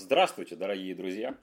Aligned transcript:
Здравствуйте, 0.00 0.54
дорогие 0.54 0.94
друзья! 0.94 1.36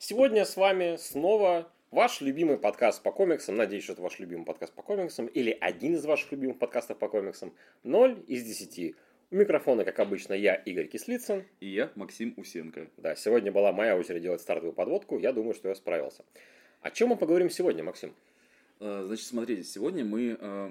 Сегодня 0.00 0.44
с 0.44 0.56
вами 0.56 0.96
снова 0.96 1.70
ваш 1.92 2.20
любимый 2.20 2.58
подкаст 2.58 3.00
по 3.00 3.12
комиксам. 3.12 3.54
Надеюсь, 3.54 3.84
что 3.84 3.92
это 3.92 4.02
ваш 4.02 4.18
любимый 4.18 4.44
подкаст 4.44 4.72
по 4.72 4.82
комиксам 4.82 5.28
или 5.28 5.56
один 5.60 5.94
из 5.94 6.04
ваших 6.04 6.32
любимых 6.32 6.58
подкастов 6.58 6.98
по 6.98 7.08
комиксам. 7.08 7.54
0 7.84 8.24
из 8.26 8.42
10. 8.42 8.96
У 9.30 9.36
микрофона, 9.36 9.84
как 9.84 10.00
обычно, 10.00 10.34
я, 10.34 10.56
Игорь 10.56 10.88
Кислицын. 10.88 11.44
И 11.60 11.68
я, 11.68 11.92
Максим 11.94 12.34
Усенко. 12.36 12.88
Да, 12.96 13.14
сегодня 13.14 13.52
была 13.52 13.70
моя 13.70 13.96
очередь 13.96 14.22
делать 14.22 14.40
стартовую 14.40 14.72
подводку. 14.72 15.20
Я 15.20 15.32
думаю, 15.32 15.54
что 15.54 15.68
я 15.68 15.76
справился. 15.76 16.24
О 16.80 16.90
чем 16.90 17.10
мы 17.10 17.16
поговорим 17.16 17.50
сегодня, 17.50 17.84
Максим? 17.84 18.12
Э, 18.80 19.04
значит, 19.06 19.26
смотрите, 19.26 19.62
сегодня 19.62 20.04
мы... 20.04 20.36
э, 20.40 20.70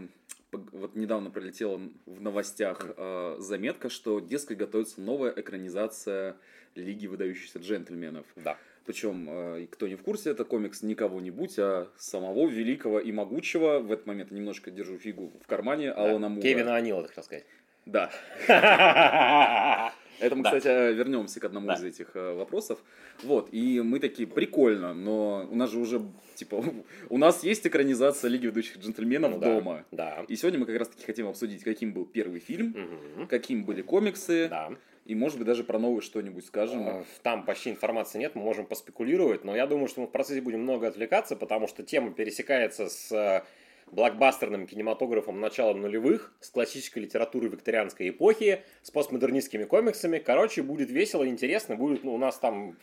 Вот 0.52 0.95
недавно 0.95 1.32
пролетела 1.32 1.79
в 2.05 2.21
новостях 2.21 2.86
э, 2.97 3.38
заметка, 3.39 3.89
что, 3.89 4.20
дескать, 4.20 4.57
готовится 4.57 5.00
новая 5.00 5.32
экранизация 5.32 6.36
Лиги 6.76 7.07
выдающихся 7.07 7.60
джентльменов. 7.60 8.26
Да. 8.36 8.57
Причем, 8.86 9.28
э, 9.29 9.68
кто 9.71 9.88
не 9.88 9.96
в 9.96 10.04
курсе, 10.04 10.29
это 10.32 10.43
комикс 10.46 10.83
не 10.83 10.93
кого-нибудь, 10.93 11.57
а 11.57 11.88
самого 11.97 12.47
великого 12.47 13.00
и 13.00 13.11
могучего, 13.11 13.79
в 13.79 13.92
этот 13.92 14.06
момент 14.06 14.32
немножко 14.32 14.70
держу 14.71 14.97
фигу 14.97 15.32
в 15.43 15.47
кармане, 15.47 15.92
Алана 15.92 16.30
Мура. 16.30 16.42
Кевина 16.42 16.75
Анила, 16.75 17.02
так 17.04 17.11
сказать. 17.24 17.46
Да. 17.86 18.11
Это 20.19 20.33
мы, 20.36 20.43
Да. 20.43 20.50
кстати, 20.57 20.93
вернемся 20.93 21.39
к 21.42 21.43
одному 21.46 21.68
Да. 21.68 21.74
из 21.74 21.83
этих 21.83 22.16
э, 22.16 22.33
вопросов. 22.36 22.80
Вот, 23.24 23.50
и 23.52 23.82
мы 23.82 24.00
такие, 24.00 24.28
прикольно, 24.28 24.94
но 24.94 25.46
у 25.52 25.55
нас 25.55 25.71
же 25.71 25.80
уже, 25.80 26.02
типа, 26.36 26.64
у 27.10 27.18
нас 27.18 27.44
есть 27.44 27.68
экранизация 27.68 28.30
Лиги 28.30 28.46
ведущих 28.46 28.78
джентльменов 28.78 29.32
Ну 29.32 29.39
да, 29.39 29.46
дома. 29.55 29.86
Да. 29.92 30.25
И 30.30 30.36
сегодня 30.38 30.60
мы 30.60 30.66
как 30.68 30.78
раз 30.80 30.88
таки 30.88 31.05
хотим 31.05 31.28
обсудить, 31.28 31.64
каким 31.64 31.92
был 31.92 32.05
первый 32.05 32.39
фильм, 32.39 32.67
Мгм. 33.16 33.28
каким 33.28 33.66
были 33.66 33.81
комиксы, 33.81 34.47
Да. 34.50 34.72
И, 35.05 35.14
может 35.14 35.38
быть, 35.38 35.45
даже 35.47 35.64
про 35.64 35.77
новый 35.77 36.02
что-нибудь 36.02 36.45
скажем. 36.45 36.88
Э, 36.88 37.03
Там 37.22 37.45
почти 37.45 37.69
информации 37.69 38.17
нет, 38.19 38.36
мы 38.36 38.41
можем 38.41 38.66
поспекулировать, 38.66 39.44
но 39.44 39.55
я 39.55 39.67
думаю, 39.67 39.88
что 39.88 40.02
мы 40.02 40.08
в 40.08 40.11
процессе 40.11 40.41
будем 40.41 40.61
много 40.61 40.88
отвлекаться, 40.88 41.35
потому 41.35 41.67
что 41.67 41.83
тема 41.83 42.11
пересекается 42.11 42.89
с 42.89 43.11
э, 43.11 43.43
блокбастерным 43.91 44.65
кинематографом 44.65 45.39
начала 45.39 45.73
нулевых, 45.75 46.33
с 46.39 46.49
классической 46.49 46.99
литературой 46.99 47.49
викторианской 47.49 48.09
эпохи, 48.09 48.63
с 48.81 48.89
постмодернистскими 48.89 49.65
комиксами. 49.65 50.17
Короче, 50.17 50.63
будет 50.63 50.89
весело, 50.89 51.27
интересно, 51.27 51.75
будет 51.75 52.03
ну, 52.03 52.15
у 52.15 52.17
нас 52.17 52.39
там 52.39 52.75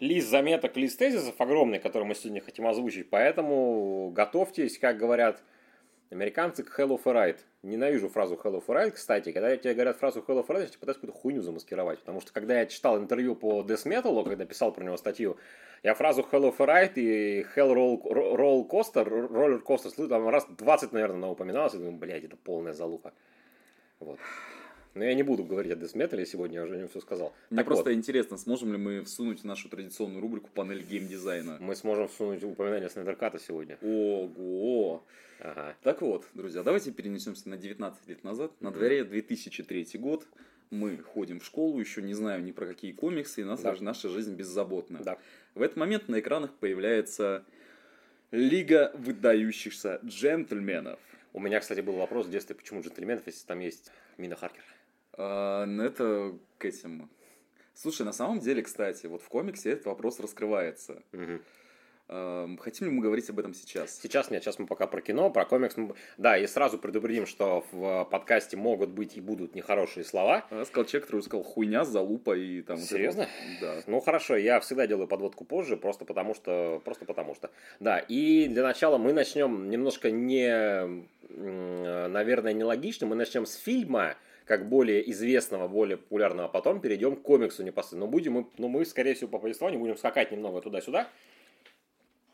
лист 0.00 0.28
заметок, 0.28 0.76
лист 0.76 0.98
тезисов 0.98 1.34
огромный, 1.40 1.78
который 1.78 2.04
мы 2.04 2.14
сегодня 2.14 2.42
хотим 2.42 2.66
озвучить, 2.66 3.08
поэтому 3.08 4.10
готовьтесь, 4.10 4.78
как 4.78 4.98
говорят 4.98 5.42
Американцы 6.10 6.62
к 6.62 6.78
Hell 6.78 6.88
of 6.90 7.02
a 7.06 7.12
Ride. 7.12 7.38
Ненавижу 7.62 8.08
фразу 8.08 8.34
Hell 8.36 8.54
of 8.54 8.64
a 8.68 8.84
Ride, 8.84 8.92
кстати. 8.92 9.32
Когда 9.32 9.56
тебе 9.56 9.74
говорят 9.74 9.96
фразу 9.96 10.24
Hell 10.26 10.40
of 10.40 10.46
a 10.48 10.54
Ride, 10.54 10.70
я 10.72 10.78
пытаюсь 10.78 10.98
какую-то 10.98 11.18
хуйню 11.18 11.42
замаскировать. 11.42 11.98
Потому 11.98 12.20
что 12.20 12.32
когда 12.32 12.60
я 12.60 12.66
читал 12.66 12.98
интервью 12.98 13.34
по 13.34 13.62
Death 13.62 13.84
Metal, 13.84 14.24
когда 14.24 14.44
писал 14.44 14.72
про 14.72 14.84
него 14.84 14.96
статью, 14.96 15.36
я 15.82 15.94
фразу 15.94 16.22
Hell 16.30 16.50
of 16.50 16.54
a 16.60 16.64
Ride 16.64 16.92
и 16.94 17.42
Hell 17.56 17.74
Roll, 17.74 18.02
Roll 18.02 18.68
Coaster, 18.68 19.04
Roller 19.04 19.62
Coaster, 19.62 20.08
там 20.08 20.28
раз 20.28 20.46
20, 20.48 20.92
наверное, 20.92 21.16
она 21.16 21.30
упоминалась, 21.30 21.74
и 21.74 21.78
думаю, 21.78 21.94
блядь, 21.94 22.24
это 22.24 22.36
полная 22.36 22.72
залупа. 22.72 23.12
Вот. 23.98 24.18
Но 24.98 25.04
я 25.04 25.14
не 25.14 25.22
буду 25.22 25.44
говорить 25.44 25.70
о 25.70 25.76
Metal 25.76 26.26
сегодня, 26.26 26.56
я 26.58 26.64
уже 26.64 26.76
не 26.76 26.88
все 26.88 27.00
сказал. 27.00 27.32
Мне 27.50 27.58
Так 27.58 27.66
просто 27.66 27.90
вот, 27.90 27.92
интересно, 27.96 28.36
сможем 28.36 28.72
ли 28.72 28.78
мы 28.78 29.04
всунуть 29.04 29.42
в 29.42 29.44
нашу 29.44 29.68
традиционную 29.68 30.20
рубрику 30.20 30.50
панель 30.52 30.82
геймдизайна. 30.82 31.58
мы 31.60 31.76
сможем 31.76 32.08
всунуть 32.08 32.42
упоминание 32.42 32.90
Снайдерката 32.90 33.38
сегодня. 33.38 33.78
Ого! 33.80 35.04
Ага. 35.40 35.76
Так 35.84 36.02
вот, 36.02 36.26
друзья, 36.34 36.64
давайте 36.64 36.90
перенесемся 36.90 37.48
на 37.48 37.56
19 37.56 38.08
лет 38.08 38.24
назад. 38.24 38.50
На 38.60 38.72
дворе 38.72 39.04
2003 39.04 39.86
год. 39.94 40.26
Мы 40.70 40.98
ходим 40.98 41.38
в 41.38 41.44
школу, 41.44 41.78
еще 41.78 42.02
не 42.02 42.12
знаю 42.14 42.42
ни 42.42 42.50
про 42.50 42.66
какие 42.66 42.90
комиксы, 42.90 43.42
и 43.42 43.44
нас, 43.44 43.62
Да. 43.62 43.76
наша 43.80 44.08
жизнь 44.08 44.34
беззаботна. 44.34 44.98
Да. 45.04 45.16
В 45.54 45.62
этот 45.62 45.76
момент 45.76 46.08
на 46.08 46.18
экранах 46.18 46.52
появляется 46.54 47.44
Лига 48.32 48.90
выдающихся 48.94 50.00
джентльменов. 50.04 50.98
У 51.32 51.40
меня, 51.40 51.60
кстати, 51.60 51.80
был 51.80 51.94
вопрос 51.94 52.26
в 52.26 52.30
детстве, 52.30 52.56
почему 52.56 52.82
джентльменов, 52.82 53.22
если 53.26 53.46
там 53.46 53.60
есть 53.60 53.92
Мина 54.18 54.34
Харкер. 54.34 54.64
А, 55.18 55.66
ну, 55.66 55.82
это 55.82 56.38
к 56.58 56.64
этим... 56.64 57.10
Слушай, 57.74 58.06
на 58.06 58.12
самом 58.12 58.40
деле, 58.40 58.62
кстати, 58.62 59.06
вот 59.06 59.22
в 59.22 59.28
комиксе 59.28 59.72
этот 59.72 59.86
вопрос 59.86 60.18
раскрывается. 60.18 61.02
Ам, 62.10 62.56
Хотим 62.56 62.88
ли 62.88 62.94
мы 62.94 63.02
говорить 63.02 63.28
об 63.28 63.38
этом 63.38 63.52
сейчас? 63.52 64.00
Сейчас 64.00 64.30
нет, 64.30 64.42
сейчас 64.42 64.58
мы 64.58 64.66
пока 64.66 64.86
про 64.86 65.02
кино, 65.02 65.28
про 65.30 65.44
комикс. 65.44 65.76
Да, 66.16 66.38
и 66.38 66.46
сразу 66.46 66.78
предупредим, 66.78 67.26
что 67.26 67.64
в 67.70 68.08
подкасте 68.10 68.56
могут 68.56 68.90
быть 68.90 69.16
и 69.16 69.20
будут 69.20 69.54
нехорошие 69.54 70.04
слова. 70.04 70.46
А, 70.50 70.64
Сказал 70.64 70.86
человек, 70.86 71.06
который 71.06 71.20
сказал 71.20 71.42
хуйня, 71.44 71.84
залупа 71.84 72.34
и 72.36 72.62
там... 72.62 72.78
Серьезно? 72.78 73.22
вот. 73.22 73.60
Да. 73.60 73.82
Ну 73.86 74.00
хорошо, 74.00 74.36
я 74.36 74.58
всегда 74.60 74.86
делаю 74.86 75.06
подводку 75.06 75.44
позже, 75.44 75.76
просто 75.76 76.06
потому 76.06 76.34
что, 76.34 76.80
просто 76.84 77.04
потому 77.04 77.34
что. 77.34 77.50
Да, 77.78 77.98
и 77.98 78.48
для 78.48 78.62
начала 78.62 78.96
мы 78.96 79.12
начнем 79.12 79.68
немножко 79.68 80.10
не, 80.10 81.06
наверное, 81.28 82.54
нелогично, 82.54 83.06
мы 83.06 83.16
начнем 83.16 83.44
с 83.44 83.54
фильма, 83.54 84.16
как 84.48 84.66
более 84.66 85.08
известного, 85.10 85.68
более 85.68 85.98
популярного, 85.98 86.48
а 86.48 86.50
потом 86.50 86.80
перейдем 86.80 87.16
к 87.16 87.22
комиксу 87.22 87.62
непосредственно. 87.62 88.06
Но 88.06 88.10
будем 88.10 88.32
мы, 88.32 88.46
ну, 88.56 88.68
мы, 88.68 88.86
скорее 88.86 89.14
всего, 89.14 89.28
по 89.28 89.38
повествованию 89.38 89.78
будем 89.78 89.96
скакать 89.98 90.32
немного 90.32 90.62
туда-сюда. 90.62 91.10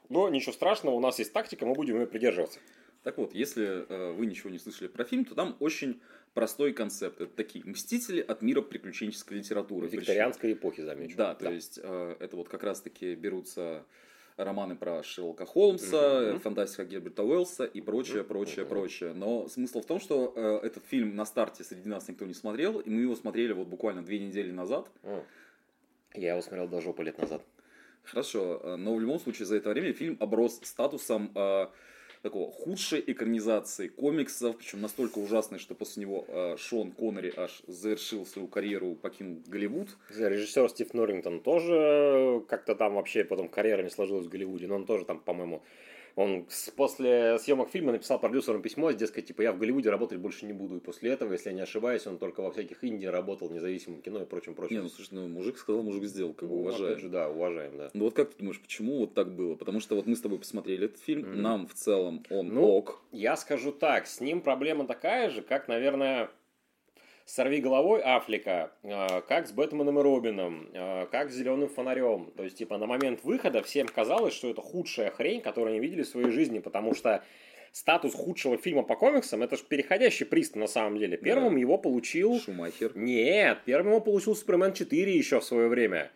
Но 0.09 0.29
ничего 0.29 0.53
страшного, 0.53 0.95
у 0.95 1.01
нас 1.01 1.19
есть 1.19 1.33
тактика, 1.33 1.67
мы 1.67 1.75
будем 1.75 1.99
ее 1.99 2.07
придерживаться. 2.07 2.61
Так 3.03 3.19
вот, 3.19 3.35
если 3.35 3.85
э, 3.89 4.13
вы 4.13 4.27
ничего 4.27 4.49
не 4.49 4.59
слышали 4.59 4.87
про 4.87 5.05
фильм, 5.05 5.25
то 5.25 5.35
там 5.35 5.57
очень 5.59 6.01
простой 6.35 6.73
концепт. 6.73 7.21
Это 7.21 7.35
такие 7.35 7.65
мстители 7.65 8.21
от 8.21 8.43
мира 8.43 8.63
приключенческой 8.63 9.39
литературы. 9.39 9.89
Викторианской 9.89 10.53
эпохи, 10.53 10.83
замечу. 10.83 11.17
Причем- 11.17 11.17
Да, 11.17 11.35
то 11.35 11.51
есть 11.51 11.81
э, 11.83 12.17
это 12.21 12.37
вот 12.37 12.49
как 12.49 12.63
раз-таки 12.63 13.17
берутся 13.17 13.85
романы 14.37 14.77
про 14.77 15.03
Шерлока 15.03 15.47
Холмса, 15.47 16.21
Мгм. 16.33 16.41
фантастика 16.41 16.84
Герберта 16.84 17.22
Уэллса 17.22 17.65
и 17.65 17.81
прочее, 17.81 18.19
Мгм. 18.19 18.28
прочее, 18.28 18.65
прочее. 18.67 19.12
Но 19.15 19.49
смысл 19.49 19.81
в 19.81 19.87
том, 19.87 20.00
что 20.00 20.33
э, 20.34 20.67
этот 20.67 20.84
фильм 20.84 21.15
на 21.15 21.25
старте 21.25 21.65
среди 21.65 21.89
нас 21.89 22.09
никто 22.09 22.25
не 22.27 22.34
смотрел, 22.34 22.81
и 22.81 22.91
мы 22.91 23.03
его 23.03 23.15
смотрели 23.15 23.53
вот 23.53 23.69
буквально 23.69 24.03
две 24.03 24.19
недели 24.19 24.50
назад. 24.50 24.91
М. 25.03 25.23
Я 26.15 26.33
его 26.33 26.43
смотрел 26.43 26.69
до 26.69 26.81
жопы 26.81 27.03
лет 27.05 27.19
назад. 27.19 27.43
Хорошо, 28.03 28.61
э, 28.62 28.77
но 28.77 28.94
в 28.94 29.00
любом 29.00 29.19
случае 29.19 29.47
за 29.47 29.56
это 29.56 29.71
время 29.71 29.93
фильм 29.93 30.17
оброс 30.21 30.61
статусом 30.62 31.33
э, 31.34 31.67
такого 32.25 32.51
худшей 32.51 33.05
экранизации 33.07 33.89
комиксов, 33.89 34.57
причем 34.57 34.81
настолько 34.81 35.19
ужасной, 35.19 35.59
что 35.59 35.75
после 35.75 36.05
него 36.05 36.25
э, 36.27 36.57
Шон 36.57 36.93
Коннери 36.93 37.31
аж 37.37 37.62
завершил 37.67 38.25
свою 38.25 38.49
карьеру, 38.49 38.95
покинул 38.95 39.43
Голливуд. 39.47 39.95
Режиссер 40.09 40.71
Стив 40.71 40.95
Норрингтон 40.95 41.41
тоже 41.41 42.43
как-то 42.49 42.77
там 42.77 42.95
вообще 42.95 43.25
потом 43.25 43.51
карьера 43.51 43.83
не 43.83 43.91
сложилась 43.91 44.25
в 44.25 44.31
Голливуде, 44.31 44.67
но 44.67 44.77
он 44.77 44.87
тоже 44.87 45.05
там, 45.05 45.21
по-моему, 45.21 45.62
он 46.17 46.47
с- 46.49 46.71
после 46.71 47.39
съемок 47.39 47.71
фильма 47.71 47.93
написал 47.93 48.19
продюсерам 48.21 48.63
письмо, 48.63 48.93
дескать, 48.93 49.27
типа, 49.27 49.43
я 49.43 49.53
в 49.53 49.59
Голливуде 49.59 49.91
работать 49.91 50.19
больше 50.19 50.47
не 50.47 50.53
буду. 50.53 50.77
И 50.77 50.81
после 50.81 51.11
этого, 51.11 51.33
если 51.33 51.51
я 51.51 51.55
не 51.55 51.63
ошибаюсь, 51.63 52.07
он 52.07 52.19
только 52.19 52.41
во 52.41 52.51
всяких 52.53 52.83
Индии 52.85 53.07
работал, 53.07 53.51
независимом 53.51 54.01
кино 54.03 54.23
и 54.23 54.25
прочем, 54.25 54.55
прочем. 54.55 54.77
Не, 54.77 54.83
ну 54.83 54.89
слушай, 54.89 55.09
ну 55.13 55.29
мужик 55.29 55.59
сказал, 55.59 55.83
мужик 55.83 56.05
сделал, 56.05 56.33
как 56.35 56.49
бы 56.49 56.55
Ну, 56.55 56.61
уважаем. 56.63 56.99
же, 56.99 57.09
да, 57.09 57.29
уважаем, 57.29 57.77
да. 57.77 57.91
Ну 57.95 58.05
вот 58.05 58.15
как 58.15 58.31
ты 58.31 58.39
думаешь, 58.39 58.61
почему 58.61 58.99
вот 59.01 59.15
так 59.15 59.35
было? 59.35 59.55
Потому 59.57 59.81
что 59.81 59.97
вот 59.97 60.07
мы 60.07 60.15
с 60.17 60.21
тобой 60.21 60.39
посмотрели 60.39 60.87
этот 60.87 61.01
фильм, 61.01 61.23
Мгм. 61.29 61.43
нам 61.43 61.67
в 61.67 61.75
целом 61.75 62.25
он 62.31 62.49
Ну, 62.49 62.63
ок. 62.69 63.03
Я 63.13 63.37
скажу 63.37 63.73
так, 63.73 64.07
с 64.07 64.21
ним 64.21 64.41
проблема 64.41 64.87
такая 64.87 65.31
же, 65.31 65.43
как, 65.43 65.69
наверное, 65.69 66.31
«Сорви 67.27 67.61
головой» 67.61 68.03
Афлика, 68.05 68.73
э, 68.83 69.23
как 69.23 69.47
с 69.47 69.53
Бэтменом 69.53 69.99
и 69.99 70.03
Робином, 70.03 70.69
э, 70.73 71.07
как 71.11 71.31
с 71.31 71.35
«Зеленым 71.35 71.69
фонарем». 71.69 72.33
То 72.37 72.45
есть, 72.45 72.59
типа, 72.59 72.77
на 72.77 72.87
момент 72.87 73.25
выхода 73.25 73.62
всем 73.62 73.87
казалось, 73.87 74.35
что 74.35 74.51
это 74.51 74.61
худшая 74.61 75.11
хрень, 75.11 75.41
которую 75.41 75.73
они 75.73 75.81
видели 75.81 76.03
в 76.03 76.09
своей 76.09 76.31
жизни, 76.31 76.59
потому 76.59 76.95
что 76.95 77.25
статус 77.73 78.15
худшего 78.15 78.57
фильма 78.57 78.83
по 78.83 78.95
комиксам– 78.95 79.43
это 79.45 79.57
же 79.57 79.65
переходящий 79.65 80.25
приз 80.25 80.55
на 80.55 80.67
самом 80.67 80.99
деле. 80.99 81.17
Первым 81.17 81.55
Да. 81.55 81.61
его 81.61 81.79
получил... 81.79 82.39
Шумахер. 82.39 82.93
Нет, 82.95 83.59
первым 83.65 83.93
его 83.93 84.01
получил 84.01 84.37
Супермен 84.37 84.73
4 84.73 85.17
еще 85.17 85.41
в 85.41 85.45
свое 85.45 85.69
время, 85.69 86.11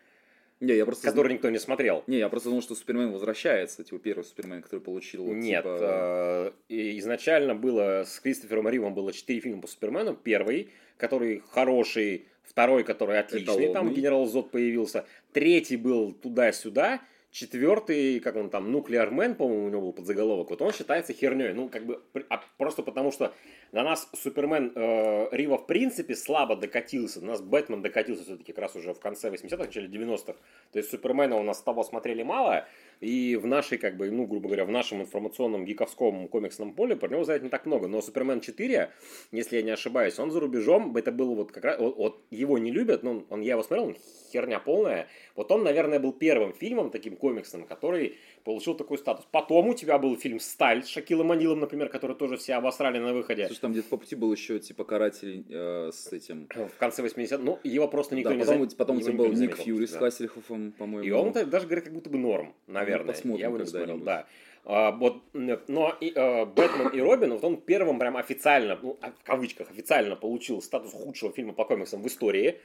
Не, 0.60 0.75
я 0.75 0.84
просто... 0.84 1.06
который 1.06 1.34
никто 1.34 1.50
не 1.50 1.58
смотрел. 1.58 2.02
Не, 2.06 2.19
я 2.19 2.28
просто 2.28 2.49
думал, 2.49 2.62
что 2.62 2.75
Супермен 2.75 3.12
возвращается, 3.12 3.84
типа 3.84 3.99
первый 3.99 4.25
Супермен, 4.25 4.62
который 4.62 4.81
получил... 4.81 5.25
вот, 5.25 5.34
Нет, 5.34 5.62
типа, 5.62 5.78
э, 5.81 6.52
и 6.69 6.99
изначально 6.99 7.55
было 7.55 8.05
с 8.05 8.19
Кристофером 8.20 8.69
Ривом 8.69 8.94
было 8.94 9.12
четыре 9.12 9.40
фильма 9.40 9.62
по 9.62 9.69
Супермену. 9.69 10.14
Первый, 10.14 10.70
который 10.96 11.43
хороший, 11.50 12.26
второй, 12.43 12.82
который 12.82 13.20
отличный, 13.20 13.55
там 13.55 13.72
Эталонный. 13.72 13.94
генерал 13.94 14.26
Зод 14.26 14.50
появился. 14.50 15.06
Третий 15.32 15.76
был 15.76 16.12
туда-сюда. 16.12 17.00
Четвертый, 17.30 18.20
как 18.20 18.36
он 18.36 18.48
там, 18.48 18.72
Нуклеар 18.72 19.10
Мэн, 19.10 19.34
по-моему, 19.34 19.66
у 19.66 19.69
него 19.69 19.80
был 19.82 19.92
подзаголовок, 19.92 20.48
вот 20.48 20.62
он 20.62 20.72
считается 20.72 21.12
херней. 21.12 21.52
Ну, 21.52 21.69
как 21.69 21.84
бы, 21.84 22.02
а 22.30 22.42
просто 22.56 22.82
потому 22.82 23.12
что 23.12 23.34
до 23.70 23.82
нас 23.82 24.08
Супермен 24.14 24.72
э, 24.75 25.28
Рива 25.32 25.58
в 25.58 25.66
принципе 25.66 26.16
слабо 26.16 26.56
докатился. 26.56 27.20
До 27.20 27.26
нас 27.26 27.42
Бэтмен 27.42 27.82
докатился 27.82 28.25
все-таки 28.25 28.52
как 28.52 28.62
раз 28.62 28.76
уже 28.76 28.94
в 28.94 29.00
конце 29.00 29.28
80-х, 29.28 29.58
начале 29.58 29.88
90-х. 29.88 30.38
То 30.72 30.78
есть 30.78 30.90
Супермена 30.90 31.36
у 31.36 31.42
нас 31.42 31.58
с 31.58 31.62
того 31.62 31.84
смотрели 31.84 32.22
мало. 32.22 32.66
И 33.00 33.36
в 33.36 33.46
нашей, 33.46 33.78
как 33.78 33.96
бы, 33.96 34.10
ну, 34.10 34.26
грубо 34.26 34.48
говоря, 34.48 34.64
в 34.64 34.70
нашем 34.70 35.02
информационном 35.02 35.64
гиковском 35.64 36.28
комиксном 36.28 36.74
поле 36.74 36.96
про 36.96 37.08
него 37.08 37.24
знает 37.24 37.42
не 37.42 37.48
так 37.48 37.66
много. 37.66 37.88
Но 37.88 38.02
Супермен 38.02 38.40
4, 38.40 38.90
если 39.32 39.56
я 39.56 39.62
не 39.62 39.70
ошибаюсь, 39.70 40.18
он 40.18 40.30
за 40.30 40.40
рубежом, 40.40 40.96
это 40.96 41.12
было 41.12 41.34
вот 41.34 41.52
как 41.52 41.64
раз, 41.64 41.78
вот, 41.78 42.22
его 42.30 42.58
не 42.58 42.72
любят, 42.72 43.02
но 43.02 43.24
он, 43.30 43.40
я 43.40 43.52
его 43.52 43.62
смотрел, 43.62 43.88
он 43.88 43.96
херня 44.32 44.58
полная. 44.58 45.08
Вот 45.36 45.52
он, 45.52 45.62
наверное, 45.62 46.00
был 46.00 46.12
первым 46.12 46.52
фильмом 46.52 46.90
таким 46.90 47.16
комиксным, 47.16 47.64
который 47.64 48.16
получил 48.44 48.74
такой 48.74 48.98
статус. 48.98 49.26
Потом 49.30 49.68
у 49.68 49.74
тебя 49.74 49.98
был 49.98 50.16
фильм 50.16 50.40
«Сталь» 50.40 50.82
с 50.82 50.88
Шакилом 50.88 51.30
Анилом, 51.32 51.60
например, 51.60 51.88
который 51.88 52.16
тоже 52.16 52.36
все 52.36 52.54
обосрали 52.54 52.98
на 52.98 53.12
выходе. 53.12 53.46
Слушай, 53.46 53.60
там 53.60 53.72
где-то 53.72 53.88
по 53.88 53.96
пути 53.98 54.16
был 54.16 54.32
еще 54.32 54.58
типа 54.58 54.84
каратель 54.84 55.44
э, 55.48 55.90
с 55.92 56.12
этим. 56.12 56.48
В 56.54 56.78
конце 56.78 57.02
80-х. 57.02 57.38
Ну, 57.38 57.58
его 57.62 57.88
просто 57.88 58.16
никто 58.16 58.30
да, 58.30 58.36
не 58.36 58.42
потом, 58.42 58.70
за... 58.70 58.76
потом 58.76 58.98
его 58.98 59.12
был 59.12 59.32
Ник. 59.32 59.56
Фьюри 59.56 59.86
с 59.86 59.92
Да. 59.92 59.98
Хассельхофом, 60.00 60.72
по-моему. 60.72 61.06
И 61.06 61.10
он 61.10 61.32
даже 61.32 61.66
говорит, 61.66 61.84
как 61.84 61.92
будто 61.92 62.10
бы 62.10 62.18
норм, 62.18 62.54
наверное. 62.66 62.88
Ну, 62.96 63.05
посмотрим 63.05 63.40
я 63.40 63.46
его 63.46 63.58
не 63.58 63.67
смотрел, 63.67 63.99
да. 63.99 64.26
А, 64.64 64.90
вот, 64.90 65.23
но 65.32 65.96
и, 66.00 66.12
э, 66.14 66.44
Бэтмен 66.44 66.88
и 66.88 67.00
Робин, 67.00 67.32
вот 67.32 67.44
он 67.44 67.56
первым 67.56 67.99
прям 67.99 68.17
официально, 68.17 68.79
ну, 68.82 68.99
а, 69.00 69.12
в 69.12 69.25
кавычках, 69.25 69.70
официально 69.70 70.14
получил 70.14 70.61
статус 70.61 70.93
худшего 70.93 71.32
фильма 71.32 71.55
по 71.55 71.64
комиксам 71.64 72.02
в 72.02 72.06
истории. 72.06 72.61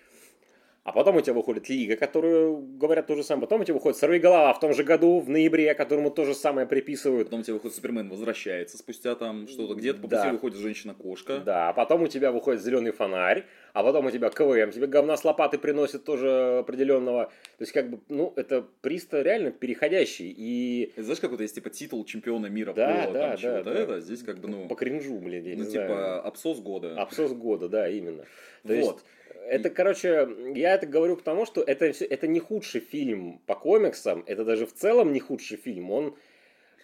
А 0.85 0.91
потом 0.91 1.15
у 1.15 1.21
тебя 1.21 1.33
выходит 1.33 1.69
Лига, 1.69 1.95
которую 1.95 2.57
говорят 2.57 3.07
то 3.07 3.15
же 3.15 3.23
самое. 3.23 3.47
Потом 3.47 3.61
у 3.61 3.63
тебя 3.63 3.75
выходит 3.75 3.97
Сорви 3.97 4.19
голова 4.19 4.53
в 4.53 4.59
том 4.59 4.73
же 4.73 4.83
году, 4.83 5.21
в 5.21 5.29
ноябре, 5.29 5.73
которому 5.75 6.11
то 6.11 6.25
же 6.25 6.33
самое 6.33 6.67
приписывают. 6.67 7.27
Потом 7.29 7.39
у 7.39 7.43
тебя 7.43 7.53
выходит 7.53 7.77
Супермен, 7.77 8.09
возвращается 8.09 8.77
спустя 8.77 9.15
там 9.15 9.47
что-то. 9.47 9.75
Где-то 9.75 10.01
по 10.01 10.07
Да. 10.09 10.19
пути 10.23 10.31
выходит 10.33 10.57
Женщина-кошка. 10.57 11.39
Да, 11.39 11.69
а 11.69 11.73
потом 11.73 12.03
у 12.03 12.07
тебя 12.07 12.33
выходит 12.33 12.61
зеленый 12.61 12.91
фонарь, 12.91 13.45
а 13.71 13.81
потом 13.81 14.07
у 14.07 14.11
тебя 14.11 14.29
КВМ, 14.29 14.71
тебе 14.71 14.87
говна 14.87 15.15
с 15.15 15.23
лопаты 15.23 15.57
приносит 15.57 16.03
тоже 16.03 16.57
определенного. 16.59 17.27
То 17.57 17.61
есть, 17.61 17.71
как 17.71 17.89
бы, 17.89 17.99
ну, 18.09 18.33
это 18.35 18.65
приста 18.81 19.21
реально 19.21 19.51
переходящий. 19.51 20.33
И 20.35 20.91
Это 20.97 21.03
знаешь, 21.03 21.21
как 21.21 21.31
вот 21.31 21.39
есть 21.39 21.55
типа 21.55 21.69
титул 21.69 22.03
чемпиона 22.03 22.47
мира 22.47 22.73
Да, 22.73 22.87
по 22.87 22.93
да, 22.93 23.03
там, 23.05 23.13
да, 23.13 23.37
чего-то 23.37 23.63
да. 23.63 23.73
это, 23.79 24.01
здесь 24.01 24.21
как 24.21 24.39
бы, 24.39 24.49
ну, 24.49 24.67
по 24.67 24.75
кринжу, 24.75 25.17
блин, 25.19 25.45
я 25.45 25.55
не 25.55 25.63
ну 25.63 25.69
знаю. 25.69 25.87
типа 25.87 26.21
абсос 26.23 26.59
года. 26.59 27.01
Абсос 27.01 27.31
года, 27.31 27.69
да, 27.69 27.87
именно. 27.87 28.25
То 28.67 28.73
есть, 28.73 28.85
Вот. 28.87 29.03
Это, 29.47 29.69
короче, 29.69 30.27
я 30.55 30.73
это 30.73 30.87
говорю 30.87 31.17
потому, 31.17 31.45
что 31.45 31.61
это, 31.61 31.85
это 31.85 32.27
не 32.27 32.39
худший 32.39 32.81
фильм 32.81 33.41
по 33.45 33.55
комиксам, 33.55 34.23
это 34.25 34.45
даже 34.45 34.65
в 34.65 34.73
целом 34.73 35.13
не 35.13 35.19
худший 35.19 35.57
фильм. 35.57 35.91
Он, 35.91 36.15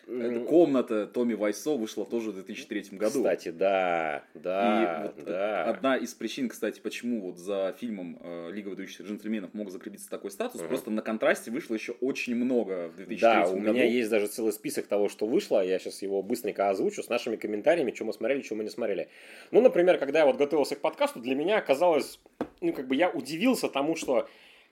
Это 0.09 0.39
комната 0.41 1.05
Томми 1.07 1.33
Вайсо 1.35 1.75
вышла 1.77 2.05
тоже 2.05 2.31
в 2.31 2.33
2003 2.35 2.97
году. 2.97 3.19
кстати, 3.19 3.49
да, 3.49 4.23
да, 4.33 5.03
И 5.03 5.07
вот 5.17 5.25
да. 5.25 5.65
одна 5.65 5.97
из 5.97 6.13
причин, 6.13 6.49
кстати, 6.49 6.79
почему 6.79 7.21
вот 7.21 7.37
за 7.37 7.75
фильмом 7.79 8.17
э, 8.21 8.49
Лига 8.51 8.69
выдающихся 8.69 9.03
джентльменов 9.03 9.53
мог 9.53 9.69
закрепиться 9.69 10.09
такой 10.09 10.31
статус, 10.31 10.61
Мгм. 10.61 10.69
просто 10.69 10.89
на 10.91 11.01
контрасте 11.01 11.51
вышло 11.51 11.75
еще 11.75 11.91
очень 12.01 12.35
много 12.35 12.89
в 12.89 12.95
2003 12.95 13.17
Да, 13.19 13.47
у 13.49 13.53
году. 13.59 13.73
меня 13.73 13.85
есть 13.85 14.09
даже 14.09 14.27
целый 14.27 14.51
список 14.53 14.87
того, 14.87 15.09
что 15.09 15.27
вышло. 15.27 15.63
Я 15.63 15.77
сейчас 15.79 16.01
его 16.01 16.23
быстренько 16.23 16.69
озвучу 16.69 17.03
с 17.03 17.09
нашими 17.09 17.35
комментариями, 17.35 17.91
что 17.93 18.05
мы 18.05 18.13
смотрели, 18.13 18.41
что 18.41 18.55
мы 18.55 18.63
не 18.63 18.69
смотрели. 18.69 19.09
Ну, 19.51 19.61
например, 19.61 19.97
когда 19.99 20.19
я 20.19 20.25
вот 20.25 20.37
готовился 20.37 20.75
к 20.75 20.79
подкасту, 20.79 21.19
для 21.19 21.35
меня 21.35 21.57
оказалось, 21.57 22.19
ну, 22.61 22.73
как 22.73 22.87
бы 22.87 22.95
я 22.95 23.09
удивился 23.09 23.69
тому, 23.69 23.95
что 23.95 24.27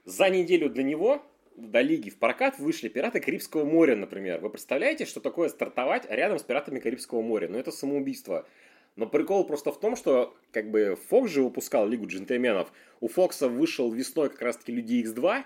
за 0.06 0.30
неделю 0.30 0.69
до 0.69 0.84
него, 0.84 1.22
до 1.57 1.81
Лиги 1.81 2.09
в 2.09 2.18
прокат 2.18 2.59
вышли 2.59 2.88
«Пираты 2.88 3.19
Карибского 3.19 3.65
моря», 3.65 3.95
например. 3.95 4.39
Вы 4.39 4.50
представляете, 4.50 5.06
что 5.06 5.19
такое 5.19 5.50
стартовать 5.50 6.09
рядом 6.09 6.38
с 6.38 6.44
«Пиратами 6.44 6.80
Карибского 6.80 7.21
моря»? 7.21 7.48
Ну, 7.50 7.57
это 7.57 7.71
самоубийство. 7.71 8.48
Но 8.95 9.07
прикол 9.07 9.44
просто 9.45 9.71
в 9.71 9.80
том, 9.80 9.95
что 9.95 10.36
как 10.51 10.69
бы 10.69 10.98
Фокс 11.09 11.31
же 11.31 11.42
выпускал 11.42 11.88
Лигу 11.88 12.06
джентльменов. 12.07 12.71
У 13.00 13.07
Фокса 13.07 13.50
вышел 13.50 13.92
весной 13.92 14.30
как 14.30 14.42
раз-таки 14.42 14.71
Люди 14.71 15.04
X2, 15.04 15.44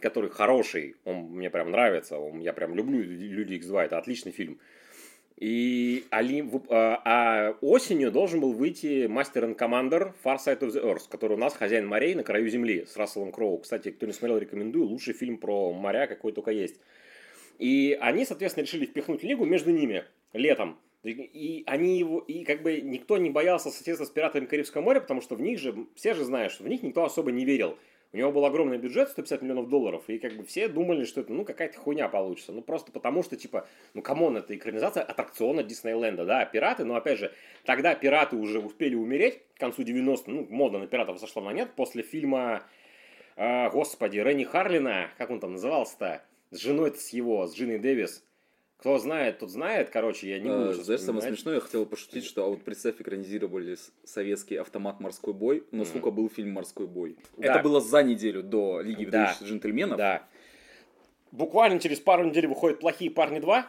который 0.00 0.30
хороший, 0.30 0.96
он 1.04 1.16
мне 1.30 1.50
прям 1.50 1.70
нравится, 1.70 2.18
он, 2.18 2.40
я 2.40 2.52
прям 2.52 2.74
люблю 2.74 3.02
Люди 3.02 3.54
X2, 3.54 3.84
это 3.84 3.98
отличный 3.98 4.32
фильм. 4.32 4.58
И 5.40 6.04
в- 6.10 6.62
а, 6.68 7.00
а 7.04 7.56
осенью 7.60 8.10
должен 8.10 8.40
был 8.40 8.52
выйти 8.52 9.06
Master 9.06 9.44
and 9.44 9.56
Commander 9.56 10.12
Far 10.24 10.36
Side 10.44 10.60
of 10.60 10.70
the 10.72 10.84
Earth, 10.84 11.08
который 11.08 11.34
у 11.34 11.40
нас 11.40 11.54
хозяин 11.54 11.86
морей 11.86 12.14
на 12.16 12.24
краю 12.24 12.48
земли 12.48 12.84
с 12.86 12.96
Расселом 12.96 13.30
Кроу. 13.30 13.58
Кстати, 13.58 13.92
кто 13.92 14.06
не 14.06 14.12
смотрел, 14.12 14.38
рекомендую. 14.38 14.86
Лучший 14.86 15.14
фильм 15.14 15.38
про 15.38 15.72
моря, 15.72 16.08
какой 16.08 16.32
только 16.32 16.50
есть. 16.50 16.80
И 17.60 17.96
они, 18.00 18.24
соответственно, 18.24 18.64
решили 18.64 18.86
впихнуть 18.86 19.22
лигу 19.22 19.44
между 19.44 19.70
ними 19.70 20.04
летом. 20.32 20.76
И- 21.04 21.10
И 21.12 21.62
они 21.66 21.96
его, 21.96 22.18
и 22.18 22.42
как 22.42 22.62
бы 22.62 22.80
никто 22.80 23.16
не 23.16 23.30
боялся 23.30 23.70
соседства 23.70 24.04
с 24.06 24.10
пиратами 24.10 24.46
Карибского 24.46 24.82
моря, 24.82 24.98
потому 25.00 25.20
что 25.20 25.36
в 25.36 25.40
них 25.40 25.60
же, 25.60 25.86
все 25.94 26.14
же 26.14 26.24
знают, 26.24 26.52
что 26.52 26.64
в 26.64 26.68
них 26.68 26.82
никто 26.82 27.04
особо 27.04 27.30
не 27.30 27.44
верил. 27.44 27.78
У 28.12 28.16
него 28.16 28.32
был 28.32 28.46
огромный 28.46 28.78
бюджет, 28.78 29.10
150 29.10 29.42
миллионов 29.42 29.68
долларов, 29.68 30.04
и 30.08 30.18
как 30.18 30.32
бы 30.34 30.42
все 30.42 30.68
думали, 30.68 31.04
что 31.04 31.20
это, 31.20 31.32
ну, 31.32 31.44
какая-то 31.44 31.78
хуйня 31.78 32.08
получится. 32.08 32.52
Ну, 32.52 32.62
просто 32.62 32.90
потому 32.90 33.22
что, 33.22 33.36
типа, 33.36 33.68
ну, 33.92 34.00
come 34.00 34.22
on, 34.22 34.38
это 34.38 34.56
экранизация 34.56 35.02
аттракциона 35.02 35.62
Диснейленда, 35.62 36.24
да, 36.24 36.46
пираты, 36.46 36.84
но, 36.84 36.96
опять 36.96 37.18
же, 37.18 37.34
тогда 37.66 37.94
пираты 37.94 38.36
уже 38.36 38.60
успели 38.60 38.94
умереть, 38.94 39.42
к 39.54 39.60
концу 39.60 39.82
90-х, 39.82 40.22
ну, 40.26 40.46
мода 40.48 40.78
на 40.78 40.86
пиратов 40.86 41.20
сошла 41.20 41.42
на 41.42 41.52
нет, 41.52 41.72
после 41.76 42.02
фильма, 42.02 42.62
а, 43.36 43.68
господи, 43.68 44.18
Ренни 44.18 44.44
Харлина, 44.44 45.10
как 45.18 45.28
он 45.28 45.38
там 45.38 45.52
назывался-то, 45.52 46.24
с 46.50 46.58
женой-то 46.58 46.98
с 46.98 47.10
его, 47.10 47.46
с 47.46 47.54
Джиной 47.54 47.78
Дэвис, 47.78 48.24
кто 48.78 48.96
знает, 48.98 49.40
тот 49.40 49.50
знает, 49.50 49.90
короче, 49.90 50.28
я 50.28 50.38
не 50.38 50.48
буду 50.48 50.70
Э, 50.70 50.74
сейчас 50.74 50.86
Знаешь, 50.86 51.00
самое 51.00 51.22
смешное, 51.28 51.54
я 51.54 51.60
хотел 51.60 51.84
пошутить, 51.84 52.24
что 52.24 52.44
а 52.44 52.48
вот 52.48 52.62
представь, 52.62 53.00
экранизировали 53.00 53.76
советский 54.04 54.54
автомат 54.56 55.00
«Морской 55.00 55.34
бой», 55.34 55.64
но 55.72 55.78
Мгм. 55.78 55.86
сколько 55.86 56.10
был 56.12 56.30
фильм 56.30 56.52
«Морской 56.52 56.86
бой». 56.86 57.16
Да. 57.36 57.54
Это 57.54 57.62
было 57.62 57.80
за 57.80 58.04
неделю 58.04 58.44
до 58.44 58.80
Лиги 58.80 59.04
Да. 59.04 59.06
выдающихся 59.06 59.44
джентльменов. 59.46 59.98
Да. 59.98 60.28
Буквально 61.32 61.80
через 61.80 61.98
пару 61.98 62.24
недель 62.24 62.46
выходит 62.46 62.78
«Плохие 62.78 63.10
парни 63.10 63.40
2», 63.40 63.64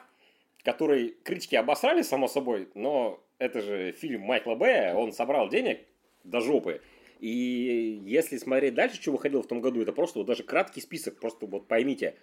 который 0.63 1.15
критики 1.23 1.55
обосрали, 1.55 2.03
само 2.03 2.27
собой, 2.27 2.69
но 2.75 3.19
это 3.39 3.61
же 3.61 3.91
фильм 3.93 4.21
Майкла 4.21 4.53
Бэя, 4.53 4.93
он 4.93 5.11
собрал 5.11 5.49
денег 5.49 5.79
до 6.23 6.39
жопы. 6.39 6.81
И 7.19 7.99
если 8.05 8.37
смотреть 8.37 8.75
дальше, 8.75 9.01
что 9.01 9.11
выходило 9.11 9.41
в 9.41 9.47
том 9.47 9.59
году, 9.59 9.81
это 9.81 9.91
просто 9.91 10.19
вот 10.19 10.27
даже 10.27 10.43
краткий 10.43 10.81
список, 10.81 11.19
просто 11.19 11.47
вот 11.47 11.67
поймите. 11.67 12.15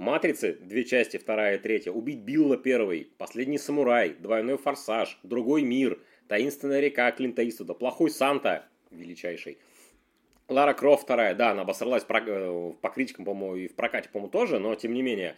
«Матрицы»— 0.00 0.56
две 0.62 0.84
части, 0.84 1.18
вторая 1.18 1.56
и 1.56 1.58
третья. 1.58 1.92
«Убить 1.92 2.20
Билла»— 2.20 2.56
первый. 2.64 3.12
«Последний 3.18 3.58
самурай», 3.58 4.14
«Двойной 4.18 4.56
форсаж», 4.56 5.18
«Другой 5.22 5.60
мир», 5.60 6.00
«Таинственная 6.26 6.80
река» 6.80 7.10
Клинта 7.10 7.46
Иствуда, 7.46 7.74
«Плохой 7.74 8.08
Санта»— 8.08 8.64
величайший. 8.90 9.58
Лара 10.48 10.72
Крофт 10.72 11.02
вторая, 11.02 11.34
да, 11.34 11.50
она 11.50 11.62
обосралась 11.62 12.06
э, 12.08 12.72
по 12.80 12.88
критикам, 12.88 13.26
по-моему, 13.26 13.56
и 13.56 13.68
в 13.68 13.74
прокате, 13.74 14.08
по-моему, 14.08 14.30
тоже, 14.30 14.58
но 14.58 14.74
тем 14.74 14.94
не 14.94 15.02
менее. 15.02 15.36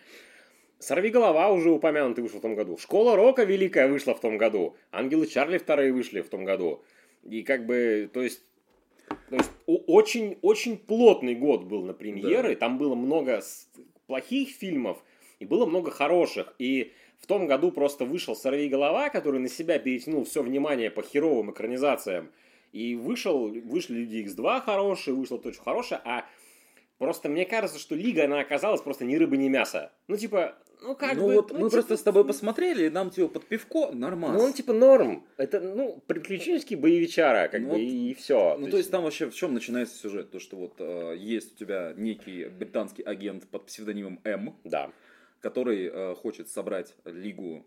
Сорви 0.78 1.10
голова 1.10 1.50
уже 1.50 1.72
упомянутый 1.72 2.22
вышел 2.22 2.38
в 2.38 2.42
том 2.42 2.54
году. 2.54 2.78
Школа 2.78 3.16
рока 3.16 3.42
великая 3.42 3.88
вышла 3.88 4.14
в 4.14 4.20
том 4.20 4.38
году. 4.38 4.76
Ангелы 4.92 5.26
Чарли 5.26 5.58
вторые 5.58 5.92
вышли 5.92 6.20
в 6.20 6.28
том 6.28 6.44
году. 6.44 6.84
И 7.24 7.42
как 7.42 7.66
бы, 7.66 8.08
то 8.14 8.22
есть, 8.22 8.44
то 9.28 9.34
есть 9.34 9.50
очень, 9.66 10.38
очень 10.40 10.78
плотный 10.78 11.34
год 11.34 11.64
был 11.64 11.82
на 11.82 11.94
премьеры. 11.94 12.54
Там 12.54 12.78
было 12.78 12.94
много 12.94 13.42
плохих 14.06 14.50
фильмов 14.50 15.02
и 15.38 15.44
было 15.44 15.66
много 15.66 15.90
хороших. 15.90 16.54
И 16.58 16.92
в 17.18 17.26
том 17.26 17.46
году 17.46 17.70
просто 17.70 18.04
вышел 18.04 18.34
«Сорви 18.36 18.68
голова», 18.68 19.08
который 19.10 19.40
на 19.40 19.48
себя 19.48 19.78
перетянул 19.78 20.24
все 20.24 20.42
внимание 20.42 20.90
по 20.90 21.02
херовым 21.02 21.50
экранизациям. 21.50 22.30
И 22.72 22.94
вышел, 22.94 23.48
вышли 23.48 23.94
Люди 23.94 24.28
X2 24.28 24.62
хорошие, 24.62 25.14
вышло 25.14 25.38
то, 25.38 25.52
что 25.52 25.62
хорошее, 25.62 26.00
а 26.04 26.24
просто 26.98 27.28
мне 27.28 27.44
кажется, 27.44 27.78
что 27.78 27.94
Лига, 27.94 28.24
она 28.24 28.40
оказалась 28.40 28.80
просто 28.80 29.04
ни 29.04 29.14
рыба, 29.16 29.36
ни 29.36 29.48
мясо. 29.48 29.92
Ну, 30.08 30.16
типа, 30.16 30.56
ну 30.82 30.94
как 30.94 31.14
ну 31.16 31.26
бы... 31.26 31.34
вот 31.34 31.50
ну, 31.52 31.58
мы 31.58 31.64
типа, 31.70 31.70
просто 31.82 31.96
с 31.96 32.02
тобой 32.02 32.24
посмотрели, 32.24 32.86
и 32.86 32.90
нам 32.90 33.10
типа 33.10 33.28
под 33.28 33.46
пивко 33.46 33.90
нормально. 33.92 34.38
Ну, 34.38 34.44
он 34.44 34.52
типа 34.52 34.72
норм. 34.72 35.24
Это, 35.36 35.60
ну, 35.60 36.02
приключенческий 36.06 36.76
боевичара, 36.76 37.48
как 37.48 37.60
Ну, 37.60 37.66
бы, 37.68 37.72
вот- 37.74 37.80
и, 37.80 38.14
все. 38.14 38.56
Ну, 38.58 38.68
то 38.68 38.76
есть 38.76 38.90
там 38.90 39.02
вообще 39.04 39.26
в 39.30 39.34
чем 39.34 39.54
начинается 39.54 39.96
сюжет? 39.96 40.30
То, 40.30 40.38
что 40.40 40.56
вот 40.56 40.74
э, 40.78 41.14
есть 41.18 41.54
у 41.54 41.56
тебя 41.56 41.92
некий 41.96 42.46
британский 42.46 43.02
агент 43.02 43.46
под 43.48 43.66
псевдонимом 43.66 44.20
М, 44.24 44.54
Да. 44.64 44.90
который 45.40 45.90
э, 45.92 46.14
хочет 46.14 46.48
собрать 46.48 46.94
лигу, 47.04 47.64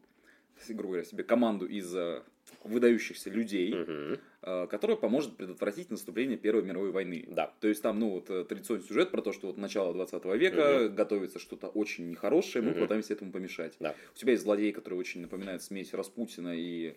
грубо 0.70 0.94
говоря, 0.94 1.04
себе 1.04 1.24
команду 1.24 1.66
из 1.66 1.94
э, 1.96 2.22
выдающихся 2.64 3.30
людей, 3.30 3.74
Мгм. 3.74 4.20
э, 4.42 4.68
которая 4.68 4.98
поможет 4.98 5.38
предотвратить 5.38 5.90
наступление 5.92 6.38
Первой 6.38 6.64
мировой 6.64 6.92
войны. 6.92 7.26
Да. 7.28 7.54
То 7.60 7.68
есть 7.68 7.82
там, 7.82 8.00
ну, 8.00 8.10
вот 8.12 8.30
э, 8.30 8.44
традиционный 8.44 8.84
сюжет 8.84 9.12
про 9.12 9.22
то, 9.22 9.32
что 9.34 9.48
вот 9.48 9.58
начало 9.58 9.94
20 9.94 10.26
века, 10.36 10.90
готовится 10.90 11.40
что-то 11.40 11.68
очень 11.68 12.10
нехорошее, 12.10 12.64
мы 12.64 12.72
Мгм. 12.72 12.80
пытаемся 12.82 13.14
этому 13.14 13.32
помешать. 13.32 13.74
Да. 13.80 13.96
У 14.14 14.18
тебя 14.18 14.32
есть 14.32 14.44
злодей, 14.44 14.72
который 14.72 14.96
очень 14.96 15.22
напоминает 15.22 15.62
смесь 15.62 15.94
Распутина 15.94 16.54
и 16.56 16.96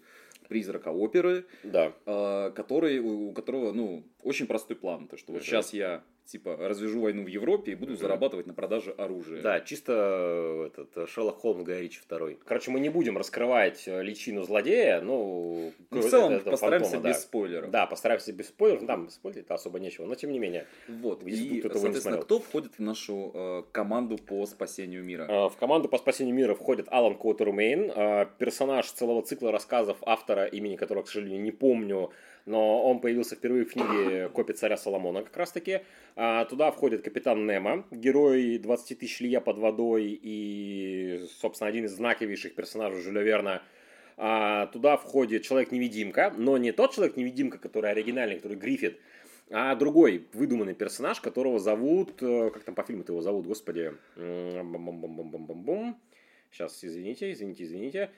призрака 0.49 0.89
оперы, 0.89 1.45
Да. 1.63 1.93
э, 2.07 2.51
который, 2.55 2.99
у 3.01 3.29
у 3.29 3.33
которого, 3.33 3.73
ну, 3.73 4.05
очень 4.23 4.47
простой 4.47 4.77
план. 4.77 5.07
То, 5.09 5.17
что 5.19 5.33
вот 5.33 5.39
Мгм. 5.43 5.47
сейчас 5.47 5.73
я 5.75 6.03
типа, 6.29 6.57
развяжу 6.57 7.01
войну 7.01 7.25
в 7.25 7.27
Европе 7.27 7.73
и 7.73 7.75
буду 7.75 7.97
зарабатывать 7.97 8.47
на 8.47 8.53
продаже 8.53 8.91
оружия. 8.91 9.41
Да, 9.43 9.61
чисто 9.61 9.93
э, 9.95 10.67
этот 10.67 10.97
э, 10.97 11.07
Шерлок 11.07 11.39
Холмс 11.39 11.65
Гай 11.65 11.83
Ричи 11.83 12.01
второй. 12.01 12.39
Короче, 12.45 12.71
мы 12.71 12.81
не 12.81 12.91
будем 12.91 13.17
раскрывать 13.17 13.85
э, 13.87 14.03
личину 14.03 14.43
злодея, 14.43 15.01
ну... 15.01 15.73
Ну, 15.91 16.01
в 16.01 16.09
целом, 16.09 16.35
это- 16.35 16.51
постараемся 16.51 16.91
фантома, 16.93 17.09
без 17.09 17.17
да. 17.17 17.23
спойлеров. 17.23 17.71
Да, 17.71 17.87
постараемся 17.87 18.33
без 18.33 18.49
спойлеров. 18.49 18.87
Там 18.87 19.09
спойлерить 19.09 19.49
особо 19.49 19.79
нечего, 19.81 20.05
но 20.05 20.15
тем 20.15 20.31
не 20.31 20.39
менее. 20.39 20.67
Вот. 20.89 21.23
И, 21.25 21.63
соответственно, 21.63 22.19
кто 22.19 22.41
входит 22.41 22.75
в 22.75 22.83
нашу 22.83 23.31
э, 23.35 23.63
команду 23.73 24.19
по 24.19 24.45
спасению 24.45 25.03
мира? 25.05 25.27
Э, 25.29 25.49
В 25.49 25.57
команду 25.57 25.89
по 25.89 25.97
спасению 25.97 26.35
мира 26.35 26.55
входит 26.55 26.89
Алан 26.91 27.17
Коттермейн, 27.17 27.91
э, 27.95 28.27
персонаж 28.39 28.87
целого 28.91 29.23
цикла 29.23 29.51
рассказов 29.51 29.97
автора, 30.03 30.45
имени 30.45 30.77
которого, 30.77 31.05
к 31.05 31.09
сожалению, 31.09 31.41
не 31.41 31.53
помню, 31.53 32.11
но 32.49 32.83
он 32.83 33.01
появился 33.01 33.37
впервые 33.37 33.65
в 33.65 33.73
книге 33.73 34.29
«Копия 34.31 34.55
царя 34.55 34.77
Соломона» 34.77 35.23
как 35.23 35.37
раз-таки. 35.37 35.81
А, 36.21 36.45
Туда 36.47 36.73
входит 36.73 37.03
капитан 37.03 37.47
Немо, 37.47 37.85
герой 37.93 38.59
20 38.59 38.99
тысяч 38.99 39.21
лье 39.21 39.41
под 39.41 39.59
водой 39.59 40.19
и, 40.21 41.25
собственно, 41.41 41.69
один 41.69 41.85
из 41.85 41.93
знаковейших 41.93 42.57
персонажей 42.57 43.03
Жюля 43.03 43.23
Верна. 43.23 43.63
А, 44.17 44.67
Туда 44.67 44.97
входит 44.97 45.45
Человек-невидимка, 45.45 46.35
но 46.37 46.59
не 46.59 46.73
тот 46.73 46.93
Человек-невидимка, 46.93 47.59
который 47.59 47.93
оригинальный, 47.93 48.35
который 48.35 48.59
Гриффит, 48.59 48.99
а 49.53 49.77
другой 49.77 50.27
выдуманный 50.33 50.75
персонаж, 50.75 51.21
которого 51.21 51.61
зовут... 51.61 52.21
э, 52.21 52.51
Как 52.53 52.65
там 52.65 52.75
по 52.75 52.83
фильму-то 52.83 53.13
его 53.13 53.23
зовут, 53.23 53.47
господи? 53.47 53.93
Сейчас, 56.51 56.85
извините, 56.85 57.31
извините, 57.31 57.63
извините. 57.63 58.11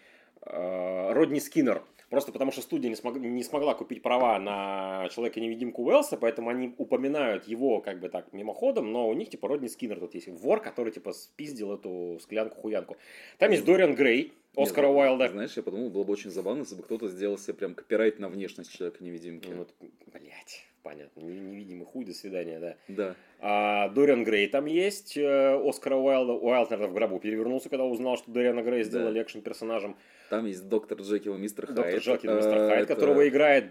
Э, 0.43 1.13
Родни 1.13 1.41
Скиннер. 1.41 1.83
Просто 2.09 2.33
потому 2.33 2.51
что 2.51 2.61
студия 2.61 2.89
не, 2.89 2.97
смог- 2.97 3.21
не 3.21 3.43
смогла 3.45 3.73
купить 3.75 4.03
права 4.03 4.37
на 4.41 5.09
Человека-невидимку 5.11 5.85
Уэллса, 5.85 6.17
поэтому 6.17 6.51
они 6.51 6.75
упоминают 6.77 7.47
его 7.47 7.81
как 7.81 8.01
бы 8.01 8.09
так 8.09 8.33
мимоходом, 8.33 8.91
но 8.91 9.09
у 9.09 9.13
них 9.15 9.31
типа 9.31 9.47
Родни 9.47 9.69
Скиннер 9.69 10.01
тут 10.01 10.15
есть. 10.17 10.27
Вор, 10.27 10.61
который 10.61 10.91
типа 10.93 11.13
спиздил 11.13 11.73
эту 11.73 12.19
склянку-хуянку. 12.21 12.97
Там 13.39 13.53
есть 13.53 13.65
Дориан 13.65 13.95
Грей, 13.95 14.33
Оскара 14.57 14.89
Нет, 14.89 14.97
Уайлда. 14.97 15.29
Знаешь, 15.29 15.57
я 15.57 15.63
подумал, 15.63 15.91
было 15.91 16.03
бы 16.03 16.13
очень 16.13 16.31
забавно, 16.31 16.63
если 16.63 16.75
бы 16.75 16.83
кто-то 16.83 17.07
сделал 17.09 17.39
себе 17.39 17.55
прям 17.55 17.75
копирайт 17.75 18.19
на 18.19 18.29
внешность 18.29 18.77
человека-невидимки. 18.77 19.47
Ну, 19.49 19.59
вот, 19.59 19.71
блядь, 20.13 20.67
понятно. 20.83 21.21
Не- 21.21 21.39
Невидимый 21.39 21.87
хуй, 21.87 22.05
до 22.05 22.13
свидания, 22.13 22.59
да. 22.59 22.77
Да. 22.89 23.15
А, 23.39 23.89
Дориан 23.91 24.25
Грей 24.25 24.49
там 24.49 24.67
есть, 24.67 25.17
э, 25.17 25.55
Оскара 25.65 25.95
Уайлда. 25.95 26.33
Уайлд, 26.33 26.71
наверное, 26.71 26.91
в 26.91 26.95
гробу 26.95 27.21
перевернулся, 27.21 27.69
когда 27.69 27.85
узнал, 27.85 28.17
что 28.17 28.33
Дориана 28.33 28.63
Грей 28.63 28.83
Да. 28.83 28.89
сделали 28.89 29.23
экшен-персонажем. 29.23 29.97
Там 30.31 30.47
есть 30.47 30.69
доктор 30.69 30.99
Джекил 31.01 31.35
и 31.35 31.39
мистер 31.39 31.67
Доктор 31.67 31.87
Хайд. 31.87 32.03
Джекил 32.05 32.31
и 32.31 32.35
Э, 32.35 32.37
мистер 32.37 32.59
Хайд, 32.59 32.83
это 32.85 32.95
которого 32.95 33.29
играет... 33.29 33.65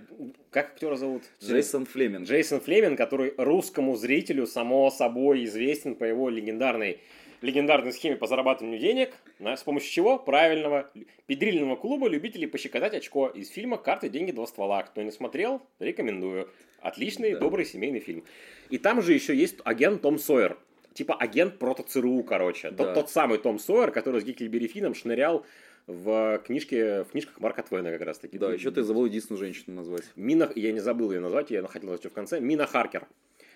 Как 0.52 0.74
актера 0.74 0.98
зовут? 0.98 1.24
Джейсон 1.42 1.86
Флеминг. 1.86 2.28
Джейсон 2.28 2.60
Флеминг, 2.60 2.98
который 2.98 3.34
русскому 3.38 3.96
зрителю, 3.96 4.46
само 4.46 4.92
собой, 4.92 5.46
известен 5.46 5.96
по 5.96 6.04
его 6.04 6.30
легендарной 6.30 7.00
легендарной 7.42 7.94
схеме 7.94 8.18
по 8.18 8.28
зарабатыванию 8.28 8.78
денег, 8.82 9.14
с 9.40 9.64
помощью 9.64 9.90
чего? 9.90 10.20
Правильного 10.20 10.92
педрильного 11.26 11.78
клуба 11.78 12.10
любителей 12.10 12.48
пощекотать 12.48 12.94
очко 12.94 13.30
из 13.30 13.48
фильма 13.48 13.78
«Карты, 13.78 14.10
деньги, 14.10 14.32
два 14.32 14.46
ствола». 14.46 14.84
Кто 14.84 15.02
не 15.02 15.12
смотрел, 15.12 15.62
рекомендую. 15.80 16.50
Отличный, 16.82 17.36
Да. 17.36 17.40
добрый 17.40 17.64
семейный 17.64 18.02
фильм. 18.02 18.26
И 18.70 18.78
там 18.78 19.02
же 19.02 19.14
еще 19.14 19.34
есть 19.34 19.56
агент 19.64 20.02
Том 20.02 20.20
Сойер. 20.20 20.58
Типа 20.94 21.16
агент 21.16 21.60
прото 21.60 21.84
ЦРУ, 21.84 22.24
короче. 22.24 22.72
Да. 22.72 22.84
Тот, 22.84 22.94
тот 22.96 23.10
самый 23.10 23.38
Том 23.38 23.58
Сойер, 23.58 23.92
который 23.92 24.20
с 24.20 24.26
Гикльбери 24.26 24.68
Финном 24.68 24.94
шнырял 24.94 25.46
в 25.90 26.38
книжке, 26.46 27.04
в 27.04 27.08
книжках 27.12 27.40
Марка 27.40 27.64
Твена 27.64 27.92
как 27.92 28.02
раз 28.02 28.20
таки. 28.20 28.38
Да, 28.38 28.54
еще 28.54 28.70
ты 28.70 28.84
забыл 28.84 29.06
единственную 29.06 29.40
женщину 29.40 29.76
назвать. 29.78 30.04
Мина, 30.16 30.50
я 30.56 30.72
не 30.72 30.80
забыл 30.80 31.12
ее 31.12 31.20
назвать, 31.20 31.50
я 31.50 31.66
хотел 31.68 31.90
назвать 31.90 32.06
ее 32.06 32.12
в 32.12 32.14
конце. 32.14 32.40
Мина 32.40 32.68
Харкер. 32.68 33.08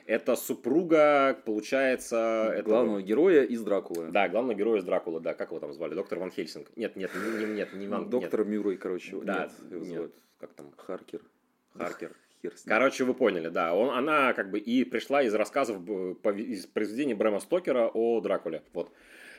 Это 0.05 0.35
супруга, 0.35 1.39
получается... 1.45 2.51
этого- 2.53 2.63
Главного 2.73 3.01
героя 3.01 3.43
из 3.43 3.61
Дракулы. 3.63 4.09
Да, 4.11 4.27
главного 4.27 4.57
героя 4.57 4.79
из 4.81 4.83
Дракулы, 4.83 5.21
да, 5.21 5.33
как 5.33 5.49
его 5.49 5.59
там 5.59 5.71
звали? 5.73 5.93
Доктор 5.93 6.19
Ван 6.19 6.31
Хельсинг. 6.31 6.67
Нет, 6.75 6.95
нет, 6.97 7.11
не, 7.15 7.45
не- 7.45 7.53
нет, 7.53 7.73
не 7.73 7.87
Ван, 7.87 8.09
Доктор 8.09 8.43
Мюррей, 8.43 8.75
короче. 8.77 9.15
нет. 9.15 9.25
Да, 9.25 9.43
нет, 9.43 9.71
его 9.71 9.85
нет, 9.85 9.93
зовут 9.95 10.13
как 10.39 10.53
там, 10.53 10.71
Харкер. 10.75 11.21
Харкер. 11.77 12.11
Короче, 12.65 13.05
вы 13.05 13.13
поняли, 13.13 13.47
да. 13.47 13.73
Он, 13.73 13.91
она 13.91 14.33
как 14.33 14.51
бы 14.51 14.59
и 14.59 14.83
пришла 14.83 15.23
из 15.23 15.33
рассказов, 15.33 15.77
из 16.35 16.65
произведений 16.65 17.13
Брэма 17.13 17.39
Стокера 17.39 17.87
о 17.93 18.19
Дракуле. 18.19 18.63
Вот. 18.73 18.89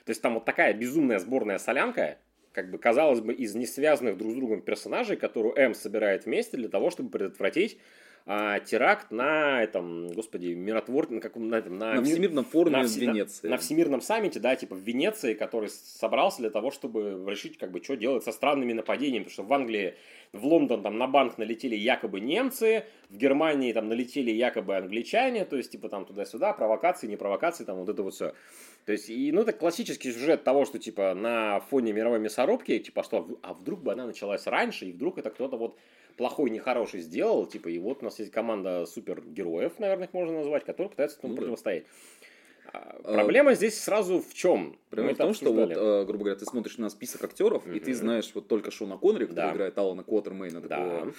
То 0.06 0.10
есть 0.10 0.22
там 0.22 0.34
вот 0.34 0.46
такая 0.46 0.72
безумная 0.72 1.18
сборная 1.18 1.58
солянка, 1.58 2.16
как 2.54 2.70
бы, 2.70 2.78
казалось 2.78 3.20
бы, 3.20 3.34
из 3.34 3.54
несвязанных 3.54 4.16
друг 4.16 4.32
с 4.32 4.36
другом 4.36 4.62
персонажей, 4.62 5.16
которую 5.16 5.54
М 5.56 5.74
собирает 5.74 6.24
вместе 6.26 6.56
для 6.56 6.68
того, 6.68 6.90
чтобы 6.90 7.10
предотвратить 7.10 7.78
а, 8.26 8.58
теракт 8.60 9.10
на 9.10 9.62
этом, 9.62 10.08
господи, 10.08 10.54
миротвор... 10.54 11.10
на, 11.10 11.20
каком, 11.20 11.48
на, 11.48 11.56
этом, 11.56 11.76
на 11.78 11.94
На 11.94 12.00
ми- 12.00 12.04
Всемирном 12.10 12.44
форуме 12.46 12.78
на 12.78 12.82
в 12.84 12.86
все- 12.86 13.04
на- 13.06 13.12
Венеции. 13.12 13.48
На 13.48 13.56
Всемирном 13.58 14.00
саммите, 14.00 14.40
да, 14.40 14.56
типа 14.56 14.74
в 14.74 14.78
Венеции, 14.80 15.34
который 15.34 15.68
собрался 15.68 16.38
для 16.38 16.50
того, 16.50 16.70
чтобы 16.70 17.22
решить, 17.30 17.58
как 17.58 17.70
бы, 17.70 17.82
что 17.82 17.96
делать 17.96 18.24
со 18.24 18.32
странными 18.32 18.72
нападениями. 18.72 19.24
Потому 19.24 19.32
что 19.32 19.42
в 19.42 19.52
Англии, 19.52 19.94
в 20.32 20.46
Лондон 20.46 20.82
там 20.82 20.96
на 20.96 21.06
банк 21.06 21.36
налетели 21.36 21.76
якобы 21.76 22.20
немцы, 22.20 22.84
в 23.10 23.16
Германии 23.18 23.72
там 23.74 23.88
налетели 23.88 24.30
якобы 24.30 24.76
англичане, 24.76 25.44
то 25.44 25.56
есть, 25.56 25.70
типа, 25.72 25.90
там 25.90 26.06
туда-сюда, 26.06 26.54
провокации, 26.54 27.06
не 27.06 27.16
провокации, 27.16 27.64
там 27.64 27.76
вот 27.76 27.88
это 27.90 28.02
вот 28.02 28.14
все. 28.14 28.32
То 28.86 28.92
есть, 28.92 29.08
и, 29.10 29.32
ну, 29.32 29.42
это 29.42 29.52
классический 29.52 30.12
сюжет 30.12 30.44
того, 30.44 30.64
что, 30.64 30.78
типа, 30.78 31.14
на 31.14 31.60
фоне 31.60 31.92
мировой 31.92 32.20
мясорубки, 32.20 32.78
типа, 32.78 33.02
что, 33.02 33.38
а 33.42 33.52
вдруг 33.54 33.82
бы 33.82 33.92
она 33.92 34.06
началась 34.06 34.46
раньше, 34.46 34.86
и 34.86 34.92
вдруг 34.92 35.18
это 35.18 35.30
кто-то 35.30 35.56
вот 35.56 35.78
плохой, 36.16 36.50
нехороший 36.50 37.00
сделал, 37.00 37.46
типа, 37.46 37.68
и 37.68 37.78
вот 37.78 37.98
у 38.02 38.04
нас 38.04 38.18
есть 38.18 38.30
команда 38.32 38.86
супергероев, 38.86 39.78
наверное, 39.78 40.06
их 40.06 40.12
можно 40.14 40.38
назвать, 40.38 40.64
которые 40.64 40.90
пытаются 40.90 41.18
этому 41.18 41.32
Ну 41.32 41.36
да. 41.36 41.42
противостоять. 41.42 41.84
А, 42.72 42.96
А, 43.04 43.14
Проблема 43.14 43.54
здесь 43.54 43.78
сразу 43.80 44.20
в 44.20 44.34
чем? 44.34 44.76
Проблема 44.90 45.14
в 45.14 45.18
том, 45.18 45.34
что 45.34 45.52
вот, 45.52 45.70
э, 45.70 46.04
грубо 46.04 46.24
говоря, 46.24 46.36
ты 46.38 46.44
смотришь 46.44 46.78
на 46.78 46.88
список 46.90 47.22
актеров, 47.24 47.66
и 47.66 47.78
ты 47.78 47.94
знаешь 47.94 48.30
вот 48.34 48.48
только 48.48 48.70
Шона 48.70 48.96
Коннери, 48.98 49.26
который 49.26 49.36
Да. 49.36 49.52
играет 49.52 49.78
Алана 49.78 50.02
Квотермейна, 50.02 50.60
Да. 50.60 50.68
такого 50.68 51.14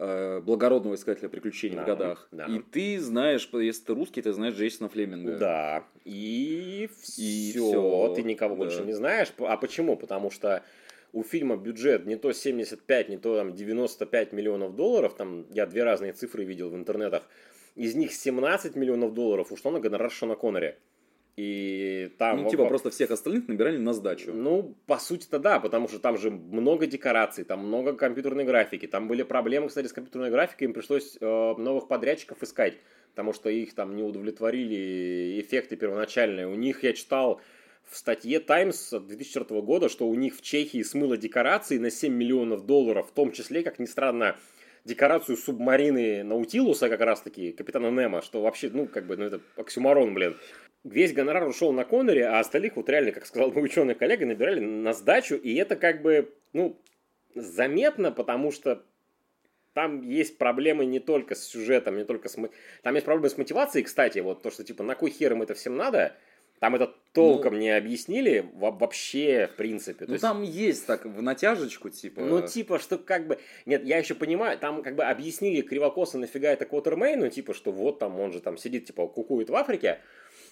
э, 0.00 0.40
благородного 0.42 0.94
искателя 0.94 1.28
приключений 1.28 1.74
Да, 1.76 1.82
в 1.82 1.86
годах. 1.86 2.28
да. 2.30 2.44
И 2.46 2.60
ты 2.60 3.00
знаешь, 3.00 3.48
если 3.52 3.84
ты 3.84 3.94
русский, 3.94 4.22
ты 4.22 4.32
знаешь 4.32 4.54
Джейсона 4.54 4.88
Флеминга. 4.88 5.36
Да. 5.36 5.84
И 6.04 6.84
И 6.84 6.86
все. 7.02 7.50
всё, 7.68 8.12
Ты 8.14 8.22
никого 8.22 8.54
да. 8.54 8.58
больше 8.58 8.84
не 8.84 8.92
знаешь. 8.92 9.32
А 9.38 9.56
почему? 9.56 9.96
Потому 9.96 10.30
что 10.30 10.62
у 11.12 11.22
фильма 11.22 11.56
бюджет 11.56 12.06
не 12.06 12.16
то 12.16 12.32
75, 12.32 13.08
не 13.08 13.18
то 13.18 13.36
там 13.36 13.54
95 13.54 14.32
миллионов 14.32 14.76
долларов. 14.76 15.14
Там 15.16 15.46
я 15.50 15.66
две 15.66 15.84
разные 15.84 16.12
цифры 16.12 16.44
видел 16.44 16.70
в 16.70 16.76
интернетах. 16.76 17.22
Из 17.74 17.94
них 17.94 18.12
17 18.12 18.76
миллионов 18.76 19.14
долларов 19.14 19.52
ушло 19.52 19.70
на 19.70 19.80
гонорар 19.80 20.10
Шона 20.10 20.34
Коннери. 20.34 20.76
И 21.36 22.10
там... 22.18 22.42
Ну, 22.42 22.50
типа 22.50 22.64
во- 22.64 22.68
просто 22.68 22.90
всех 22.90 23.12
остальных 23.12 23.46
набирали 23.46 23.78
на 23.78 23.92
сдачу. 23.92 24.32
Ну, 24.32 24.74
по 24.86 24.98
сути-то 24.98 25.38
да, 25.38 25.60
потому 25.60 25.86
что 25.86 26.00
там 26.00 26.18
же 26.18 26.32
много 26.32 26.88
декораций, 26.88 27.44
там 27.44 27.64
много 27.64 27.92
компьютерной 27.92 28.42
графики. 28.42 28.88
Там 28.88 29.06
были 29.06 29.22
проблемы, 29.22 29.68
кстати, 29.68 29.86
с 29.86 29.92
компьютерной 29.92 30.30
графикой, 30.30 30.66
им 30.66 30.74
пришлось 30.74 31.16
э, 31.20 31.24
новых 31.24 31.86
подрядчиков 31.86 32.42
искать, 32.42 32.78
потому 33.10 33.32
что 33.32 33.50
их 33.50 33.72
там 33.74 33.94
не 33.94 34.02
удовлетворили 34.02 35.40
эффекты 35.40 35.76
первоначальные. 35.76 36.48
У 36.48 36.56
них, 36.56 36.82
я 36.82 36.92
читал 36.92 37.40
в 37.90 37.96
статье 37.96 38.40
Times 38.40 38.92
от 38.92 39.06
2004 39.06 39.60
года, 39.62 39.88
что 39.88 40.06
у 40.06 40.14
них 40.14 40.36
в 40.36 40.42
Чехии 40.42 40.82
смыло 40.82 41.16
декорации 41.16 41.78
на 41.78 41.90
7 41.90 42.12
миллионов 42.12 42.66
долларов, 42.66 43.08
в 43.08 43.12
том 43.12 43.32
числе, 43.32 43.62
как 43.62 43.78
ни 43.78 43.86
странно, 43.86 44.36
декорацию 44.84 45.36
субмарины 45.36 46.22
Наутилуса 46.22 46.88
как 46.88 47.00
раз-таки, 47.00 47.52
капитана 47.52 47.90
Немо, 47.90 48.22
что 48.22 48.42
вообще, 48.42 48.70
ну, 48.72 48.86
как 48.86 49.06
бы, 49.06 49.16
ну, 49.16 49.24
это 49.24 49.40
оксюмарон, 49.56 50.14
блин. 50.14 50.36
Весь 50.84 51.12
гонорар 51.12 51.46
ушел 51.46 51.72
на 51.72 51.84
Коннери, 51.84 52.20
а 52.20 52.38
остальных 52.38 52.76
вот 52.76 52.88
реально, 52.88 53.12
как 53.12 53.26
сказал 53.26 53.50
мой 53.52 53.64
ученый 53.64 53.94
коллега, 53.94 54.26
набирали 54.26 54.60
на 54.60 54.92
сдачу, 54.92 55.34
и 55.34 55.54
это 55.54 55.76
как 55.76 56.02
бы, 56.02 56.32
ну, 56.52 56.80
заметно, 57.34 58.12
потому 58.12 58.52
что 58.52 58.84
там 59.74 60.02
есть 60.02 60.38
проблемы 60.38 60.86
не 60.86 61.00
только 61.00 61.34
с 61.34 61.44
сюжетом, 61.44 61.96
не 61.96 62.04
только 62.04 62.28
с... 62.28 62.36
Там 62.82 62.94
есть 62.94 63.04
проблемы 63.04 63.28
с 63.28 63.38
мотивацией, 63.38 63.84
кстати, 63.84 64.20
вот 64.20 64.42
то, 64.42 64.50
что, 64.50 64.64
типа, 64.64 64.82
на 64.82 64.94
кой 64.94 65.10
хер 65.10 65.32
им 65.32 65.42
это 65.42 65.54
всем 65.54 65.76
надо, 65.76 66.16
там 66.60 66.74
это 66.74 66.92
толком 67.12 67.58
не 67.58 67.70
объяснили 67.70 68.48
во- 68.54 68.70
вообще, 68.70 69.48
в 69.52 69.56
принципе. 69.56 70.04
Ну 70.06 70.12
есть- 70.12 70.22
там 70.22 70.42
есть 70.42 70.86
так 70.86 71.04
в 71.04 71.22
натяжечку, 71.22 71.90
типа. 71.90 72.20
ну, 72.20 72.46
типа, 72.46 72.78
что 72.78 72.98
как 72.98 73.26
бы... 73.26 73.38
Нет, 73.66 73.84
я 73.84 73.98
еще 73.98 74.14
понимаю, 74.14 74.58
там 74.58 74.82
как 74.82 74.94
бы 74.94 75.04
объяснили 75.04 75.62
кривокосно, 75.62 76.20
нафига 76.20 76.50
это 76.50 76.64
Квотермейну, 76.66 77.28
типа, 77.28 77.54
что 77.54 77.72
вот 77.72 77.98
там 77.98 78.18
он 78.20 78.32
же 78.32 78.40
там 78.40 78.56
сидит, 78.56 78.86
типа, 78.86 79.06
кукует 79.08 79.50
в 79.50 79.56
Африке, 79.56 80.00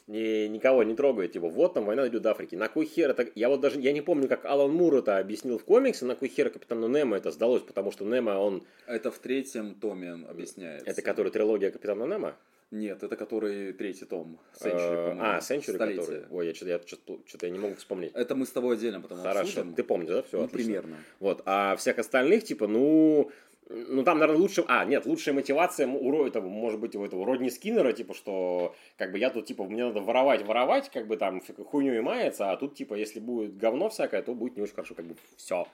и 0.07 0.49
никого 0.49 0.85
не 0.85 0.95
трогает, 0.95 1.33
типа, 1.33 1.49
вот 1.49 1.75
там 1.75 1.85
война 1.85 2.07
идет 2.07 2.25
в 2.25 2.29
Африке. 2.29 2.57
На 2.57 2.69
кой 2.69 2.87
хер 2.87 3.11
это... 3.11 3.27
Я 3.35 3.49
вот 3.49 3.61
даже, 3.61 3.81
я 3.81 3.93
не 3.93 4.01
помню, 4.01 4.29
как 4.29 4.45
Алан 4.45 4.73
Мур 4.73 4.95
это 4.97 5.19
объяснил 5.19 5.59
в 5.59 5.65
комиксе, 5.65 6.05
на 6.05 6.15
кой 6.15 6.29
хер 6.29 6.51
Капитану 6.51 6.89
Немо 6.89 7.17
это 7.17 7.31
сдалось, 7.33 7.63
потому 7.63 7.91
что 7.91 8.05
Немо, 8.05 8.39
он... 8.39 8.63
Это 8.87 9.11
в 9.11 9.19
третьем 9.19 9.75
томе 9.75 10.13
объясняется. 10.29 10.89
Это 10.89 11.03
который 11.03 11.33
трилогия 11.33 11.71
Капитана 11.71 12.05
Немо? 12.05 12.37
Нет, 12.71 13.03
это 13.03 13.17
который 13.17 13.73
третий 13.73 14.05
том. 14.07 14.41
Century, 14.61 15.09
по-моему. 15.09 15.21
А, 15.23 15.39
Century, 15.39 15.75
Столетие. 15.75 16.01
который... 16.01 16.25
Ой, 16.31 16.47
я 16.49 16.55
что-то 16.55 16.71
я, 16.71 16.81
что-то, 16.87 17.47
я 17.47 17.51
не 17.53 17.59
могу 17.59 17.75
вспомнить. 17.77 18.13
Это 18.15 18.35
мы 18.35 18.45
с 18.45 18.51
тобой 18.51 18.77
отдельно 18.77 19.01
потом 19.01 19.19
Хорошо, 19.19 19.41
обсудим. 19.41 19.75
ты 19.75 19.85
помнишь, 19.85 20.09
да? 20.09 20.23
Все, 20.23 20.41
ну, 20.41 20.49
примерно. 20.49 20.97
Вот, 21.21 21.43
а 21.47 21.77
всех 21.77 21.99
остальных, 21.99 22.45
типа, 22.45 22.67
ну, 22.67 23.31
Ну, 23.69 24.05
там, 24.05 24.19
наверное, 24.19 24.41
лучше... 24.41 24.65
А, 24.69 24.85
нет, 24.85 25.07
лучшая 25.07 25.35
мотивация 25.35 25.89
у 25.89 26.25
этого, 26.25 26.49
может 26.49 26.79
быть, 26.79 26.95
у 26.95 27.05
этого 27.05 27.27
Родни 27.27 27.51
Скиннера, 27.51 27.93
типа, 27.93 28.15
что, 28.15 28.75
как 28.97 29.11
бы, 29.11 29.19
я 29.19 29.31
тут, 29.31 29.47
типа, 29.47 29.65
мне 29.65 29.85
надо 29.85 30.01
воровать, 30.01 30.45
воровать, 30.45 30.89
как 30.91 31.07
бы, 31.09 31.17
там, 31.17 31.41
хуйню 31.41 31.95
и 31.95 32.01
мается, 32.01 32.51
а 32.51 32.57
тут, 32.57 32.75
типа, 32.77 32.95
если 32.95 33.19
будет 33.19 33.57
говно 33.57 33.89
всякое, 33.89 34.23
то 34.23 34.35
будет 34.35 34.57
не 34.57 34.63
очень 34.63 34.75
хорошо, 34.75 34.95
как 34.95 35.07
бы, 35.07 35.17
все. 35.37 35.67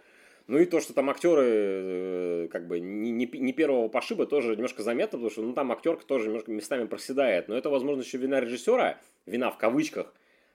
Ну 0.46 0.58
и 0.58 0.64
то, 0.64 0.80
что 0.80 0.92
там 0.92 1.10
актеры, 1.10 1.44
э, 1.44 2.48
как 2.50 2.66
бы, 2.66 2.80
не, 2.80 3.10
не, 3.10 3.26
не 3.26 3.52
первого 3.52 3.88
пошиба, 3.88 4.26
тоже 4.26 4.56
немножко 4.56 4.82
заметно, 4.82 5.18
потому 5.18 5.30
что, 5.30 5.42
ну, 5.42 5.52
там 5.52 5.72
актерка 5.72 6.04
тоже 6.04 6.26
немножко 6.26 6.50
местами 6.50 6.86
проседает. 6.86 7.48
Но 7.48 7.56
это, 7.56 7.70
возможно, 7.70 8.02
еще 8.02 8.18
вина 8.18 8.40
режиссера, 8.40 8.98
вина 9.26 9.50
в 9.50 9.58
кавычках 9.58 10.12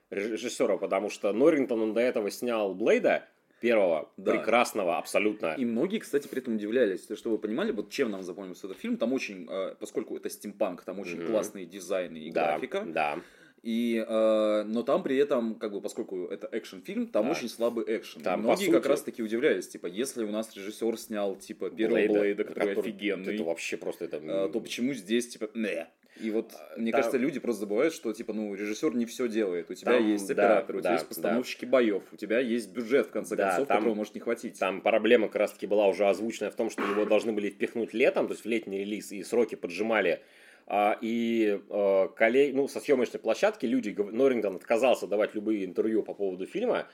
режиссера, 0.09 0.77
потому 0.77 1.09
что 1.09 1.31
Норрингтон, 1.33 1.81
он 1.81 1.93
до 1.93 2.01
этого 2.01 2.31
снял 2.31 2.73
Блейда, 2.73 3.27
первого, 3.59 4.09
да. 4.17 4.33
прекрасного 4.33 4.97
абсолютно. 4.97 5.55
И 5.57 5.65
многие, 5.65 5.99
кстати, 5.99 6.27
при 6.27 6.41
этом 6.41 6.55
удивлялись, 6.55 7.07
что 7.17 7.29
вы 7.29 7.37
понимали, 7.37 7.71
вот 7.71 7.89
чем 7.89 8.11
нам 8.11 8.23
запомнился 8.23 8.67
этот 8.67 8.77
фильм, 8.77 8.97
там 8.97 9.13
очень, 9.13 9.47
э, 9.49 9.75
поскольку 9.79 10.15
это 10.15 10.29
стимпанк, 10.29 10.83
там 10.83 10.99
очень 10.99 11.19
mm-hmm. 11.19 11.31
классные 11.31 11.65
дизайны 11.65 12.17
и 12.17 12.31
да, 12.31 12.51
графика. 12.51 12.83
Да. 12.85 13.19
И, 13.63 14.03
э, 14.07 14.63
но 14.63 14.83
там 14.83 15.03
при 15.03 15.17
этом, 15.17 15.55
как 15.55 15.71
бы, 15.71 15.81
поскольку 15.81 16.25
это 16.27 16.47
экшен-фильм, 16.51 17.07
там 17.07 17.25
да. 17.25 17.31
очень 17.31 17.49
слабый 17.49 17.85
экшен. 17.87 18.21
Там, 18.21 18.41
многие 18.41 18.65
сути... 18.65 18.71
как 18.71 18.85
раз 18.85 19.01
таки 19.01 19.23
удивлялись, 19.23 19.67
типа, 19.67 19.87
если 19.87 20.23
у 20.23 20.31
нас 20.31 20.55
режиссер 20.55 20.97
снял, 20.97 21.35
типа, 21.35 21.69
первого 21.69 21.95
Блейда, 21.95 22.19
Блейда 22.19 22.43
который, 22.43 22.69
который 22.69 22.91
офигенный, 22.91 23.35
это 23.35 23.43
вообще 23.43 23.77
просто 23.77 24.05
это... 24.05 24.17
Э, 24.17 24.49
то 24.51 24.59
почему 24.59 24.93
здесь, 24.93 25.27
типа, 25.27 25.49
не. 25.53 25.87
И 26.19 26.31
вот, 26.31 26.53
а, 26.53 26.77
мне 26.77 26.91
там... 26.91 27.01
кажется, 27.01 27.17
люди 27.17 27.39
просто 27.39 27.61
забывают, 27.61 27.93
что, 27.93 28.11
типа, 28.13 28.33
ну, 28.33 28.53
режиссер 28.53 28.95
не 28.95 29.05
все 29.05 29.27
делает. 29.27 29.69
У 29.69 29.73
тебя 29.73 29.93
там, 29.93 30.07
есть 30.07 30.29
оператор, 30.29 30.67
да, 30.67 30.77
у 30.77 30.81
тебя 30.81 30.89
да, 30.89 30.93
есть 30.93 31.07
постановщики 31.07 31.65
да. 31.65 31.71
боев, 31.71 32.03
у 32.11 32.15
тебя 32.15 32.39
есть 32.39 32.71
бюджет, 32.71 33.07
в 33.07 33.11
конце 33.11 33.35
да, 33.35 33.49
концов, 33.49 33.67
там, 33.67 33.77
которого 33.77 33.95
может 33.95 34.15
не 34.15 34.21
хватить. 34.21 34.59
Там 34.59 34.81
проблема 34.81 35.27
как 35.27 35.37
раз-таки 35.37 35.67
была 35.67 35.87
уже 35.87 36.07
озвученная 36.07 36.51
в 36.51 36.55
том, 36.55 36.69
что 36.69 36.83
его 36.83 37.05
должны 37.05 37.33
были 37.33 37.49
впихнуть 37.49 37.93
летом, 37.93 38.27
то 38.27 38.33
есть 38.33 38.45
в 38.45 38.47
летний 38.47 38.79
релиз, 38.79 39.11
и 39.11 39.23
сроки 39.23 39.55
поджимали. 39.55 40.21
А, 40.67 40.97
и 41.01 41.61
а, 41.69 42.09
коллег, 42.09 42.53
ну, 42.53 42.67
со 42.67 42.79
съемочной 42.79 43.19
площадки 43.19 43.65
люди, 43.65 43.95
Норрингтон 43.97 44.57
отказался 44.57 45.07
давать 45.07 45.33
любые 45.33 45.65
интервью 45.65 46.03
по 46.03 46.13
поводу 46.13 46.45
фильма, 46.45 46.87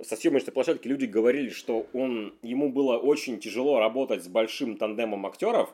со 0.00 0.16
съемочной 0.16 0.52
площадки 0.52 0.88
люди 0.88 1.04
говорили, 1.04 1.50
что 1.50 1.86
он, 1.92 2.34
ему 2.42 2.72
было 2.72 2.98
очень 2.98 3.38
тяжело 3.38 3.78
работать 3.78 4.24
с 4.24 4.28
большим 4.28 4.76
тандемом 4.76 5.26
актеров, 5.26 5.72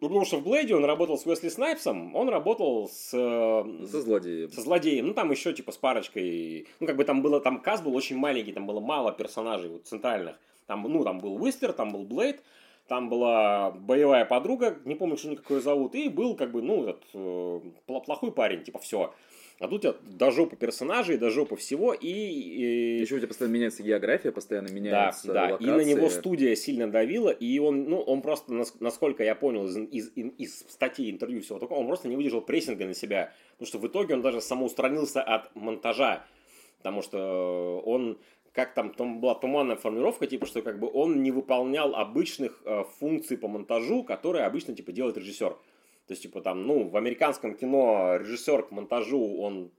ну, 0.00 0.08
потому 0.08 0.26
что 0.26 0.36
в 0.36 0.44
Блейде 0.44 0.74
он 0.74 0.84
работал 0.84 1.16
с 1.16 1.24
Уэсли 1.24 1.48
Снайпсом, 1.48 2.14
он 2.14 2.28
работал 2.28 2.88
с... 2.88 3.10
Э, 3.14 3.86
со 3.86 4.02
злодеем. 4.02 4.50
Со 4.50 4.60
злодеем. 4.60 5.06
Ну, 5.06 5.14
там 5.14 5.30
еще, 5.30 5.54
типа, 5.54 5.72
с 5.72 5.78
парочкой... 5.78 6.66
Ну, 6.78 6.86
как 6.86 6.96
бы 6.96 7.04
там 7.04 7.22
было... 7.22 7.40
Там 7.40 7.62
каст 7.62 7.82
был 7.82 7.94
очень 7.94 8.18
маленький, 8.18 8.52
там 8.52 8.66
было 8.66 8.80
мало 8.80 9.12
персонажей 9.12 9.70
вот, 9.70 9.86
центральных. 9.86 10.36
Там, 10.66 10.82
ну, 10.82 11.04
там 11.04 11.20
был 11.20 11.42
Уистер, 11.42 11.72
там 11.72 11.92
был 11.92 12.04
Блейд, 12.04 12.42
там 12.88 13.08
была 13.08 13.70
боевая 13.70 14.24
подруга, 14.24 14.78
не 14.84 14.94
помню, 14.94 15.16
что 15.16 15.28
никакой 15.28 15.60
зовут, 15.60 15.94
и 15.94 16.08
был, 16.08 16.36
как 16.36 16.52
бы, 16.52 16.62
ну, 16.62 16.88
этот, 16.88 17.04
э, 17.14 17.60
плохой 17.86 18.32
парень, 18.32 18.62
типа, 18.62 18.78
все. 18.78 19.12
А 19.60 19.68
тут 19.68 19.72
у 19.72 19.78
тебя 19.78 19.94
до 20.02 20.30
жопы 20.32 20.56
персонажей, 20.56 21.16
до 21.16 21.30
жопы 21.30 21.56
всего, 21.56 21.94
и... 21.94 22.08
и... 22.08 23.00
Еще 23.00 23.14
у 23.14 23.18
тебя 23.18 23.28
постоянно 23.28 23.54
меняется 23.54 23.82
география, 23.82 24.32
постоянно 24.32 24.68
меняется 24.68 25.28
Да, 25.28 25.46
да, 25.48 25.56
и 25.56 25.66
на 25.66 25.84
него 25.84 26.10
студия 26.10 26.54
сильно 26.56 26.90
давила, 26.90 27.30
и 27.30 27.58
он, 27.58 27.84
ну, 27.84 28.00
он 28.00 28.20
просто, 28.20 28.52
насколько 28.80 29.22
я 29.22 29.34
понял 29.34 29.66
из, 29.66 29.76
из, 29.76 30.10
из 30.38 30.58
статей, 30.68 31.10
интервью, 31.10 31.40
всего 31.40 31.58
такого, 31.58 31.78
он 31.78 31.86
просто 31.86 32.08
не 32.08 32.16
выдержал 32.16 32.40
прессинга 32.40 32.84
на 32.84 32.94
себя, 32.94 33.32
потому 33.52 33.68
что 33.68 33.78
в 33.78 33.86
итоге 33.86 34.14
он 34.14 34.22
даже 34.22 34.40
самоустранился 34.40 35.22
от 35.22 35.54
монтажа, 35.54 36.26
потому 36.78 37.00
что 37.00 37.80
он 37.86 38.18
как 38.54 38.72
там, 38.72 38.94
там 38.94 39.20
была 39.20 39.34
туманная 39.34 39.74
формулировка, 39.74 40.28
типа, 40.28 40.46
что 40.46 40.62
как 40.62 40.78
бы 40.78 40.88
он 40.90 41.22
не 41.22 41.32
выполнял 41.32 41.96
обычных 41.96 42.62
э, 42.64 42.84
функций 43.00 43.36
по 43.36 43.48
монтажу, 43.48 44.04
которые 44.04 44.46
обычно, 44.46 44.74
типа, 44.74 44.92
делает 44.92 45.18
режиссер. 45.18 45.56
То 46.06 46.12
есть, 46.12 46.22
типа, 46.22 46.42
там, 46.42 46.66
ну, 46.66 46.88
в 46.88 46.98
американском 46.98 47.54
кино 47.54 48.16
режиссер 48.16 48.64
к 48.64 48.70
монтажу, 48.70 49.38
он... 49.38 49.70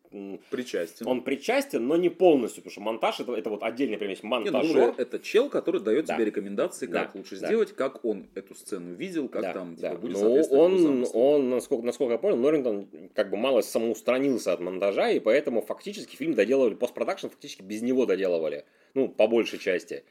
Причастен. 0.49 1.05
Он 1.07 1.21
причастен, 1.21 1.85
но 1.85 1.97
не 1.97 2.09
полностью, 2.09 2.63
потому 2.63 2.71
что 2.71 2.81
монтаж 2.81 3.19
это, 3.19 3.33
это 3.33 3.49
вот 3.49 3.61
отдельный 3.63 3.97
примесь 3.97 4.23
монтажер. 4.23 4.75
Нет, 4.75 4.95
ну, 4.97 5.03
это 5.03 5.19
чел, 5.19 5.49
который 5.49 5.81
дает 5.81 6.05
да. 6.05 6.15
тебе 6.15 6.25
рекомендации, 6.25 6.87
как 6.87 7.11
да. 7.13 7.19
лучше 7.19 7.37
да. 7.37 7.47
сделать, 7.47 7.73
как 7.73 8.03
он 8.05 8.25
эту 8.33 8.55
сцену 8.55 8.93
видел, 8.95 9.27
как 9.27 9.41
да. 9.41 9.53
там 9.53 9.75
типа, 9.75 9.89
да. 9.89 9.95
будет 9.97 10.17
ну, 10.17 10.41
он, 10.51 11.05
он, 11.13 11.49
насколько, 11.49 11.85
насколько 11.85 12.13
я 12.13 12.17
понял, 12.17 12.37
Норрингтон 12.37 12.87
как 13.13 13.29
бы 13.29 13.37
мало 13.37 13.61
самоустранился 13.61 14.53
от 14.53 14.61
монтажа, 14.61 15.09
и 15.09 15.19
поэтому 15.19 15.61
фактически 15.61 16.15
фильм 16.15 16.33
доделывали, 16.33 16.75
постпродакшн 16.75 17.27
фактически 17.27 17.61
без 17.61 17.81
него 17.81 18.05
доделывали, 18.05 18.63
ну, 18.93 19.09
по 19.09 19.27
большей 19.27 19.59
части. 19.59 20.05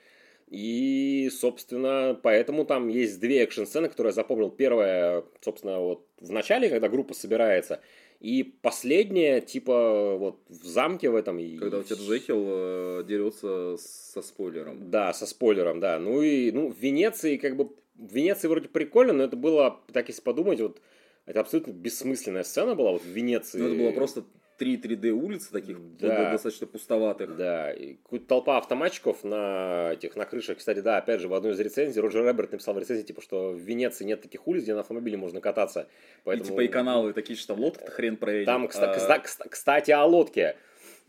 И, 0.48 1.30
собственно, 1.32 2.18
поэтому 2.22 2.64
там 2.64 2.88
есть 2.88 3.18
две 3.18 3.42
экшн-сцены, 3.42 3.88
которые 3.88 4.10
я 4.10 4.14
запомнил. 4.14 4.50
Первая, 4.50 5.24
собственно, 5.40 5.80
вот 5.80 6.06
в 6.20 6.30
начале, 6.30 6.68
когда 6.68 6.88
группа 6.88 7.14
собирается, 7.14 7.80
и 8.20 8.42
последняя, 8.42 9.40
типа, 9.40 10.16
вот 10.16 10.40
в 10.48 10.64
замке 10.64 11.10
в 11.10 11.16
этом. 11.16 11.38
Когда 11.58 11.78
у 11.78 11.82
тебя 11.82 11.96
Джекил 11.96 12.44
э, 12.46 13.04
дерется 13.06 13.76
со 13.78 14.22
спойлером. 14.22 14.90
Да, 14.90 15.12
со 15.12 15.26
спойлером, 15.26 15.80
да. 15.80 15.98
Ну 15.98 16.22
и, 16.22 16.50
ну, 16.50 16.70
в 16.70 16.78
Венеции, 16.78 17.36
как 17.36 17.56
бы, 17.56 17.70
в 17.96 18.14
Венеции 18.14 18.48
вроде 18.48 18.68
прикольно, 18.68 19.12
но 19.12 19.24
это 19.24 19.36
было, 19.36 19.80
так 19.92 20.08
если 20.08 20.22
подумать, 20.22 20.60
вот, 20.60 20.80
это 21.26 21.40
абсолютно 21.40 21.72
бессмысленная 21.72 22.44
сцена 22.44 22.74
была 22.74 22.92
вот 22.92 23.02
в 23.02 23.08
Венеции. 23.08 23.58
Ну, 23.58 23.66
это 23.66 23.76
было 23.76 23.90
просто 23.92 24.24
три 24.56 24.76
3D 24.76 25.10
улицы 25.10 25.52
таких 25.52 25.78
да. 25.98 26.32
достаточно 26.32 26.66
пустоватых. 26.66 27.36
Да, 27.36 27.72
и 27.72 27.96
толпа 28.28 28.58
автоматчиков 28.58 29.24
на 29.24 29.92
этих 29.92 30.16
на 30.16 30.24
крышах. 30.24 30.58
Кстати, 30.58 30.80
да, 30.80 30.98
опять 30.98 31.20
же, 31.20 31.28
в 31.28 31.34
одной 31.34 31.52
из 31.52 31.60
рецензий 31.60 32.00
Роджер 32.00 32.24
Рэбберт 32.24 32.52
написал 32.52 32.74
в 32.74 32.78
рецензии, 32.78 33.02
типа, 33.02 33.22
что 33.22 33.50
в 33.50 33.58
Венеции 33.58 34.04
нет 34.04 34.22
таких 34.22 34.46
улиц, 34.46 34.62
где 34.62 34.74
на 34.74 34.80
автомобиле 34.80 35.16
можно 35.16 35.40
кататься. 35.40 35.88
Поэтому... 36.24 36.46
И 36.46 36.50
типа 36.50 36.60
и 36.60 36.68
каналы 36.68 37.12
такие, 37.12 37.36
что 37.36 37.54
там 37.54 37.60
лодка 37.60 37.90
хрен 37.90 38.16
проедет. 38.16 38.46
Там, 38.46 38.68
а... 38.72 39.18
кстати, 39.48 39.90
о 39.90 40.04
лодке. 40.04 40.56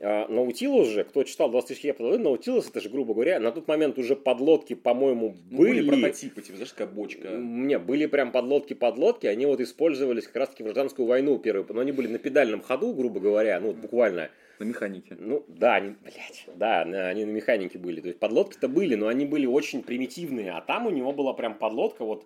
А, 0.02 0.28
Наутилус 0.28 0.90
же, 0.90 1.06
кто 1.06 1.24
читал 1.24 1.50
20 1.50 1.70
тысяч 1.70 1.84
лет, 1.84 2.00
Наутилус, 2.00 2.70
это 2.70 2.82
же, 2.82 2.90
грубо 2.90 3.14
говоря, 3.14 3.40
на 3.40 3.52
тот 3.52 3.68
момент 3.68 3.98
уже 3.98 4.16
подлодки, 4.16 4.74
по-моему, 4.74 5.36
ну, 5.50 5.58
были. 5.58 5.82
были 5.82 6.02
прототипы, 6.02 6.42
типа, 6.42 6.58
знаешь, 6.58 6.74
как 6.74 6.94
бочка. 6.94 7.30
Не, 7.30 7.80
были 7.80 8.06
прям 8.06 8.32
подлодки-подлодки, 8.32 9.28
они 9.28 9.46
вот 9.46 9.62
использовались 9.62 10.26
как 10.26 10.36
раз-таки 10.36 10.64
в 10.64 10.66
гражданскую 10.66 11.08
войну 11.08 11.40
первую, 11.40 11.66
но 11.74 11.80
они 11.80 11.94
были 11.94 12.08
на 12.08 12.18
педальном 12.18 12.62
ходу, 12.62 12.94
грубо 12.94 13.22
говоря, 13.22 13.60
ну, 13.62 13.72
буквально. 13.72 14.30
На 14.60 14.64
механике. 14.64 15.18
Ну, 15.20 15.46
да, 15.48 15.76
они, 15.76 15.96
блядь, 16.02 16.48
да, 16.56 16.82
они 16.82 17.26
на 17.26 17.32
механике 17.32 17.78
были. 17.78 18.00
То 18.00 18.08
есть 18.08 18.20
подлодки-то 18.20 18.70
были, 18.70 18.96
но 18.96 19.08
они 19.08 19.26
были 19.26 19.46
очень 19.46 19.82
примитивные, 19.82 20.52
а 20.52 20.62
там 20.62 20.88
у 20.88 20.90
него 20.90 21.12
была 21.12 21.34
прям 21.34 21.56
подлодка, 21.56 22.06
вот, 22.06 22.26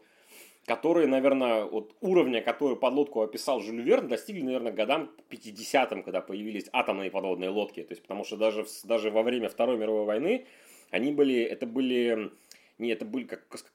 которые, 0.70 1.08
наверное, 1.08 1.66
вот 1.66 1.96
уровня, 2.00 2.44
который 2.44 2.76
подлодку 2.76 3.24
описал 3.24 3.60
Жюль 3.60 3.82
Верн, 3.82 4.08
достигли, 4.08 4.44
наверное, 4.44 4.72
годам 4.72 5.10
50-м, 5.32 6.04
когда 6.04 6.22
появились 6.22 6.70
атомные 6.72 7.10
подводные 7.10 7.50
лодки. 7.50 7.82
То 7.82 7.94
есть, 7.94 8.04
потому 8.04 8.24
что 8.24 8.38
даже, 8.38 8.68
даже 8.84 9.10
во 9.10 9.24
время 9.24 9.50
Второй 9.50 9.78
мировой 9.78 10.06
войны 10.06 10.46
они 10.92 11.12
были, 11.12 11.42
это 11.42 11.66
были, 11.66 12.30
не, 12.78 12.92
это 12.92 13.04
были 13.04 13.24
как, 13.24 13.48
как 13.48 13.66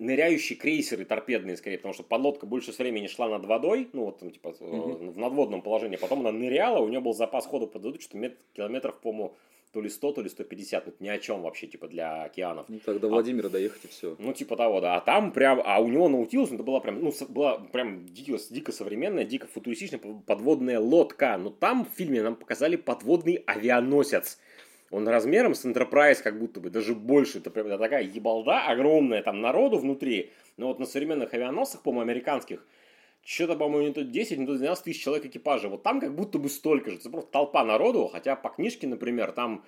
ныряющие 0.00 0.58
крейсеры 0.58 1.04
торпедные, 1.04 1.56
скорее, 1.56 1.76
потому 1.76 1.94
что 1.94 2.02
подлодка 2.02 2.46
больше 2.46 2.72
времени 2.72 3.06
шла 3.06 3.28
над 3.28 3.44
водой, 3.44 3.88
ну, 3.92 4.06
вот, 4.06 4.18
типа, 4.18 4.56
mm-hmm. 4.58 5.10
в 5.12 5.16
надводном 5.16 5.62
положении, 5.62 5.96
потом 5.96 6.26
она 6.26 6.32
ныряла, 6.32 6.80
у 6.80 6.88
нее 6.88 6.98
был 6.98 7.14
запас 7.14 7.46
хода 7.46 7.68
под 7.68 7.84
воду, 7.84 8.00
что-то 8.00 8.34
километров, 8.54 8.98
по-моему, 8.98 9.36
то 9.74 9.80
ли 9.80 9.90
100, 9.90 10.12
то 10.12 10.22
ли 10.22 10.28
150, 10.28 10.86
ну, 10.86 10.92
это 10.92 11.02
ни 11.02 11.08
о 11.08 11.18
чем 11.18 11.42
вообще, 11.42 11.66
типа, 11.66 11.88
для 11.88 12.22
океанов. 12.22 12.66
Ну, 12.68 12.78
так 12.78 13.00
до 13.00 13.08
Владимира 13.08 13.48
а, 13.48 13.50
доехать 13.50 13.84
и 13.84 13.88
все. 13.88 14.14
Ну, 14.20 14.32
типа 14.32 14.56
того, 14.56 14.80
да. 14.80 14.94
А 14.96 15.00
там 15.00 15.32
прям, 15.32 15.60
а 15.64 15.80
у 15.80 15.88
него 15.88 16.08
Наутилус, 16.08 16.52
это 16.52 16.62
была 16.62 16.78
прям, 16.78 17.02
ну, 17.02 17.12
была 17.28 17.58
прям 17.58 18.06
дико, 18.06 18.38
дико 18.50 18.70
современная, 18.70 19.24
дико 19.24 19.48
футуристичная 19.48 20.00
подводная 20.26 20.78
лодка. 20.78 21.36
Но 21.36 21.50
там 21.50 21.84
в 21.84 21.88
фильме 21.88 22.22
нам 22.22 22.36
показали 22.36 22.76
подводный 22.76 23.42
авианосец. 23.46 24.38
Он 24.92 25.08
размером 25.08 25.56
с 25.56 25.64
Enterprise 25.64 26.22
как 26.22 26.38
будто 26.38 26.60
бы, 26.60 26.70
даже 26.70 26.94
больше. 26.94 27.38
Это 27.38 27.50
прям 27.50 27.68
такая 27.68 28.04
ебалда 28.04 28.68
огромная, 28.68 29.24
там 29.24 29.40
народу 29.40 29.78
внутри. 29.78 30.30
Но 30.56 30.68
вот 30.68 30.78
на 30.78 30.86
современных 30.86 31.34
авианосцах, 31.34 31.82
по-моему, 31.82 32.02
американских, 32.02 32.64
что-то, 33.24 33.56
по-моему, 33.56 33.88
не 33.88 33.94
то 33.94 34.04
10, 34.04 34.38
не 34.38 34.46
то 34.46 34.54
12 34.54 34.84
тысяч 34.84 35.02
человек 35.02 35.26
экипажа. 35.26 35.68
Вот 35.68 35.82
там 35.82 36.00
как 36.00 36.14
будто 36.14 36.38
бы 36.38 36.48
столько 36.48 36.90
же. 36.90 36.98
Это 36.98 37.10
просто 37.10 37.30
толпа 37.30 37.64
народу, 37.64 38.08
хотя 38.08 38.36
по 38.36 38.50
книжке, 38.50 38.86
например, 38.86 39.32
там 39.32 39.64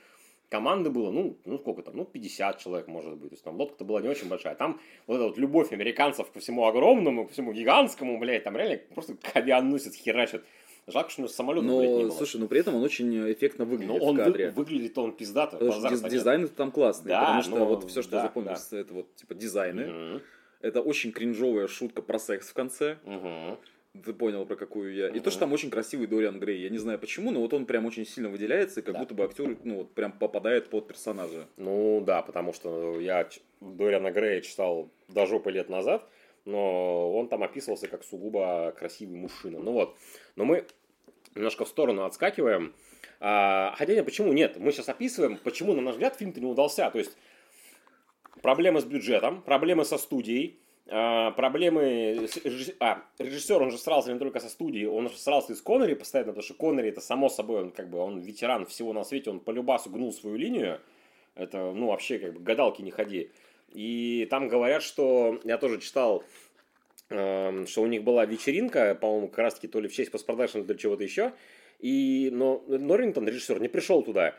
команды 0.49 0.91
было, 0.91 1.11
ну, 1.11 1.39
ну 1.45 1.59
сколько 1.59 1.83
там, 1.83 1.97
ну 1.97 2.05
50 2.05 2.59
человек 2.59 2.87
может 2.87 3.17
быть. 3.17 3.31
То 3.31 3.35
есть 3.35 3.45
там 3.45 3.57
лодка-то 3.57 3.85
была 3.85 4.01
не 4.01 4.09
очень 4.09 4.29
большая. 4.29 4.55
Там 4.55 4.81
вот 5.07 5.17
эта 5.17 5.25
вот 5.25 5.39
любовь 5.39 5.73
американцев 5.73 6.31
ко 6.31 6.39
всему 6.39 6.67
огромному, 6.67 7.27
ко 7.27 7.33
всему 7.33 7.53
гигантскому, 7.53 8.19
блядь, 8.19 8.45
там 8.45 8.57
реально 8.57 8.79
просто 8.95 9.17
авианосец 9.35 9.95
херачат. 9.95 10.45
Жалко, 10.89 11.11
что 11.11 11.23
у 11.23 11.25
него 11.25 11.33
самолета, 11.33 11.67
но, 11.67 11.79
блядь, 11.79 11.91
не 11.91 12.03
было. 12.05 12.11
Слушай, 12.13 12.41
ну 12.41 12.47
при 12.47 12.61
этом 12.61 12.77
он 12.77 12.85
очень 12.85 13.33
эффектно 13.33 13.65
выглядит 13.65 13.99
но 13.99 14.07
он 14.07 14.15
в 14.15 14.19
кадре. 14.19 14.51
Вы, 14.51 14.63
выглядит 14.63 14.97
он 14.99 15.13
пиздато. 15.13 15.59
Диз, 15.59 16.01
дизайн 16.03 16.47
там 16.47 16.71
классный, 16.71 17.09
да, 17.09 17.21
потому 17.23 17.43
что 17.43 17.57
но, 17.57 17.65
вот 17.65 17.91
все, 17.91 18.03
что 18.03 18.13
да, 18.13 18.17
я 18.19 18.23
запомнил, 18.25 18.53
да. 18.53 18.79
это 18.79 18.95
вот 18.95 19.15
типа 19.17 19.35
дизайны. 19.35 20.13
Угу. 20.15 20.23
Это 20.61 20.81
очень 20.81 21.13
кринжовая 21.13 21.67
шутка 21.69 22.03
про 22.03 22.19
секс 22.19 22.49
в 22.49 22.55
конце. 22.55 22.99
Угу 23.05 23.59
Ты 24.05 24.13
понял, 24.13 24.45
про 24.45 24.57
какую 24.57 24.95
я. 24.95 25.09
И 25.09 25.13
Мгм. 25.13 25.21
то, 25.23 25.31
что 25.31 25.41
там 25.41 25.55
очень 25.55 25.71
красивый 25.71 26.07
Дориан 26.07 26.39
Грей. 26.39 26.61
Я 26.61 26.69
не 26.69 26.77
знаю 26.77 26.99
почему, 26.99 27.31
но 27.31 27.41
вот 27.41 27.55
он 27.55 27.65
прям 27.65 27.87
очень 27.87 28.05
сильно 28.05 28.29
выделяется, 28.29 28.81
и 28.81 28.83
как 28.83 28.93
Да. 28.95 29.01
будто 29.01 29.15
бы 29.15 29.25
актер, 29.25 29.57
ну, 29.65 29.77
вот 29.79 29.93
прям 29.95 30.13
попадает 30.13 30.69
под 30.69 30.87
персонажа. 30.87 31.47
Ну 31.57 32.03
да, 32.05 32.21
потому 32.21 32.53
что 32.53 33.01
я 33.01 33.27
Дориана 33.63 34.11
Грея 34.11 34.43
читал 34.43 34.91
до 35.09 35.25
жопы 35.25 35.51
лет 35.51 35.71
назад, 35.71 36.07
но 36.45 37.11
он 37.17 37.29
там 37.29 37.43
описывался 37.43 37.89
как 37.89 38.05
сугубо 38.05 38.75
красивый 38.79 39.17
мужчина. 39.17 39.61
Ну 39.61 39.73
вот, 39.73 39.97
но 40.37 40.45
мы 40.45 40.67
немножко 41.35 41.65
в 41.65 41.69
сторону 41.69 42.05
отскакиваем. 42.05 42.75
А, 43.19 43.75
хотя 43.79 43.95
нет, 43.95 44.05
почему 44.05 44.33
нет? 44.35 44.59
Мы 44.59 44.73
сейчас 44.73 44.91
описываем, 44.91 45.39
почему, 45.39 45.73
на 45.73 45.81
наш 45.81 45.95
взгляд, 45.95 46.17
фильм-то 46.17 46.39
не 46.41 46.47
удался. 46.47 46.91
То 46.91 46.99
есть 46.99 47.17
проблемы 48.43 48.81
с 48.81 48.85
бюджетом, 48.85 49.43
проблемы 49.43 49.85
со 49.85 49.99
студией, 49.99 50.59
а, 50.89 51.33
проблемы... 51.33 52.29
А, 52.81 53.03
режиссер, 53.19 53.61
он 53.61 53.71
же 53.71 53.79
срался 53.79 54.13
не 54.13 54.19
только 54.19 54.39
со 54.41 54.49
студией, 54.49 54.87
он 54.87 55.09
же 55.09 55.17
срался 55.17 55.53
и 55.53 55.57
с 55.57 55.61
Коннери 55.61 55.95
постоянно, 55.95 56.33
потому 56.33 56.45
что 56.45 56.55
Коннери, 56.55 56.91
это 56.91 57.01
само 57.01 57.29
собой, 57.29 57.63
он 57.63 57.71
как 57.71 57.91
бы, 57.91 57.99
он 57.99 58.21
ветеран 58.21 58.67
всего 58.67 58.93
на 58.93 59.05
свете, 59.05 59.31
он 59.31 59.41
по 59.41 59.51
любасу 59.51 59.91
гнул 59.91 60.13
свою 60.13 60.37
линию. 60.37 60.81
Это, 61.35 61.73
ну, 61.73 61.89
вообще, 61.89 62.19
как 62.19 62.35
бы, 62.35 62.41
гадалки 62.41 62.83
не 62.83 62.91
ходи. 62.91 63.31
И 63.73 64.27
там 64.31 64.49
говорят, 64.49 64.83
что, 64.83 65.41
я 65.45 65.59
тоже 65.59 65.81
читал, 65.81 66.23
эм, 67.11 67.67
что 67.67 67.83
у 67.83 67.87
них 67.87 68.05
была 68.05 68.25
вечеринка, 68.25 68.95
по-моему, 68.95 69.29
как 69.29 69.39
раз-таки 69.39 69.69
то 69.69 69.81
ли 69.81 69.89
в 69.89 69.93
честь 69.93 70.13
постпродакшн, 70.13 70.63
то 70.63 70.73
ли 70.73 70.79
чего-то 70.79 71.03
еще, 71.03 71.33
и, 71.81 72.31
но 72.33 72.65
Норрингтон, 72.69 73.27
режиссер, 73.27 73.61
не 73.61 73.69
пришел 73.69 74.03
туда. 74.03 74.35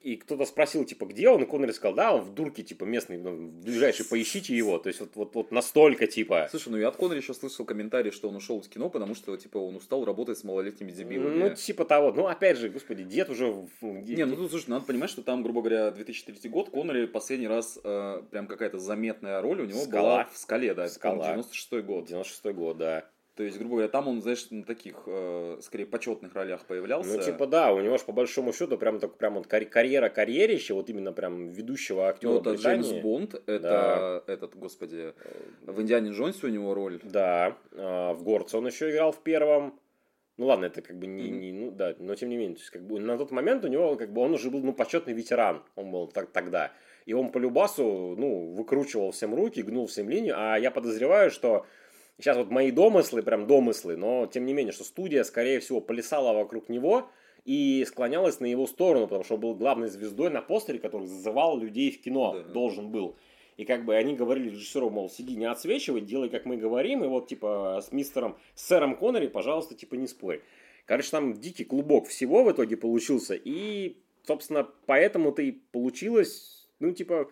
И 0.00 0.16
кто-то 0.16 0.44
спросил, 0.44 0.84
типа, 0.84 1.06
где 1.06 1.28
он? 1.28 1.42
И 1.42 1.46
Коннери 1.46 1.72
сказал, 1.72 1.94
да, 1.94 2.14
он 2.14 2.20
в 2.20 2.32
дурке, 2.32 2.62
типа, 2.62 2.84
местный, 2.84 3.18
ну, 3.18 3.48
ближайший, 3.48 4.06
поищите 4.06 4.56
его. 4.56 4.78
То 4.78 4.88
есть, 4.88 5.00
вот, 5.00 5.16
вот, 5.16 5.34
вот 5.34 5.50
настолько, 5.50 6.06
типа... 6.06 6.46
Слушай, 6.48 6.68
ну 6.68 6.76
я 6.76 6.88
от 6.88 6.96
Коннери 6.96 7.18
еще 7.18 7.34
слышал 7.34 7.64
комментарий, 7.64 8.12
что 8.12 8.28
он 8.28 8.36
ушел 8.36 8.60
из 8.60 8.68
кино, 8.68 8.88
потому 8.88 9.16
что, 9.16 9.36
типа, 9.36 9.58
он 9.58 9.74
устал 9.74 10.04
работать 10.04 10.38
с 10.38 10.44
малолетними 10.44 10.92
дебилами. 10.92 11.48
Ну, 11.48 11.54
типа 11.56 11.84
того. 11.84 12.12
Ну, 12.12 12.28
опять 12.28 12.56
же, 12.56 12.68
господи, 12.68 13.02
дед 13.02 13.30
уже... 13.30 13.66
Не, 13.80 14.26
ну 14.26 14.36
тут, 14.36 14.50
слушай, 14.50 14.70
надо 14.70 14.86
понимать, 14.86 15.10
что 15.10 15.22
там, 15.22 15.42
грубо 15.42 15.60
говоря, 15.60 15.90
2003 15.90 16.50
год, 16.50 16.70
Коннери 16.70 17.06
последний 17.06 17.48
раз, 17.48 17.76
э, 17.82 18.22
прям 18.30 18.46
какая-то 18.46 18.78
заметная 18.78 19.40
роль 19.40 19.62
у 19.62 19.64
него 19.64 19.80
Скала. 19.80 20.02
была 20.02 20.24
в 20.32 20.38
«Скале», 20.38 20.72
да, 20.74 20.88
«Скала». 20.88 21.16
по-моему, 21.16 21.42
96 21.42 21.84
год. 21.84 22.06
96 22.06 22.54
год, 22.54 22.78
да. 22.78 23.10
То 23.36 23.42
есть, 23.42 23.58
грубо 23.58 23.72
говоря, 23.74 23.88
там 23.88 24.08
он, 24.08 24.22
знаешь, 24.22 24.50
на 24.50 24.64
таких, 24.64 25.02
э, 25.06 25.58
скорее, 25.60 25.84
почетных 25.84 26.34
ролях 26.34 26.64
появлялся. 26.64 27.18
Ну, 27.18 27.22
типа, 27.22 27.46
да, 27.46 27.70
у 27.70 27.80
него 27.80 27.98
же 27.98 28.04
по 28.04 28.12
большому 28.12 28.54
счету 28.54 28.78
прям 28.78 28.98
так 28.98 29.18
прям 29.18 29.34
вот 29.34 29.46
карь- 29.46 29.66
карьера 29.66 30.08
карьерище, 30.08 30.72
вот 30.72 30.88
именно 30.88 31.12
прям 31.12 31.48
ведущего 31.48 32.08
актера 32.08 32.30
Ну, 32.30 32.40
это 32.40 32.50
Британии. 32.54 32.82
Джеймс 32.88 33.02
Бонд, 33.02 33.34
это 33.46 34.24
этот, 34.26 34.56
господи, 34.56 35.12
в 35.66 35.82
Индиане 35.82 36.12
Джонсе 36.12 36.46
у 36.46 36.48
него 36.50 36.72
роль. 36.72 36.98
Да, 37.02 37.58
а, 37.72 38.14
в 38.14 38.22
Горце 38.22 38.56
он 38.56 38.66
еще 38.68 38.90
играл 38.90 39.12
в 39.12 39.22
первом. 39.22 39.78
Ну 40.38 40.46
ладно, 40.46 40.66
это 40.66 40.80
как 40.80 40.98
бы 40.98 41.06
не, 41.06 41.28
не- 41.30 41.52
ну 41.52 41.70
да, 41.70 41.94
но 41.98 42.14
тем 42.14 42.30
не 42.30 42.36
менее, 42.36 42.56
то 42.56 42.60
есть, 42.60 42.70
как 42.70 42.86
бы 42.86 42.98
на 43.00 43.16
тот 43.18 43.30
момент 43.30 43.64
у 43.64 43.68
него 43.68 43.96
как 43.96 44.12
бы 44.12 44.20
он 44.20 44.32
уже 44.34 44.50
был 44.50 44.60
ну 44.60 44.72
почетный 44.74 45.14
ветеран, 45.14 45.62
он 45.76 45.90
был 45.90 46.08
так, 46.08 46.30
тогда, 46.30 46.72
и 47.06 47.14
он 47.14 47.30
по 47.30 47.38
любасу 47.38 48.14
ну 48.18 48.52
выкручивал 48.52 49.12
всем 49.12 49.34
руки, 49.34 49.62
гнул 49.62 49.86
всем 49.86 50.10
линию, 50.10 50.34
а 50.36 50.58
я 50.58 50.70
подозреваю, 50.70 51.30
что 51.30 51.64
сейчас 52.18 52.36
вот 52.36 52.50
мои 52.50 52.70
домыслы, 52.70 53.22
прям 53.22 53.46
домыслы, 53.46 53.96
но 53.96 54.26
тем 54.26 54.46
не 54.46 54.52
менее, 54.54 54.72
что 54.72 54.84
студия 54.84 55.24
скорее 55.24 55.60
всего 55.60 55.80
плясала 55.80 56.32
вокруг 56.32 56.68
него 56.68 57.08
и 57.44 57.84
склонялась 57.86 58.40
на 58.40 58.46
его 58.46 58.66
сторону, 58.66 59.06
потому 59.06 59.24
что 59.24 59.34
он 59.34 59.40
был 59.40 59.54
главной 59.54 59.88
звездой 59.88 60.30
на 60.30 60.42
постере, 60.42 60.78
который 60.78 61.06
зазывал 61.06 61.58
людей 61.58 61.90
в 61.90 62.00
кино, 62.00 62.32
Да. 62.34 62.52
должен 62.52 62.90
был. 62.90 63.16
И 63.56 63.64
как 63.64 63.84
бы 63.84 63.94
они 63.94 64.14
говорили 64.14 64.50
режиссеру, 64.50 64.90
мол, 64.90 65.08
сиди, 65.08 65.34
не 65.36 65.46
отсвечивай, 65.46 66.02
делай, 66.02 66.28
как 66.28 66.44
мы 66.44 66.56
говорим, 66.58 67.04
и 67.04 67.06
вот, 67.06 67.28
типа, 67.28 67.80
с 67.86 67.90
мистером, 67.92 68.36
с 68.54 68.66
сэром 68.66 68.96
Коннери, 68.96 69.28
пожалуйста, 69.28 69.74
типа, 69.74 69.94
не 69.94 70.06
спорь. 70.06 70.42
Короче, 70.84 71.10
там 71.10 71.32
дикий 71.32 71.64
клубок 71.64 72.06
всего 72.06 72.44
в 72.44 72.52
итоге 72.52 72.76
получился, 72.76 73.34
и, 73.34 73.96
собственно, 74.24 74.68
поэтому-то 74.86 75.40
и 75.40 75.52
получилось, 75.52 76.68
ну, 76.80 76.92
типа, 76.92 77.30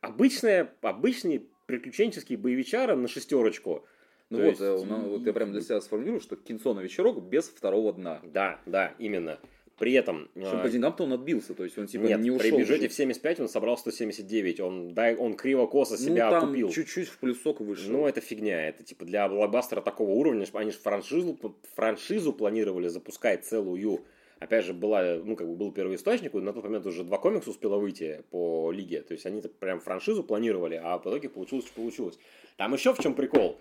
обычная, 0.00 0.72
обычный 0.82 1.46
приключенческий 1.66 2.36
боевичара 2.36 2.94
на 2.94 3.08
шестерочку. 3.08 3.84
Ну 4.30 4.38
То 4.38 4.44
вот, 4.44 4.50
есть, 4.50 4.60
э, 4.60 4.72
у 4.72 4.84
нас- 4.84 5.06
вот 5.06 5.26
я 5.26 5.32
прям 5.32 5.52
для 5.52 5.62
себя 5.62 5.80
сформулирую, 5.80 6.20
что 6.20 6.36
кинцо 6.36 6.74
на 6.74 6.80
вечерок 6.80 7.22
без 7.22 7.48
второго 7.48 7.92
дна. 7.92 8.20
Да, 8.24 8.60
да, 8.66 8.94
именно. 8.98 9.38
При 9.78 9.92
этом... 9.92 10.28
Причем 10.34 10.58
а, 10.58 10.62
по 10.62 10.68
деньгам-то 10.68 11.04
он 11.04 11.12
отбился, 11.12 11.54
то 11.54 11.62
есть 11.62 11.78
он 11.78 11.86
типа 11.86 12.02
нет, 12.02 12.20
не 12.20 12.32
ушел. 12.32 12.40
при 12.40 12.58
бюджете 12.58 12.82
же. 12.82 12.88
в 12.88 12.92
75 12.92 13.40
он 13.40 13.48
собрал 13.48 13.78
179, 13.78 14.58
он, 14.60 14.92
дай, 14.92 15.14
он 15.14 15.34
криво-косо 15.34 15.92
ну, 15.92 15.98
себя 15.98 16.30
там 16.30 16.44
окупил. 16.44 16.68
чуть-чуть 16.70 17.08
в 17.08 17.18
плюсок 17.18 17.60
вышел. 17.60 17.92
Ну, 17.92 18.06
это 18.06 18.20
фигня. 18.20 18.68
Это 18.68 18.82
типа 18.82 19.04
для 19.04 19.28
блокбастера 19.28 19.80
такого 19.80 20.10
уровня, 20.10 20.46
что 20.46 20.58
они 20.58 20.72
же 20.72 20.78
франшизу, 20.78 21.38
франшизу 21.76 22.32
планировали 22.32 22.88
запускать 22.88 23.44
целую. 23.44 24.00
Опять 24.40 24.64
же, 24.64 24.72
была, 24.72 25.16
ну, 25.24 25.36
как 25.36 25.48
бы 25.48 25.54
был 25.54 25.72
первый 25.72 25.96
источник, 25.96 26.34
и 26.34 26.38
на 26.38 26.52
тот 26.52 26.64
момент 26.64 26.86
уже 26.86 27.04
два 27.04 27.18
комикса 27.18 27.50
успело 27.50 27.78
выйти 27.78 28.22
по 28.30 28.70
лиге. 28.72 29.02
То 29.02 29.12
есть 29.12 29.26
они 29.26 29.40
прям 29.40 29.80
франшизу 29.80 30.24
планировали, 30.24 30.80
а 30.82 30.98
в 30.98 31.02
итоге 31.02 31.28
получилось, 31.28 31.66
что 31.66 31.74
получилось. 31.74 32.18
Там 32.56 32.72
еще 32.72 32.94
в 32.94 32.98
чем 32.98 33.14
прикол. 33.14 33.58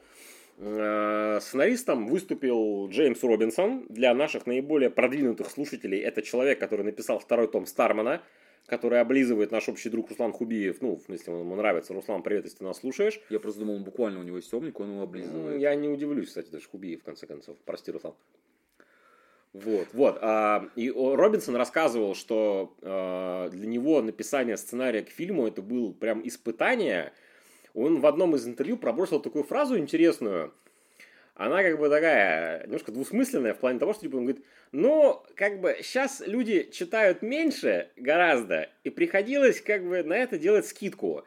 Э, 0.57 1.39
Сценаристом 1.39 2.07
выступил 2.07 2.89
Джеймс 2.89 3.21
Робинсон. 3.23 3.85
Для 3.89 4.13
наших 4.13 4.45
наиболее 4.47 4.89
продвинутых 4.89 5.49
слушателей 5.49 5.99
это 5.99 6.21
человек, 6.21 6.59
который 6.59 6.83
написал 6.83 7.19
второй 7.19 7.47
том 7.47 7.65
Стармана, 7.67 8.23
который 8.65 8.99
облизывает 8.99 9.51
наш 9.51 9.69
общий 9.69 9.89
друг 9.89 10.09
Руслан 10.09 10.33
Хубиев. 10.33 10.81
Ну, 10.81 10.95
в 10.95 11.01
смысле, 11.03 11.33
он 11.33 11.39
ему 11.41 11.55
нравится. 11.55 11.93
Руслан, 11.93 12.23
привет, 12.23 12.45
если 12.45 12.57
ты 12.57 12.63
нас 12.63 12.79
слушаешь. 12.79 13.21
Я 13.29 13.39
просто 13.39 13.59
думал, 13.59 13.75
он 13.75 13.83
буквально 13.83 14.19
у 14.19 14.23
него 14.23 14.37
есть 14.37 14.49
темник, 14.49 14.79
он 14.79 14.87
его 14.87 14.97
Ну, 14.97 15.03
облизывает. 15.03 15.61
Я 15.61 15.75
не 15.75 15.87
удивлюсь, 15.89 16.29
кстати, 16.29 16.49
даже 16.49 16.67
Хубиев, 16.67 17.01
в 17.01 17.03
конце 17.03 17.27
концов. 17.27 17.57
Прости, 17.63 17.91
Руслан. 17.91 18.15
Вот. 19.53 19.87
Вот. 19.93 20.17
а, 20.21 20.69
и 20.75 20.91
Робинсон 20.91 21.55
рассказывал, 21.55 22.15
что 22.15 22.75
а, 22.81 23.49
для 23.49 23.67
него 23.67 24.01
написание 24.01 24.57
сценария 24.57 25.03
к 25.03 25.09
фильму 25.09 25.47
это 25.47 25.61
был 25.61 25.93
прям 25.93 26.27
испытание. 26.27 27.13
Он 27.77 27.99
в 27.99 28.07
одном 28.07 28.35
из 28.35 28.47
интервью 28.47 28.75
пробросил 28.75 29.19
такую 29.19 29.43
фразу 29.43 29.77
интересную. 29.77 30.51
Она 31.35 31.61
как 31.61 31.77
бы 31.77 31.89
такая, 31.89 32.63
немножко 32.63 32.91
двусмысленная 32.91 33.53
в 33.53 33.59
плане 33.59 33.77
того, 33.77 33.93
что 33.93 34.01
типа, 34.01 34.15
он 34.15 34.23
говорит, 34.23 34.43
ну, 34.71 35.21
как 35.35 35.61
бы 35.61 35.77
сейчас 35.83 36.23
люди 36.25 36.67
читают 36.71 37.21
меньше 37.21 37.91
гораздо, 37.95 38.71
и 38.83 38.89
приходилось 38.89 39.61
как 39.61 39.87
бы 39.87 40.01
на 40.01 40.17
это 40.17 40.39
делать 40.39 40.65
скидку. 40.65 41.23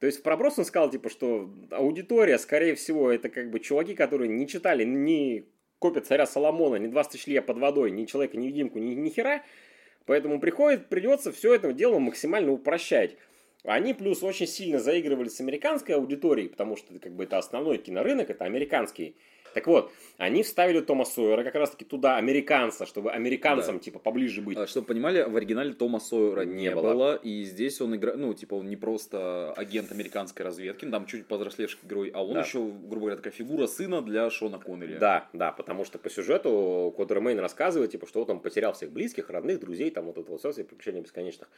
То 0.00 0.06
есть 0.06 0.20
в 0.20 0.22
проброс 0.22 0.58
он 0.58 0.64
сказал, 0.64 0.90
типа, 0.90 1.10
что 1.10 1.50
аудитория, 1.70 2.38
скорее 2.38 2.76
всего, 2.76 3.10
это 3.10 3.28
как 3.28 3.50
бы 3.50 3.60
чуваки, 3.60 3.94
которые 3.94 4.30
не 4.30 4.48
читали 4.48 4.84
ни 4.84 5.44
копия 5.78 6.00
царя 6.00 6.24
Соломона, 6.24 6.76
ни 6.76 6.86
20 6.86 7.12
тысяч 7.12 7.26
лет 7.26 7.44
под 7.44 7.58
водой, 7.58 7.90
ни 7.90 8.06
человека-невидимку, 8.06 8.78
ни, 8.78 8.94
ни 8.94 9.10
хера. 9.10 9.42
Поэтому 10.06 10.40
приходит, 10.40 10.88
придется 10.88 11.30
все 11.30 11.52
это 11.52 11.74
дело 11.74 11.98
максимально 11.98 12.52
упрощать. 12.52 13.18
Они 13.64 13.92
плюс 13.92 14.22
очень 14.22 14.46
сильно 14.46 14.78
заигрывали 14.78 15.28
с 15.28 15.40
американской 15.40 15.94
аудиторией, 15.94 16.48
потому 16.48 16.76
что 16.76 16.98
как 16.98 17.12
бы 17.12 17.24
это 17.24 17.38
основной 17.38 17.78
кинорынок, 17.78 18.30
это 18.30 18.44
американский. 18.44 19.16
Так 19.54 19.66
вот, 19.66 19.92
они 20.16 20.42
вставили 20.42 20.80
Тома 20.80 21.04
Сойера 21.04 21.42
как 21.42 21.54
раз-таки 21.54 21.84
туда, 21.84 22.16
американца, 22.16 22.86
чтобы 22.86 23.10
американцам 23.10 23.80
типа 23.80 23.98
поближе 23.98 24.42
быть. 24.42 24.56
А, 24.56 24.66
Чтобы 24.66 24.86
понимали, 24.86 25.22
в 25.22 25.34
оригинале 25.36 25.72
Тома 25.72 25.98
Сойера 26.00 26.42
не, 26.42 26.64
Не 26.64 26.70
было. 26.74 26.82
было. 26.82 27.14
и 27.16 27.44
здесь 27.44 27.80
он 27.80 27.96
играет, 27.96 28.18
ну, 28.18 28.32
типа, 28.34 28.54
он 28.54 28.68
не 28.68 28.76
просто 28.76 29.52
агент 29.52 29.90
американской 29.92 30.44
разведки, 30.44 30.84
там 30.84 31.06
чуть 31.06 31.26
повзрослевший 31.26 31.78
герой, 31.88 32.10
а 32.14 32.24
он 32.24 32.34
Да. 32.34 32.40
еще, 32.42 32.58
грубо 32.60 33.00
говоря, 33.00 33.16
такая 33.16 33.32
фигура 33.32 33.66
сына 33.66 34.02
для 34.02 34.28
Шона 34.30 34.58
Коннери. 34.58 34.94
Да, 34.98 35.28
да, 35.32 35.52
потому 35.52 35.84
что 35.84 35.98
по 35.98 36.10
сюжету 36.10 36.92
Кодер 36.96 37.20
Мейн 37.20 37.38
рассказывает, 37.38 37.90
типа, 37.90 38.06
что 38.06 38.20
вот 38.20 38.30
он 38.30 38.40
потерял 38.40 38.72
всех 38.72 38.90
близких, 38.90 39.30
родных, 39.30 39.60
друзей, 39.60 39.90
там 39.90 40.06
вот 40.06 40.18
это 40.18 40.30
вот 40.30 40.40
все, 40.40 40.52
приключения 40.64 41.00
бесконечных. 41.02 41.48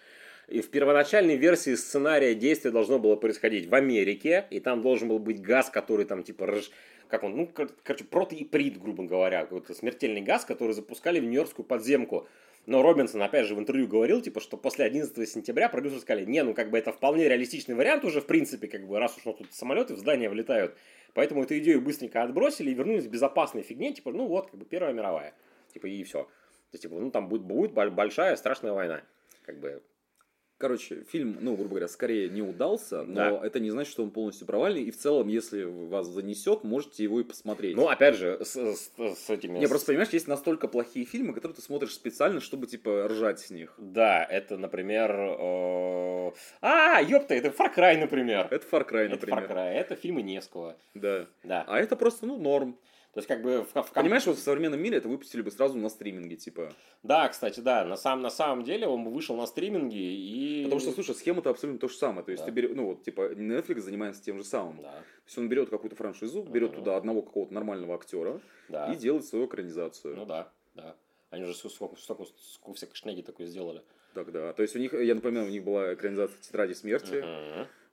И 0.49 0.61
в 0.61 0.71
первоначальной 0.71 1.37
версии 1.37 1.75
сценария 1.77 2.35
действие 2.35 2.73
должно 2.73 2.99
было 2.99 3.17
происходить 3.17 3.69
в 3.69 3.75
Америке, 3.75 4.47
и 4.51 4.61
там 4.61 4.83
должен 4.83 5.09
был 5.09 5.19
быть 5.19 5.41
газ, 5.41 5.71
который 5.71 6.05
там 6.05 6.23
типа 6.25 6.45
рж- 6.45 6.71
как 7.13 7.25
он, 7.25 7.37
ну, 7.37 7.47
кор- 7.47 7.69
короче, 7.83 8.05
протоиприт, 8.05 8.81
грубо 8.81 9.05
говоря, 9.05 9.43
какой-то 9.43 9.75
смертельный 9.75 10.23
газ, 10.23 10.47
который 10.47 10.73
запускали 10.73 11.21
в 11.21 11.25
Нью-Йоркскую 11.25 11.67
подземку. 11.67 12.27
Но 12.65 12.81
Робинсон, 12.81 13.21
опять 13.21 13.45
же, 13.45 13.55
в 13.55 13.59
интервью 13.59 13.87
говорил, 13.87 14.23
типа, 14.23 14.41
что 14.41 14.57
после 14.57 14.87
11 14.87 15.29
сентября 15.29 15.69
продюсеры 15.69 16.01
сказали, 16.01 16.25
не, 16.25 16.43
ну, 16.43 16.55
как 16.55 16.71
бы 16.71 16.79
это 16.79 16.91
вполне 16.91 17.29
реалистичный 17.29 17.75
вариант 17.75 18.07
уже, 18.07 18.23
в 18.23 18.27
принципе, 18.27 18.67
как 18.67 18.87
бы, 18.87 18.99
раз 18.99 19.15
уж 19.19 19.27
ну, 19.27 19.35
тут 19.35 19.53
самолеты 19.53 19.93
в 19.95 19.99
здание 19.99 20.31
влетают. 20.31 20.75
Поэтому 21.13 21.43
эту 21.43 21.59
идею 21.59 21.83
быстренько 21.83 22.23
отбросили 22.23 22.71
и 22.71 22.75
вернулись 22.75 23.05
к 23.07 23.11
безопасной 23.11 23.61
фигне, 23.61 23.93
типа, 23.93 24.11
ну, 24.11 24.27
вот, 24.27 24.51
как 24.51 24.59
бы, 24.59 24.65
Первая 24.65 24.95
мировая. 24.95 25.35
Типа, 25.75 25.89
и 25.89 26.03
все. 26.05 26.23
То 26.23 26.29
есть, 26.73 26.83
типа, 26.85 26.95
ну, 26.95 27.11
там 27.11 27.29
будет, 27.29 27.43
будет 27.43 27.73
боль- 27.73 27.91
большая 27.91 28.37
страшная 28.37 28.73
война. 28.73 29.03
Как 29.45 29.61
бы, 29.61 29.83
Короче, 30.63 31.03
фильм, 31.11 31.39
ну, 31.41 31.55
грубо 31.57 31.71
говоря, 31.71 31.89
скорее 31.89 32.29
не 32.29 32.41
удался, 32.41 33.03
но 33.03 33.15
Да. 33.41 33.41
это 33.45 33.59
не 33.59 33.71
значит, 33.73 33.91
что 33.91 34.05
он 34.05 34.13
полностью 34.13 34.47
провальный, 34.47 34.85
и 34.85 34.93
в 34.93 34.97
целом, 34.97 35.27
если 35.27 35.65
вас 35.65 36.07
занесет, 36.07 36.63
можете 36.63 37.03
его 37.03 37.19
и 37.19 37.25
посмотреть. 37.25 37.75
ну, 37.75 37.89
опять 37.89 38.15
же, 38.15 38.39
с, 38.45 38.55
с- 38.55 38.93
с 38.97 39.29
этими... 39.29 39.59
Не, 39.59 39.67
просто 39.67 39.89
понимаешь, 39.89 40.11
есть 40.11 40.29
настолько 40.29 40.69
плохие 40.69 41.05
фильмы, 41.05 41.35
которые 41.35 41.57
ты 41.57 41.63
смотришь 41.63 41.95
специально, 41.95 42.41
чтобы, 42.41 42.69
типа, 42.69 43.09
ржать 43.09 43.41
с 43.41 43.51
них. 43.51 43.75
Да, 43.77 44.25
это, 44.25 44.57
например... 44.57 45.11
э, 45.11 46.31
А, 46.61 47.01
ёпта, 47.03 47.35
это 47.35 47.49
Far 47.49 47.75
Cry, 47.75 47.99
например. 47.99 48.47
Это 48.53 48.65
Far 48.71 48.89
Cry, 48.89 49.07
Это 49.07 49.11
например. 49.17 49.39
Far 49.41 49.51
Cry, 49.57 49.73
это 49.73 49.97
фильмы 49.97 50.23
Невского. 50.23 50.77
Да. 50.95 51.27
Да. 51.43 51.65
А 51.67 51.81
это 51.81 51.97
просто, 51.97 52.25
ну, 52.27 52.37
норм. 52.39 52.77
То 53.13 53.19
есть, 53.19 53.29
как 53.29 53.43
бы 53.43 53.63
в, 53.63 53.69
в 53.69 53.73
ком- 53.73 54.03
Понимаешь, 54.03 54.25
вот 54.25 54.39
в 54.39 54.41
современном 54.41 54.81
мире 54.81 54.97
это 54.97 55.07
выпустили 55.09 55.43
бы 55.43 55.51
сразу 55.51 55.77
на 55.77 55.91
стриминге, 55.91 56.37
типа. 56.37 56.73
Да, 57.03 57.29
кстати, 57.29 57.61
да. 57.61 57.85
На, 57.85 57.97
сам, 57.97 58.23
на 58.23 58.31
самом 58.31 58.65
деле 58.65 58.87
он 58.87 59.05
бы 59.05 59.11
вышел 59.11 59.37
на 59.37 59.47
стриминге 59.47 59.99
и... 59.99 60.65
Потому 60.65 60.81
что, 60.81 60.93
слушай, 60.93 61.15
схема-то 61.15 61.51
абсолютно 61.51 61.79
то 61.79 61.89
же 61.89 61.95
самое. 61.97 62.25
То 62.25 62.33
есть 62.33 62.43
Да. 62.43 62.47
ты 62.47 62.53
берешь, 62.53 62.71
ну 62.75 62.87
вот, 62.87 63.03
типа, 63.05 63.33
Netflix 63.35 63.81
занимается 63.81 64.23
тем 64.25 64.39
же 64.39 64.45
самым. 64.45 64.81
Да, 64.81 64.93
То 64.93 65.05
есть 65.27 65.37
он 65.39 65.49
берет 65.51 65.69
какую-то 65.69 65.95
франшизу, 65.95 66.43
берет 66.43 66.71
Ага. 66.71 66.79
туда 66.79 66.97
одного 66.97 67.21
какого-то 67.21 67.53
нормального 67.53 67.95
актера 67.95 68.41
да. 68.71 68.91
и 68.91 68.97
делает 68.97 69.27
свою 69.27 69.45
экранизацию. 69.45 70.17
Ну 70.17 70.25
да, 70.25 70.51
да. 70.75 70.97
Они 71.29 71.45
уже 71.45 71.55
сколько, 71.55 71.97
сколько, 71.97 72.25
сколько 72.39 72.77
всякой 72.77 72.95
шнеги 72.95 73.21
такой 73.21 73.45
сделали. 73.45 73.83
Тогда. 74.15 74.53
То 74.53 74.63
есть 74.63 74.77
у 74.77 74.79
них, 74.79 74.93
я 74.93 75.15
напоминаю, 75.15 75.47
у 75.47 75.51
них 75.51 75.65
была 75.65 75.95
экранизация 75.95 76.39
Тетради 76.41 76.75
смерти, 76.75 77.25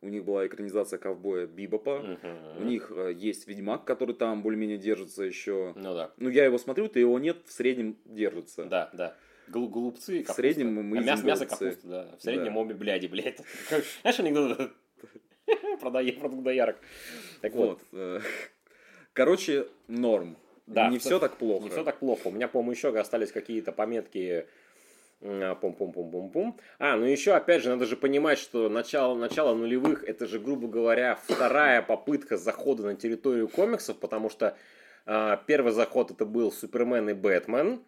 у 0.01 0.07
них 0.09 0.23
была 0.23 0.45
экранизация 0.47 0.97
ковбоя 0.97 1.45
Бибопа, 1.47 2.17
у 2.59 2.63
них 2.63 2.91
э, 2.95 3.13
есть 3.15 3.47
Ведьмак, 3.47 3.85
который 3.85 4.15
там 4.15 4.41
более-менее 4.41 4.77
держится 4.77 5.23
еще. 5.23 5.73
Ну 5.75 5.93
да. 5.93 6.11
Ну, 6.17 6.29
я 6.29 6.45
его 6.45 6.57
смотрю, 6.57 6.87
ты 6.87 6.99
его 6.99 7.17
нет, 7.19 7.37
в 7.45 7.51
среднем 7.51 7.97
держится. 8.05 8.65
Да, 8.65 8.89
да. 8.93 9.15
Гол- 9.47 9.67
Голубцы, 9.69 10.19
В 10.19 10.21
капуста. 10.23 10.41
среднем 10.41 10.73
мы 10.73 10.97
А 10.97 11.01
мясо, 11.01 11.25
мясо 11.25 11.45
капуста, 11.45 11.87
да. 11.87 12.15
В 12.17 12.21
среднем 12.21 12.53
Да. 12.53 12.59
обе 12.59 12.75
бляди, 12.75 13.07
блядь. 13.07 13.39
Знаешь, 14.01 14.19
анекдот? 14.19 14.71
Продай 15.81 16.11
продукт 16.13 16.43
доярок. 16.43 16.77
Так 17.41 17.53
вот, 17.53 17.69
Вот. 17.69 17.81
э, 17.93 18.19
Короче, 19.13 19.67
норм. 19.87 20.37
Да, 20.67 20.89
не 20.89 20.99
в- 20.99 21.01
все 21.01 21.17
так 21.19 21.37
плохо. 21.37 21.63
не 21.63 21.69
все 21.71 21.83
так 21.83 21.97
плохо. 21.97 22.27
У 22.27 22.31
меня, 22.31 22.47
по-моему, 22.47 22.73
еще 22.73 22.89
остались 22.97 23.31
какие-то 23.31 23.71
пометки 23.71 24.45
пум-пум-пум-пум-пум. 25.21 26.57
А, 26.77 26.95
ну 26.95 27.05
еще, 27.05 27.33
опять 27.33 27.63
же, 27.63 27.69
надо 27.69 27.85
же 27.85 27.97
понимать, 27.97 28.39
что 28.39 28.69
начало, 28.69 29.15
начало 29.15 29.53
нулевых, 29.53 30.03
это 30.03 30.25
же, 30.25 30.39
грубо 30.39 30.67
говоря, 30.67 31.19
вторая 31.27 31.81
попытка 31.81 32.37
захода 32.37 32.83
на 32.83 32.95
территорию 32.95 33.49
комиксов, 33.49 33.97
потому 33.97 34.29
что 34.29 34.55
а, 35.05 35.37
первый 35.45 35.73
заход 35.73 36.11
это 36.11 36.25
был 36.25 36.51
Супермен 36.51 37.09
и 37.09 37.13
Бэтмен, 37.13 37.81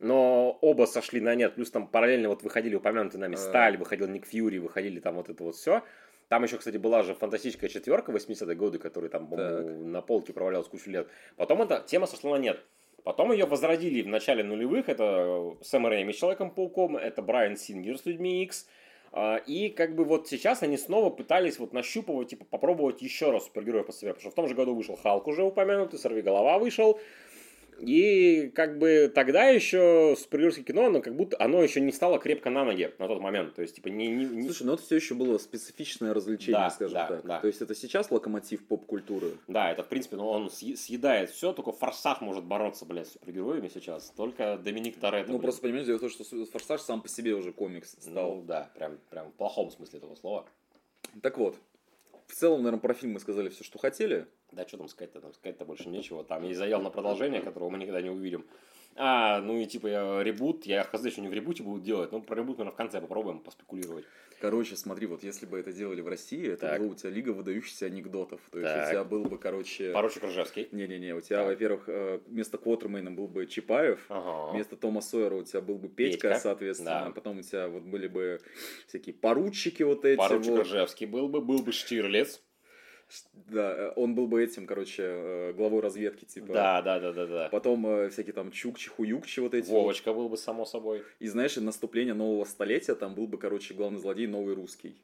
но 0.00 0.58
оба 0.60 0.86
сошли 0.86 1.20
на 1.20 1.34
нет, 1.34 1.54
плюс 1.54 1.70
там 1.70 1.86
параллельно 1.86 2.28
вот 2.28 2.42
выходили 2.42 2.74
упомянутые 2.74 3.20
нами 3.20 3.34
А. 3.34 3.38
Сталь, 3.38 3.76
выходил 3.76 4.08
Ник 4.08 4.26
Фьюри, 4.26 4.58
выходили 4.58 4.98
там 4.98 5.14
вот 5.14 5.28
это 5.28 5.44
вот 5.44 5.54
все. 5.54 5.82
Там 6.28 6.44
еще, 6.44 6.56
кстати, 6.56 6.78
была 6.78 7.02
же 7.02 7.14
фантастическая 7.14 7.68
четверка 7.68 8.10
80-е 8.10 8.56
годы, 8.56 8.78
которая 8.78 9.10
там 9.10 9.26
по-моему, 9.28 9.86
на 9.86 10.00
полке 10.00 10.32
провалялась 10.32 10.66
кучу 10.66 10.90
лет. 10.90 11.06
Потом 11.36 11.60
эта 11.60 11.84
тема 11.86 12.06
сошла 12.06 12.38
на 12.38 12.40
нет. 12.40 12.58
Потом 13.04 13.32
ее 13.32 13.46
возродили 13.46 14.02
в 14.02 14.08
начале 14.08 14.44
нулевых. 14.44 14.88
Это 14.88 15.56
Сэм 15.62 15.86
Рэйми 15.86 16.12
с 16.12 16.16
Человеком-пауком, 16.16 16.96
это 16.96 17.22
Брайан 17.22 17.56
Сингер 17.56 17.98
с 17.98 18.06
Людьми 18.06 18.44
Икс. 18.44 18.66
А, 19.12 19.36
И 19.46 19.68
как 19.68 19.94
бы 19.94 20.04
вот 20.04 20.28
сейчас 20.28 20.62
они 20.62 20.76
снова 20.76 21.10
пытались 21.10 21.58
вот 21.58 21.72
нащупывать, 21.72 22.28
типа 22.28 22.44
попробовать 22.44 23.02
еще 23.02 23.30
раз 23.30 23.46
супергероев 23.46 23.86
по 23.86 23.92
себе. 23.92 24.14
Потому 24.14 24.20
что 24.20 24.30
в 24.30 24.34
том 24.34 24.48
же 24.48 24.54
году 24.54 24.74
вышел 24.74 24.96
Халк 24.96 25.26
уже 25.26 25.42
упомянутый, 25.42 25.98
Сорвиголова 25.98 26.58
вышел. 26.58 26.98
И 27.80 28.50
как 28.54 28.78
бы 28.78 29.10
тогда 29.14 29.48
еще 29.48 30.14
супергеройское 30.18 30.64
кино, 30.64 30.86
оно 30.86 31.00
как 31.02 31.16
будто 31.16 31.36
оно 31.40 31.62
еще 31.62 31.80
не 31.80 31.90
стало 31.92 32.18
крепко 32.18 32.48
на 32.50 32.64
ноги 32.64 32.92
на 32.98 33.08
тот 33.08 33.20
момент. 33.20 33.54
То 33.54 33.62
есть, 33.62 33.74
типа, 33.76 33.88
не, 33.88 34.08
не- 34.08 34.24
не- 34.26 34.44
Слушай, 34.44 34.64
ну 34.66 34.74
это 34.74 34.82
все 34.82 34.96
еще 34.96 35.14
было 35.14 35.38
специфичное 35.38 36.14
развлечение, 36.14 36.60
Да, 36.60 36.70
скажем 36.70 36.94
да, 36.94 37.06
так. 37.06 37.24
да. 37.24 37.40
То 37.40 37.46
есть 37.48 37.60
это 37.60 37.74
сейчас 37.74 38.10
локомотив 38.10 38.64
поп-культуры. 38.66 39.32
Да, 39.48 39.70
это, 39.72 39.82
в 39.82 39.88
принципе, 39.88 40.16
ну, 40.16 40.28
он 40.28 40.46
съе- 40.46 40.76
съедает 40.76 41.30
все, 41.30 41.52
только 41.52 41.72
Форсаж 41.72 42.20
может 42.20 42.44
бороться, 42.44 42.84
блядь, 42.84 43.08
с 43.08 43.12
супергероями 43.12 43.68
сейчас. 43.72 44.12
Только 44.16 44.56
Доминик 44.62 45.00
Торетто. 45.00 45.32
Ну 45.32 45.38
блин. 45.38 45.42
просто 45.42 45.62
понимаешь, 45.62 45.86
дело 45.86 45.98
в 45.98 46.00
том, 46.00 46.10
что 46.10 46.24
Форсаж 46.46 46.80
сам 46.82 47.02
по 47.02 47.08
себе 47.08 47.34
уже 47.34 47.52
комикс 47.52 47.96
стал. 48.00 48.36
Ну, 48.36 48.42
да, 48.42 48.70
прям, 48.76 48.98
прям 49.10 49.30
в 49.30 49.34
плохом 49.34 49.70
смысле 49.70 49.98
этого 49.98 50.14
слова. 50.14 50.44
Так 51.20 51.36
вот, 51.38 51.56
в 52.32 52.34
целом, 52.34 52.62
наверное, 52.62 52.80
про 52.80 52.94
фильм 52.94 53.12
мы 53.12 53.20
сказали 53.20 53.50
все, 53.50 53.62
что 53.62 53.78
хотели. 53.78 54.26
Да, 54.52 54.66
что 54.66 54.78
там 54.78 54.88
сказать-то, 54.88 55.20
там 55.20 55.34
сказать-то 55.34 55.66
больше 55.66 55.90
нечего. 55.90 56.24
Там 56.24 56.44
есть 56.44 56.58
заявлено 56.58 56.90
продолжение, 56.90 57.42
которого 57.42 57.68
мы 57.68 57.76
никогда 57.76 58.00
не 58.00 58.08
увидим. 58.08 58.46
А, 58.96 59.40
ну 59.40 59.58
и 59.58 59.66
типа 59.66 59.86
я, 59.86 60.22
ребут, 60.22 60.64
я 60.64 60.82
хз, 60.82 61.06
что 61.10 61.20
не 61.20 61.28
в 61.28 61.32
ребуте 61.34 61.62
будут 61.62 61.82
делать, 61.82 62.10
ну 62.10 62.22
про 62.22 62.36
ребут, 62.36 62.58
наверное, 62.58 62.72
в 62.72 62.76
конце 62.76 63.00
попробуем 63.00 63.40
поспекулировать. 63.40 64.06
Короче, 64.42 64.74
смотри, 64.74 65.06
вот 65.06 65.22
если 65.22 65.46
бы 65.46 65.56
это 65.56 65.72
делали 65.72 66.00
в 66.00 66.08
России, 66.08 66.48
это 66.48 66.66
Так. 66.66 66.80
была 66.80 66.90
у 66.90 66.94
тебя 66.96 67.10
лига 67.10 67.30
выдающихся 67.30 67.86
анекдотов. 67.86 68.40
То 68.50 68.58
есть 68.58 68.72
Так. 68.74 68.88
у 68.88 68.90
тебя 68.90 69.04
был 69.04 69.22
бы, 69.22 69.38
короче... 69.38 69.92
Поручик 69.92 70.24
Ржевский. 70.24 70.66
Не-не-не, 70.72 71.14
у 71.14 71.20
тебя, 71.20 71.36
Так. 71.36 71.46
во-первых, 71.46 71.84
э, 71.86 72.18
вместо 72.26 72.58
Квотермейна 72.58 73.12
был 73.12 73.28
бы 73.28 73.46
Чапаев, 73.46 74.00
Ага. 74.08 74.50
вместо 74.52 74.74
Тома 74.76 75.00
Сойера 75.00 75.36
у 75.36 75.44
тебя 75.44 75.60
был 75.60 75.78
бы 75.78 75.88
Петька, 75.88 76.30
Петька, 76.30 76.40
соответственно, 76.40 77.04
да. 77.04 77.10
потом 77.12 77.38
у 77.38 77.42
тебя 77.42 77.68
вот 77.68 77.84
были 77.84 78.08
бы 78.08 78.40
всякие 78.88 79.14
поручики 79.14 79.84
вот 79.84 80.04
эти. 80.04 80.18
Поручик 80.18 80.50
вот. 80.50 80.62
Ржевский 80.62 81.06
был 81.06 81.28
бы, 81.28 81.40
был 81.40 81.62
бы 81.62 81.70
Штирлиц. 81.70 82.42
Да, 83.32 83.74
э, 83.74 83.92
он 83.96 84.14
был 84.14 84.26
бы 84.26 84.42
этим, 84.42 84.66
короче, 84.66 85.02
э, 85.04 85.52
главой 85.52 85.80
разведки, 85.80 86.24
типа. 86.24 86.52
Да, 86.52 86.82
да, 86.82 86.98
да, 87.00 87.12
да, 87.12 87.26
да. 87.26 87.48
Потом 87.50 87.86
э, 87.86 88.08
всякие 88.08 88.32
там 88.32 88.50
чукчи, 88.50 88.88
хуюкчи 88.88 89.40
вот 89.40 89.54
эти. 89.54 89.68
вот. 89.68 89.80
Вовочка 89.80 90.12
был 90.12 90.28
бы, 90.28 90.36
само 90.36 90.64
собой. 90.64 91.02
И 91.18 91.28
знаешь, 91.28 91.56
наступление 91.56 92.14
нового 92.14 92.44
столетия, 92.44 92.94
там 92.94 93.14
был 93.14 93.26
бы, 93.26 93.38
короче, 93.38 93.74
главный 93.74 94.00
злодей 94.00 94.26
новый 94.26 94.54
русский. 94.54 94.96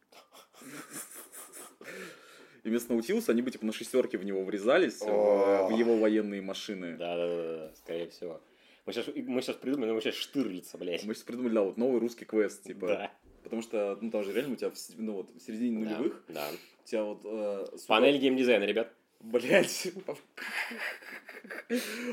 И 2.64 2.68
вместо 2.68 2.92
Наутилуса 2.92 3.32
они 3.32 3.42
бы 3.42 3.50
типа 3.50 3.64
на 3.64 3.72
шестерке 3.72 4.18
в 4.18 4.24
него 4.24 4.44
врезались, 4.44 5.00
в, 5.00 5.06
его 5.06 5.96
военные 5.96 6.42
машины. 6.42 6.96
Да, 6.96 7.16
да, 7.16 7.28
да, 7.28 7.72
скорее 7.76 8.08
всего. 8.08 8.40
Мы 8.84 8.92
сейчас, 8.92 9.06
мы 9.14 9.42
сейчас 9.42 9.56
придумаем, 9.56 9.94
мы 9.94 10.00
сейчас 10.00 10.14
Штирлица, 10.14 10.78
блядь. 10.78 11.04
Мы 11.04 11.14
сейчас 11.14 11.24
придумали, 11.24 11.54
да, 11.54 11.62
вот 11.62 11.76
новый 11.76 12.00
русский 12.00 12.24
квест, 12.24 12.62
типа. 12.64 12.86
Да. 12.86 13.12
Потому 13.48 13.62
что, 13.62 13.98
ну, 14.00 14.10
там 14.10 14.22
же 14.24 14.32
реально 14.32 14.52
у 14.52 14.56
тебя, 14.56 14.70
в, 14.70 14.74
ну, 14.96 15.12
вот, 15.14 15.30
в 15.34 15.40
середине 15.40 15.84
Да, 15.84 15.90
нулевых, 15.90 16.22
Да. 16.28 16.46
у 16.84 16.86
тебя 16.88 17.04
вот... 17.04 17.20
э, 17.24 17.66
сука, 17.72 17.86
Панель 17.88 18.18
геймдизайна, 18.18 18.64
ребят. 18.64 18.92
Блять. 19.20 19.88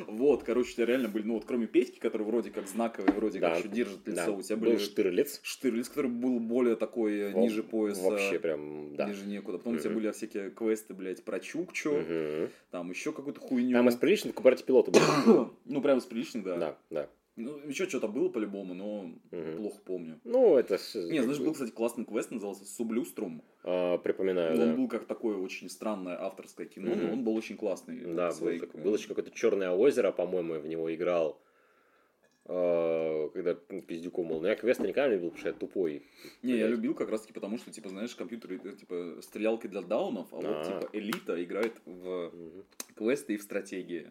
Вот, 0.08 0.44
короче, 0.44 0.72
у 0.72 0.74
тебя 0.76 0.86
реально 0.88 1.08
были, 1.10 1.24
ну 1.24 1.36
вот 1.36 1.46
кроме 1.46 1.68
Петьки, 1.68 2.00
который 2.00 2.24
вроде 2.24 2.50
как 2.52 2.68
знаковый, 2.68 3.14
вроде 3.14 3.40
Да. 3.40 3.50
как 3.52 3.60
еще 3.60 3.68
держит 3.70 4.08
лицо, 4.08 4.26
Да. 4.26 4.32
у 4.32 4.42
тебя 4.42 4.56
Был 4.58 4.68
были 4.70 4.78
Штирлиц. 4.78 5.40
Штирлиц, 5.44 5.90
который 5.90 6.10
был 6.10 6.40
более 6.40 6.76
такой 6.76 7.20
э, 7.20 7.32
Во- 7.32 7.42
ниже 7.42 7.64
пояса. 7.64 8.02
Вообще 8.02 8.40
прям, 8.40 8.96
да. 8.96 9.08
Ниже 9.08 9.26
некуда. 9.26 9.58
Потом 9.58 9.76
у 9.76 9.78
тебя 9.78 9.92
были 9.92 10.10
всякие 10.12 10.50
квесты, 10.52 10.94
блядь, 10.94 11.24
про 11.24 11.40
Чукчу, 11.40 11.92
Мгм. 11.92 12.50
там 12.72 12.90
еще 12.90 13.12
какую-то 13.12 13.40
хуйню. 13.40 13.74
Там 13.78 13.88
из 13.90 13.96
приличных 13.96 14.34
кубарти 14.36 14.64
пилота 14.64 14.92
был. 14.92 15.00
Ну, 15.66 15.82
прям 15.82 16.00
с 16.02 16.06
приличных, 16.06 16.44
да. 16.44 16.58
Да, 16.58 16.78
да. 16.90 17.10
Ну, 17.38 17.58
еще 17.68 17.86
что-то 17.90 18.08
было 18.08 18.30
по-любому, 18.30 18.74
но 18.74 19.12
Мгм. 19.32 19.58
плохо 19.58 19.80
помню. 19.84 20.20
Ну, 20.24 20.56
это... 20.58 20.76
Не, 20.94 21.22
знаешь, 21.22 21.40
бы, 21.40 21.46
был, 21.46 21.54
кстати, 21.54 21.72
классный 21.72 22.06
квест, 22.06 22.32
назывался 22.32 22.66
Сублюструм. 22.66 23.44
а, 23.64 23.98
Припоминаю, 23.98 24.54
он 24.54 24.70
да. 24.70 24.74
был 24.76 24.88
как 24.88 25.06
такое 25.06 25.36
очень 25.38 25.70
странное 25.70 26.16
авторское 26.18 26.66
кино, 26.66 26.96
но 26.96 27.04
Мгм. 27.04 27.12
он 27.14 27.24
был 27.26 27.36
очень 27.36 27.58
классный. 27.58 28.00
Да, 28.16 28.32
своей- 28.32 28.60
был, 28.60 28.68
такой- 28.68 28.82
было 28.82 28.96
еще 28.96 29.10
какое-то 29.10 29.32
черное 29.32 29.72
озеро, 29.72 30.12
по-моему, 30.14 30.56
в 30.60 30.68
него 30.68 30.94
играл. 30.96 31.42
а, 32.48 33.28
Когда 33.34 33.58
ну, 33.70 33.82
пиздюком 33.82 34.28
был. 34.28 34.40
Но 34.40 34.48
я 34.48 34.56
квеста 34.56 34.84
никогда 34.84 35.08
не 35.10 35.16
любил, 35.16 35.30
потому 35.32 35.40
что 35.40 35.50
я 35.50 35.54
тупой. 35.56 36.04
Не, 36.44 36.54
я 36.54 36.68
любил 36.68 36.94
как 36.94 37.10
раз 37.10 37.22
таки 37.22 37.34
потому, 37.34 37.58
что, 37.58 37.72
типа, 37.72 37.90
знаешь, 37.90 38.14
компьютеры, 38.16 38.62
э, 38.64 38.76
типа, 38.76 39.18
стрелялки 39.22 39.66
для 39.66 39.82
даунов, 39.82 40.28
а 40.32 40.36
вот, 40.36 40.46
А. 40.46 40.64
типа, 40.64 40.90
элита 40.94 41.44
играет 41.44 41.74
в 41.86 42.32
квесты 42.96 43.34
и 43.34 43.38
в 43.38 43.42
стратегии. 43.42 44.08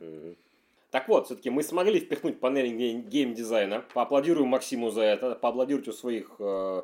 Так 0.95 1.09
вот, 1.09 1.27
все-таки 1.27 1.51
мы 1.51 1.65
смогли 1.65 1.99
впихнуть 1.99 2.39
панель 2.39 2.69
гей- 2.69 3.01
геймдизайна. 3.03 3.83
Поаплодируем 3.95 4.47
Максиму 4.47 4.91
за 4.91 5.03
это. 5.03 5.35
Поаплодируйте 5.35 5.91
у 5.91 5.93
своих 5.93 6.37
э, 6.39 6.83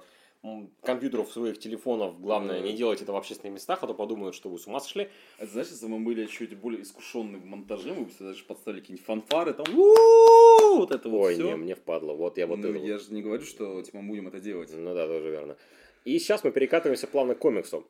компьютеров, 0.83 1.31
своих 1.31 1.61
телефонов. 1.61 2.21
Главное, 2.21 2.59
Да. 2.59 2.67
не 2.67 2.73
делайте 2.73 3.05
это 3.05 3.13
в 3.13 3.17
общественных 3.17 3.55
местах, 3.55 3.79
а 3.85 3.87
то 3.87 3.95
подумают, 3.95 4.35
что 4.35 4.49
вы 4.49 4.59
с 4.59 4.67
ума 4.67 4.81
сошли. 4.81 5.11
А 5.39 5.47
знаешь, 5.47 5.69
если 5.69 5.87
мы 5.87 6.01
были 6.01 6.27
чуть 6.27 6.57
более 6.57 6.83
искушенны 6.83 7.39
в 7.39 7.45
монтаже, 7.45 7.95
мы 7.95 8.07
бы 8.07 8.11
сюда 8.11 8.31
даже 8.31 8.43
подставили 8.43 8.81
какие-нибудь 8.81 9.07
фанфары, 9.07 9.55
там, 9.55 9.67
вот 9.73 10.91
это 10.91 11.09
вот 11.09 11.27
Ой, 11.27 11.35
всё. 11.35 11.47
не, 11.47 11.55
мне 11.55 11.77
впадло. 11.77 12.15
Вот 12.15 12.37
я 12.37 12.49
вот 12.49 12.59
Ну, 12.59 12.69
это 12.71 12.79
я 12.85 12.99
же 12.99 13.15
не 13.15 13.23
говорю, 13.23 13.45
что, 13.45 13.81
типа, 13.81 13.99
мы 14.01 14.09
будем 14.09 14.27
это 14.27 14.41
делать. 14.41 14.71
Ну 14.77 14.93
да, 14.93 15.07
тоже 15.07 15.31
верно. 15.31 15.57
И 16.05 16.19
сейчас 16.19 16.43
мы 16.43 16.51
перекатываемся 16.51 17.07
плавно 17.07 17.37
к 17.37 17.39
комиксу. 17.39 17.87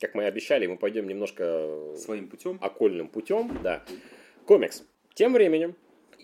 Как 0.00 0.16
мы 0.16 0.24
и 0.24 0.26
обещали, 0.26 0.66
мы 0.66 0.76
пойдем 0.76 1.06
немножко 1.06 1.94
Своим 1.96 2.26
путем. 2.26 2.58
окольным 2.60 3.06
путем. 3.06 3.56
Да. 3.62 3.84
Комикс. 4.44 4.82
Тем 5.16 5.32
временем, 5.32 5.74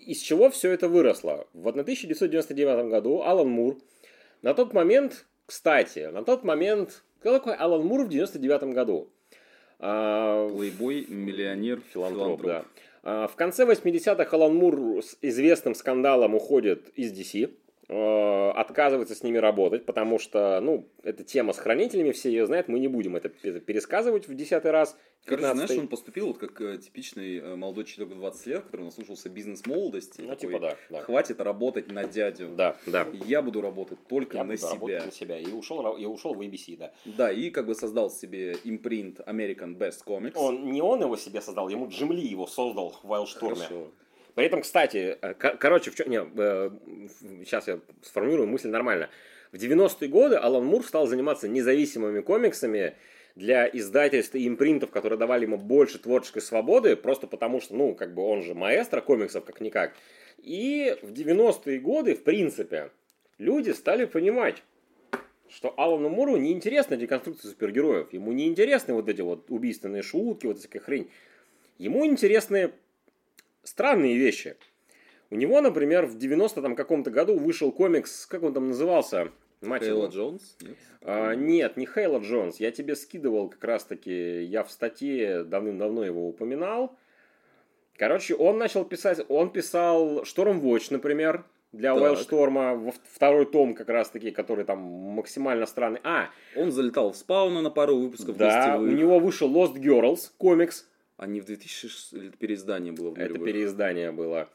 из 0.05 0.19
чего 0.19 0.51
все 0.51 0.69
это 0.69 0.87
выросло? 0.87 1.47
В 1.53 1.67
1999 1.67 2.91
году 2.91 3.23
Алан 3.23 3.49
Мур, 3.49 3.79
на 4.43 4.53
тот 4.53 4.71
момент, 4.71 5.25
кстати, 5.47 6.11
на 6.11 6.23
тот 6.23 6.43
момент, 6.43 7.03
кто 7.19 7.31
такой 7.33 7.55
Алан 7.55 7.83
Мур 7.83 8.05
в 8.05 8.09
99 8.09 8.75
году? 8.75 9.09
А, 9.79 10.47
Плейбой, 10.47 11.07
миллионер, 11.09 11.81
Филантроп, 11.91 12.41
филантроп. 12.41 12.45
да. 12.45 12.65
А, 13.01 13.27
В 13.27 13.35
конце 13.35 13.65
80-х 13.65 14.27
Алан 14.37 14.53
Мур 14.53 15.03
с 15.03 15.17
известным 15.23 15.73
скандалом 15.73 16.35
уходит 16.35 16.89
из 16.89 17.11
DC. 17.11 17.49
Э, 17.93 18.51
отказывается 18.51 19.15
с 19.15 19.23
ними 19.23 19.37
работать, 19.37 19.85
потому 19.85 20.19
что, 20.19 20.59
ну, 20.61 20.87
эта 21.03 21.23
тема 21.23 21.53
с 21.53 21.57
хранителями, 21.57 22.11
все 22.11 22.29
ее 22.29 22.45
знают, 22.45 22.67
мы 22.67 22.79
не 22.79 22.87
будем 22.87 23.15
это, 23.15 23.31
это 23.43 23.59
пересказывать 23.59 24.27
в 24.27 24.35
десятый 24.35 24.71
раз. 24.71 24.97
Короче, 25.25 25.53
знаешь, 25.53 25.71
он 25.71 25.87
поступил 25.87 26.27
вот 26.27 26.37
как 26.37 26.59
э, 26.59 26.77
типичный 26.79 27.37
э, 27.37 27.55
молодой 27.55 27.85
человек 27.85 28.15
в 28.15 28.19
20 28.19 28.47
лет, 28.47 28.63
который 28.63 28.83
наслушался 28.83 29.29
бизнес-молодости. 29.29 30.21
Ну, 30.21 30.35
типа, 30.35 30.59
да, 30.59 30.77
да. 30.89 31.01
Хватит 31.01 31.39
работать 31.39 31.89
на 31.89 32.03
дядю. 32.03 32.49
Да, 32.49 32.75
да. 32.87 33.07
Я 33.25 33.41
буду 33.41 33.61
работать 33.61 33.99
только 34.07 34.37
Я 34.37 34.43
на 34.43 34.53
буду 34.53 34.57
себя. 34.57 34.71
работать 34.73 35.05
на 35.05 35.11
себя. 35.11 35.39
И 35.39 35.51
ушел, 35.51 35.95
и 35.95 36.05
ушел 36.05 36.33
в 36.33 36.41
ABC, 36.41 36.77
да. 36.77 36.91
Да, 37.05 37.31
и 37.31 37.51
как 37.51 37.67
бы 37.67 37.75
создал 37.75 38.09
себе 38.09 38.57
импринт 38.65 39.21
American 39.21 39.77
Best 39.77 40.03
Comics. 40.05 40.33
Он, 40.35 40.71
не 40.71 40.81
он 40.81 41.01
его 41.01 41.15
себе 41.15 41.39
создал, 41.39 41.69
ему 41.69 41.87
Джим 41.87 42.11
Ли 42.11 42.27
его 42.27 42.45
создал 42.45 42.91
в 43.01 43.07
Вайлдшторме. 43.07 43.55
Хорошо. 43.55 43.91
При 44.35 44.45
этом, 44.45 44.61
кстати, 44.61 45.17
э, 45.21 45.33
ко- 45.33 45.55
короче, 45.57 45.91
в 45.91 45.95
чем... 45.95 46.09
Не, 46.09 46.21
э, 46.35 46.69
сейчас 47.45 47.67
я 47.67 47.79
сформулирую 48.01 48.47
мысль 48.47 48.69
нормально. 48.69 49.09
В 49.51 49.55
90-е 49.55 50.07
годы 50.09 50.35
Алан 50.35 50.65
Мур 50.65 50.83
стал 50.83 51.05
заниматься 51.05 51.47
независимыми 51.47 52.21
комиксами 52.21 52.95
для 53.35 53.67
издательств 53.67 54.35
и 54.35 54.47
импринтов, 54.47 54.89
которые 54.89 55.19
давали 55.19 55.43
ему 55.43 55.57
больше 55.57 55.99
творческой 55.99 56.41
свободы, 56.41 56.95
просто 56.95 57.27
потому 57.27 57.61
что, 57.61 57.75
ну, 57.75 57.93
как 57.93 58.13
бы 58.13 58.23
он 58.23 58.41
же 58.43 58.55
маэстро 58.55 59.01
комиксов, 59.01 59.45
как-никак. 59.45 59.93
И 60.39 60.97
в 61.01 61.11
90-е 61.11 61.79
годы, 61.79 62.15
в 62.15 62.23
принципе, 62.23 62.89
люди 63.37 63.71
стали 63.71 64.05
понимать, 64.05 64.63
что 65.49 65.73
Алану 65.77 66.09
Муру 66.09 66.37
неинтересна 66.37 66.97
деконструкция 66.97 67.51
супергероев. 67.51 68.11
Ему 68.11 68.31
не 68.31 68.47
интересны 68.47 68.95
вот 68.95 69.07
эти 69.07 69.21
вот 69.21 69.51
убийственные 69.51 70.01
шутки, 70.01 70.47
вот 70.47 70.59
такая 70.61 70.81
хрень. 70.81 71.11
Ему 71.77 72.05
интересны 72.05 72.71
странные 73.63 74.17
вещи. 74.17 74.55
У 75.29 75.35
него, 75.35 75.61
например, 75.61 76.05
в 76.05 76.17
90 76.17 76.61
там 76.61 76.75
каком-то 76.75 77.09
году 77.09 77.37
вышел 77.37 77.71
комикс, 77.71 78.25
как 78.27 78.43
он 78.43 78.53
там 78.53 78.67
назывался? 78.67 79.31
Мать 79.61 79.83
Хейла 79.83 80.03
его. 80.03 80.07
Джонс? 80.07 80.57
Нет? 80.61 80.77
А, 81.01 81.33
нет, 81.33 81.77
не 81.77 81.85
Хейла 81.85 82.19
Джонс. 82.19 82.59
Я 82.59 82.71
тебе 82.71 82.95
скидывал 82.95 83.49
как 83.49 83.63
раз-таки, 83.63 84.43
я 84.43 84.63
в 84.63 84.71
статье 84.71 85.43
давным-давно 85.43 86.03
его 86.03 86.27
упоминал. 86.27 86.97
Короче, 87.97 88.35
он 88.35 88.57
начал 88.57 88.85
писать, 88.85 89.21
он 89.29 89.51
писал 89.51 90.25
Шторм 90.25 90.59
Watch, 90.59 90.87
например, 90.89 91.45
для 91.71 91.93
Так. 91.93 92.03
Уайлдшторма, 92.03 92.75
во 92.75 92.91
второй 92.91 93.45
том 93.45 93.73
как 93.73 93.89
раз-таки, 93.89 94.31
который 94.31 94.65
там 94.65 94.79
максимально 94.79 95.65
странный. 95.65 95.99
А, 96.03 96.29
Он 96.55 96.71
залетал 96.71 97.11
в 97.11 97.17
спауна 97.17 97.61
на 97.61 97.69
пару 97.69 97.97
выпусков 97.97 98.37
да, 98.37 98.77
у 98.77 98.85
него 98.85 99.19
вышел 99.19 99.49
Lost 99.51 99.75
Girls 99.75 100.31
комикс, 100.37 100.87
А 101.23 101.25
не 101.25 101.39
в 101.39 101.45
2006 101.45 102.13
или 102.13 102.29
переиздание 102.31 102.91
было 102.91 103.11
в 103.11 103.17
это 103.17 103.39
переиздание 103.39 104.11
было. 104.11 104.49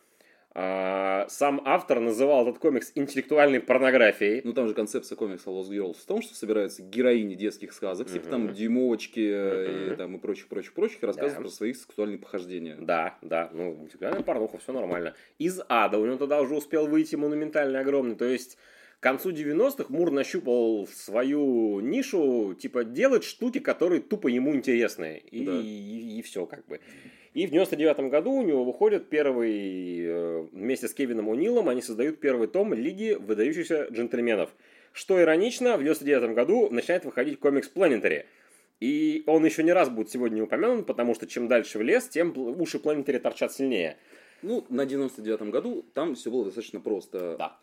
А, 0.53 1.25
сам 1.31 1.63
автор 1.65 1.99
называл 1.99 2.47
этот 2.47 2.59
комикс 2.59 2.93
интеллектуальной 2.95 3.61
порнографией. 3.61 4.43
Ну, 4.45 4.53
там 4.53 4.69
же 4.69 4.75
концепция 4.75 5.17
комикса 5.17 5.49
Lost 5.49 5.71
Girls 5.71 5.97
в 5.99 6.05
том, 6.05 6.21
что 6.21 6.35
собираются 6.35 6.83
героини 6.83 7.37
детских 7.37 7.73
сказок, 7.73 8.11
типа 8.11 8.29
там 8.29 8.53
дюймовочки 8.53 9.31
э, 9.33 9.93
и, 9.93 9.97
там, 9.97 10.17
и 10.17 10.19
прочих, 10.19 10.49
прочих, 10.49 10.75
прочих, 10.75 11.03
и 11.03 11.07
рассказывают 11.07 11.39
Да. 11.39 11.43
про 11.43 11.51
свои 11.51 11.73
сексуальные 11.73 12.19
похождения. 12.19 12.77
Да, 12.79 13.17
да, 13.23 13.49
ну, 13.55 13.73
интеллектуальная 13.85 14.23
порнуха, 14.23 14.59
все 14.59 14.73
нормально. 14.75 15.15
Из 15.39 15.63
ада 15.71 15.97
у 15.97 16.05
него 16.05 16.19
тогда 16.19 16.39
уже 16.43 16.55
успел 16.55 16.87
выйти 16.87 17.17
монументальный 17.17 17.81
огромный, 17.81 18.15
то 18.15 18.27
есть 18.27 18.59
к 19.01 19.03
концу 19.03 19.31
90-х 19.31 19.87
Мур 19.91 20.11
нащупал 20.11 20.89
свою 20.93 21.79
нишу, 21.81 22.57
типа 22.59 22.83
делать 22.83 23.23
штуки, 23.23 23.61
которые 23.61 24.01
тупо 24.01 24.27
ему 24.29 24.55
интересны. 24.55 25.23
И, 25.31 25.45
Да. 25.45 25.61
и, 25.63 26.21
все 26.23 26.47
как 26.47 26.67
бы. 26.67 26.81
И 27.33 27.47
в 27.47 27.51
99 27.51 28.11
году 28.11 28.33
у 28.33 28.43
него 28.43 28.65
выходит 28.65 29.09
первый, 29.09 30.01
э, 30.01 30.47
вместе 30.51 30.89
с 30.89 30.95
Кевином 30.95 31.31
О'Нилом, 31.31 31.69
они 31.69 31.81
создают 31.81 32.19
первый 32.19 32.49
том 32.49 32.75
Лиги 32.75 33.13
выдающихся 33.13 33.87
джентльменов. 33.93 34.51
Что 34.93 35.21
иронично, 35.21 35.77
в 35.77 35.83
99 35.85 36.35
году 36.35 36.69
начинает 36.71 37.05
выходить 37.05 37.39
комикс 37.39 37.71
Planetary. 37.73 38.25
И 38.81 39.23
он 39.27 39.45
еще 39.45 39.63
не 39.63 39.73
раз 39.73 39.91
будет 39.91 40.11
сегодня 40.11 40.43
упомянут, 40.43 40.87
потому 40.87 41.15
что 41.15 41.29
чем 41.29 41.47
дальше 41.47 41.79
в 41.79 41.83
лес, 41.83 42.09
тем 42.09 42.33
уши 42.37 42.79
Planetary 42.79 43.21
торчат 43.21 43.53
сильнее. 43.53 43.97
Ну, 44.43 44.65
на 44.69 44.83
99-м 44.85 45.51
году 45.53 45.85
там 45.95 46.17
все 46.17 46.31
было 46.33 46.47
достаточно 46.47 46.81
просто. 46.81 47.37
Да. 47.39 47.59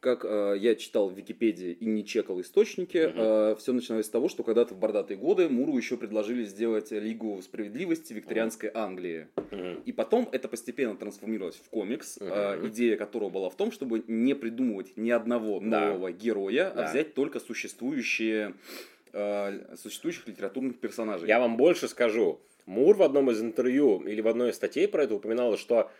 Как 0.00 0.24
э, 0.24 0.54
я 0.60 0.76
читал 0.76 1.08
в 1.10 1.14
Википедии 1.14 1.72
и 1.72 1.84
не 1.84 2.04
чекал 2.04 2.40
источники, 2.40 3.08
Мгм. 3.08 3.56
все 3.56 3.72
начиналось 3.72 4.06
с 4.06 4.08
того, 4.08 4.28
что 4.28 4.44
когда-то 4.44 4.74
в 4.74 4.78
бордатые 4.78 5.16
годы 5.18 5.48
Муру 5.48 5.76
еще 5.76 5.96
предложили 5.96 6.44
сделать 6.44 6.92
Лигу 6.92 7.40
справедливости 7.42 8.12
викторианской 8.12 8.70
Англии. 8.72 9.26
Мгм. 9.50 9.82
И 9.86 9.90
потом 9.92 10.28
это 10.30 10.46
постепенно 10.46 10.94
трансформировалось 10.94 11.56
в 11.56 11.68
комикс, 11.68 12.18
Мгм. 12.20 12.30
э, 12.32 12.60
идея 12.68 12.96
которого 12.96 13.28
была 13.28 13.50
в 13.50 13.56
том, 13.56 13.72
чтобы 13.72 14.04
не 14.06 14.34
придумывать 14.34 14.96
ни 14.96 15.10
одного 15.10 15.58
Да. 15.58 15.66
нового 15.88 16.12
героя, 16.12 16.70
Да. 16.72 16.84
а 16.86 16.90
взять 16.90 17.14
только 17.14 17.40
существующие 17.40 18.54
э, 19.14 19.74
существующих 19.82 20.28
литературных 20.28 20.78
персонажей. 20.78 21.26
Я 21.26 21.40
вам 21.40 21.56
больше 21.56 21.88
скажу. 21.88 22.38
Мур 22.66 22.94
в 22.94 23.02
одном 23.02 23.30
из 23.30 23.40
интервью 23.40 24.00
или 24.06 24.20
в 24.20 24.28
одной 24.28 24.50
из 24.50 24.56
статей 24.56 24.86
про 24.86 25.04
это 25.04 25.14
упоминал, 25.14 25.56
что 25.56 25.90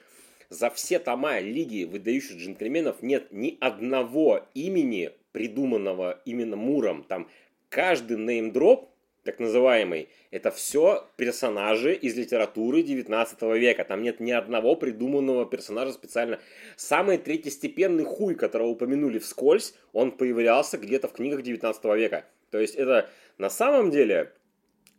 за 0.51 0.71
все 0.71 0.99
тома 0.99 1.41
Лиги 1.41 1.85
выдающих 1.85 2.37
джентльменов 2.37 3.03
нет 3.03 3.29
ни 3.33 3.57
одного 3.61 4.47
имени, 4.55 5.13
придуманного 5.33 6.21
именно 6.25 6.57
Муром. 6.57 7.05
Там 7.05 7.29
каждый 7.69 8.17
неймдроп, 8.17 8.89
так 9.25 9.41
называемый, 9.41 10.09
это 10.31 10.51
все 10.51 11.07
персонажи 11.17 11.95
из 11.95 12.17
литературы 12.17 12.83
19 12.83 13.43
века. 13.59 13.85
Там 13.85 14.03
нет 14.03 14.21
ни 14.21 14.31
одного 14.31 14.75
придуманного 14.75 15.45
персонажа 15.45 15.93
специально. 15.93 16.39
Самый 16.77 17.19
третьестепенный 17.19 18.05
хуй, 18.05 18.35
которого 18.35 18.69
упомянули 18.69 19.19
вскользь, 19.19 19.75
он 19.93 20.13
появлялся 20.13 20.79
где-то 20.79 21.09
в 21.09 21.13
книгах 21.13 21.43
19 21.43 21.85
века. 21.97 22.25
То 22.51 22.59
есть 22.59 22.75
это 22.75 23.11
на 23.37 23.51
самом 23.51 23.91
деле 23.91 24.33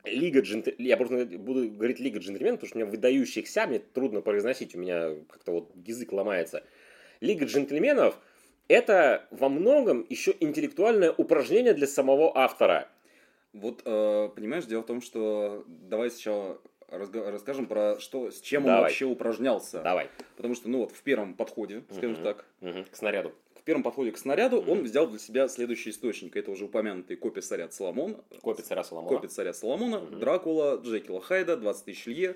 Лига 0.05 0.41
джентльменов, 0.41 0.79
я 0.79 0.97
просто 0.97 1.25
буду 1.37 1.69
говорить 1.69 1.99
Лига 1.99 2.19
джентльменов, 2.19 2.59
потому 2.59 2.67
что 2.69 2.77
у 2.77 2.81
меня 2.81 2.91
выдающихся, 2.91 3.67
мне 3.67 3.79
трудно 3.79 4.21
произносить, 4.21 4.75
у 4.75 4.79
меня 4.79 5.15
как-то 5.29 5.51
вот 5.51 5.71
язык 5.85 6.11
ломается. 6.13 6.63
Лига 7.21 7.45
джентльменов 7.45 8.17
это 8.69 9.27
во 9.31 9.49
многом 9.49 10.05
еще 10.09 10.33
интеллектуальное 10.39 11.11
упражнение 11.11 11.73
для 11.73 11.87
самого 11.87 12.37
автора. 12.37 12.87
Вот, 13.51 13.81
э, 13.83 14.29
понимаешь, 14.35 14.65
дело 14.65 14.83
в 14.83 14.85
том, 14.85 15.01
что 15.01 15.65
давай 15.67 16.11
сначала 16.11 16.61
расскажем 16.87 17.65
про 17.65 17.99
что, 17.99 18.31
с 18.31 18.39
чем 18.41 18.63
он 18.63 18.67
Давай. 18.67 18.83
вообще 18.83 19.05
упражнялся. 19.05 19.81
Давай. 19.81 20.09
Потому 20.37 20.55
что, 20.55 20.69
ну 20.69 20.79
вот, 20.79 20.91
в 20.91 21.01
первом 21.01 21.33
подходе, 21.33 21.83
скажем 21.91 22.13
Мгм. 22.13 22.23
так, 22.23 22.45
Мгм, 22.61 22.85
К 22.85 22.95
снаряду. 22.95 23.33
Первом 23.69 23.83
подходе 23.83 24.11
к 24.11 24.17
снаряду 24.17 24.61
Мгм. 24.63 24.69
он 24.71 24.83
взял 24.83 25.05
для 25.07 25.19
себя 25.19 25.47
следующий 25.47 25.91
источник. 25.91 26.35
Это 26.35 26.49
уже 26.49 26.65
упомянутый 26.65 27.15
копия 27.17 27.41
царя 27.41 27.69
Соломон, 27.69 28.17
Копия 28.41 28.63
царя 28.63 28.83
Соломона. 28.83 29.15
копия 29.15 29.27
царя 29.27 29.53
Соломона, 29.53 29.99
Мгм. 29.99 30.19
Дракула, 30.19 30.81
Джекила 30.83 31.21
Хайда, 31.21 31.55
20 31.55 31.85
тысяч 31.85 32.07
лье. 32.07 32.35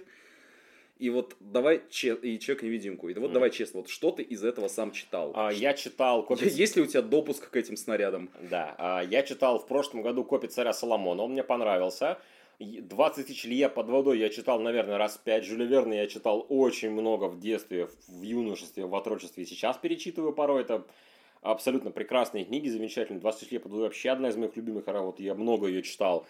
И 1.00 1.10
вот 1.10 1.36
давай, 1.40 1.82
че- 1.90 2.14
и 2.22 2.38
Человек-невидимку. 2.38 3.10
И 3.10 3.14
вот 3.16 3.24
Мгм. 3.26 3.34
давай 3.34 3.50
честно, 3.50 3.80
вот 3.80 3.90
что 3.90 4.12
ты 4.12 4.22
из 4.22 4.44
этого 4.44 4.68
сам 4.68 4.92
читал? 4.92 5.32
А, 5.34 5.52
я 5.52 5.74
читал 5.74 6.24
копию... 6.24 6.52
Есть 6.52 6.76
ли 6.76 6.84
у 6.84 6.86
тебя 6.86 7.02
допуск 7.02 7.50
к 7.50 7.56
этим 7.56 7.78
снарядам? 7.78 8.30
Да, 8.52 8.76
а, 8.78 9.02
я 9.04 9.24
читал 9.24 9.58
в 9.58 9.66
прошлом 9.66 10.04
году 10.04 10.24
«Копия 10.24 10.50
царя 10.50 10.72
Соломона», 10.72 11.24
он 11.24 11.32
мне 11.32 11.44
понравился. 11.44 12.20
И 12.60 12.80
20 12.80 13.26
тысяч 13.26 13.44
лье 13.46 13.68
под 13.70 13.90
водой 13.90 14.20
я 14.20 14.30
читал, 14.30 14.60
наверное, 14.60 15.00
раз 15.00 15.18
пять. 15.18 15.44
Жюля 15.46 15.66
Верна 15.66 15.96
я 15.96 16.06
читал 16.06 16.46
очень 16.48 16.92
много 16.92 17.26
в 17.28 17.40
детстве, 17.40 17.90
в 18.08 18.22
юношестве, 18.22 18.86
в 18.86 18.94
отрочестве. 18.94 19.44
И 19.44 19.48
сейчас 19.48 19.76
перечитываю 19.78 20.32
порой. 20.32 20.62
Это 20.62 20.86
абсолютно 21.44 21.92
прекрасные 21.92 22.46
книги, 22.46 22.68
замечательные. 22.70 23.22
20 23.22 23.40
тысяч 23.40 23.52
лье 23.52 23.60
под 23.60 23.72
вообще 23.74 24.10
одна 24.10 24.30
из 24.30 24.36
моих 24.36 24.56
любимых 24.56 24.88
работ. 24.88 25.20
Я 25.20 25.36
много 25.36 25.68
ее 25.68 25.82
читал. 25.84 26.26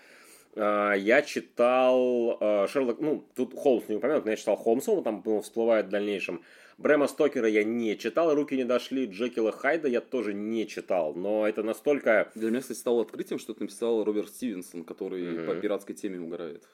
А, 0.56 0.94
Я 0.94 1.22
читал 1.22 2.38
а, 2.40 2.68
Шерлок, 2.68 3.00
ну, 3.00 3.24
тут 3.36 3.54
Холмс 3.56 3.88
не 3.88 3.96
упомянут, 3.96 4.26
но 4.26 4.32
я 4.32 4.38
читал 4.38 4.56
Холмса, 4.56 4.92
он 4.92 5.04
там 5.04 5.22
ну, 5.26 5.42
всплывает 5.42 5.88
в 5.88 5.90
дальнейшем. 5.90 6.44
Брэма 6.78 7.08
Стокера 7.08 7.48
я 7.48 7.64
не 7.64 7.98
читал, 7.98 8.34
руки 8.34 8.56
не 8.58 8.64
дошли. 8.66 9.06
Джекила 9.06 9.52
Хайда 9.52 9.88
я 9.88 10.02
тоже 10.02 10.34
не 10.34 10.68
читал. 10.68 11.14
Но 11.14 11.48
это 11.48 11.62
настолько... 11.64 12.32
Для 12.36 12.50
меня, 12.50 12.62
кстати, 12.62 12.78
стало 12.78 13.04
открытием, 13.04 13.40
что 13.40 13.54
это 13.54 13.62
написал 13.62 14.04
Роберт 14.04 14.30
Стивенсон, 14.30 14.84
который 14.84 15.24
Мгм. 15.24 15.46
по 15.46 15.56
пиратской 15.56 15.96
теме 15.96 16.20
угорает. 16.20 16.68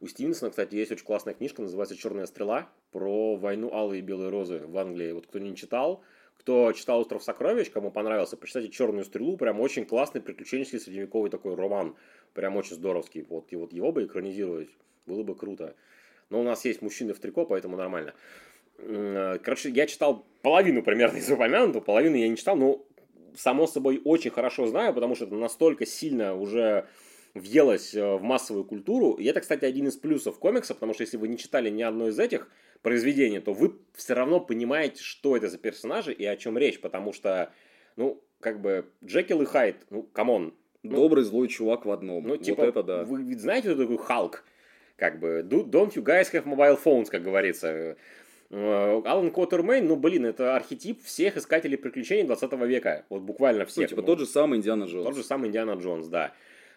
У 0.00 0.06
Стивенсона, 0.06 0.50
кстати, 0.50 0.74
есть 0.76 0.92
очень 0.92 1.04
классная 1.04 1.34
книжка, 1.34 1.62
называется 1.62 1.96
«Черная 1.96 2.26
стрела», 2.26 2.68
про 2.92 3.36
войну 3.36 3.72
Алой 3.72 3.98
и 3.98 4.02
Белой 4.02 4.28
Розы 4.28 4.62
в 4.64 4.76
Англии. 4.78 5.10
Вот 5.12 5.26
кто 5.26 5.38
не 5.40 5.56
читал, 5.56 6.02
кто 6.38 6.72
читал 6.72 7.00
«Остров 7.00 7.22
сокровищ», 7.22 7.70
кому 7.70 7.90
понравился, 7.90 8.36
почитайте 8.36 8.70
«Черную 8.70 9.04
стрелу», 9.04 9.36
прям 9.36 9.60
очень 9.60 9.84
классный 9.84 10.20
приключенческий 10.20 10.80
средневековый 10.80 11.30
такой 11.30 11.54
роман, 11.54 11.96
прям 12.32 12.56
очень 12.56 12.74
здоровский. 12.74 13.26
Вот, 13.28 13.52
и 13.52 13.56
вот 13.56 13.72
его 13.72 13.92
бы 13.92 14.04
экранизировать 14.04 14.68
было 15.06 15.22
бы 15.22 15.34
круто. 15.34 15.74
Но 16.30 16.40
у 16.40 16.42
нас 16.42 16.64
есть 16.64 16.82
мужчины 16.82 17.12
в 17.12 17.18
трико, 17.18 17.44
поэтому 17.44 17.76
нормально. 17.76 18.14
М, 18.78 19.38
Короче, 19.40 19.70
я 19.70 19.86
читал 19.86 20.24
половину 20.42 20.82
примерно 20.82 21.16
из 21.18 21.30
упомянутого, 21.30 21.82
половину 21.82 22.16
я 22.16 22.28
не 22.28 22.36
читал, 22.36 22.56
но 22.56 22.84
само 23.36 23.66
собой 23.66 24.00
очень 24.04 24.30
хорошо 24.30 24.66
знаю, 24.66 24.94
потому 24.94 25.14
что 25.14 25.26
это 25.26 25.34
настолько 25.34 25.86
сильно 25.86 26.34
уже 26.34 26.86
въелось 27.34 27.94
э, 27.94 28.14
в 28.16 28.22
массовую 28.22 28.64
культуру. 28.64 29.12
И 29.12 29.24
это, 29.24 29.40
кстати, 29.40 29.64
один 29.64 29.88
из 29.88 29.96
плюсов 29.96 30.38
комикса, 30.38 30.74
потому 30.74 30.94
что 30.94 31.02
если 31.02 31.16
вы 31.16 31.28
не 31.28 31.38
читали 31.38 31.70
ни 31.70 31.82
одно 31.82 32.08
из 32.08 32.18
этих 32.18 32.48
произведений, 32.82 33.40
то 33.40 33.52
вы 33.52 33.74
все 33.94 34.14
равно 34.14 34.40
понимаете, 34.40 35.02
что 35.02 35.36
это 35.36 35.48
за 35.48 35.58
персонажи 35.58 36.12
и 36.12 36.24
о 36.24 36.36
чем 36.36 36.56
речь, 36.58 36.80
потому 36.80 37.12
что 37.12 37.52
Ну, 37.96 38.22
как 38.40 38.60
бы, 38.60 38.86
Джекил 39.04 39.42
и 39.42 39.44
Хайд, 39.44 39.76
ну, 39.90 40.02
come 40.04 40.33
on. 40.33 40.54
Ну, 40.84 40.96
Добрый 40.96 41.24
злой 41.24 41.48
чувак 41.48 41.84
в 41.86 41.90
одном. 41.90 42.22
ну, 42.24 42.36
типа, 42.36 42.62
вот 42.62 42.68
это 42.68 42.82
да. 42.84 43.04
вы 43.04 43.22
ведь 43.24 43.40
знаете, 43.40 43.70
кто 43.74 43.82
такой 43.82 43.98
Халк? 43.98 44.44
Как 44.96 45.18
бы, 45.18 45.40
do- 45.42 45.64
don't 45.68 45.92
you 45.94 46.02
guys 46.04 46.32
have 46.32 46.44
mobile 46.44 46.78
phones, 46.82 47.06
как 47.10 47.22
говорится. 47.24 47.96
Э, 48.50 49.02
Аллан 49.04 49.30
Куотермейн, 49.32 49.86
ну, 49.86 49.96
блин, 49.96 50.24
это 50.24 50.54
архетип 50.56 51.02
всех 51.04 51.36
искателей 51.36 51.76
приключений 51.76 52.24
20 52.24 52.52
века. 52.66 53.04
Вот 53.08 53.22
буквально 53.22 53.60
Ну, 53.64 53.66
всех. 53.66 53.88
типа 53.90 54.00
Ну, 54.00 54.06
тот 54.06 54.20
же 54.20 54.26
самый 54.26 54.58
Индиана 54.58 54.84
Джонс. 54.84 55.04
Тот 55.04 55.16
же 55.16 55.24
самый 55.24 55.48
Индиана 55.48 55.72
Джонс, 55.72 56.06
да. 56.06 56.32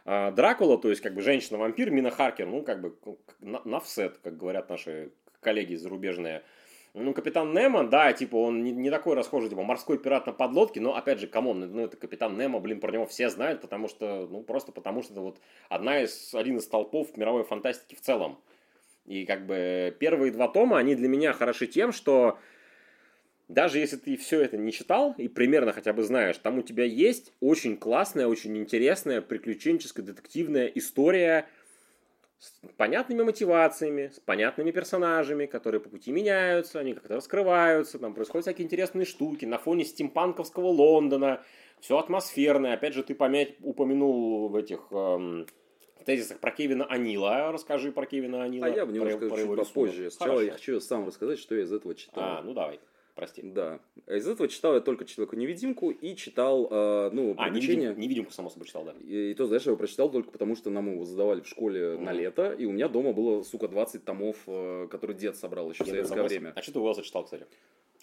А, 0.06 0.32
Дракула, 0.32 0.78
то 0.78 0.90
есть, 0.90 1.02
как 1.02 1.14
бы, 1.14 1.22
женщина-вампир, 1.22 1.92
Мина 1.92 2.12
Харкер, 2.12 2.48
ну, 2.48 2.64
как 2.64 2.82
бы, 2.82 2.96
на- 3.40 3.62
enough 3.66 3.94
said, 3.94 4.18
как 4.24 4.38
говорят 4.38 4.70
наши 4.70 5.12
коллеги 5.40 5.76
зарубежные. 5.76 6.44
Ну, 6.94 7.14
Капитан 7.14 7.54
Немо, 7.54 7.86
да, 7.86 8.12
типа, 8.12 8.36
он 8.36 8.64
не, 8.64 8.72
не 8.72 8.90
такой 8.90 9.16
расхожий, 9.16 9.50
типа, 9.50 9.64
морской 9.64 9.98
пират 9.98 10.28
на 10.28 10.34
подлодке, 10.34 10.82
но, 10.82 10.96
опять 10.96 11.20
же, 11.20 11.28
come 11.28 11.46
on, 11.46 11.60
ну, 11.72 11.84
это 11.84 11.96
Капитан 11.96 12.38
Немо, 12.38 12.60
блин, 12.60 12.82
про 12.82 12.92
него 12.92 13.06
все 13.06 13.30
знают, 13.30 13.62
потому 13.62 13.88
что, 13.88 14.28
ну, 14.30 14.44
просто 14.44 14.72
потому 14.74 15.02
что 15.02 15.14
это 15.14 15.22
вот 15.22 15.40
одна 15.70 16.02
из, 16.02 16.34
один 16.36 16.58
из 16.58 16.68
столпов 16.68 17.16
мировой 17.16 17.44
фантастики 17.44 17.96
в 17.96 18.02
целом. 18.02 18.40
И, 19.06 19.26
как 19.26 19.46
бы, 19.46 19.96
первые 20.00 20.32
два 20.32 20.48
тома, 20.48 20.78
они 20.78 20.96
для 20.96 21.08
меня 21.08 21.32
хороши 21.34 21.66
тем, 21.66 21.92
что 21.94 22.38
даже 23.52 23.80
если 23.80 23.98
ты 23.98 24.16
все 24.16 24.42
это 24.42 24.58
не 24.58 24.72
читал 24.72 25.14
и 25.18 25.28
примерно 25.28 25.74
хотя 25.74 25.92
бы 25.92 26.04
знаешь, 26.04 26.38
там 26.38 26.60
у 26.60 26.62
тебя 26.62 26.86
есть 26.86 27.34
очень 27.42 27.76
классная, 27.76 28.28
очень 28.28 28.58
интересная 28.58 29.22
приключенческая 29.22 30.06
детективная 30.06 30.68
история 30.68 31.48
с 32.40 32.54
понятными 32.78 33.24
мотивациями, 33.24 34.10
с 34.16 34.20
понятными 34.20 34.72
персонажами, 34.72 35.46
которые 35.48 35.82
по 35.82 35.90
пути 35.90 36.12
меняются, 36.12 36.80
они 36.80 36.94
как-то 36.94 37.16
раскрываются, 37.16 38.00
там 38.00 38.14
происходят 38.14 38.46
всякие 38.46 38.66
интересные 38.66 39.06
штуки 39.06 39.44
на 39.46 39.58
фоне 39.58 39.84
стимпанковского 39.84 40.68
Лондона, 40.68 41.44
все 41.82 41.98
атмосферное. 41.98 42.74
Опять 42.74 42.94
же, 42.94 43.04
ты 43.04 43.14
помять, 43.14 43.56
упомянул 43.62 44.48
в 44.48 44.56
этих 44.56 44.88
эм, 44.92 45.46
тезисах 46.06 46.40
про 46.40 46.52
Кевина 46.52 46.86
Анила. 46.86 47.52
Расскажи 47.52 47.92
про 47.92 48.06
Кевина 48.06 48.44
Анила. 48.44 48.66
А 48.66 48.70
я 48.70 48.86
в 48.86 48.92
него 48.92 49.06
про- 49.06 49.12
расскажу 49.12 49.48
про 49.48 49.64
чуть 49.64 49.74
попозже. 49.74 50.12
Сначала 50.12 50.40
я 50.40 50.46
Хорошо. 50.52 50.58
хочу 50.58 50.80
сам 50.80 51.06
рассказать, 51.06 51.38
что 51.38 51.56
я 51.56 51.64
из 51.64 51.72
этого 51.74 51.94
читал. 51.96 52.24
А, 52.24 52.42
ну 52.44 52.54
давай, 52.54 52.80
прости. 53.16 53.42
Да. 53.44 53.80
Из 54.08 54.28
этого 54.28 54.48
читал 54.48 54.74
я 54.76 54.82
только 54.82 55.06
Человека-невидимку 55.06 55.90
и 55.92 56.16
читал, 56.16 56.68
э, 56.70 57.10
ну, 57.14 57.34
А, 57.38 57.46
приключения. 57.46 57.90
невидим- 57.90 58.00
невидимку, 58.02 58.32
само 58.32 58.50
собой, 58.50 58.68
читал, 58.68 58.84
да. 58.86 58.94
И, 59.04 59.32
и 59.32 59.34
то, 59.34 59.46
знаешь, 59.46 59.64
я 59.64 59.70
его 59.72 59.78
прочитал 59.78 60.10
только 60.12 60.32
потому, 60.32 60.56
что 60.56 60.70
нам 60.70 60.92
его 60.94 61.06
задавали 61.06 61.42
в 61.42 61.48
школе 61.48 61.98
на 61.98 62.12
Мгм. 62.12 62.20
лето, 62.20 62.52
и 62.54 62.66
у 62.66 62.72
меня 62.72 62.88
дома 62.88 63.14
было, 63.14 63.44
сука, 63.44 63.68
20 63.68 64.06
томов, 64.06 64.38
э, 64.48 64.88
которые 64.90 65.18
дед 65.18 65.36
собрал 65.38 65.70
еще 65.72 65.84
в 65.84 65.88
советское 65.88 66.24
время. 66.24 66.54
А 66.56 66.62
что 66.62 66.74
ты 66.74 66.80
Уэллса 66.80 67.02
читал, 67.04 67.24
кстати? 67.24 67.46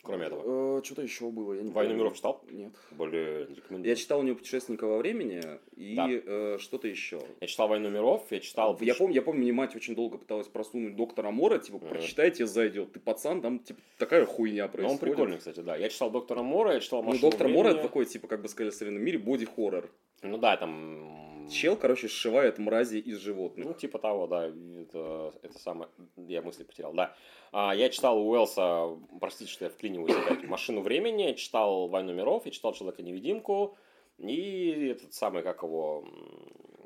Кроме 0.02 0.26
этого. 0.26 0.82
Что-то 0.84 1.02
еще 1.02 1.28
было, 1.30 1.54
я 1.54 1.62
не 1.62 1.70
«Войну 1.70 1.94
миров» 1.94 2.14
читал? 2.16 2.42
Нет. 2.50 2.72
Блин, 2.92 3.10
рекомендую. 3.54 3.84
Я 3.88 3.94
читал 3.96 4.20
у 4.20 4.22
него 4.22 4.36
«Путешественника 4.36 4.86
во 4.86 4.98
времени» 4.98 5.40
и 5.76 5.94
Да. 5.96 6.06
э, 6.08 6.58
что-то 6.60 6.88
еще. 6.88 7.20
Я 7.40 7.46
читал 7.46 7.68
«Войну 7.68 7.90
миров», 7.90 8.24
я 8.30 8.40
читал... 8.40 8.78
Я 8.80 8.94
помню, 8.94 9.14
я 9.14 9.22
помню, 9.22 9.42
мне 9.42 9.52
мать 9.52 9.74
очень 9.76 9.94
долго 9.94 10.18
пыталась 10.18 10.46
просунуть 10.48 10.96
доктора 10.96 11.30
Мора, 11.30 11.58
типа, 11.58 11.78
Мгм. 11.78 11.88
прочитайте, 11.88 12.46
зайдет. 12.46 12.92
Ты 12.92 13.00
пацан, 13.00 13.40
там, 13.42 13.58
типа, 13.58 13.80
такая 13.98 14.24
хуйня 14.24 14.66
Ну, 14.66 14.72
происходит. 14.72 15.02
он 15.02 15.08
прикольный, 15.08 15.38
кстати, 15.38 15.60
да. 15.60 15.76
Я 15.76 15.88
читал 15.88 16.10
«Доктора 16.10 16.42
Мора», 16.42 16.74
я 16.74 16.80
читал 16.80 17.02
Ну, 17.02 17.08
«Машину 17.08 17.30
доктор 17.30 17.48
Мора 17.48 17.60
времени». 17.68 17.78
это 17.80 17.88
такой, 17.88 18.04
типа, 18.06 18.28
как 18.28 18.40
бы 18.42 18.48
сказали 18.48 18.70
в 18.70 18.74
современном 18.74 19.04
мире, 19.04 19.18
боди-хоррор. 19.18 19.90
Ну 20.22 20.38
да, 20.38 20.56
там... 20.56 21.37
Чел, 21.50 21.76
короче, 21.76 22.08
сшивает 22.08 22.58
мрази 22.58 22.98
из 22.98 23.18
животных. 23.18 23.66
Ну, 23.66 23.74
типа 23.74 23.98
того, 23.98 24.26
да. 24.26 24.46
Это, 24.46 25.32
это 25.42 25.58
самое... 25.58 25.90
Я 26.16 26.42
мысли 26.42 26.64
потерял, 26.64 26.92
да. 26.92 27.14
А, 27.52 27.74
я 27.74 27.88
читал 27.88 28.18
у 28.18 28.30
Уэллса, 28.30 28.98
простите, 29.20 29.50
что 29.50 29.64
я 29.64 29.70
вклиниваюсь 29.70 30.14
опять, 30.14 30.44
«Машину 30.44 30.82
времени», 30.82 31.32
читал 31.34 31.88
«Войну 31.88 32.12
миров», 32.12 32.46
я 32.46 32.52
читал 32.52 32.72
«Человека-невидимку», 32.74 33.76
и 34.18 34.92
этот 34.92 35.14
самый, 35.14 35.42
как 35.42 35.62
его... 35.62 36.04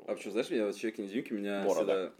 А 0.07 0.15
почему, 0.15 0.31
знаешь, 0.31 0.49
меня 0.49 0.67
в 0.67 0.75
«Человеке-невидимке» 0.75 1.33
меня 1.33 1.63
Мора, 1.63 1.75
всегда, 1.75 2.13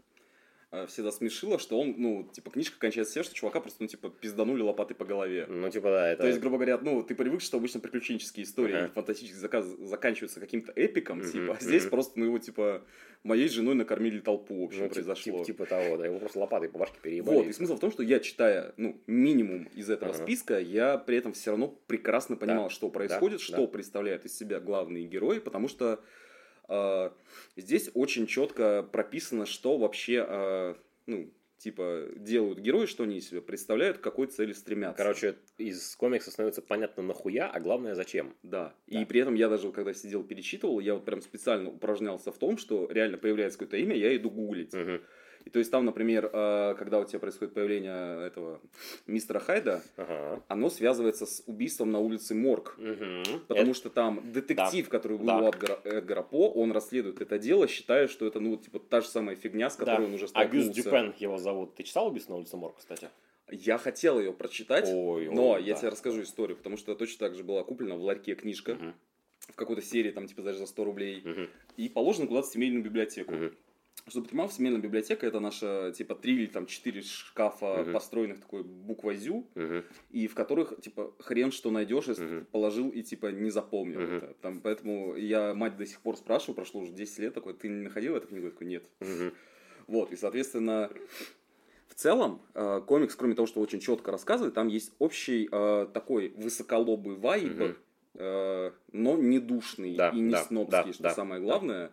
всегда 0.88 1.10
смешило, 1.12 1.58
что 1.58 1.78
он, 1.80 1.94
ну, 1.98 2.28
типа, 2.32 2.50
книжка 2.50 2.78
кончается 2.78 3.14
тем, 3.14 3.24
что 3.24 3.34
чувака 3.34 3.60
просто, 3.60 3.82
ну, 3.82 3.88
типа, 3.88 4.10
пизданули 4.10 4.62
лопатой 4.62 4.96
по 4.96 5.04
голове. 5.04 5.46
Ну, 5.48 5.68
типа, 5.70 5.88
да, 5.88 6.08
это... 6.12 6.22
То 6.22 6.28
есть, 6.28 6.40
грубо 6.40 6.56
говоря, 6.56 6.78
ну, 6.78 7.02
ты 7.02 7.14
привык, 7.14 7.40
что 7.40 7.56
обычно 7.58 7.80
приключенческие 7.80 8.44
истории 8.44 8.76
Ага. 8.76 8.92
фантастические 8.94 9.40
заказ... 9.40 9.66
заканчиваются 9.66 10.40
каким-то 10.40 10.72
эпиком, 10.76 11.18
Мгм, 11.18 11.30
типа, 11.30 11.56
а 11.58 11.62
здесь 11.64 11.82
мгм. 11.82 11.90
просто, 11.90 12.18
ну, 12.18 12.26
его, 12.26 12.38
типа, 12.38 12.82
моей 13.22 13.48
женой 13.48 13.74
накормили 13.74 14.20
толпу, 14.20 14.62
в 14.62 14.64
общем, 14.64 14.82
ну, 14.84 14.88
произошло. 14.90 15.44
типа, 15.44 15.44
типа 15.44 15.66
того, 15.66 15.96
да, 15.96 16.06
его 16.06 16.18
просто 16.18 16.38
лопатой 16.38 16.68
по 16.68 16.78
башке 16.78 16.98
переебали. 17.02 17.36
Вот, 17.36 17.46
и 17.46 17.52
смысл 17.52 17.76
в 17.76 17.80
том, 17.80 17.90
что 17.90 18.02
я 18.02 18.20
читая, 18.20 18.74
ну, 18.76 19.00
минимум 19.06 19.64
из 19.74 19.88
этого 19.90 20.12
Ага. 20.12 20.22
списка, 20.22 20.58
я 20.60 20.98
при 20.98 21.16
этом 21.16 21.32
все 21.32 21.50
равно 21.50 21.68
прекрасно 21.86 22.36
понимал, 22.36 22.64
Да, 22.64 22.70
что 22.70 22.88
происходит, 22.90 23.38
да, 23.38 23.44
что 23.44 23.56
да. 23.62 23.66
представляют 23.66 24.24
из 24.24 24.36
себя 24.36 24.60
главные 24.60 25.06
герои, 25.06 25.38
потому 25.38 25.68
что 25.68 25.84
э, 25.94 25.96
здесь 27.56 27.90
очень 27.94 28.26
четко 28.26 28.82
прописано, 28.82 29.46
что 29.46 29.78
вообще, 29.78 30.24
э, 30.26 30.74
ну, 31.06 31.30
типа, 31.58 32.08
делают 32.16 32.58
герои, 32.58 32.86
что 32.86 33.04
они 33.04 33.18
из 33.18 33.28
себя 33.28 33.40
представляют, 33.40 33.98
к 33.98 34.00
какой 34.02 34.26
цели 34.26 34.52
стремятся. 34.52 35.02
Короче, 35.02 35.36
из 35.56 35.96
комикса 35.96 36.30
становится 36.30 36.62
понятно 36.62 37.02
нахуя, 37.02 37.48
а 37.48 37.60
главное 37.60 37.94
зачем. 37.94 38.34
Да. 38.42 38.74
Да. 38.86 39.00
И 39.00 39.04
при 39.04 39.20
этом 39.20 39.34
я 39.34 39.48
даже, 39.48 39.72
когда 39.72 39.94
сидел, 39.94 40.22
перечитывал, 40.24 40.80
я 40.80 40.94
вот 40.94 41.04
прям 41.04 41.22
специально 41.22 41.70
упражнялся 41.70 42.32
в 42.32 42.38
том, 42.38 42.58
что 42.58 42.88
реально 42.90 43.16
появляется 43.16 43.58
какое-то 43.58 43.78
имя, 43.78 43.96
я 43.96 44.14
иду 44.14 44.30
гуглить. 44.30 44.74
Мгм. 44.74 45.00
И 45.44 45.50
то 45.50 45.58
есть 45.58 45.70
там, 45.70 45.84
например, 45.84 46.30
э, 46.32 46.74
когда 46.78 46.98
у 47.00 47.04
тебя 47.04 47.18
происходит 47.18 47.52
появление 47.52 48.26
этого 48.26 48.60
мистера 49.06 49.38
Хайда, 49.40 49.82
Ага. 49.96 50.42
оно 50.48 50.70
связывается 50.70 51.26
с 51.26 51.42
убийством 51.46 51.90
на 51.92 51.98
улице 51.98 52.34
Морг. 52.34 52.76
Мгм. 52.78 53.22
Потому 53.46 53.74
что 53.74 53.90
там 53.90 54.32
детектив, 54.32 54.88
который 54.88 55.18
был 55.18 55.26
Да. 55.26 55.38
у 55.40 55.48
Эдгара, 55.48 55.80
Эдгара 55.84 56.22
По, 56.22 56.50
он 56.50 56.72
расследует 56.72 57.20
это 57.20 57.38
дело, 57.38 57.68
считая, 57.68 58.08
что 58.08 58.26
это, 58.26 58.40
ну, 58.40 58.56
типа, 58.56 58.78
та 58.78 59.00
же 59.02 59.08
самая 59.08 59.36
фигня, 59.36 59.68
с 59.68 59.76
которой 59.76 59.98
Да. 59.98 60.04
он 60.04 60.14
уже 60.14 60.26
Агюст 60.32 60.70
столкнулся. 60.72 60.82
Дюпен 60.82 61.14
его 61.18 61.38
зовут. 61.38 61.74
Ты 61.74 61.82
читал 61.82 62.06
«Убийство 62.06 62.32
на 62.32 62.38
улице 62.38 62.56
Морг», 62.56 62.76
кстати? 62.78 63.10
Я 63.50 63.76
хотел 63.76 64.18
ее 64.18 64.32
прочитать, 64.32 64.88
Ой, 64.90 65.28
но 65.28 65.50
ой, 65.50 65.62
я 65.64 65.74
да. 65.74 65.80
тебе 65.80 65.88
расскажу 65.90 66.22
историю, 66.22 66.56
потому 66.56 66.78
что 66.78 66.94
точно 66.94 67.18
так 67.28 67.34
же 67.36 67.44
была 67.44 67.62
куплена 67.62 67.96
в 67.96 68.02
ларьке 68.02 68.34
книжка 68.34 68.74
Мгм. 68.74 68.94
в 69.40 69.54
какой-то 69.56 69.82
серии, 69.82 70.10
там, 70.10 70.26
типа, 70.26 70.40
даже 70.40 70.58
за 70.58 70.66
100 70.66 70.84
рублей, 70.84 71.20
Мгм. 71.22 71.48
и 71.76 71.90
положена 71.90 72.26
куда-то 72.26 72.48
в 72.48 72.50
семейную 72.50 72.82
библиотеку. 72.82 73.32
Мгм. 73.34 73.54
Чтобы 74.06 74.26
ты 74.26 74.32
понимал, 74.32 74.50
семейная 74.50 74.80
библиотека 74.80 75.26
это 75.26 75.40
наша, 75.40 75.92
типа, 75.96 76.14
три 76.14 76.34
или 76.34 76.46
там 76.46 76.66
четыре 76.66 77.00
шкафа, 77.00 77.82
Мгм. 77.84 77.92
построенных 77.92 78.40
такой 78.40 78.62
буквой 78.62 79.16
«зю», 79.16 79.46
Мгм. 79.54 79.82
и 80.10 80.26
в 80.26 80.34
которых, 80.34 80.78
типа, 80.82 81.14
хрен 81.20 81.50
что 81.52 81.70
найдешь, 81.70 82.08
если 82.08 82.26
ты 82.40 82.44
положил 82.44 82.90
и, 82.90 83.02
типа, 83.02 83.28
не 83.28 83.50
запомнил 83.50 84.00
Мгм. 84.00 84.16
это. 84.16 84.34
Там, 84.42 84.60
поэтому 84.60 85.16
я 85.16 85.54
мать 85.54 85.78
до 85.78 85.86
сих 85.86 86.00
пор 86.00 86.18
спрашиваю, 86.18 86.54
прошло 86.54 86.82
уже 86.82 86.92
10 86.92 87.18
лет, 87.18 87.32
такой, 87.32 87.54
ты 87.54 87.68
не 87.68 87.82
находил 87.82 88.14
эту 88.14 88.28
книгу? 88.28 88.46
Я 88.46 88.50
такой, 88.50 88.66
нет. 88.66 88.84
Мгм. 89.00 89.32
Вот, 89.86 90.12
и, 90.12 90.16
соответственно, 90.16 90.90
в 91.88 91.94
целом, 91.94 92.42
э, 92.52 92.82
комикс, 92.86 93.14
кроме 93.14 93.34
того, 93.34 93.46
что 93.46 93.60
очень 93.60 93.80
четко 93.80 94.10
рассказывает, 94.12 94.52
там 94.52 94.68
есть 94.68 94.92
общий 94.98 95.48
э, 95.50 95.86
такой 95.94 96.28
высоколобый 96.36 97.16
вайб, 97.16 97.52
Мгм. 97.52 97.76
э, 98.16 98.72
но 98.92 99.16
не 99.16 99.38
душный 99.38 99.94
Да, 99.94 100.10
и 100.10 100.20
не 100.20 100.32
да, 100.32 100.42
снобский, 100.42 100.90
да, 100.90 100.92
что 100.92 101.02
да, 101.04 101.14
самое 101.14 101.40
да. 101.40 101.90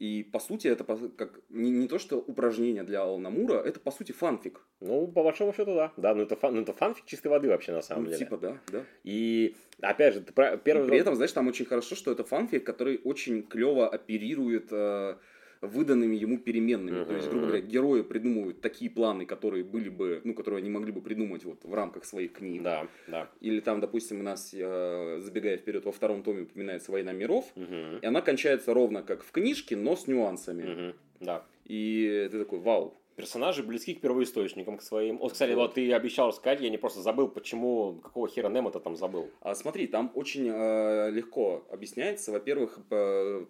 И, 0.00 0.22
по 0.32 0.40
сути, 0.40 0.66
это 0.66 0.82
как 1.16 1.40
не, 1.50 1.70
не 1.70 1.86
то, 1.86 1.98
что 1.98 2.16
упражнение 2.16 2.84
для 2.84 3.02
Алана 3.02 3.28
Мура, 3.28 3.58
это, 3.58 3.78
по 3.80 3.90
сути, 3.90 4.12
фанфик. 4.12 4.62
Ну, 4.80 5.06
по 5.06 5.22
большому 5.22 5.52
счету, 5.52 5.74
да. 5.74 5.92
Да, 5.98 6.14
ну 6.14 6.22
это, 6.22 6.36
фан, 6.36 6.54
ну 6.54 6.62
это 6.62 6.72
фанфик 6.72 7.04
чистой 7.04 7.28
воды 7.28 7.48
вообще, 7.48 7.72
на 7.72 7.82
самом 7.82 8.04
Ну, 8.04 8.08
деле. 8.10 8.18
типа, 8.18 8.38
да, 8.38 8.58
да. 8.72 8.84
И, 9.04 9.54
опять 9.82 10.14
же, 10.14 10.20
ты 10.22 10.32
про- 10.32 10.56
первый... 10.56 10.86
И 10.86 10.88
при 10.88 10.98
этом, 10.98 11.16
знаешь, 11.16 11.32
там 11.32 11.48
очень 11.48 11.66
хорошо, 11.66 11.94
что 11.96 12.10
это 12.12 12.24
фанфик, 12.24 12.64
который 12.64 12.98
очень 13.04 13.42
клево 13.42 13.88
оперирует 13.88 14.68
э, 14.72 15.16
выданными 15.60 16.16
ему 16.16 16.38
переменными. 16.38 17.04
То 17.04 17.14
есть, 17.14 17.28
грубо 17.28 17.46
говоря, 17.46 17.60
герои 17.62 18.02
придумывают 18.02 18.60
такие 18.60 18.90
планы, 18.90 19.26
которые 19.26 19.62
были 19.64 19.88
бы, 19.90 20.20
ну, 20.24 20.34
которые 20.34 20.58
они 20.60 20.70
могли 20.70 20.90
бы 20.92 21.02
придумать 21.02 21.44
вот 21.44 21.64
в 21.64 21.74
рамках 21.74 22.04
своих 22.04 22.32
книг. 22.32 22.62
Да, 22.62 22.88
да. 23.08 23.28
Или 23.40 23.60
там, 23.60 23.80
допустим, 23.80 24.20
у 24.20 24.22
нас, 24.22 24.50
э, 24.54 25.18
забегая 25.20 25.58
вперед, 25.58 25.84
во 25.84 25.92
втором 25.92 26.22
томе 26.22 26.42
упоминается 26.42 26.90
«Война 26.92 27.12
миров», 27.12 27.44
Мгм. 27.56 27.98
и 27.98 28.06
она 28.06 28.22
кончается 28.22 28.72
ровно 28.72 29.02
как 29.02 29.22
в 29.22 29.30
книжке, 29.32 29.76
но 29.76 29.96
с 29.96 30.06
нюансами. 30.06 30.62
Мгм. 30.62 30.94
Да. 31.20 31.44
И 31.66 32.28
ты 32.32 32.38
такой, 32.38 32.58
вау. 32.60 32.96
Персонажи 33.16 33.62
близки 33.62 33.92
к 33.94 34.00
первоисточникам, 34.00 34.78
к 34.78 34.82
своим. 34.82 35.18
Вот, 35.18 35.32
кстати, 35.32 35.52
Вот. 35.52 35.74
ты 35.74 35.92
обещал 35.92 36.28
рассказать, 36.28 36.62
я 36.62 36.70
не 36.70 36.78
просто 36.78 37.00
забыл, 37.02 37.28
почему, 37.28 38.00
какого 38.02 38.26
хера 38.28 38.48
Немо 38.48 38.70
ты 38.70 38.80
там 38.80 38.96
забыл. 38.96 39.28
А 39.42 39.54
смотри, 39.54 39.86
там 39.88 40.10
очень 40.14 40.48
э, 40.50 41.10
легко 41.10 41.66
объясняется. 41.70 42.32
Во-первых, 42.32 42.78
по, 42.88 43.46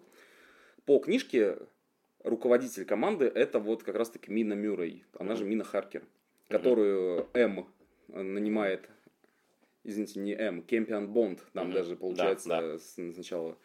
по 0.85 0.99
книжке 0.99 1.57
руководитель 2.23 2.85
команды 2.85 3.25
это 3.25 3.59
вот 3.59 3.83
как 3.83 3.95
раз-таки 3.95 4.31
Мина 4.31 4.53
Мюррей, 4.53 5.05
она 5.17 5.35
же 5.35 5.45
Мина 5.45 5.63
Харкер, 5.63 6.03
которую 6.49 7.27
М 7.33 7.65
нанимает, 8.09 8.89
извините, 9.83 10.19
не 10.19 10.33
М, 10.33 10.61
Кемпион 10.63 11.07
Бонд, 11.07 11.43
там 11.53 11.71
даже 11.71 11.95
получается 11.95 12.49
Да, 12.49 12.77
с- 12.77 13.13
сначала 13.13 13.57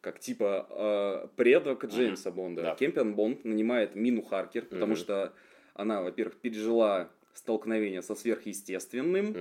как 0.00 0.18
типа 0.18 0.66
э, 0.70 1.28
предок 1.36 1.84
Джеймса 1.84 2.30
Бонда. 2.30 2.62
Да. 2.62 2.74
Кемпион 2.74 3.14
Бонд 3.14 3.44
нанимает 3.44 3.94
Мину 3.94 4.22
Харкер, 4.22 4.64
потому 4.64 4.94
что 4.96 5.32
она, 5.74 6.00
во-первых, 6.02 6.36
пережила 6.40 7.10
столкновение 7.34 8.00
со 8.02 8.14
сверхъестественным. 8.14 9.34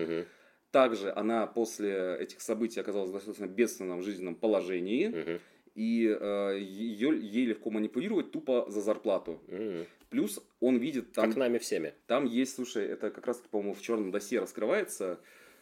Также 0.71 1.11
она 1.11 1.47
после 1.47 2.17
этих 2.19 2.41
событий 2.41 2.79
оказалась 2.79 3.09
в 3.09 3.13
достаточно 3.13 3.47
бедственном 3.47 4.03
жизненном 4.03 4.35
положении, 4.35 5.07
Мгм. 5.07 5.39
И 5.79 6.13
э, 6.19 6.59
ее, 6.59 7.17
ей 7.17 7.45
легко 7.45 7.69
манипулировать 7.69 8.31
тупо 8.31 8.65
за 8.67 8.81
зарплату. 8.81 9.39
Мгм. 9.47 9.85
Плюс 10.09 10.45
он 10.59 10.75
видит 10.77 11.13
там... 11.13 11.29
Как 11.29 11.37
нами 11.37 11.57
всеми. 11.57 11.93
Там 12.05 12.25
есть, 12.25 12.55
слушай, 12.55 12.85
это 12.85 13.09
как 13.09 13.25
раз, 13.25 13.37
по-моему, 13.49 13.75
в 13.75 13.81
черном 13.81 14.11
досье 14.11 14.41
раскрывается. 14.41 15.21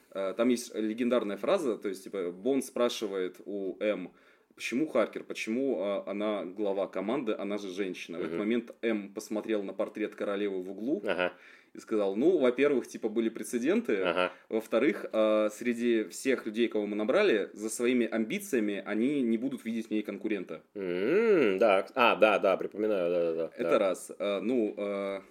Э, 0.10 0.34
Там 0.36 0.50
есть 0.50 0.74
легендарная 0.74 1.38
фраза, 1.38 1.78
то 1.78 1.88
есть, 1.88 2.04
типа, 2.04 2.32
Бонд 2.32 2.66
спрашивает 2.66 3.40
у 3.46 3.78
М, 3.80 4.12
почему 4.56 4.88
Харкер, 4.88 5.24
почему 5.24 5.80
э, 5.80 6.10
она 6.10 6.46
глава 6.46 6.88
команды, 6.88 7.36
она 7.38 7.60
же 7.60 7.70
женщина. 7.70 8.18
В 8.18 8.22
этот 8.22 8.40
момент 8.40 8.74
М 8.82 9.14
посмотрел 9.14 9.62
на 9.62 9.74
портрет 9.74 10.16
королевы 10.16 10.64
в 10.64 10.72
углу 10.72 11.04
Ага, 11.06 11.32
и 11.78 11.80
сказал, 11.80 12.16
ну, 12.16 12.38
во-первых, 12.40 12.88
типа, 12.88 13.08
были 13.08 13.30
прецеденты, 13.30 14.02
ага. 14.02 14.32
во-вторых, 14.50 15.06
э, 15.14 15.50
среди 15.54 16.04
всех 16.06 16.46
людей, 16.46 16.68
кого 16.68 16.88
мы 16.88 16.96
набрали, 16.96 17.50
за 17.54 17.70
своими 17.70 18.08
амбициями 18.08 18.82
они 18.86 19.22
не 19.22 19.38
будут 19.38 19.64
видеть 19.64 19.88
в 19.88 19.92
ней 19.92 20.02
конкурента. 20.02 20.62
М, 20.76 21.60
Да. 21.60 21.86
А, 21.96 22.16
да, 22.16 22.40
да, 22.40 22.58
припоминаю, 22.58 23.12
да, 23.12 23.32
да, 23.32 23.34
да. 23.36 23.52
Это 23.56 23.72
да. 23.72 23.80
раз. 23.80 24.12
Э, 24.18 24.40
Ну, 24.42 24.74
э, 24.78 25.22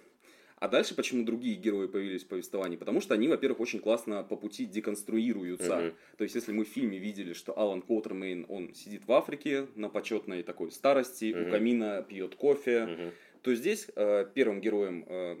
а 0.59 0.67
дальше 0.69 0.95
почему 0.95 1.23
другие 1.23 1.55
герои 1.55 1.87
появились 1.87 2.23
в 2.23 2.27
повествовании? 2.27 2.77
Потому 2.77 3.01
что 3.01 3.13
они, 3.13 3.27
во-первых, 3.27 3.59
очень 3.59 3.79
классно 3.79 4.23
по 4.23 4.35
пути 4.37 4.65
деконструируются. 4.65 5.75
Мгм. 5.75 5.93
То 6.17 6.23
есть, 6.23 6.35
если 6.35 6.51
мы 6.51 6.63
в 6.65 6.69
фильме 6.69 6.97
видели, 6.97 7.33
что 7.33 7.57
Алан 7.57 7.81
Коттермейн, 7.81 8.45
он 8.49 8.73
сидит 8.73 9.05
в 9.05 9.11
Африке 9.11 9.67
на 9.75 9.89
почетной 9.89 10.43
такой 10.43 10.71
старости, 10.71 11.33
Мгм. 11.33 11.47
у 11.47 11.51
камина 11.51 12.05
пьет 12.07 12.35
кофе, 12.35 12.85
Мгм. 12.85 13.11
то 13.43 13.53
здесь 13.55 13.87
э, 13.95 14.25
первым 14.33 14.59
героем, 14.61 15.05
э, 15.07 15.37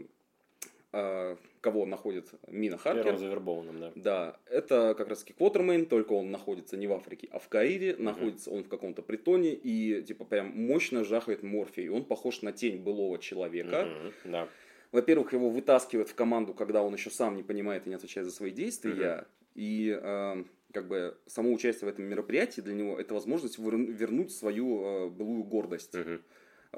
кого 0.91 1.85
находит 1.85 2.29
Мина 2.47 2.77
Харкер, 2.77 3.03
Первым 3.03 3.19
завербованным, 3.19 3.79
да. 3.79 3.91
да, 3.95 4.39
это 4.49 4.95
как 4.97 5.09
раз 5.09 5.23
Квотермейн, 5.23 5.85
только 5.85 6.13
он 6.13 6.31
находится 6.31 6.77
не 6.77 6.87
в 6.87 6.93
Африке, 6.93 7.27
а 7.31 7.39
в 7.39 7.49
Каире, 7.49 7.95
находится 7.97 8.49
он 8.51 8.63
в 8.63 8.69
каком-то 8.69 9.01
притоне 9.01 9.53
и 9.53 10.01
типа 10.03 10.23
прям 10.23 10.47
мощно 10.55 11.03
жахает 11.03 11.43
морфий. 11.43 11.89
Он 11.89 12.05
похож 12.05 12.41
на 12.41 12.53
тень 12.53 12.77
былого 12.77 13.19
человека. 13.19 13.85
Мгм. 13.85 14.31
Да. 14.31 14.47
Во-первых, 14.91 15.33
его 15.33 15.49
вытаскивают 15.49 16.09
в 16.09 16.15
команду, 16.15 16.53
когда 16.53 16.81
он 16.81 16.93
еще 16.93 17.09
сам 17.09 17.35
не 17.35 17.43
понимает 17.43 17.85
и 17.85 17.89
не 17.89 17.95
отвечает 17.95 18.25
за 18.25 18.33
свои 18.33 18.51
действия. 18.51 19.25
И 19.55 19.97
э, 20.01 20.43
как 20.71 20.87
бы 20.87 21.17
само 21.25 21.51
участие 21.51 21.89
в 21.89 21.93
этом 21.93 22.05
мероприятии 22.05 22.61
для 22.61 22.73
него 22.73 22.99
это 22.99 23.13
возможность 23.13 23.57
вернуть 23.57 24.31
свою 24.31 24.83
э, 24.83 25.09
былую 25.09 25.43
гордость. 25.43 25.95
Мгм. 25.95 26.21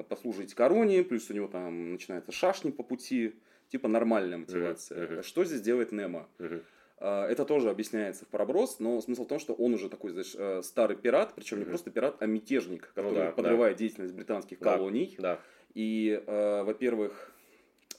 Послужить 0.08 0.54
короне, 0.54 1.04
плюс 1.04 1.30
у 1.30 1.34
него 1.34 1.46
там 1.46 1.92
начинается 1.92 2.32
шашни 2.32 2.70
по 2.70 2.82
пути. 2.82 3.34
Типа 3.70 3.86
нормальная 3.88 4.38
мотивация. 4.38 5.06
мгм. 5.08 5.22
Что 5.22 5.44
здесь 5.44 5.60
делает 5.60 5.92
Немо? 5.92 6.28
А, 6.98 7.26
Это 7.28 7.44
тоже 7.44 7.70
объясняется 7.70 8.24
в 8.24 8.28
проброс, 8.28 8.78
но 8.80 9.00
смысл 9.00 9.24
в 9.24 9.28
том, 9.28 9.38
что 9.38 9.54
он 9.54 9.72
уже 9.74 9.88
такой, 9.88 10.10
знаешь, 10.10 10.34
э, 10.36 10.60
старый 10.62 10.96
пират, 10.96 11.32
причем 11.34 11.56
не 11.58 11.62
Мгм. 11.62 11.70
просто 11.70 11.90
пират, 11.90 12.16
а 12.20 12.26
мятежник, 12.26 12.92
Ну 12.96 13.02
который 13.02 13.14
да, 13.14 13.30
подрывает 13.30 13.76
деятельность 13.78 14.12
британских 14.12 14.58
Да. 14.58 14.72
колоний. 14.76 15.14
Да. 15.18 15.40
И, 15.74 16.22
э, 16.26 16.62
во-первых, 16.64 17.32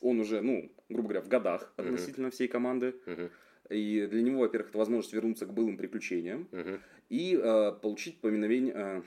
он 0.01 0.19
уже, 0.19 0.41
ну, 0.41 0.69
грубо 0.89 1.07
говоря, 1.09 1.22
в 1.22 1.30
годах 1.30 1.74
относительно 1.78 2.30
всей 2.32 2.47
команды. 2.49 2.95
Мгм. 3.05 3.30
И 3.69 4.05
для 4.07 4.22
него, 4.22 4.39
во-первых, 4.41 4.69
это 4.69 4.78
возможность 4.78 5.13
вернуться 5.13 5.45
к 5.45 5.53
былым 5.53 5.78
приключениям 5.78 6.47
Мгм. 6.51 6.80
и 7.09 7.39
э, 7.41 7.72
получить 7.82 8.19
поминовение, 8.19 8.74
э, 8.76 9.01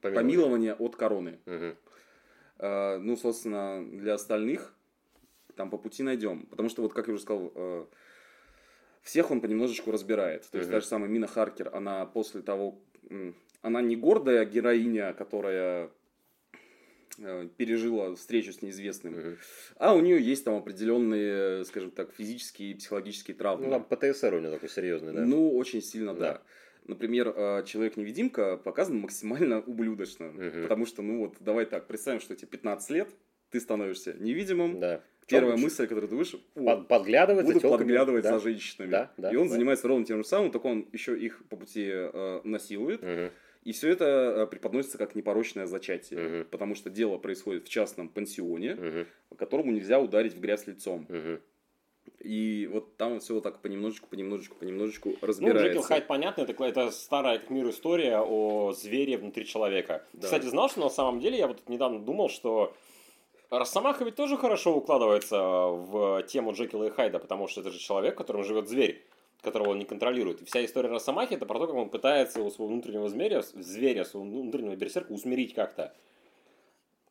Помилование. 0.00 0.36
помилование 0.36 0.74
от 0.74 0.94
короны. 0.96 1.38
Мгм. 1.46 1.74
Э, 2.58 2.98
ну, 2.98 3.16
собственно, 3.16 3.84
для 3.84 4.14
остальных 4.14 4.72
там 5.56 5.70
по 5.70 5.78
пути 5.78 6.02
найдем. 6.02 6.46
Потому 6.46 6.68
что, 6.68 6.82
вот 6.82 6.92
как 6.92 7.08
я 7.08 7.14
уже 7.14 7.22
сказал, 7.22 7.50
э, 7.54 7.86
всех 9.02 9.30
он 9.30 9.40
понемножечку 9.40 9.90
разбирает. 9.90 10.46
То 10.50 10.58
есть, 10.58 10.70
та 10.70 10.80
же 10.80 10.86
самая 10.86 11.08
Мина 11.08 11.26
Харкер, 11.26 11.70
она 11.74 12.06
после 12.06 12.42
того... 12.42 12.78
Она 13.62 13.80
не 13.80 13.96
гордая 13.96 14.44
героиня, 14.44 15.12
которая 15.12 15.90
э, 17.18 17.48
пережила 17.56 18.14
встречу 18.14 18.52
с 18.52 18.62
неизвестным, 18.62 19.14
Мгм. 19.14 19.36
а 19.76 19.94
у 19.94 20.00
нее 20.00 20.20
есть 20.20 20.44
там 20.44 20.54
определенные, 20.54 21.64
скажем 21.64 21.90
так, 21.90 22.12
физические 22.12 22.72
и 22.72 22.74
психологические 22.74 23.34
травмы. 23.36 23.66
Ну, 23.66 23.70
там 23.70 23.84
ПТСР 23.84 24.34
у 24.34 24.40
него 24.40 24.52
такой 24.52 24.68
серьезный, 24.68 25.12
да? 25.14 25.24
Ну, 25.24 25.56
очень 25.56 25.82
сильно, 25.82 26.14
да. 26.14 26.20
Да. 26.34 26.42
Например, 26.84 27.32
э, 27.34 27.64
Человек-невидимка 27.64 28.56
показан 28.58 28.98
максимально 29.00 29.60
ублюдочно. 29.60 30.26
Мгм. 30.26 30.62
Потому 30.62 30.86
что, 30.86 31.02
ну 31.02 31.18
вот, 31.20 31.36
давай 31.40 31.64
так, 31.66 31.86
представим, 31.86 32.20
что 32.20 32.36
тебе 32.36 32.48
15 32.48 32.90
лет, 32.90 33.08
ты 33.50 33.58
становишься 33.60 34.14
невидимым. 34.14 34.78
Да. 34.78 35.02
Первая 35.26 35.56
мысль, 35.56 35.86
которую 35.86 36.08
ты 36.08 36.16
вышел, 36.16 36.40
под- 36.54 36.86
подглядывать 36.88 37.46
за 37.46 37.52
буду 37.52 37.60
тёлками. 37.60 37.78
подглядывать 37.78 38.24
Да. 38.24 38.38
за 38.38 38.44
женщинами. 38.44 38.90
Да, 38.90 39.12
да, 39.16 39.30
и 39.32 39.36
он 39.36 39.48
да. 39.48 39.54
занимается 39.54 39.88
ровно 39.88 40.04
тем 40.04 40.18
же 40.18 40.24
самым, 40.24 40.50
только 40.52 40.66
он 40.66 40.86
еще 40.92 41.18
их 41.18 41.42
по 41.48 41.56
пути 41.56 41.86
э, 41.88 42.40
насилует. 42.44 43.02
Мгм. 43.02 43.30
И 43.64 43.72
все 43.72 43.88
это 43.90 44.04
э, 44.04 44.46
преподносится 44.46 44.96
как 44.98 45.16
непорочное 45.16 45.66
зачатие. 45.66 46.20
Мгм. 46.20 46.44
Потому 46.50 46.76
что 46.76 46.88
дело 46.90 47.18
происходит 47.18 47.66
в 47.66 47.68
частном 47.68 48.08
пансионе, 48.08 48.74
Мгм. 48.76 49.06
которому 49.36 49.72
нельзя 49.72 49.98
ударить 50.00 50.34
в 50.34 50.40
грязь 50.40 50.66
лицом. 50.68 51.06
Мгм. 51.08 51.40
И 52.20 52.68
вот 52.72 52.96
там 52.96 53.18
все 53.18 53.34
вот 53.34 53.42
так 53.42 53.60
понемножечку, 53.60 54.06
понемножечку, 54.08 54.54
понемножечку 54.56 55.08
Ну, 55.10 55.16
разбирается. 55.22 55.66
Джекил 55.66 55.82
Хайд, 55.82 56.06
понятно, 56.06 56.42
это, 56.42 56.64
это 56.64 56.90
старая 56.92 57.40
как 57.40 57.50
мир 57.50 57.68
история 57.68 58.18
о 58.20 58.72
звере 58.72 59.18
внутри 59.18 59.44
человека. 59.44 60.04
Да. 60.12 60.22
Кстати, 60.26 60.46
знал, 60.46 60.68
что 60.68 60.80
на 60.80 60.88
самом 60.88 61.18
деле, 61.18 61.36
я 61.36 61.48
вот 61.48 61.68
недавно 61.68 61.98
думал, 61.98 62.28
что 62.28 62.76
Росомаха 63.50 64.04
ведь 64.04 64.16
тоже 64.16 64.36
хорошо 64.36 64.74
укладывается 64.74 65.38
в 65.38 66.22
тему 66.24 66.52
Джекила 66.52 66.84
и 66.84 66.90
Хайда, 66.90 67.18
потому 67.18 67.48
что 67.48 67.60
это 67.60 67.70
же 67.70 67.78
человек, 67.78 68.14
в 68.14 68.18
котором 68.18 68.44
живет 68.44 68.68
зверь, 68.68 69.04
которого 69.42 69.70
он 69.70 69.78
не 69.78 69.84
контролирует. 69.84 70.42
И 70.42 70.44
вся 70.44 70.64
история 70.64 70.88
Росомахи 70.88 71.34
это 71.34 71.46
про 71.46 71.58
то, 71.58 71.66
как 71.68 71.76
он 71.76 71.88
пытается 71.88 72.42
у 72.42 72.50
своего 72.50 72.72
внутреннего 72.72 73.08
зверя, 73.08 73.42
зверя 73.42 74.04
своего 74.04 74.28
внутреннего 74.28 74.74
берсерка 74.74 75.12
усмирить 75.12 75.54
как-то. 75.54 75.94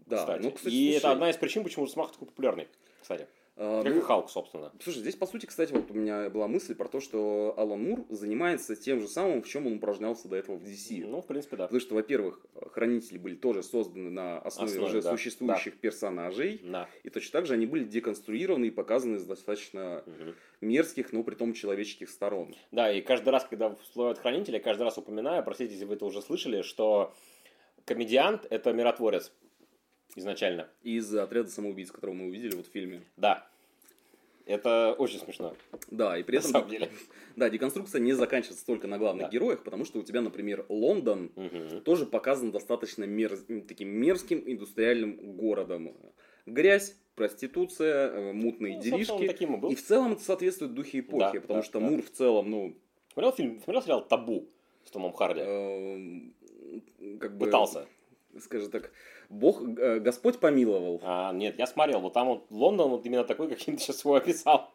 Да, 0.06 0.18
кстати. 0.18 0.44
ну, 0.44 0.52
кстати, 0.52 0.74
и 0.74 0.92
это 0.92 1.02
слушай, 1.02 1.14
одна 1.14 1.30
из 1.30 1.38
причин, 1.38 1.64
почему 1.64 1.86
Росомаха 1.86 2.14
такой 2.14 2.28
популярный, 2.28 2.68
кстати. 3.02 3.28
А, 3.58 3.84
Как 3.84 3.94
ну, 3.94 4.00
и 4.00 4.02
Халк, 4.02 4.30
собственно. 4.30 4.72
Слушай, 4.82 5.00
здесь, 5.00 5.16
по 5.16 5.26
сути, 5.26 5.46
кстати, 5.46 5.72
вот 5.72 5.90
у 5.90 5.94
меня 5.94 6.30
была 6.30 6.48
мысль 6.48 6.76
про 6.76 6.90
то, 6.90 7.00
что 7.00 7.54
Алан 7.58 7.82
Мур 7.82 8.06
занимается 8.10 8.76
тем 8.76 9.00
же 9.00 9.08
самым, 9.08 9.42
в 9.42 9.48
чем 9.48 9.66
он 9.66 9.74
упражнялся 9.78 10.28
до 10.28 10.36
этого 10.36 10.58
в 10.58 10.64
DC. 10.64 11.06
Ну, 11.06 11.22
в 11.22 11.28
принципе, 11.28 11.56
да. 11.56 11.64
Потому 11.64 11.80
что, 11.80 11.96
во-первых, 11.96 12.46
хранители 12.72 13.18
были 13.18 13.36
тоже 13.36 13.64
созданы 13.64 14.10
на 14.10 14.40
основе, 14.40 14.72
Основе, 14.72 14.88
уже 14.90 15.02
да. 15.02 15.12
существующих 15.12 15.78
персонажей. 15.80 16.60
Да. 16.64 16.90
И 17.04 17.10
точно 17.10 17.32
так 17.32 17.46
же 17.46 17.54
они 17.54 17.66
были 17.66 17.86
деконструированы 17.86 18.66
и 18.66 18.72
показаны 18.72 19.20
с 19.20 19.24
достаточно 19.24 20.04
Мгм. 20.06 20.36
мерзких, 20.62 21.14
но 21.14 21.24
при 21.24 21.36
том 21.36 21.54
человеческих 21.54 22.10
сторон. 22.10 22.54
Да, 22.72 22.92
и 22.92 23.00
каждый 23.02 23.30
раз, 23.30 23.46
когда 23.46 23.74
всплывают 23.76 24.20
хранители, 24.20 24.60
каждый 24.60 24.84
раз 24.84 24.98
упоминаю, 24.98 25.44
простите, 25.44 25.74
если 25.74 25.86
вы 25.86 25.96
это 25.96 26.06
уже 26.06 26.22
слышали, 26.22 26.62
что 26.62 27.14
комедиант– 27.86 28.46
это 28.50 28.74
миротворец 28.74 29.32
изначально. 30.16 30.68
Из 30.84 31.14
отряда 31.16 31.50
самоубийц, 31.50 31.92
которого 31.92 32.16
мы 32.16 32.28
увидели 32.28 32.56
вот 32.56 32.68
в 32.68 32.72
фильме. 32.72 33.02
Да. 33.18 33.48
Это 34.46 34.94
очень 34.98 35.20
смешно. 35.20 35.56
Да, 35.90 36.18
и 36.20 36.24
при 36.24 36.36
На 36.36 36.40
этом... 36.40 36.52
самом 36.52 36.70
деле. 36.70 36.90
Да, 37.36 37.50
деконструкция 37.50 38.00
не 38.00 38.14
заканчивается 38.14 38.66
только 38.66 38.88
на 38.88 38.98
главных 38.98 39.26
Да. 39.26 39.32
героях, 39.32 39.64
потому 39.64 39.84
что 39.86 40.00
у 40.00 40.04
тебя, 40.04 40.22
например, 40.22 40.66
Лондон 40.70 41.32
Мгм. 41.36 41.82
тоже 41.82 42.06
показан 42.06 42.52
достаточно 42.52 43.04
мерз- 43.04 43.62
таким 43.68 43.90
мерзким 43.90 44.42
индустриальным 44.46 45.36
городом. 45.36 45.94
Грязь, 46.46 46.96
проституция, 47.16 48.08
э, 48.10 48.32
мутные 48.34 48.76
Ну, 48.78 48.82
делишки. 48.84 49.28
таким 49.28 49.56
и 49.56 49.58
был. 49.58 49.72
И 49.72 49.76
в 49.76 49.84
целом 49.84 50.14
это 50.14 50.22
соответствует 50.22 50.74
духе 50.76 51.00
эпохи, 51.00 51.34
Да, 51.34 51.42
потому 51.42 51.60
да, 51.60 51.64
что 51.66 51.80
да. 51.80 51.90
Мур 51.90 52.02
в 52.04 52.10
целом, 52.12 52.50
ну, 52.50 52.78
Смотрел 53.14 53.32
фильм, 53.34 53.56
смотрел 53.64 53.82
сериал 53.82 54.06
«Табу» 54.08 54.48
с 54.86 54.92
Томом 54.92 55.14
Харди? 55.14 55.40
эм, 55.42 56.34
как 57.20 57.36
бы... 57.38 57.46
Пытался. 57.46 57.88
Скажем 58.40 58.70
так, 58.70 58.92
Бог, 59.30 59.62
э, 59.62 60.00
Господь 60.00 60.40
помиловал. 60.40 61.00
А, 61.04 61.32
нет, 61.34 61.58
я 61.58 61.68
смотрел. 61.68 62.00
Вот 62.02 62.14
там 62.14 62.28
вот 62.28 62.46
Лондон 62.50 62.90
вот 62.90 63.06
именно 63.06 63.24
такой, 63.24 63.48
каким 63.48 63.76
ты 63.78 63.84
сейчас 63.84 64.04
его 64.04 64.16
описал. 64.16 64.72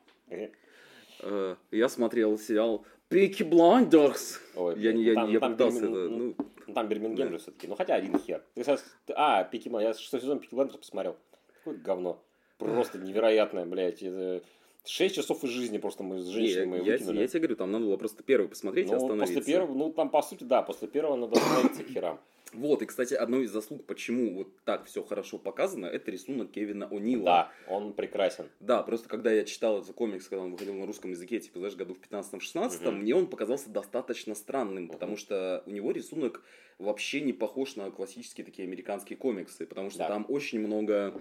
Э, 1.23 1.57
Я 1.71 1.89
смотрел 1.89 2.39
сериал 2.39 2.85
Peaky 3.09 3.43
Blinders. 3.43 4.41
Ой, 4.57 4.79
Я, 4.79 4.93
не- 4.93 5.03
я, 5.03 5.15
там- 5.15 5.31
я 5.31 5.41
там 5.41 5.53
пытался 5.53 5.81
Бирмин- 5.81 5.91
это, 6.05 6.09
ну, 6.11 6.35
ну, 6.67 6.73
Там 6.75 6.89
Бирмингем 6.89 7.27
Да. 7.27 7.33
же 7.33 7.39
все-таки. 7.39 7.67
Ну, 7.67 7.75
хотя 7.75 7.95
один 7.95 8.19
хер. 8.19 8.43
Ты 8.55 8.63
сейчас... 8.65 8.85
А, 9.15 9.45
Peaky 9.45 9.69
Blinders. 9.69 9.99
Я 9.99 10.03
шестой 10.03 10.21
сезон 10.21 10.39
Peaky 10.39 10.55
Blinders 10.55 10.79
посмотрел. 10.79 11.17
Какое 11.59 11.77
говно. 11.79 12.23
Просто 12.59 12.99
невероятное, 12.99 13.67
блядь. 13.67 14.03
Это... 14.03 14.43
Шесть 14.87 15.15
часов 15.15 15.45
из 15.45 15.51
жизни 15.51 15.77
просто 15.77 16.03
мы 16.03 16.21
с 16.23 16.27
женщиной 16.27 16.79
я- 16.85 16.93
выкинули. 16.95 17.21
я 17.21 17.27
тебе 17.29 17.41
говорю, 17.41 17.57
там 17.57 17.71
надо 17.71 17.85
было 17.85 17.97
просто 17.99 18.23
первый 18.23 18.49
посмотреть 18.49 18.87
и 18.89 18.91
ну, 18.91 18.97
остановиться. 18.97 19.35
после 19.35 19.53
первого, 19.55 19.75
ну, 19.75 19.93
там, 19.93 20.09
по 20.09 20.23
сути, 20.23 20.45
да, 20.45 20.63
после 20.63 20.89
первого 20.89 21.17
надо 21.17 21.39
остановиться 21.39 21.85
к 21.85 21.89
херам. 21.89 22.19
Вот, 22.53 22.83
и, 22.83 22.87
кстати, 22.87 23.15
одной 23.15 23.45
из 23.45 23.51
заслуг, 23.53 23.87
почему 23.87 24.35
вот 24.35 24.49
так 24.65 24.85
все 24.87 25.03
хорошо 25.03 25.39
показано, 25.39 25.87
это 25.87 26.11
рисунок 26.11 26.51
Кевина 26.51 26.89
О'Нила. 26.91 27.25
Да, 27.25 27.53
он 27.69 27.93
прекрасен. 27.93 28.47
Да, 28.61 28.83
просто 28.83 29.09
когда 29.09 29.31
я 29.31 29.45
читал 29.45 29.81
этот 29.81 29.95
комикс, 29.95 30.27
когда 30.29 30.45
он 30.45 30.53
выходил 30.53 30.75
на 30.75 30.87
русском 30.87 31.11
языке, 31.11 31.39
типа, 31.39 31.59
знаешь, 31.61 31.77
году 31.77 31.95
в 31.95 32.01
15-16, 32.01 32.85
Мгм. 32.91 33.01
мне 33.01 33.15
он 33.15 33.27
показался 33.29 33.71
достаточно 33.71 34.35
странным, 34.35 34.85
Мгм. 34.85 34.93
потому 34.93 35.17
что 35.17 35.63
у 35.67 35.71
него 35.71 35.93
рисунок 35.93 36.43
вообще 36.79 37.21
не 37.21 37.33
похож 37.33 37.77
на 37.77 37.91
классические 37.91 38.45
такие 38.45 38.67
американские 38.67 39.17
комиксы, 39.17 39.67
потому 39.67 39.91
что 39.91 40.01
Да. 40.01 40.09
там 40.09 40.27
очень 40.29 40.61
много 40.61 41.15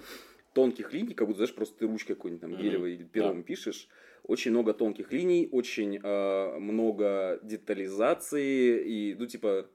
тонких 0.53 0.93
линий, 0.93 1.13
как 1.13 1.27
будто, 1.27 1.37
знаешь, 1.37 1.53
просто 1.53 1.77
ты 1.79 1.87
ручкой 1.87 2.15
какой-нибудь 2.15 2.41
там 2.41 2.57
гелевой 2.57 2.93
или 2.95 3.03
пером 3.03 3.37
Да. 3.37 3.43
пишешь. 3.43 3.87
Очень 4.23 4.51
много 4.51 4.73
тонких 4.73 5.11
линий, 5.13 5.47
очень 5.51 5.99
э, 6.01 6.59
много 6.59 7.39
детализации 7.43 8.83
и, 8.83 9.15
ну, 9.15 9.27
типа, 9.27 9.69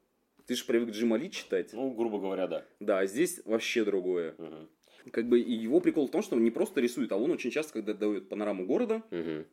ты 0.46 0.54
же 0.54 0.64
привык 0.64 0.90
Джима 0.90 1.16
Ли 1.16 1.30
читать. 1.30 1.72
Ну, 1.72 1.90
грубо 1.92 2.18
говоря, 2.18 2.46
да. 2.46 2.64
Да, 2.80 2.98
а 3.00 3.06
здесь 3.06 3.40
вообще 3.44 3.84
другое. 3.84 4.34
Мгм. 4.38 4.68
Как 5.12 5.28
бы 5.28 5.40
и 5.40 5.52
его 5.52 5.80
прикол 5.80 6.08
в 6.08 6.10
том, 6.10 6.22
что 6.22 6.36
он 6.36 6.44
не 6.44 6.50
просто 6.50 6.80
рисует, 6.80 7.12
а 7.12 7.16
он 7.16 7.30
очень 7.30 7.50
часто, 7.50 7.74
когда 7.74 7.94
дает 7.94 8.28
панораму 8.28 8.66
города, 8.66 9.02
Мгм. 9.10 9.44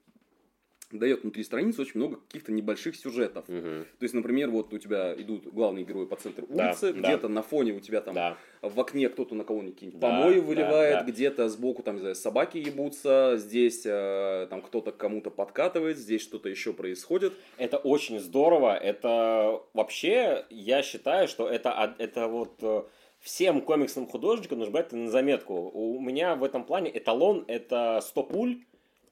Дает 0.97 1.23
внутри 1.23 1.43
страницы 1.43 1.81
очень 1.81 1.99
много 1.99 2.17
каких-то 2.17 2.51
небольших 2.51 2.95
сюжетов. 2.95 3.47
Мгм. 3.47 3.85
То 3.99 4.03
есть, 4.03 4.13
например, 4.13 4.49
вот 4.49 4.73
у 4.73 4.77
тебя 4.77 5.13
идут 5.15 5.47
главные 5.47 5.85
герои 5.85 6.05
по 6.05 6.15
центру 6.15 6.45
Да, 6.49 6.69
улицы, 6.69 6.93
да. 6.93 6.99
где-то 6.99 7.27
на 7.27 7.41
фоне 7.41 7.73
у 7.73 7.79
тебя 7.79 8.01
там 8.01 8.13
Да. 8.15 8.37
в 8.61 8.79
окне 8.79 9.09
кто-то 9.09 9.35
на 9.35 9.43
кого-нибудь 9.43 9.75
какие-нибудь 9.75 9.99
Да, 10.01 10.09
помои 10.09 10.35
да, 10.35 10.41
выливает, 10.41 10.99
да. 10.99 11.03
где-то 11.11 11.49
сбоку 11.49 11.83
там, 11.83 11.95
не 11.95 12.01
знаю, 12.01 12.15
собаки 12.15 12.57
ебутся, 12.57 13.35
здесь 13.37 13.83
э, 13.85 14.47
там 14.49 14.61
кто-то 14.61 14.91
кому-то 14.91 15.29
подкатывает, 15.31 15.97
здесь 15.97 16.21
что-то 16.21 16.49
еще 16.49 16.73
происходит. 16.73 17.33
Это 17.57 17.77
очень 17.77 18.19
здорово. 18.19 18.75
Это 18.77 19.61
вообще, 19.73 20.45
я 20.49 20.83
считаю, 20.83 21.27
что 21.27 21.47
это, 21.47 21.95
это 21.97 22.27
вот 22.27 22.53
э, 22.61 22.83
всем 23.19 23.61
комиксным 23.61 24.07
художникам 24.07 24.59
нужно 24.59 24.71
брать 24.73 24.87
это 24.87 24.97
на 24.97 25.09
заметку. 25.09 25.53
У 25.73 25.99
меня 25.99 26.35
в 26.35 26.43
этом 26.43 26.63
плане 26.63 26.91
эталон 26.95 27.45
это 27.47 27.99
100 28.01 28.23
пуль 28.23 28.57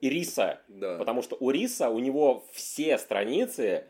и 0.01 0.09
риса. 0.09 0.61
Да. 0.67 0.97
Потому 0.97 1.21
что 1.21 1.37
у 1.39 1.49
Риса, 1.51 1.89
у 1.89 1.99
него 1.99 2.45
все 2.53 2.97
страницы, 2.97 3.85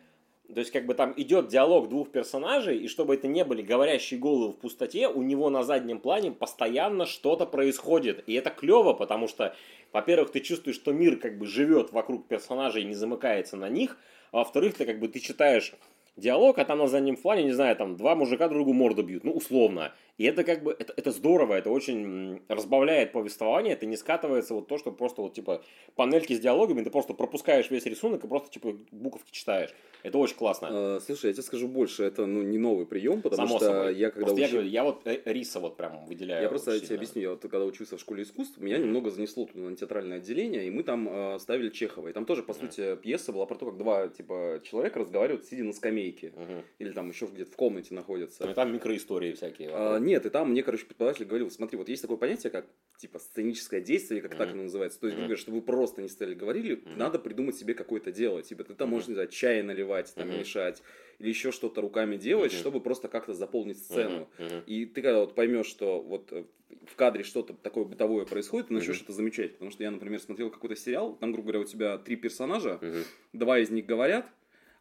то 0.54 0.60
есть 0.60 0.72
как 0.72 0.86
бы 0.88 0.96
там 0.96 1.14
идет 1.16 1.48
диалог 1.48 1.90
двух 1.90 2.10
персонажей, 2.10 2.80
и 2.80 2.88
чтобы 2.88 3.14
это 3.14 3.28
не 3.28 3.44
были 3.44 3.62
говорящие 3.62 4.20
головы 4.20 4.52
в 4.52 4.58
пустоте, 4.58 5.08
у 5.08 5.22
него 5.22 5.50
на 5.50 5.64
заднем 5.64 6.00
плане 6.00 6.32
постоянно 6.32 7.06
что-то 7.06 7.46
происходит. 7.46 8.24
И 8.28 8.34
это 8.34 8.50
клево, 8.50 8.94
потому 8.94 9.28
что, 9.28 9.56
во-первых, 9.94 10.32
ты 10.32 10.40
чувствуешь, 10.40 10.78
что 10.78 10.92
мир 10.92 11.18
как 11.18 11.38
бы 11.38 11.46
живет 11.46 11.92
вокруг 11.92 12.28
персонажей 12.28 12.82
и 12.82 12.86
не 12.86 12.96
замыкается 12.96 13.58
на 13.58 13.70
них, 13.70 13.98
а 14.32 14.38
во-вторых, 14.38 14.76
ты 14.76 14.86
как 14.86 15.00
бы 15.00 15.08
ты 15.08 15.20
читаешь 15.20 15.74
диалог, 16.16 16.58
а 16.58 16.66
там 16.66 16.80
на 16.80 16.88
заднем 16.88 17.16
плане, 17.16 17.44
не 17.44 17.52
знаю, 17.52 17.76
там 17.76 17.96
два 17.96 18.16
мужика 18.16 18.48
другу 18.48 18.74
морду 18.74 19.04
бьют, 19.04 19.24
ну, 19.24 19.32
условно. 19.32 19.94
И 20.20 20.26
это 20.26 20.44
как 20.44 20.64
бы, 20.64 20.76
это, 20.78 20.94
это 20.98 21.12
здорово, 21.12 21.54
это 21.56 21.70
очень 21.72 22.42
разбавляет 22.50 23.14
повествование, 23.14 23.74
это 23.74 23.86
не 23.86 23.96
скатывается 23.96 24.54
вот 24.54 24.68
то, 24.68 24.78
что 24.78 24.92
просто 24.92 25.22
вот 25.22 25.34
типа 25.34 25.64
панельки 25.96 26.34
с 26.34 26.40
диалогами, 26.42 26.84
ты 26.84 26.90
просто 26.92 27.14
пропускаешь 27.14 27.72
весь 27.72 27.86
рисунок 27.86 28.24
и 28.26 28.28
просто 28.28 28.52
типа 28.52 28.76
буковки 28.92 29.32
читаешь. 29.32 29.70
Это 30.04 30.18
очень 30.18 30.36
классно. 30.36 30.68
Э, 30.72 31.00
слушай, 31.06 31.28
я 31.28 31.34
тебе 31.34 31.44
скажу 31.44 31.68
больше, 31.68 32.04
это 32.04 32.26
ну, 32.26 32.42
не 32.42 32.58
новый 32.58 32.86
прием, 32.86 33.22
потому 33.22 33.48
Само 33.48 33.58
что 33.60 33.66
собой. 33.66 33.96
я 33.96 34.12
когда 34.12 34.26
Просто 34.26 34.40
я 34.42 34.46
учил- 34.48 34.56
говорю, 34.58 34.70
я 34.72 34.84
вот 34.84 35.02
э, 35.08 35.22
Риса 35.26 35.60
вот 35.62 35.78
прям 35.78 36.06
выделяю. 36.06 36.44
Я 36.44 36.50
просто 36.50 36.72
очень 36.72 36.80
тебе 36.82 36.88
сильно. 36.88 37.02
объясню, 37.02 37.22
я 37.22 37.30
вот 37.32 37.42
когда 37.42 37.64
учился 37.66 37.98
в 37.98 38.00
школе 38.02 38.24
искусств, 38.24 38.58
меня 38.60 38.78
немного 38.78 39.10
занесло 39.12 39.46
туда 39.46 39.70
на 39.70 39.76
театральное 39.76 40.18
отделение, 40.18 40.68
и 40.68 40.70
мы 40.70 40.84
там 40.84 41.08
э, 41.10 41.40
ставили 41.40 41.70
Чехова. 41.70 42.10
И 42.10 42.14
там 42.14 42.26
тоже, 42.26 42.44
по 42.44 42.54
Мгм. 42.54 42.62
сути, 42.62 42.96
пьеса 42.98 43.32
была 43.32 43.46
про 43.46 43.56
то, 43.56 43.66
как 43.68 43.78
два 43.78 44.08
типа 44.10 44.62
человека 44.64 45.00
разговаривают, 45.00 45.46
сидя 45.46 45.64
на 45.64 45.74
скамейке. 45.74 46.34
Мгм. 46.36 46.64
Или 46.80 46.92
там 46.92 47.10
еще 47.10 47.26
где-то 47.26 47.52
в 47.52 47.56
комнате 47.56 47.94
находятся. 47.94 48.46
Ну, 48.46 48.52
и 48.52 48.54
там 48.54 48.74
микроистории 48.74 49.34
всякие. 49.34 49.70
А. 49.72 49.98
нет, 50.10 50.26
и 50.26 50.30
там 50.30 50.52
мне, 50.52 50.64
короче, 50.64 50.86
преподаватель 50.86 51.26
говорил, 51.26 51.50
смотри, 51.52 51.78
вот 51.78 51.88
есть 51.88 52.02
такое 52.02 52.18
понятие, 52.18 52.52
как 52.52 52.66
типа 52.98 53.20
сценическое 53.20 53.80
действие, 53.80 54.20
или 54.20 54.28
как 54.28 54.36
так 54.38 54.48
Мгм. 54.50 54.56
оно 54.56 54.64
называется. 54.64 55.00
То 55.00 55.08
есть, 55.08 55.18
говоря, 55.18 55.38
чтобы 55.38 55.60
вы 55.60 55.64
просто 55.64 56.02
не 56.02 56.10
стали 56.10 56.34
говорили, 56.34 56.76
Мгм. 56.76 56.98
надо 56.98 57.20
придумать 57.20 57.56
себе 57.56 57.74
какое-то 57.74 58.12
дело. 58.12 58.42
Типа 58.42 58.64
ты 58.64 58.74
там 58.74 58.88
Мгм. 58.88 58.96
можешь, 58.96 59.08
не 59.08 59.14
знаю, 59.14 59.30
чай 59.30 59.62
наливать, 59.64 60.14
там, 60.16 60.28
Мгм. 60.28 60.40
мешать, 60.40 60.84
или 61.20 61.30
еще 61.30 61.52
что-то 61.52 61.82
руками 61.82 62.18
делать, 62.18 62.52
Мгм. 62.52 62.60
чтобы 62.60 62.82
просто 62.82 63.08
как-то 63.08 63.34
заполнить 63.34 63.78
сцену. 63.78 64.28
Мгм. 64.38 64.48
Мгм. 64.48 64.64
И 64.66 64.86
ты 64.86 65.02
когда 65.02 65.20
вот 65.20 65.36
поймешь, 65.36 65.68
что 65.68 66.02
вот 66.02 66.32
э, 66.34 66.44
в 66.86 66.96
кадре 66.96 67.24
что-то 67.24 67.54
такое 67.54 67.86
бытовое 67.86 68.26
происходит, 68.26 68.68
ты 68.68 68.74
начнешь 68.74 68.98
Мгм. 68.98 69.04
это 69.06 69.14
замечать. 69.14 69.54
Потому 69.54 69.72
что 69.72 69.84
я, 69.84 69.92
например, 69.92 70.20
смотрел 70.20 70.50
какой-то 70.50 70.76
сериал, 70.76 71.16
там, 71.16 71.32
грубо 71.32 71.48
говоря, 71.52 71.60
у 71.62 71.68
тебя 71.68 71.98
три 71.98 72.16
персонажа, 72.16 72.80
Мгм. 72.82 73.04
два 73.34 73.60
из 73.60 73.70
них 73.70 73.86
говорят, 73.86 74.26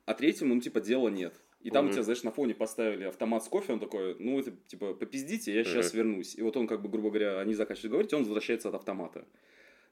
а 0.07 0.15
третьему, 0.15 0.55
ну, 0.55 0.61
типа, 0.61 0.81
дела 0.81 1.09
нет. 1.09 1.35
И 1.61 1.71
там 1.71 1.87
Мгм. 1.87 1.89
у 1.89 1.91
тебя, 1.91 2.03
знаешь, 2.05 2.23
на 2.23 2.31
фоне 2.31 2.55
поставили 2.55 3.05
автомат 3.05 3.45
с 3.45 3.49
кофе, 3.49 3.73
он 3.73 3.81
такой, 3.81 4.17
ну, 4.19 4.39
это, 4.39 4.53
типа, 4.53 4.95
попиздите, 4.95 5.53
я 5.55 5.65
сейчас 5.65 5.93
Мгм. 5.93 5.95
вернусь. 5.95 6.37
И 6.37 6.43
вот 6.43 6.57
он, 6.57 6.67
как 6.69 6.83
бы, 6.83 6.89
грубо 6.89 7.09
говоря, 7.11 7.41
они 7.41 7.55
заканчивают 7.55 7.93
говорить, 7.93 8.13
и 8.13 8.17
он 8.17 8.23
возвращается 8.23 8.69
от 8.69 8.77
автомата. 8.77 9.27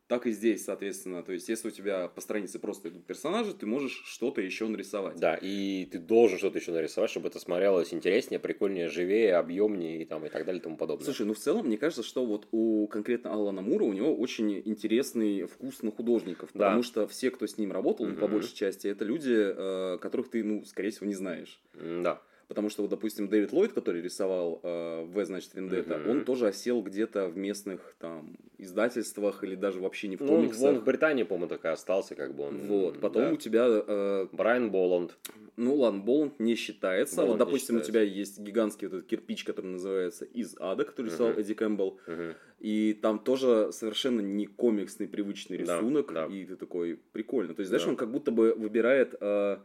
Так 0.08 0.26
и 0.28 0.30
здесь, 0.30 0.64
соответственно. 0.64 1.24
То 1.24 1.32
есть, 1.32 1.48
если 1.48 1.66
у 1.68 1.70
тебя 1.72 2.06
по 2.06 2.20
странице 2.20 2.60
просто 2.60 2.90
идут 2.90 3.04
персонажи, 3.06 3.52
ты 3.54 3.66
можешь 3.66 4.04
что-то 4.06 4.40
еще 4.40 4.68
нарисовать. 4.68 5.18
Да, 5.18 5.34
и 5.34 5.84
ты 5.90 5.98
должен 5.98 6.38
что-то 6.38 6.58
еще 6.58 6.70
нарисовать, 6.70 7.10
чтобы 7.10 7.26
это 7.28 7.40
смотрелось 7.40 7.92
интереснее, 7.92 8.38
прикольнее, 8.38 8.88
живее, 8.88 9.34
объемнее 9.34 10.02
и, 10.02 10.04
там, 10.04 10.24
и 10.24 10.28
так 10.28 10.44
далее 10.44 10.60
и 10.60 10.62
тому 10.62 10.76
подобное. 10.76 11.04
Слушай, 11.04 11.26
ну 11.26 11.34
в 11.34 11.38
целом, 11.38 11.66
мне 11.66 11.76
кажется, 11.76 12.04
что 12.04 12.24
вот 12.24 12.46
у 12.52 12.86
конкретно 12.86 13.32
Алана 13.32 13.62
Мура, 13.62 13.82
у 13.82 13.92
него 13.92 14.14
очень 14.14 14.62
интересный 14.64 15.44
вкус 15.46 15.82
на 15.82 15.90
художников, 15.90 16.50
Да. 16.54 16.66
потому 16.66 16.82
что 16.84 17.08
все, 17.08 17.32
кто 17.32 17.48
с 17.48 17.58
ним 17.58 17.72
работал, 17.72 18.06
ну, 18.06 18.14
по 18.14 18.28
большей 18.28 18.54
части, 18.54 18.86
это 18.86 19.04
люди, 19.04 19.34
э, 19.34 19.98
которых 20.00 20.30
ты, 20.30 20.44
ну, 20.44 20.64
скорее 20.64 20.90
всего, 20.90 21.06
не 21.06 21.14
знаешь. 21.14 21.60
Да. 21.74 22.22
Потому 22.48 22.68
что, 22.68 22.82
вот, 22.82 22.90
допустим, 22.90 23.28
Дэвид 23.28 23.52
Ллойд, 23.52 23.72
который 23.72 24.00
рисовал 24.00 24.60
э, 24.62 25.04
В, 25.04 25.24
значит, 25.24 25.54
Вендетта, 25.54 25.98
Мгм. 25.98 26.10
он 26.10 26.24
тоже 26.24 26.46
осел 26.46 26.80
где-то 26.80 27.26
в 27.28 27.36
местных 27.36 27.96
там 27.98 28.36
издательствах 28.58 29.42
или 29.42 29.56
даже 29.56 29.80
вообще 29.80 30.06
не 30.08 30.16
в 30.16 30.20
Ну, 30.20 30.26
он, 30.32 30.40
комиксах. 30.42 30.62
он 30.68 30.78
в 30.78 30.84
Британии, 30.84 31.24
по-моему, 31.24 31.48
так 31.48 31.64
и 31.64 31.68
остался, 31.68 32.14
как 32.14 32.34
бы 32.36 32.44
он. 32.44 32.56
Вот, 32.58 33.00
потом 33.00 33.22
да. 33.22 33.32
у 33.32 33.36
тебя, 33.36 33.66
э, 33.68 34.26
Брайан 34.32 34.70
Боланд. 34.70 35.16
ну 35.56 35.74
ладно, 35.74 36.00
Боланд 36.00 36.38
не 36.38 36.54
считается. 36.54 37.16
Боланд 37.16 37.38
вот, 37.40 37.46
допустим, 37.46 37.76
у 37.76 37.78
считается. 37.80 37.92
тебя 37.92 38.02
есть 38.02 38.38
гигантский 38.38 38.86
вот 38.88 38.98
этот 38.98 39.08
кирпич, 39.08 39.42
который 39.44 39.66
называется 39.72 40.24
«Из 40.24 40.54
ада», 40.60 40.84
который 40.84 41.06
рисовал 41.06 41.32
Мгм. 41.32 41.40
Эдди 41.40 41.54
Кэмпбелл. 41.54 41.98
Мгм. 42.06 42.34
И 42.60 42.92
там 43.02 43.18
тоже 43.18 43.70
совершенно 43.72 44.20
не 44.20 44.46
комиксный 44.46 45.08
привычный 45.08 45.58
Да, 45.58 45.76
рисунок. 45.78 46.12
да. 46.12 46.26
И 46.26 46.44
ты 46.44 46.56
такой, 46.56 46.98
прикольно. 47.12 47.54
То 47.54 47.60
есть, 47.60 47.68
знаешь, 47.70 47.84
Да. 47.84 47.90
он 47.90 47.96
как 47.96 48.10
будто 48.10 48.30
бы 48.30 48.54
выбирает 48.54 49.14
э, 49.20 49.58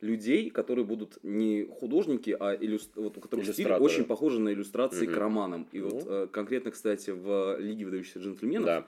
людей, 0.00 0.50
которые 0.50 0.84
будут 0.84 1.18
не 1.22 1.64
художники, 1.64 2.36
а 2.38 2.54
иллюс- 2.54 2.90
вот, 2.94 3.16
у 3.16 3.20
которых 3.20 3.46
стиль 3.46 3.70
очень 3.72 4.04
похожий 4.04 4.40
на 4.40 4.52
иллюстрации 4.52 5.06
Мгм. 5.06 5.14
к 5.14 5.18
романам. 5.18 5.68
И 5.72 5.78
Ну. 5.80 5.88
вот 5.88 6.04
э, 6.06 6.26
конкретно, 6.30 6.70
кстати, 6.70 7.10
в 7.10 7.56
Лиге 7.58 7.84
выдающихся 7.86 8.18
джентльменов 8.18 8.66
Да. 8.66 8.86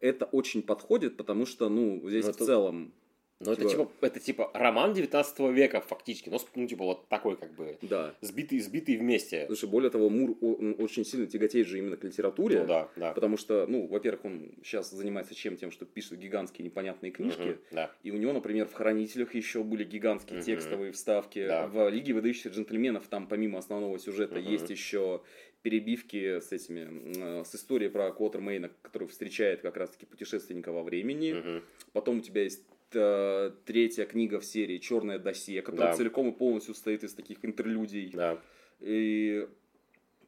это 0.00 0.24
очень 0.26 0.62
подходит, 0.62 1.16
потому 1.16 1.46
что, 1.46 1.68
ну, 1.68 2.00
здесь 2.08 2.24
Ну, 2.26 2.32
в 2.32 2.36
это- 2.36 2.44
целом, 2.44 2.92
Но 3.40 3.52
это 3.52 3.68
Типа- 3.68 3.70
типа, 3.84 3.90
это 4.06 4.18
типа 4.20 4.50
роман 4.52 4.94
19 4.94 5.52
века 5.52 5.80
фактически. 5.80 6.28
Ну, 6.28 6.40
с- 6.40 6.46
ну, 6.56 6.66
типа 6.66 6.84
вот 6.84 7.08
такой 7.08 7.36
как 7.36 7.52
бы 7.54 7.78
да. 7.82 8.12
сбитый, 8.20 8.58
сбитый 8.58 8.96
вместе. 8.96 9.46
Слушай, 9.46 9.68
более 9.68 9.90
того, 9.90 10.10
Мур 10.10 10.36
очень 10.40 11.04
сильно 11.04 11.26
тяготеет 11.26 11.68
же 11.68 11.78
именно 11.78 11.96
к 11.96 12.02
литературе. 12.02 12.60
Ну, 12.62 12.66
да, 12.66 12.88
да. 12.96 13.12
Потому 13.12 13.36
что, 13.36 13.66
ну, 13.68 13.86
во-первых, 13.86 14.24
он 14.24 14.50
сейчас 14.64 14.90
занимается 14.90 15.36
чем? 15.36 15.56
Тем, 15.56 15.70
что 15.70 15.84
пишет 15.86 16.18
гигантские 16.18 16.64
непонятные 16.64 17.12
книжки. 17.12 17.40
Мгм, 17.42 17.58
Да. 17.70 17.92
И 18.02 18.10
у 18.10 18.16
него, 18.16 18.32
например, 18.32 18.66
в 18.66 18.72
«Хранителях» 18.72 19.34
еще 19.36 19.62
были 19.62 19.84
гигантские 19.84 20.38
Мгм. 20.38 20.44
текстовые 20.46 20.90
вставки. 20.92 21.46
Да. 21.46 21.68
В 21.68 21.88
«Лиге 21.90 22.14
выдающихся 22.14 22.48
джентльменов» 22.48 23.06
там 23.06 23.28
помимо 23.28 23.60
основного 23.60 24.00
сюжета 24.00 24.40
Мгм. 24.40 24.48
есть 24.50 24.68
еще 24.70 25.20
перебивки 25.62 26.40
с 26.40 26.50
этими, 26.52 27.42
с 27.44 27.54
историей 27.54 27.90
про 27.90 28.10
Квотермейна, 28.12 28.70
который 28.82 29.06
встречает 29.08 29.60
как 29.60 29.76
раз-таки 29.76 30.06
путешественника 30.06 30.72
во 30.72 30.82
времени. 30.82 31.32
Мгм. 31.34 31.62
Потом 31.92 32.18
у 32.18 32.20
тебя 32.20 32.42
есть 32.42 32.64
третья 32.90 34.04
книга 34.06 34.40
в 34.40 34.44
серии 34.44 34.78
«Черное 34.78 35.18
досье», 35.18 35.62
которая 35.62 35.92
Да. 35.92 35.96
целиком 35.96 36.28
и 36.30 36.32
полностью 36.32 36.74
состоит 36.74 37.04
из 37.04 37.14
таких 37.14 37.44
интерлюдий. 37.44 38.10
Да. 38.14 38.38
И 38.80 39.48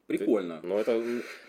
прикольно. 0.06 0.60
Ну, 0.62 0.78
это, 0.78 1.02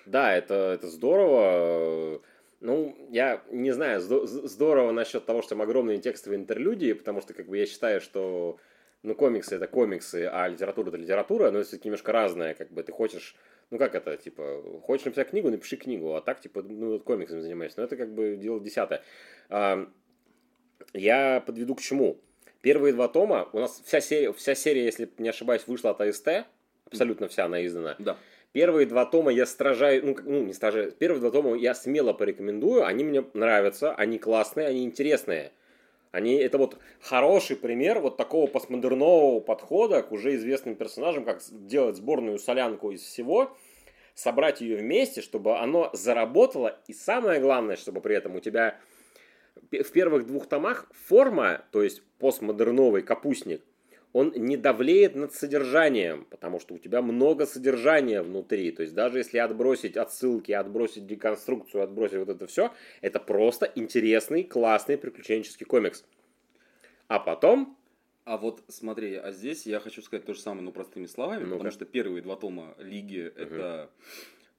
да, 0.06 0.36
это, 0.36 0.74
это 0.76 0.88
здорово. 0.88 2.22
Ну, 2.60 2.96
я 3.10 3.42
не 3.50 3.72
знаю, 3.72 4.02
здорово 4.02 4.92
насчет 4.92 5.26
того, 5.26 5.42
что 5.42 5.50
там 5.50 5.64
огромные 5.64 5.98
текстовые 5.98 6.40
интерлюдии, 6.40 6.94
потому 6.94 7.22
что, 7.22 7.34
как 7.34 7.48
бы, 7.48 7.58
я 7.58 7.66
считаю, 7.66 8.00
что, 8.02 8.60
ну, 9.02 9.16
комиксы 9.16 9.56
это 9.56 9.68
комиксы, 9.68 10.30
а 10.32 10.48
литература 10.48 10.90
это 10.90 10.98
литература, 10.98 11.50
но 11.50 11.64
все-таки 11.64 11.88
немножко 11.88 12.12
разное, 12.12 12.54
как 12.54 12.72
бы, 12.72 12.84
ты 12.84 12.92
хочешь, 12.92 13.36
ну, 13.72 13.80
как 13.80 13.96
это, 13.96 14.16
типа, 14.16 14.62
хочешь 14.84 15.06
написать 15.06 15.30
книгу, 15.32 15.50
напиши 15.50 15.76
книгу, 15.76 16.14
а 16.14 16.22
так, 16.22 16.40
типа, 16.40 16.62
ну, 16.62 16.92
вот 16.92 17.04
комиксами 17.04 17.40
занимаюсь, 17.42 17.76
но 17.78 17.84
это, 17.84 17.98
как 17.98 18.14
бы, 18.14 18.36
дело 18.36 18.60
десятое. 18.60 19.02
А, 19.50 19.90
я 20.94 21.42
подведу 21.46 21.76
к 21.76 21.82
чему? 21.82 22.18
Первые 22.62 22.94
два 22.94 23.08
тома, 23.08 23.50
у 23.54 23.60
нас 23.60 23.82
вся 23.84 24.02
серия, 24.02 24.32
вся 24.34 24.56
серия, 24.56 24.86
если 24.86 25.10
не 25.18 25.30
ошибаюсь, 25.30 25.64
вышла 25.66 25.92
от 25.92 26.02
АСТ, 26.02 26.46
абсолютно 26.86 27.28
вся 27.28 27.46
она 27.46 27.66
издана. 27.66 27.96
Да. 27.98 28.18
Первые 28.52 28.86
два 28.86 29.06
тома 29.06 29.32
я 29.32 29.46
стражаю, 29.46 30.06
ну, 30.06 30.18
ну, 30.24 30.44
не 30.44 30.54
стражаю, 30.54 30.92
первые 30.92 31.22
два 31.22 31.32
тома 31.32 31.56
я 31.56 31.74
смело 31.74 32.14
порекомендую, 32.14 32.86
они 32.86 33.04
мне 33.04 33.24
нравятся, 33.34 33.94
они 33.94 34.20
классные, 34.20 34.68
они 34.68 34.84
интересные. 34.84 35.52
Они, 36.12 36.36
это 36.36 36.58
вот 36.58 36.78
хороший 37.00 37.56
пример 37.56 38.00
вот 38.00 38.18
такого 38.18 38.46
постмодернового 38.46 39.40
подхода 39.40 40.04
к 40.04 40.12
уже 40.12 40.36
известным 40.36 40.76
персонажам, 40.76 41.24
как 41.24 41.42
делать 41.50 41.96
сборную 41.96 42.38
солянку 42.38 42.92
из 42.92 43.02
всего, 43.02 43.56
собрать 44.14 44.60
ее 44.60 44.76
вместе, 44.76 45.22
чтобы 45.22 45.58
оно 45.58 45.90
заработало, 45.94 46.78
и 46.88 46.94
самое 46.94 47.40
главное, 47.40 47.78
чтобы 47.78 48.02
при 48.02 48.16
этом 48.16 48.36
у 48.36 48.42
тебя 48.42 48.78
в 49.72 49.92
первых 49.92 50.26
двух 50.28 50.48
томах 50.48 50.88
форма, 50.94 51.64
то 51.72 51.82
есть 51.84 52.04
постмодерновый 52.20 53.02
капустник, 53.02 53.62
он 54.14 54.34
не 54.36 54.58
давлеет 54.58 55.16
над 55.16 55.34
содержанием, 55.34 56.26
потому 56.30 56.60
что 56.60 56.74
у 56.74 56.78
тебя 56.78 57.02
много 57.02 57.46
содержания 57.46 58.22
внутри. 58.22 58.72
То 58.72 58.82
есть 58.84 58.94
даже 58.94 59.20
если 59.20 59.38
отбросить 59.38 59.96
отсылки, 59.96 60.52
отбросить 60.52 61.08
деконструкцию, 61.08 61.82
отбросить 61.84 62.18
вот 62.18 62.28
это 62.30 62.46
все, 62.48 62.74
это 63.00 63.20
просто 63.22 63.72
интересный, 63.76 64.44
классный 64.44 64.98
приключенческий 64.98 65.66
комикс. 65.66 66.04
А 67.08 67.20
потом 67.20 67.78
А 68.26 68.38
вот 68.38 68.62
смотри, 68.68 69.16
а 69.16 69.32
здесь 69.32 69.66
я 69.66 69.80
хочу 69.80 70.02
сказать 70.02 70.26
то 70.26 70.34
же 70.34 70.42
самое, 70.42 70.64
но 70.64 70.72
простыми 70.72 71.06
словами, 71.06 71.44
Ну-ка. 71.44 71.52
потому 71.54 71.72
что 71.72 71.86
первые 71.86 72.22
два 72.22 72.36
тома 72.36 72.76
Лиги 72.80 73.32
это 73.38 73.90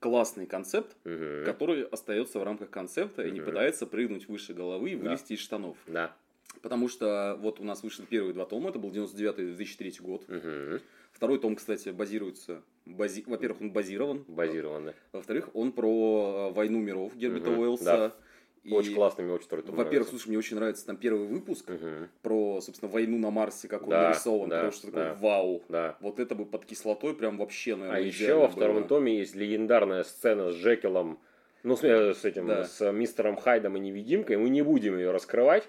классный 0.07 0.47
концепт, 0.47 0.95
Мгм. 1.05 1.45
который 1.45 1.85
остается 1.85 2.39
в 2.41 2.43
рамках 2.43 2.69
концепта 2.71 3.23
и 3.27 3.31
не 3.31 3.41
пытается 3.41 3.87
прыгнуть 3.87 4.29
выше 4.29 4.53
головы 4.53 4.91
и 4.91 4.97
Да. 4.97 5.03
вылезти 5.05 5.35
из 5.35 5.39
штанов. 5.41 5.77
Да. 5.87 6.15
Потому 6.61 6.89
что 6.89 7.39
вот 7.41 7.61
у 7.61 7.65
нас 7.65 7.83
вышли 7.83 8.05
первые 8.05 8.35
два 8.35 8.45
тома, 8.45 8.71
это 8.71 8.79
был 8.79 8.91
99-2003 8.91 10.01
год. 10.03 10.29
Мгм. 10.29 10.81
Второй 11.13 11.39
том, 11.39 11.57
кстати, 11.57 11.91
базируется, 11.91 12.63
бази... 12.85 13.23
во-первых, 13.27 13.61
он 13.61 13.71
базирован, 13.71 14.25
Базированы. 14.29 14.95
во-вторых, 15.13 15.51
он 15.55 15.71
про 15.73 16.49
э, 16.51 16.55
войну 16.55 16.81
миров 16.81 17.15
Герберта 17.17 17.51
Мгм, 17.51 17.61
Уэллса. 17.61 17.85
да. 17.85 18.13
И, 18.65 18.73
Очень 18.73 18.95
классный, 18.95 19.25
мне 19.25 19.35
очень 19.35 19.49
том 19.49 19.75
Во-первых, 19.75 20.09
слушай, 20.09 20.29
мне 20.29 20.39
очень 20.39 20.55
нравится 20.55 20.87
там 20.87 20.97
первый 20.97 21.27
выпуск 21.27 21.69
Мгм. 21.69 22.09
про, 22.23 22.61
собственно, 22.61 22.93
войну 22.93 23.19
на 23.19 23.31
Марсе, 23.31 23.67
как 23.67 23.83
он 23.83 23.89
Да, 23.91 24.09
нарисован, 24.09 24.49
да, 24.51 24.57
потому 24.57 24.73
что 24.73 24.87
такое 24.87 25.05
да. 25.05 25.15
вау. 25.15 25.65
Да. 25.69 25.97
Вот 26.01 26.21
это 26.21 26.37
бы 26.37 26.47
под 26.47 26.65
кислотой 26.65 27.15
прям 27.15 27.39
вообще, 27.39 27.75
наверное, 27.75 28.01
А 28.01 28.05
еще 28.05 28.35
во 28.37 28.47
втором 28.49 28.77
было. 28.77 28.85
томе 28.85 29.19
есть 29.19 29.35
легендарная 29.35 30.05
сцена 30.05 30.53
с 30.53 30.55
Джекилом, 30.55 31.19
ну, 31.65 31.77
с, 31.77 31.83
э, 31.83 32.15
с 32.15 32.25
этим, 32.25 32.47
Да. 32.47 32.65
с 32.65 32.93
мистером 32.93 33.37
Хайдом 33.37 33.77
и 33.77 33.81
невидимкой. 33.81 34.37
Мы 34.37 34.49
не 34.49 34.63
будем 34.63 34.97
ее 34.97 35.11
раскрывать. 35.11 35.69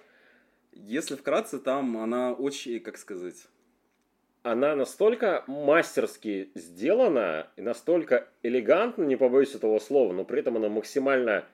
Если 0.71 1.15
вкратце, 1.15 1.57
там 1.59 1.97
она 1.97 2.33
очень, 2.33 2.79
как 2.79 2.97
сказать, 2.97 3.47
Она 4.43 4.75
настолько 4.75 5.45
мастерски 5.47 6.51
сделана 6.53 7.47
и 7.55 7.61
настолько 7.61 8.27
элегантна, 8.43 9.03
не 9.05 9.15
побоюсь 9.15 9.55
этого 9.55 9.79
слова, 9.79 10.11
но 10.11 10.25
при 10.25 10.41
этом 10.41 10.57
она 10.57 10.67
максимально 10.67 11.45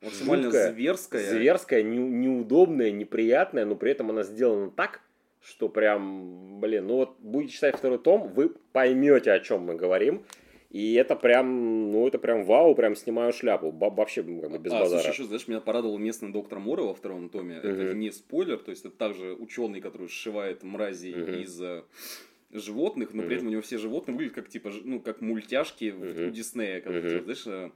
максимально 0.00 0.44
жуткая, 0.44 0.72
зверская. 0.72 1.30
зверская, 1.30 1.82
не- 1.82 1.98
неудобная, 1.98 2.90
неприятная, 2.90 3.64
но 3.64 3.76
при 3.76 3.90
этом 3.92 4.10
она 4.10 4.22
сделана 4.22 4.70
так, 4.70 5.00
что 5.40 5.68
прям, 5.68 6.60
блин, 6.60 6.86
ну 6.86 6.96
вот 6.96 7.16
будете 7.20 7.54
читать 7.54 7.76
второй 7.76 7.98
том, 7.98 8.28
вы 8.32 8.50
поймете, 8.72 9.32
о 9.32 9.40
чем 9.40 9.62
мы 9.62 9.74
говорим. 9.74 10.22
И 10.70 10.92
это 10.94 11.16
прям, 11.16 11.90
ну 11.92 12.06
это 12.06 12.18
прям 12.18 12.44
вау, 12.44 12.74
прям 12.74 12.94
снимаю 12.94 13.32
шляпу. 13.32 13.72
Ба- 13.72 13.88
вообще 13.88 14.22
как 14.22 14.50
бы 14.50 14.58
без 14.58 14.70
а, 14.72 14.80
базара. 14.80 15.00
слушай, 15.00 15.12
еще, 15.14 15.24
знаешь, 15.24 15.48
меня 15.48 15.60
порадовал 15.60 15.96
местный 15.96 16.30
доктор 16.30 16.58
Мора 16.58 16.82
во 16.82 16.94
втором 16.94 17.30
томе. 17.30 17.56
Это 17.56 17.68
Мгм. 17.68 17.98
не 17.98 18.10
спойлер, 18.10 18.58
то 18.58 18.70
есть 18.70 18.84
это 18.84 18.94
также 18.94 19.32
ученый, 19.32 19.80
который 19.80 20.08
сшивает 20.08 20.62
мразей 20.62 21.14
Мгм. 21.14 21.34
из 21.36 21.58
э, 21.62 21.84
животных, 22.52 23.14
но 23.14 23.22
при 23.22 23.28
Мгм. 23.28 23.36
этом 23.36 23.46
у 23.48 23.50
него 23.52 23.62
все 23.62 23.78
животные 23.78 24.12
выглядят 24.14 24.34
как 24.34 24.48
типа, 24.50 24.70
ну, 24.84 25.00
как 25.00 25.22
мультяшки 25.22 25.94
Мгм. 25.96 26.28
у 26.28 26.30
Диснея, 26.32 26.80
как, 26.82 26.92
Мгм. 26.92 27.08
типа, 27.08 27.22
знаешь, 27.24 27.46
э, 27.46 27.70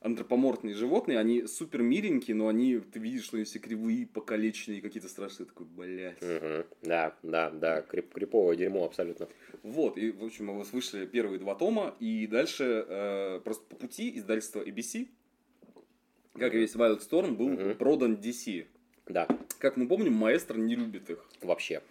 антропоморфные 0.00 0.74
животные, 0.74 1.18
они 1.18 1.46
супер 1.46 1.82
миленькие, 1.82 2.34
но 2.34 2.48
они, 2.48 2.78
ты 2.78 2.98
видишь, 2.98 3.24
что 3.24 3.36
они 3.36 3.44
все 3.44 3.58
кривые, 3.58 4.06
покалеченные, 4.06 4.80
какие-то 4.80 5.08
страшные, 5.08 5.46
такой, 5.46 5.66
блядь. 5.66 6.22
Мгм. 6.22 6.64
Да, 6.82 7.14
да, 7.22 7.50
да, 7.50 7.80
крип- 7.82 8.12
криповое 8.12 8.56
дерьмо 8.56 8.84
абсолютно. 8.84 9.28
Вот, 9.62 9.98
и, 9.98 10.10
в 10.10 10.24
общем, 10.24 10.48
у 10.50 10.56
вас 10.58 10.72
вышли 10.72 11.04
первые 11.06 11.38
два 11.38 11.54
тома, 11.54 11.94
и 12.00 12.26
дальше 12.26 12.84
э, 12.88 13.40
просто 13.44 13.64
по 13.66 13.76
пути 13.76 14.16
издательства 14.18 14.60
ABC, 14.64 15.08
как 16.34 16.54
и 16.54 16.58
весь 16.58 16.74
Wild 16.74 17.00
Storm, 17.00 17.36
был 17.36 17.48
Мгм. 17.50 17.74
продан 17.76 18.14
DC. 18.16 18.66
Да, 19.06 19.28
Как 19.58 19.76
мы 19.76 19.86
помним, 19.86 20.14
маэстро 20.14 20.56
не 20.56 20.76
любит 20.76 21.10
их. 21.10 21.28
вообще. 21.42 21.82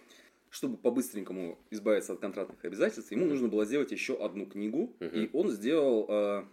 Чтобы 0.48 0.76
по-быстренькому 0.78 1.58
избавиться 1.70 2.14
от 2.14 2.18
контрактных 2.18 2.64
обязательств, 2.64 3.12
ему 3.12 3.22
Мгм. 3.22 3.30
нужно 3.30 3.48
было 3.48 3.64
сделать 3.64 3.92
еще 3.92 4.14
одну 4.24 4.46
книгу, 4.46 4.96
Мгм. 4.98 5.10
и 5.24 5.30
он 5.32 5.50
сделал 5.50 6.06
э, 6.08 6.44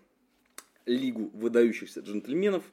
Лигу 0.87 1.29
выдающихся 1.33 1.99
джентльменов 1.99 2.63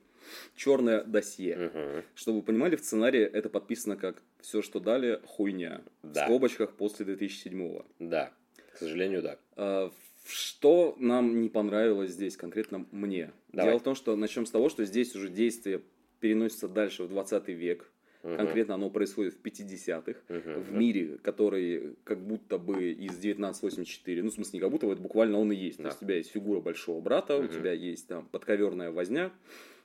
черное 0.56 1.04
досье. 1.04 1.56
Мгм. 1.56 2.04
Чтобы 2.14 2.38
вы 2.38 2.44
понимали, 2.44 2.76
в 2.76 2.80
сценарии 2.80 3.20
это 3.20 3.48
подписано 3.48 3.96
как 3.96 4.22
все, 4.40 4.62
что 4.62 4.80
дали, 4.80 5.20
хуйня. 5.26 5.82
Да. 6.02 6.22
В 6.22 6.28
скобочках 6.28 6.72
после 6.72 7.04
2007 7.04 7.82
Да, 7.98 8.32
к 8.72 8.78
сожалению, 8.78 9.22
да. 9.22 9.38
А, 9.56 9.90
Что 10.26 10.96
нам 10.98 11.42
не 11.42 11.50
понравилось 11.50 12.12
здесь, 12.12 12.36
конкретно 12.36 12.86
мне? 12.90 13.32
Давай. 13.52 13.72
Дело 13.72 13.80
в 13.80 13.82
том, 13.82 13.94
что 13.94 14.16
начнем 14.16 14.46
с 14.46 14.50
того, 14.50 14.70
что 14.70 14.84
здесь 14.84 15.14
уже 15.14 15.28
действие 15.28 15.82
переносится 16.20 16.68
дальше 16.68 17.02
в 17.02 17.08
20 17.08 17.48
век. 17.48 17.90
Мгм. 18.24 18.36
Конкретно 18.38 18.74
оно 18.74 18.88
происходит 18.88 19.34
в 19.34 19.42
50-х. 19.42 20.18
Мгм. 20.30 20.60
В 20.62 20.72
мире, 20.72 21.18
который 21.22 21.94
как 22.04 22.18
будто 22.26 22.56
бы 22.56 22.90
из 22.90 23.18
1984, 23.18 24.22
ну, 24.22 24.30
в 24.30 24.32
смысле, 24.32 24.50
не 24.54 24.60
как 24.60 24.70
будто 24.70 24.86
бы, 24.86 24.92
это 24.94 25.02
буквально 25.02 25.38
он 25.38 25.52
и 25.52 25.56
есть. 25.56 25.76
То 25.76 25.82
Да. 25.84 25.88
есть, 25.90 26.02
у 26.02 26.04
тебя 26.06 26.16
есть 26.16 26.30
фигура 26.30 26.60
большого 26.60 27.00
брата, 27.02 27.36
у 27.36 27.42
Мгм. 27.42 27.48
тебя 27.52 27.72
есть 27.72 28.08
там 28.08 28.26
подковерная 28.26 28.90
возня, 28.90 29.30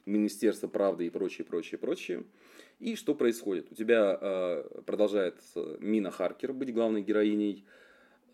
Министерство 0.06 0.68
правды 0.70 1.06
и 1.06 1.10
прочее, 1.10 1.46
прочее, 1.46 1.78
прочее. 1.78 2.24
И 2.80 2.96
что 2.96 3.14
происходит? 3.14 3.68
У 3.72 3.76
тебя 3.76 4.18
э, 4.20 4.64
продолжает 4.86 5.36
э, 5.56 5.78
Мина 5.82 6.10
Харкер 6.10 6.54
быть 6.54 6.74
главной 6.74 7.02
героиней. 7.02 7.66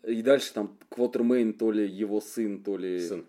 И 0.06 0.22
дальше 0.22 0.54
там 0.54 0.78
Квотермейн, 0.88 1.52
то 1.52 1.72
ли 1.72 1.84
его 1.86 2.20
сын, 2.20 2.62
то 2.62 2.76
ли... 2.78 3.00
Сын. 3.00 3.26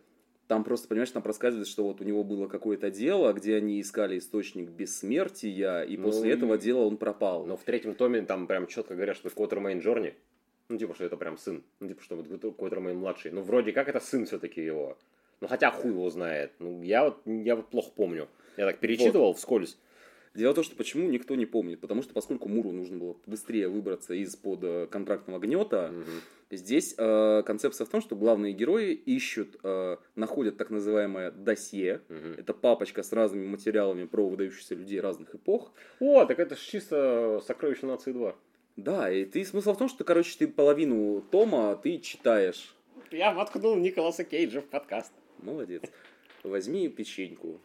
Там 0.47 0.63
просто, 0.63 0.87
понимаешь, 0.87 1.11
там 1.11 1.23
рассказывается, 1.23 1.71
что 1.71 1.83
вот 1.83 1.99
у 1.99 2.05
него 2.05 2.23
было 2.23 2.47
какое-то 2.47 2.89
дело, 2.89 3.33
где 3.33 3.57
они 3.57 3.81
искали 3.81 4.17
источник 4.17 4.69
бессмертия, 4.69 5.81
и 5.81 5.97
Ну, 5.97 6.03
после 6.03 6.31
этого 6.31 6.57
дела 6.57 6.85
он 6.85 6.95
пропал. 6.95 7.45
Но 7.45 7.57
в 7.57 7.63
третьем 7.63 7.95
томе 7.95 8.21
там 8.21 8.47
прям 8.47 8.65
четко 8.67 8.95
говорят, 8.95 9.17
что 9.17 9.29
Квотермейн 9.29 9.79
Джорни. 9.79 10.13
Ну, 10.69 10.77
типа, 10.77 10.95
что 10.95 11.03
это 11.03 11.17
прям 11.17 11.37
сын. 11.37 11.63
Ну, 11.81 11.89
типа, 11.89 12.01
что 12.01 12.15
вот 12.15 12.55
Квотермейн 12.55 12.97
младший. 12.97 13.31
Ну, 13.31 13.41
вроде 13.41 13.73
как 13.73 13.89
это 13.89 13.99
сын 13.99 14.25
все-таки 14.25 14.63
его. 14.63 14.97
Ну, 15.41 15.47
хотя 15.49 15.69
хуй 15.69 15.91
его 15.91 16.09
знает. 16.09 16.53
Ну, 16.59 16.81
я 16.81 17.03
вот, 17.03 17.21
я 17.25 17.57
вот 17.57 17.67
плохо 17.67 17.91
помню. 17.93 18.29
Я 18.55 18.65
так 18.65 18.79
перечитывал 18.79 19.33
вскользь. 19.33 19.77
Дело 20.37 20.51
в 20.51 20.55
том, 20.55 20.63
что 20.63 20.75
почему 20.75 21.09
никто 21.09 21.33
не 21.33 21.47
помнит. 21.47 21.81
Потому 21.81 22.03
что 22.03 22.13
поскольку 22.13 22.47
Муру 22.47 22.71
нужно 22.71 22.97
было 22.97 23.17
быстрее 23.25 23.69
выбраться 23.69 24.13
из-под 24.13 24.59
э, 24.63 24.87
контрактного 24.87 25.39
гнета, 25.39 25.89
Мгм. 25.91 26.21
здесь 26.51 26.93
э, 26.95 27.41
концепция 27.43 27.85
в 27.85 27.89
том, 27.89 28.01
что 28.01 28.15
главные 28.15 28.53
герои 28.53 28.93
ищут, 28.93 29.57
э, 29.63 29.97
находят 30.15 30.55
так 30.57 30.69
называемое 30.69 31.31
досье. 31.31 32.01
Мгм. 32.09 32.35
Это 32.37 32.53
папочка 32.53 33.01
с 33.01 33.11
разными 33.13 33.47
материалами 33.47 34.05
про 34.05 34.29
выдающихся 34.29 34.75
людей 34.75 35.01
разных 35.01 35.33
эпох. 35.33 35.71
О, 35.99 36.23
так 36.25 36.37
это 36.37 36.55
ж 36.55 36.59
чисто 36.59 37.41
Сокровище 37.47 37.87
нации 37.87 38.11
2. 38.11 38.35
Да, 38.75 39.11
и 39.11 39.25
ты 39.25 39.43
смысл 39.43 39.73
в 39.73 39.77
том, 39.79 39.89
что, 39.89 40.03
короче, 40.03 40.37
ты 40.37 40.47
половину 40.47 41.21
тома 41.31 41.75
ты 41.81 41.97
читаешь. 41.97 42.75
Я 43.09 43.33
воткнул 43.33 43.75
Николаса 43.75 44.23
Кейджа 44.23 44.61
в 44.61 44.65
подкаст. 44.65 45.11
Молодец. 45.39 45.81
Возьми 46.43 46.87
печеньку. 46.89 47.59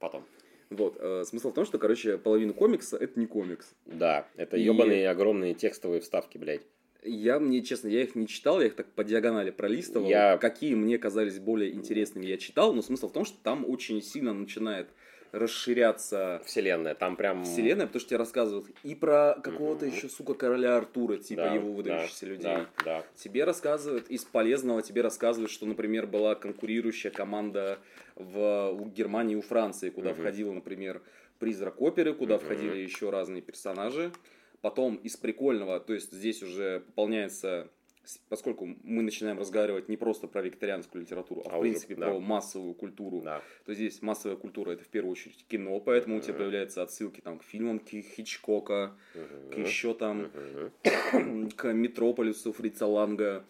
Потом. 0.00 0.24
Вот, 0.76 0.96
э, 0.98 1.24
смысл 1.26 1.50
в 1.50 1.54
том, 1.54 1.64
что, 1.64 1.78
короче, 1.78 2.18
половину 2.18 2.54
комикса 2.54 2.96
это 2.96 3.18
не 3.18 3.26
комикс. 3.26 3.74
Да, 3.86 4.26
это 4.36 4.56
И- 4.56 4.62
ебаные 4.62 5.08
огромные 5.08 5.54
текстовые 5.54 6.00
вставки, 6.00 6.38
блядь. 6.38 6.62
Я, 7.04 7.40
мне 7.40 7.62
честно, 7.62 7.88
я 7.88 8.02
их 8.02 8.14
не 8.14 8.28
читал, 8.28 8.60
я 8.60 8.68
их 8.68 8.76
так 8.76 8.86
по 8.92 9.02
диагонали 9.02 9.50
пролистывал. 9.50 10.08
Я- 10.08 10.38
Какие 10.38 10.74
мне 10.76 10.98
казались 10.98 11.40
более 11.40 11.72
интересными, 11.72 12.26
я 12.26 12.36
читал, 12.36 12.72
но 12.74 12.80
смысл 12.82 13.08
в 13.08 13.12
том, 13.12 13.24
что 13.24 13.36
там 13.42 13.68
очень 13.68 14.00
сильно 14.00 14.32
начинает 14.32 14.88
расширяться 15.32 16.42
Вселенная, 16.44 16.94
там 16.94 17.16
прям... 17.16 17.42
вселенная, 17.44 17.86
потому 17.86 18.00
что 18.00 18.10
тебе 18.10 18.18
рассказывают 18.18 18.68
и 18.82 18.94
про 18.94 19.34
какого-то 19.42 19.86
Мгм. 19.86 19.94
еще, 19.94 20.08
сука, 20.08 20.34
короля 20.34 20.76
Артура, 20.76 21.16
типа 21.16 21.40
Да, 21.40 21.54
его 21.54 21.72
выдающихся 21.72 22.26
да, 22.26 22.32
людей. 22.32 22.66
Да, 22.78 22.84
да. 22.84 23.04
Тебе 23.16 23.44
рассказывают 23.44 24.08
из 24.08 24.24
полезного, 24.24 24.82
тебе 24.82 25.00
рассказывают, 25.00 25.50
что, 25.50 25.66
например, 25.66 26.06
была 26.06 26.34
конкурирующая 26.34 27.10
команда 27.10 27.78
в 28.14 28.70
у 28.72 28.86
Германии 28.88 29.32
и 29.32 29.36
у 29.36 29.42
Франции, 29.42 29.90
куда 29.90 30.10
Мгм. 30.10 30.18
входила, 30.20 30.52
например, 30.52 31.02
призрак 31.38 31.80
оперы, 31.80 32.14
куда 32.14 32.36
Мгм. 32.36 32.44
входили 32.44 32.76
еще 32.76 33.10
разные 33.10 33.42
персонажи. 33.42 34.12
Потом 34.60 34.96
из 34.96 35.16
прикольного, 35.16 35.80
то 35.80 35.92
есть 35.92 36.12
здесь 36.12 36.42
уже 36.42 36.80
пополняется, 36.80 37.68
поскольку 38.28 38.66
мы 38.82 39.02
начинаем 39.02 39.38
разговаривать 39.38 39.88
не 39.88 39.96
просто 39.96 40.26
про 40.26 40.42
викторианскую 40.42 41.02
литературу, 41.02 41.42
а, 41.44 41.50
А 41.50 41.56
в 41.56 41.60
уже, 41.60 41.70
принципе 41.70 41.94
да. 41.94 42.06
про 42.10 42.18
массовую 42.20 42.74
культуру, 42.74 43.20
Да. 43.22 43.42
то 43.64 43.74
здесь 43.74 44.02
массовая 44.02 44.36
культура 44.36 44.72
это 44.72 44.84
в 44.84 44.88
первую 44.88 45.12
очередь 45.12 45.44
кино, 45.48 45.78
поэтому 45.80 46.16
у 46.16 46.20
тебя 46.20 46.34
появляются 46.34 46.82
отсылки 46.82 47.20
там 47.20 47.38
к 47.38 47.44
фильмам 47.44 47.78
к 47.78 47.88
Хичкока, 47.88 48.94
к 49.12 49.16
Мгм. 49.56 49.62
еще 49.64 49.94
там 49.94 50.30
Мгм. 51.12 51.50
к 51.50 51.72
Метрополису 51.72 52.52
Фрица 52.52 52.86
Ланга, 52.86 53.44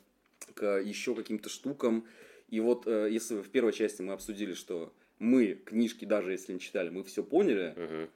к 0.55 0.81
еще 0.81 1.15
каким-то 1.15 1.49
штукам. 1.49 2.05
И 2.49 2.61
вот 2.61 2.87
э, 2.87 3.09
если 3.11 3.37
в 3.41 3.49
первой 3.49 3.73
части 3.73 4.03
мы 4.03 4.13
обсудили, 4.13 4.53
что 4.55 4.93
мы 5.19 5.55
книжки, 5.55 6.05
даже 6.05 6.33
если 6.33 6.53
не 6.53 6.61
читали, 6.61 6.91
мы 6.91 7.03
все 7.05 7.23
поняли, 7.23 7.75
Мгм. 7.77 8.11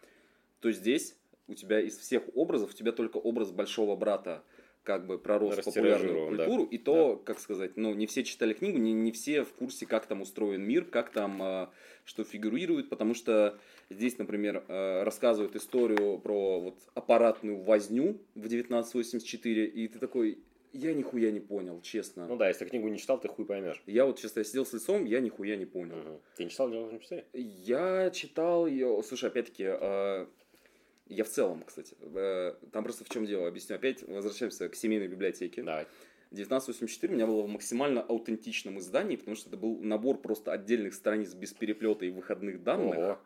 то 0.60 0.70
здесь 0.72 1.16
у 1.48 1.54
тебя 1.54 1.80
из 1.80 1.96
всех 1.96 2.24
образов, 2.34 2.70
у 2.70 2.74
тебя 2.74 2.92
только 2.92 3.16
образ 3.18 3.52
большого 3.52 3.96
брата 3.96 4.42
как 4.86 5.04
бы 5.04 5.16
в 5.16 5.20
популярную 5.20 5.56
Растиражирован, 5.56 6.36
да. 6.36 6.44
культуру, 6.44 6.64
и 6.70 6.78
то, 6.78 7.16
как 7.16 7.40
сказать, 7.40 7.76
ну, 7.76 7.92
не 7.92 8.06
все 8.06 8.22
читали 8.22 8.54
книгу, 8.54 8.78
не, 8.78 8.92
не 8.92 9.10
все 9.10 9.42
в 9.42 9.52
курсе, 9.52 9.84
как 9.84 10.06
там 10.06 10.22
устроен 10.22 10.62
мир, 10.62 10.84
как 10.84 11.10
там, 11.10 11.42
э, 11.42 11.66
что 12.04 12.22
фигурирует, 12.22 12.88
потому 12.88 13.12
что 13.12 13.58
здесь, 13.90 14.16
например, 14.18 14.64
э, 14.68 15.02
рассказывают 15.02 15.56
историю 15.56 16.18
про 16.18 16.60
вот 16.60 16.78
аппаратную 16.94 17.58
возню 17.58 18.20
в 18.36 18.46
1984, 18.46 19.66
и 19.66 19.88
ты 19.88 19.98
такой, 19.98 20.38
Я 20.72 20.92
нихуя 20.92 21.32
не 21.32 21.40
понял, 21.40 21.80
честно. 21.80 22.28
Ну 22.28 22.36
да, 22.36 22.48
если 22.48 22.66
книгу 22.66 22.86
не 22.88 22.98
читал, 22.98 23.18
ты 23.18 23.28
хуй 23.28 23.44
поймешь. 23.44 23.82
Я 23.86 24.04
вот, 24.04 24.18
честно, 24.18 24.40
я 24.40 24.44
сидел 24.44 24.66
с 24.66 24.72
лицом, 24.72 25.04
я 25.06 25.20
нихуя 25.20 25.56
не 25.56 25.66
понял. 25.66 25.96
Мгм. 25.96 26.20
Ты 26.36 26.44
не 26.44 26.50
читал 26.50 26.68
1984? 26.68 27.24
Я 27.32 28.10
читал 28.10 28.66
ее, 28.66 29.02
слушай, 29.02 29.30
опять-таки, 29.30 29.64
э, 29.66 30.26
я 31.08 31.24
в 31.24 31.28
целом, 31.28 31.62
кстати, 31.64 31.94
э, 32.00 32.54
там 32.72 32.84
просто 32.84 33.04
в 33.04 33.08
чем 33.08 33.26
дело, 33.26 33.46
объясню. 33.48 33.76
Опять 33.76 34.02
возвращаемся 34.02 34.68
к 34.68 34.74
семейной 34.74 35.08
библиотеке. 35.08 35.62
Давай. 35.62 35.86
1984 36.32 37.12
у 37.12 37.16
меня 37.16 37.26
было 37.26 37.42
в 37.42 37.48
максимально 37.48 38.02
аутентичном 38.02 38.78
издании, 38.78 39.16
потому 39.16 39.36
что 39.36 39.48
это 39.48 39.56
был 39.56 39.78
набор 39.80 40.18
просто 40.18 40.52
отдельных 40.52 40.94
страниц 40.94 41.32
без 41.34 41.52
переплета 41.52 42.04
и 42.04 42.10
выходных 42.10 42.62
данных. 42.62 42.96
Ого. 42.98 43.18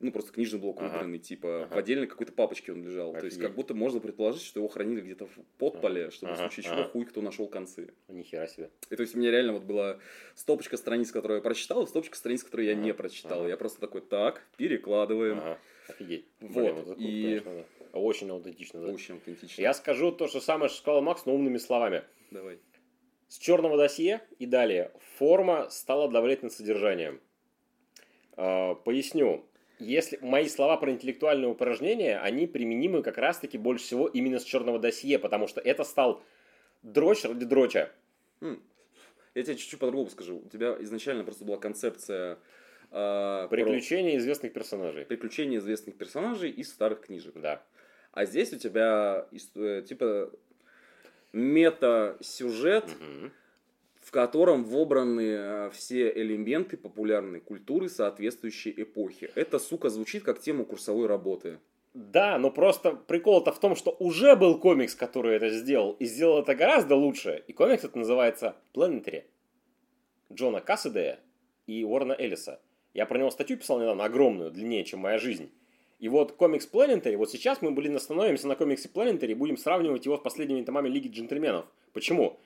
Ну, 0.00 0.10
просто 0.10 0.32
книжный 0.32 0.58
блок 0.58 0.78
Ага. 0.80 0.88
выбранный, 0.88 1.18
типа, 1.18 1.64
Ага. 1.64 1.74
в 1.74 1.78
отдельной 1.78 2.06
какой-то 2.06 2.32
папочке 2.32 2.72
он 2.72 2.82
лежал. 2.84 3.12
То 3.12 3.24
есть, 3.24 3.36
Офигеть. 3.36 3.46
как 3.48 3.56
будто 3.56 3.74
можно 3.74 4.00
предположить, 4.00 4.42
что 4.42 4.58
его 4.60 4.68
хранили 4.68 5.00
где-то 5.00 5.26
в 5.26 5.38
подполе, 5.58 6.10
чтобы 6.10 6.32
Ага, 6.32 6.38
в 6.48 6.52
случае 6.52 6.64
чего 6.64 6.80
ага. 6.82 6.88
хуй 6.90 7.04
кто 7.04 7.20
нашел 7.22 7.46
концы. 7.46 7.92
Ни 8.08 8.22
хера 8.22 8.46
себе. 8.48 8.70
И 8.90 8.96
то 8.96 9.02
есть 9.02 9.14
у 9.14 9.18
меня 9.18 9.30
реально 9.30 9.52
вот 9.54 9.62
была 9.62 9.98
стопочка 10.34 10.76
страниц, 10.76 11.12
которые 11.12 11.36
я 11.38 11.42
прочитал, 11.42 11.84
и 11.84 11.86
стопочка 11.86 12.16
страниц, 12.16 12.42
которые 12.42 12.68
я 12.70 12.74
Ага, 12.74 12.82
не 12.82 12.94
прочитал. 12.94 13.40
ага. 13.40 13.48
Я 13.48 13.56
просто 13.56 13.80
такой, 13.80 14.00
так, 14.00 14.42
перекладываем. 14.56 15.38
Ага. 15.38 15.58
Офигеть. 15.88 16.26
Вот, 16.40 16.52
Блин, 16.52 16.74
круто, 16.84 17.00
и- 17.00 17.22
конечно, 17.40 17.64
да. 17.92 17.98
Очень 17.98 18.30
аутентично, 18.30 18.80
да. 18.80 18.92
Очень 18.92 19.14
аутентично. 19.14 19.60
Я 19.60 19.74
скажу 19.74 20.12
то 20.12 20.26
же 20.28 20.40
самое, 20.40 20.68
что 20.68 20.78
сказал 20.78 21.02
Макс, 21.02 21.26
но 21.26 21.34
умными 21.34 21.58
словами. 21.58 22.04
Давай. 22.30 22.58
С 23.28 23.38
черного 23.38 23.76
досье 23.76 24.20
и 24.38 24.46
далее 24.46 24.92
форма 25.16 25.68
стала 25.70 26.08
давлеть 26.10 26.42
над 26.42 26.52
содержанием. 26.52 27.20
Э, 28.36 28.74
Поясню. 28.84 29.44
Если 29.78 30.18
мои 30.22 30.48
слова 30.48 30.76
про 30.76 30.92
интеллектуальные 30.92 31.48
упражнения, 31.48 32.18
они 32.18 32.46
применимы 32.46 33.02
как 33.02 33.18
раз-таки 33.18 33.58
больше 33.58 33.84
всего 33.84 34.06
именно 34.06 34.38
с 34.38 34.44
черного 34.44 34.78
досье, 34.78 35.18
потому 35.18 35.48
что 35.48 35.60
это 35.60 35.82
стал 35.82 36.22
дрочь 36.82 37.24
ради 37.24 37.44
дроча. 37.44 37.90
М. 38.40 38.62
Я 39.34 39.42
тебе 39.42 39.56
чуть-чуть 39.56 39.80
по-другому 39.80 40.08
скажу. 40.10 40.38
У 40.44 40.48
тебя 40.48 40.76
изначально 40.80 41.24
просто 41.24 41.44
была 41.44 41.56
концепция 41.56 42.38
э, 42.92 43.46
про 43.48 43.48
Приключения 43.48 44.16
известных 44.18 44.52
персонажей. 44.52 45.04
приключения 45.04 45.58
известных 45.58 45.96
персонажей 45.96 46.50
из 46.50 46.70
старых 46.70 47.00
книжек. 47.00 47.34
Да. 47.36 47.62
А 48.12 48.24
здесь 48.26 48.52
у 48.52 48.58
тебя 48.58 49.26
э, 49.56 49.82
типа 49.88 50.30
мета-сюжет, 51.32 52.84
Мгм. 53.00 53.32
в 54.00 54.10
котором 54.10 54.64
вобраны 54.64 55.20
э, 55.30 55.70
все 55.72 56.10
элементы 56.12 56.76
популярной 56.76 57.40
культуры 57.40 57.88
соответствующей 57.88 58.72
эпохи. 58.76 59.30
Это, 59.34 59.58
сука, 59.58 59.88
звучит 59.88 60.24
как 60.24 60.40
тема 60.40 60.64
курсовой 60.64 61.06
работы. 61.06 61.58
Да, 61.94 62.38
но 62.38 62.50
просто 62.50 62.92
прикол-то 62.92 63.52
в 63.52 63.60
том, 63.60 63.76
что 63.76 63.90
уже 63.98 64.34
был 64.34 64.58
комикс, 64.58 64.94
который 64.94 65.36
это 65.36 65.50
сделал, 65.50 65.92
и 66.00 66.06
сделал 66.06 66.40
это 66.40 66.54
гораздо 66.54 66.96
лучше. 66.96 67.44
И 67.46 67.52
комикс 67.52 67.84
это 67.84 67.98
называется 67.98 68.56
Planetary. 68.74 69.24
Джона 70.32 70.60
Кассидея 70.62 71.20
и 71.66 71.84
Уоррена 71.84 72.14
Эллиса. 72.18 72.60
Я 72.94 73.06
про 73.06 73.18
него 73.18 73.30
статью 73.30 73.56
писал 73.56 73.80
недавно, 73.80 74.04
огромную, 74.04 74.50
длиннее, 74.50 74.84
чем 74.84 75.00
моя 75.00 75.18
жизнь. 75.18 75.50
И 75.98 76.08
вот 76.08 76.32
комикс 76.32 76.68
Planetary, 76.70 77.16
вот 77.16 77.30
сейчас 77.30 77.62
мы, 77.62 77.70
блин, 77.70 77.96
остановимся 77.96 78.48
на 78.48 78.56
комиксе 78.56 78.90
Planetary 78.92 79.30
и 79.30 79.34
будем 79.34 79.56
сравнивать 79.56 80.04
его 80.04 80.16
с 80.16 80.20
последними 80.20 80.62
томами 80.62 80.88
Лиги 80.88 81.08
Джентльменов. 81.08 81.66
Почему? 81.92 82.40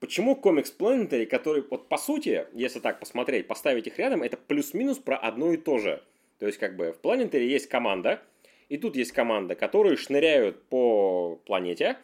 Почему 0.00 0.34
комикс 0.34 0.74
Planetary, 0.76 1.26
который, 1.26 1.62
вот 1.70 1.88
по 1.88 1.98
сути, 1.98 2.46
если 2.52 2.80
так 2.80 3.00
посмотреть, 3.00 3.46
поставить 3.46 3.86
их 3.86 3.98
рядом, 3.98 4.22
это 4.22 4.36
плюс-минус 4.36 4.98
про 4.98 5.16
одно 5.16 5.52
и 5.52 5.56
то 5.56 5.78
же. 5.78 6.02
То 6.38 6.46
есть, 6.46 6.58
как 6.58 6.76
бы, 6.76 6.92
в 6.92 7.04
Planetary 7.04 7.44
есть 7.44 7.68
команда, 7.68 8.22
и 8.68 8.78
тут 8.78 8.96
есть 8.96 9.12
команда, 9.12 9.54
которые 9.54 9.96
шныряют 9.96 10.62
по 10.64 11.38
планете, 11.44 11.98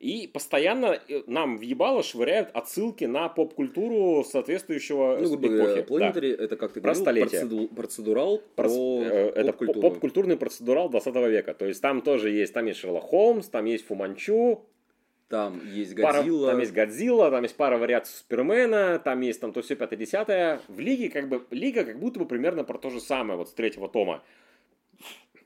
и 0.00 0.28
постоянно 0.28 1.00
э, 1.08 1.22
нам 1.26 1.58
в 1.58 1.62
ебало 1.62 2.02
швыряют 2.04 2.50
отсылки 2.54 3.04
на 3.04 3.28
поп-культуру 3.28 4.24
соответствующего 4.24 5.18
Ну, 5.20 5.28
грубо 5.30 5.48
говоря. 5.48 5.82
Да. 6.12 6.20
Это, 6.44 6.56
как 6.56 6.72
ты 6.72 6.80
Про 6.80 6.94
говорил, 6.94 7.02
столетие. 7.02 7.40
процеду- 7.42 7.74
процедурал 7.74 8.36
Проц- 8.36 8.42
про 8.54 9.02
э, 9.02 9.28
это 9.34 9.46
поп-культуру. 9.46 9.80
поп- 9.80 9.92
поп-культурный 9.94 10.36
процедурал 10.36 10.88
20 10.88 11.28
века. 11.28 11.52
То 11.54 11.66
есть 11.66 11.82
там 11.82 12.00
тоже 12.02 12.30
есть, 12.30 12.52
там 12.52 12.66
есть 12.66 12.78
Шерлок 12.78 13.02
Холмс, 13.04 13.48
там 13.48 13.64
есть 13.64 13.86
Фуманчу, 13.86 14.64
Там 15.28 15.60
есть 15.74 15.94
пара- 16.00 16.18
Годзилла. 16.18 16.50
там 16.52 16.60
есть 16.60 16.72
Годзилла, 16.72 17.30
там 17.30 17.42
есть 17.42 17.56
пара 17.56 17.76
вариаций 17.76 18.14
Супермена, 18.14 18.98
там 19.00 19.20
есть 19.20 19.40
там 19.40 19.52
то 19.52 19.62
все 19.62 19.74
пятое 19.74 19.98
десятое. 19.98 20.60
В 20.68 20.78
Лиге 20.78 21.10
как 21.10 21.28
бы, 21.28 21.44
Лига 21.50 21.84
как 21.84 21.98
будто 21.98 22.20
бы 22.20 22.24
примерно 22.26 22.62
про 22.64 22.78
то 22.78 22.88
же 22.88 23.00
самое 23.00 23.36
вот 23.36 23.48
с 23.48 23.52
третьего 23.52 23.88
тома. 23.88 24.22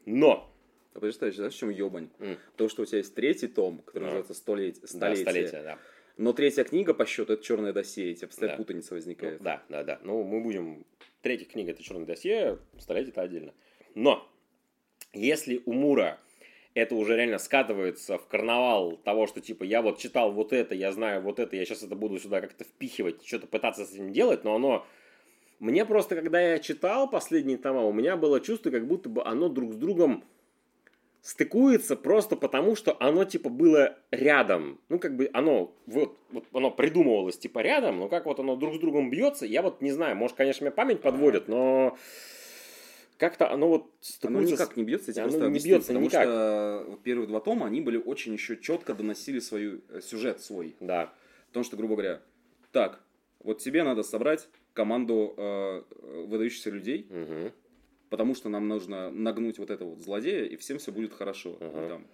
Но, 0.04 0.51
А 0.94 1.00
подожди, 1.00 1.30
знаешь, 1.30 1.54
в 1.54 1.58
чем 1.58 1.70
ебань? 1.70 2.08
М. 2.18 2.36
То, 2.56 2.68
что 2.68 2.82
у 2.82 2.84
тебя 2.84 2.98
есть 2.98 3.14
третий 3.14 3.48
том, 3.48 3.78
который 3.78 4.04
Да. 4.04 4.06
называется 4.06 4.34
«Столетие», 4.34 4.82
да, 4.82 4.88
«Столетие». 4.88 5.24
столетие, 5.24 5.62
да. 5.62 5.78
Но 6.18 6.32
третья 6.34 6.64
книга 6.64 6.92
по 6.92 7.06
счету 7.06 7.32
это 7.32 7.42
черное 7.42 7.72
досье, 7.72 8.10
и 8.12 8.14
тебе 8.14 8.28
постоянно 8.28 8.56
Да. 8.58 8.62
путаница 8.62 8.88
Ну, 8.92 8.96
возникает. 8.96 9.42
да, 9.42 9.62
да, 9.68 9.82
да. 9.82 10.00
Ну, 10.02 10.22
мы 10.22 10.42
будем... 10.42 10.84
Третья 11.22 11.46
книга 11.46 11.70
это 11.70 11.82
черное 11.82 12.04
досье, 12.04 12.58
столетие 12.78 13.12
это 13.12 13.22
отдельно. 13.22 13.54
Но, 13.94 14.28
если 15.14 15.62
у 15.64 15.72
Мура 15.72 16.18
это 16.74 16.94
уже 16.94 17.16
реально 17.16 17.38
скатывается 17.38 18.18
в 18.18 18.26
карнавал 18.26 18.96
того, 18.96 19.26
что 19.26 19.40
типа 19.40 19.62
я 19.64 19.82
вот 19.82 19.98
читал 19.98 20.32
вот 20.32 20.52
это, 20.52 20.74
я 20.74 20.90
знаю 20.92 21.22
вот 21.22 21.38
это, 21.38 21.54
я 21.54 21.64
сейчас 21.64 21.82
это 21.82 21.94
буду 21.94 22.18
сюда 22.18 22.40
как-то 22.40 22.64
впихивать, 22.64 23.24
что-то 23.26 23.46
пытаться 23.46 23.84
с 23.84 23.92
этим 23.92 24.12
делать, 24.12 24.44
но 24.44 24.54
оно... 24.56 24.86
Мне 25.60 25.84
просто, 25.84 26.16
когда 26.16 26.40
я 26.40 26.58
читал 26.58 27.08
последние 27.08 27.56
тома, 27.56 27.82
у 27.84 27.92
меня 27.92 28.16
было 28.16 28.40
чувство, 28.40 28.70
как 28.70 28.86
будто 28.86 29.08
бы 29.08 29.22
оно 29.24 29.48
друг 29.48 29.74
с 29.74 29.76
другом 29.76 30.24
стыкуется 31.22 31.96
просто 31.96 32.36
потому, 32.36 32.74
что 32.76 32.96
оно 33.00 33.24
типа 33.24 33.48
было 33.48 33.96
рядом. 34.10 34.80
Ну, 34.88 34.98
как 34.98 35.16
бы 35.16 35.30
оно, 35.32 35.74
вот, 35.86 36.18
вот 36.30 36.44
оно 36.52 36.70
придумывалось 36.70 37.38
типа 37.38 37.60
рядом, 37.60 37.98
но 38.00 38.08
как 38.08 38.26
вот 38.26 38.40
оно 38.40 38.56
друг 38.56 38.74
с 38.74 38.78
другом 38.78 39.08
бьется, 39.08 39.46
я 39.46 39.62
вот 39.62 39.80
не 39.80 39.92
знаю, 39.92 40.16
может, 40.16 40.36
конечно, 40.36 40.64
меня 40.64 40.72
память 40.72 41.00
подводит, 41.00 41.46
но 41.48 41.96
как-то 43.18 43.50
оно 43.52 43.68
вот 43.68 43.82
Оно 43.82 43.90
стыкуется 44.00 44.56
с- 44.56 44.60
никак 44.60 44.76
не 44.76 44.82
бьется, 44.82 45.12
я 45.12 45.24
Оно 45.24 45.48
не 45.48 45.60
бьется 45.60 45.88
потому 45.88 46.06
никак. 46.06 46.22
что 46.24 46.84
вот 46.88 47.02
первые 47.02 47.28
два 47.28 47.40
тома, 47.40 47.66
они 47.66 47.80
были 47.80 47.96
очень 47.98 48.32
еще 48.32 48.56
четко 48.56 48.94
доносили 48.94 49.38
свой 49.38 49.80
э, 49.90 50.00
сюжет 50.00 50.40
свой. 50.40 50.74
Да, 50.80 51.12
Потому 51.48 51.62
что, 51.64 51.76
грубо 51.76 51.94
говоря, 51.94 52.20
так, 52.72 53.00
вот 53.44 53.58
тебе 53.58 53.84
надо 53.84 54.02
собрать 54.02 54.48
команду 54.72 55.34
э, 55.36 55.82
выдающихся 56.26 56.70
людей, 56.70 57.06
Мгм. 57.10 57.52
Потому 58.12 58.34
что 58.34 58.50
нам 58.50 58.68
нужно 58.68 59.10
нагнуть 59.10 59.58
вот 59.58 59.70
этого 59.70 59.94
вот 59.94 60.02
злодея, 60.02 60.44
и 60.44 60.56
всем 60.56 60.78
все 60.78 60.92
будет 60.92 61.14
хорошо. 61.14 61.56
И 61.60 61.88
там, 61.88 62.06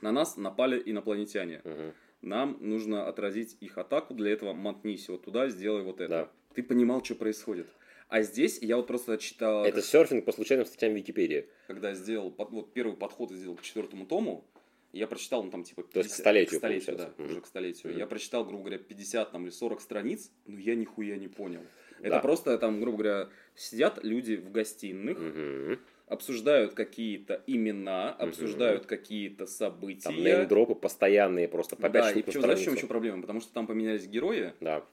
на 0.00 0.12
нас 0.12 0.36
напали 0.36 0.80
инопланетяне. 0.86 1.60
Мгм. 1.64 1.92
Нам 2.22 2.56
нужно 2.60 3.08
отразить 3.08 3.56
их 3.60 3.76
атаку, 3.76 4.14
для 4.14 4.30
этого 4.30 4.52
мотнись 4.52 5.08
вот 5.08 5.24
туда, 5.24 5.48
сделай 5.48 5.82
вот 5.82 6.00
это. 6.00 6.08
Да. 6.08 6.30
Ты 6.54 6.62
понимал, 6.62 7.04
что 7.04 7.16
происходит. 7.16 7.66
А 8.08 8.22
здесь 8.22 8.60
я 8.62 8.76
вот 8.76 8.86
просто 8.86 9.18
читал, 9.18 9.64
это 9.64 9.82
серфинг 9.82 10.24
по 10.24 10.30
случайным 10.30 10.66
статьям 10.66 10.94
Википедии. 10.94 11.48
когда 11.66 11.88
я 11.88 11.94
сделал 11.96 12.32
вот 12.38 12.72
первый 12.72 12.96
подход 12.96 13.32
сделал 13.32 13.56
к 13.56 13.62
четвертому 13.62 14.06
тому, 14.06 14.44
я 14.92 15.08
прочитал, 15.08 15.42
ну 15.42 15.50
там 15.50 15.64
типа 15.64 15.82
50, 15.82 15.92
То 15.94 15.98
есть 15.98 16.14
к 16.14 16.14
столетию, 16.16 16.60
к 16.60 16.62
столетию, 16.62 16.96
да. 16.96 17.12
Мгм. 17.18 17.30
уже 17.32 17.40
к 17.40 17.46
столетию. 17.46 17.90
Мгм. 17.90 17.98
Я 17.98 18.06
прочитал, 18.06 18.44
грубо 18.44 18.62
говоря, 18.62 18.78
50 18.78 19.32
там, 19.32 19.42
или 19.42 19.50
40 19.50 19.80
страниц, 19.80 20.30
но 20.46 20.60
я 20.60 20.76
нихуя 20.76 21.16
не 21.16 21.26
понял. 21.26 21.62
Да. 22.00 22.08
Это 22.08 22.20
просто 22.20 22.58
там, 22.58 22.80
грубо 22.80 22.98
говоря, 22.98 23.28
сидят 23.54 24.00
люди 24.02 24.34
в 24.36 24.50
гостиных, 24.50 25.18
Мгм. 25.18 25.78
обсуждают 26.08 26.74
какие-то 26.74 27.42
имена, 27.46 28.10
обсуждают 28.12 28.86
какие-то 28.86 29.46
события. 29.46 30.02
Там 30.04 30.16
неймдропы 30.16 30.74
постоянные 30.74 31.48
просто 31.48 31.76
по 31.76 31.88
5 31.88 31.92
да, 31.92 32.10
и 32.20 32.22
на 32.36 32.40
знаешь, 32.42 32.58
в 32.60 32.64
чем 32.64 32.74
еще 32.74 32.86
проблема? 32.86 33.20
Потому 33.22 33.40
что 33.40 33.52
там 33.52 33.66
поменялись 33.66 34.06
герои, 34.06 34.52
Да, 34.60 34.84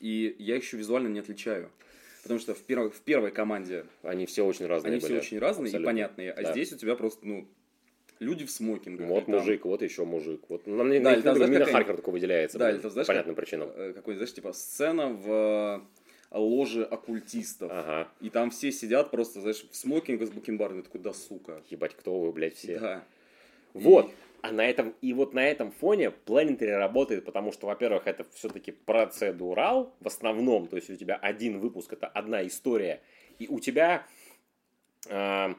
и 0.00 0.36
я 0.38 0.56
их 0.56 0.62
еще 0.62 0.76
визуально 0.76 1.08
не 1.08 1.20
отличаю. 1.20 1.70
Потому 2.22 2.38
что 2.38 2.54
в, 2.54 2.58
первой 2.62 2.90
в 2.90 3.00
первой 3.00 3.30
команде 3.30 3.86
они 4.02 4.26
все 4.26 4.44
очень 4.44 4.66
разные 4.66 4.92
они 4.92 5.00
были. 5.00 5.12
все 5.12 5.20
очень 5.20 5.38
разные 5.38 5.68
Абсолютно. 5.68 5.88
и 5.90 5.92
понятные, 5.92 6.32
а 6.32 6.42
Да. 6.42 6.52
здесь 6.52 6.70
у 6.72 6.76
тебя 6.76 6.94
просто, 6.94 7.26
ну, 7.26 7.48
люди 8.18 8.44
в 8.44 8.50
смокингах. 8.50 9.08
Вот 9.08 9.24
там- 9.24 9.36
мужик, 9.36 9.64
вот 9.64 9.80
еще 9.82 10.04
мужик. 10.04 10.42
Вот 10.50 10.66
на 10.66 10.76
Да, 10.76 10.84
на 10.84 10.92
или 11.14 11.22
там, 11.22 11.36
знаешь, 11.36 11.50
Мина 11.50 11.64
Харьков 11.64 11.96
такой 11.96 12.12
выделяется. 12.12 12.58
Да, 12.58 12.70
или 12.70 12.78
там, 12.78 12.90
знаешь, 12.90 13.06
по 13.06 13.12
понятным 13.14 13.34
как- 13.34 13.44
причинам. 13.44 13.70
э, 13.74 13.92
какой, 13.94 14.14
знаешь, 14.16 14.34
типа 14.34 14.52
сцена 14.52 15.08
в 15.08 15.82
ложе 16.38 16.84
оккультистов. 16.84 17.70
Ага. 17.72 18.08
И 18.20 18.30
там 18.30 18.50
все 18.50 18.70
сидят 18.72 19.10
просто, 19.10 19.40
знаешь, 19.40 19.64
в 19.70 19.74
смокингах 19.74 20.28
с 20.28 20.30
бакенбардами. 20.30 20.82
Такой, 20.82 21.00
да, 21.00 21.12
сука. 21.12 21.62
Ебать, 21.70 21.94
кто 21.96 22.20
вы, 22.20 22.32
блядь, 22.32 22.56
все. 22.56 22.78
Да. 22.78 23.04
Вот. 23.74 24.12
А 24.42 24.52
на 24.52 24.66
этом, 24.66 24.94
и 25.02 25.12
вот 25.12 25.34
на 25.34 25.46
этом 25.46 25.70
фоне 25.70 26.12
Planetary 26.26 26.76
работает, 26.76 27.24
потому 27.26 27.52
что, 27.52 27.66
во-первых, 27.66 28.06
это 28.06 28.24
все-таки 28.32 28.72
процедурал 28.72 29.94
в 30.00 30.06
основном, 30.06 30.66
то 30.66 30.76
есть 30.76 30.88
у 30.88 30.96
тебя 30.96 31.16
один 31.16 31.58
выпуск, 31.58 31.92
это 31.92 32.06
одна 32.06 32.46
история, 32.46 33.02
и 33.38 33.48
у 33.48 33.60
тебя 33.60 34.06
а, 35.10 35.54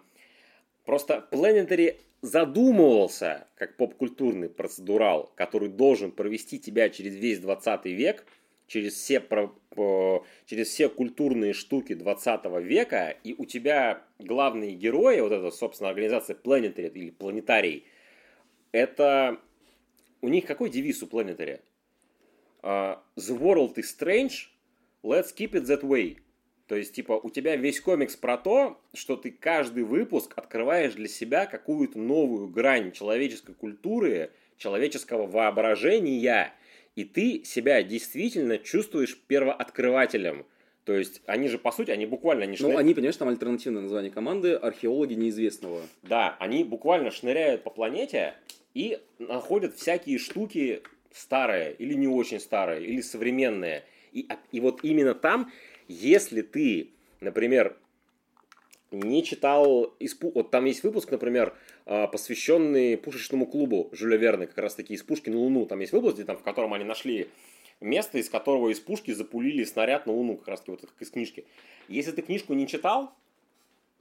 просто 0.84 1.28
Planetary 1.32 1.98
задумывался 2.22 3.48
как 3.56 3.78
поп-культурный 3.78 4.50
процедурал, 4.50 5.32
который 5.36 5.70
должен 5.70 6.12
провести 6.12 6.60
тебя 6.60 6.90
через 6.90 7.16
весь 7.16 7.40
20 7.40 7.86
век, 7.86 8.26
через 8.72 8.94
все, 8.94 9.20
про- 9.20 9.54
через 10.46 10.70
все 10.70 10.88
культурные 10.88 11.52
штуки 11.52 11.94
20 11.94 12.46
века, 12.62 13.10
и 13.22 13.36
у 13.38 13.46
тебя 13.46 14.02
главные 14.18 14.76
герои, 14.76 15.20
вот 15.20 15.34
эта, 15.34 15.52
собственно, 15.52 15.90
организация 15.90 16.38
Planetary 16.38 16.92
или 16.94 17.10
Планетарий, 17.10 17.86
это... 18.72 19.38
У 20.22 20.30
них 20.30 20.46
какой 20.46 20.70
девиз 20.70 21.04
у 21.04 21.08
Planetary? 21.08 21.60
а, 22.62 23.04
The 23.18 23.38
world 23.38 23.76
is 23.76 23.88
strange, 24.00 24.48
let's 25.04 25.36
keep 25.36 25.52
it 25.52 25.66
that 25.66 25.82
way. 25.82 26.20
То 26.68 26.78
есть, 26.78 26.94
типа, 26.94 27.20
у 27.22 27.30
тебя 27.30 27.58
весь 27.58 27.82
комикс 27.82 28.16
про 28.16 28.38
то, 28.38 28.80
что 28.94 29.18
ты 29.18 29.32
каждый 29.32 29.84
выпуск 29.84 30.32
открываешь 30.38 30.94
для 30.94 31.10
себя 31.10 31.46
какую-то 31.46 32.00
новую 32.00 32.48
грань 32.48 32.94
человеческой 32.94 33.56
культуры, 33.56 34.32
человеческого 34.56 35.28
воображения, 35.28 36.54
и 36.96 37.04
ты 37.04 37.44
себя 37.46 37.84
действительно 37.84 38.58
чувствуешь 38.58 39.18
первооткрывателем. 39.28 40.46
То 40.84 40.94
есть, 40.94 41.22
они 41.28 41.48
же, 41.48 41.58
по 41.60 41.72
сути, 41.72 41.92
они 41.92 42.06
буквально... 42.06 42.44
Они 42.44 42.54
Ну, 42.60 42.68
шныряют- 42.70 42.80
они, 42.80 42.94
понимаешь, 42.96 43.16
там 43.18 43.30
альтернативное 43.30 43.84
название 43.84 44.12
команды 44.12 44.54
«Археологи 44.56 45.14
неизвестного». 45.14 45.82
Да, 46.02 46.36
они 46.40 46.64
буквально 46.64 47.12
шныряют 47.12 47.64
по 47.64 47.70
планете 47.70 48.34
и 48.74 49.00
находят 49.20 49.76
всякие 49.76 50.18
штуки 50.18 50.82
старые 51.14 51.74
или 51.74 51.94
не 51.94 52.08
очень 52.08 52.40
старые, 52.40 52.84
или 52.84 53.02
современные. 53.02 53.84
И, 54.12 54.26
а- 54.30 54.40
и 54.52 54.60
вот 54.60 54.80
именно 54.84 55.14
там, 55.14 55.52
если 55.88 56.42
ты, 56.42 56.90
например, 57.20 57.78
не 58.92 59.24
читал, 59.24 59.84
из 60.00 60.18
Пу- 60.20 60.32
вот 60.34 60.52
там 60.52 60.66
есть 60.66 60.84
выпуск, 60.84 61.12
например, 61.12 61.54
посвященный 62.12 62.96
пушечному 62.98 63.46
клубу 63.46 63.90
Жюля 63.92 64.16
Верна, 64.16 64.46
как 64.46 64.58
раз 64.58 64.76
таки 64.76 64.94
из 64.94 65.04
пушки 65.04 65.30
на 65.30 65.38
Луну. 65.38 65.66
Там 65.66 65.80
есть 65.82 65.92
выпуск, 65.92 66.16
где 66.16 66.24
там, 66.24 66.38
в 66.38 66.44
котором 66.44 66.74
они 66.74 66.86
нашли 66.86 67.28
место, 67.82 68.18
из 68.18 68.30
которого 68.30 68.70
из 68.70 68.80
пушки 68.80 69.12
запулили 69.12 69.64
снаряд 69.66 70.06
на 70.06 70.14
Луну, 70.14 70.38
как 70.38 70.48
раз 70.48 70.62
таки 70.62 70.72
вот 70.72 70.86
из 71.00 71.10
книжки. 71.10 71.46
Если 71.90 72.12
ты 72.12 72.22
книжку 72.22 72.54
не 72.54 72.68
читал, 72.68 73.14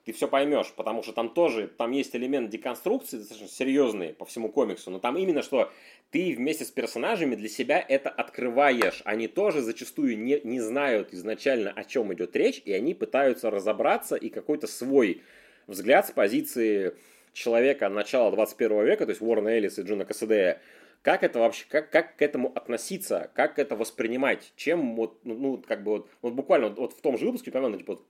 ты 0.05 0.13
все 0.13 0.29
поймешь, 0.29 0.73
потому 0.77 1.03
что 1.03 1.13
там 1.13 1.29
тоже, 1.31 1.67
там 1.67 1.91
есть 1.91 2.15
элемент 2.15 2.49
деконструкции 2.49 3.19
достаточно 3.19 3.49
серьезный 3.49 4.15
по 4.15 4.25
всему 4.25 4.51
комиксу, 4.51 4.91
но 4.91 4.99
там 4.99 5.17
именно 5.19 5.43
что 5.43 5.71
ты 6.11 6.35
вместе 6.35 6.65
с 6.65 6.71
персонажами 6.71 7.35
для 7.35 7.49
себя 7.49 7.85
это 7.87 8.09
открываешь. 8.09 9.03
Они 9.05 9.29
тоже 9.29 9.63
зачастую 9.63 10.19
не, 10.19 10.41
не 10.43 10.61
знают 10.61 11.13
изначально, 11.13 11.71
о 11.71 11.85
чем 11.85 12.15
идет 12.15 12.35
речь, 12.37 12.63
и 12.65 12.73
они 12.73 12.95
пытаются 12.95 13.51
разобраться 13.51 14.17
и 14.17 14.29
какой-то 14.29 14.67
свой 14.67 15.23
взгляд 15.67 16.07
с 16.07 16.13
позиции 16.13 16.95
человека 17.33 17.89
начала 17.89 18.31
21 18.31 18.85
века, 18.85 19.07
то 19.07 19.11
есть 19.11 19.23
Уоррена 19.23 19.49
Эллиса 19.49 19.83
и 19.83 19.85
Джона 19.85 20.05
Кассадея, 20.05 20.61
как 21.03 21.23
это 21.23 21.39
вообще, 21.39 21.65
как, 21.69 21.91
как 21.91 22.17
к 22.17 22.23
этому 22.23 22.53
относиться, 22.55 23.31
как 23.35 23.59
это 23.59 23.77
воспринимать, 23.77 24.53
чем 24.57 24.97
вот, 24.97 25.19
ну, 25.25 25.35
ну, 25.35 25.63
как 25.67 25.83
бы 25.83 25.93
вот, 25.93 26.09
вот 26.23 26.33
буквально 26.35 26.69
вот, 26.69 26.79
вот 26.79 26.93
в 26.93 27.01
том 27.01 27.17
же 27.17 27.27
выпуске, 27.27 27.51
по-моему, 27.51 27.79
типа, 27.79 28.01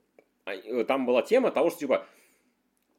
а, 0.45 0.55
э, 0.55 0.83
там 0.83 1.05
была 1.05 1.21
тема 1.21 1.51
того, 1.51 1.69
что, 1.69 1.79
типа, 1.79 2.05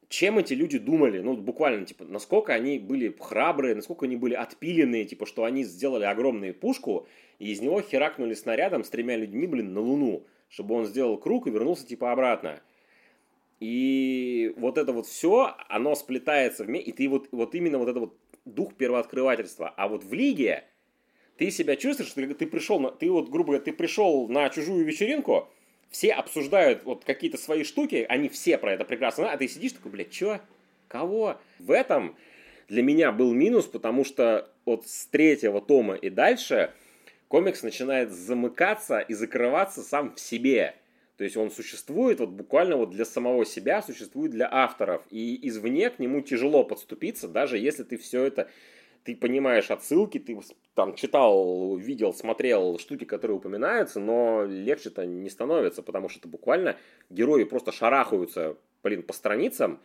чем 0.09 0.37
эти 0.37 0.53
люди 0.53 0.77
думали, 0.77 1.19
ну, 1.19 1.35
буквально, 1.35 1.85
типа, 1.85 2.05
насколько 2.05 2.53
они 2.53 2.79
были 2.79 3.15
храбрые, 3.19 3.75
насколько 3.75 4.05
они 4.05 4.15
были 4.15 4.33
отпиленные, 4.33 5.05
типа, 5.05 5.25
что 5.25 5.43
они 5.43 5.63
сделали 5.63 6.05
огромную 6.05 6.53
пушку, 6.53 7.07
и 7.39 7.51
из 7.51 7.61
него 7.61 7.81
херакнули 7.81 8.33
снарядом 8.33 8.83
с 8.83 8.89
тремя 8.89 9.15
людьми, 9.15 9.47
блин, 9.47 9.73
на 9.73 9.81
Луну, 9.81 10.25
чтобы 10.49 10.75
он 10.75 10.85
сделал 10.85 11.17
круг 11.17 11.47
и 11.47 11.51
вернулся, 11.51 11.85
типа, 11.87 12.11
обратно. 12.11 12.61
И 13.63 14.53
вот 14.57 14.77
это 14.77 14.91
вот 14.91 15.07
все, 15.07 15.55
оно 15.69 15.95
сплетается 15.95 16.65
вместе, 16.65 16.89
и 16.89 16.93
ты 16.93 17.07
вот, 17.07 17.29
вот 17.31 17.55
именно 17.55 17.77
вот 17.77 17.87
это 17.87 18.01
вот 18.01 18.17
дух 18.43 18.73
первооткрывательства. 18.73 19.73
А 19.77 19.87
вот 19.87 20.03
в 20.03 20.11
лиге 20.11 20.65
ты 21.37 21.49
себя 21.49 21.77
чувствуешь, 21.77 22.09
что 22.09 22.33
ты 22.33 22.45
пришел, 22.45 22.81
на, 22.81 22.91
ты 22.91 23.09
вот, 23.09 23.29
грубо 23.29 23.51
говоря, 23.51 23.63
ты 23.63 23.71
пришел 23.71 24.27
на 24.27 24.49
чужую 24.49 24.83
вечеринку, 24.83 25.47
все 25.89 26.11
обсуждают 26.11 26.83
вот 26.83 27.05
какие-то 27.05 27.37
свои 27.37 27.63
штуки, 27.63 28.05
они 28.09 28.27
все 28.27 28.57
про 28.57 28.73
это 28.73 28.83
прекрасно 28.83 29.31
а 29.31 29.37
ты 29.37 29.47
сидишь 29.47 29.71
такой, 29.71 29.93
блядь, 29.93 30.11
чё? 30.11 30.41
Кого? 30.89 31.37
В 31.59 31.71
этом 31.71 32.17
для 32.67 32.83
меня 32.83 33.13
был 33.13 33.33
минус, 33.33 33.65
потому 33.65 34.03
что 34.03 34.51
вот 34.65 34.85
с 34.89 35.05
третьего 35.05 35.61
тома 35.61 35.95
и 35.95 36.09
дальше 36.09 36.73
комикс 37.29 37.63
начинает 37.63 38.11
замыкаться 38.11 38.99
и 38.99 39.13
закрываться 39.13 39.83
сам 39.83 40.15
в 40.15 40.19
себе. 40.19 40.75
То 41.17 41.23
есть 41.23 41.37
он 41.37 41.51
существует 41.51 42.19
вот 42.19 42.29
буквально 42.29 42.75
вот 42.75 42.89
для 42.89 43.05
самого 43.05 43.45
себя, 43.45 43.81
существует 43.81 44.31
для 44.31 44.49
авторов. 44.51 45.03
И 45.09 45.47
извне 45.47 45.89
к 45.89 45.99
нему 45.99 46.21
тяжело 46.21 46.63
подступиться, 46.63 47.27
даже 47.27 47.57
если 47.57 47.83
ты 47.83 47.97
все 47.97 48.23
это 48.23 48.49
ты 49.03 49.15
понимаешь 49.15 49.69
отсылки, 49.69 50.17
ты 50.17 50.39
там 50.75 50.95
читал, 50.95 51.75
видел, 51.75 52.13
смотрел 52.13 52.79
штуки, 52.79 53.03
которые 53.03 53.37
упоминаются, 53.37 53.99
но 53.99 54.45
легче-то 54.45 55.05
не 55.05 55.29
становится, 55.29 55.83
потому 55.83 56.09
что 56.09 56.19
это 56.19 56.27
буквально 56.27 56.77
герои 57.09 57.43
просто 57.43 57.71
шарахаются, 57.71 58.57
блин, 58.81 59.03
по 59.03 59.13
страницам 59.13 59.79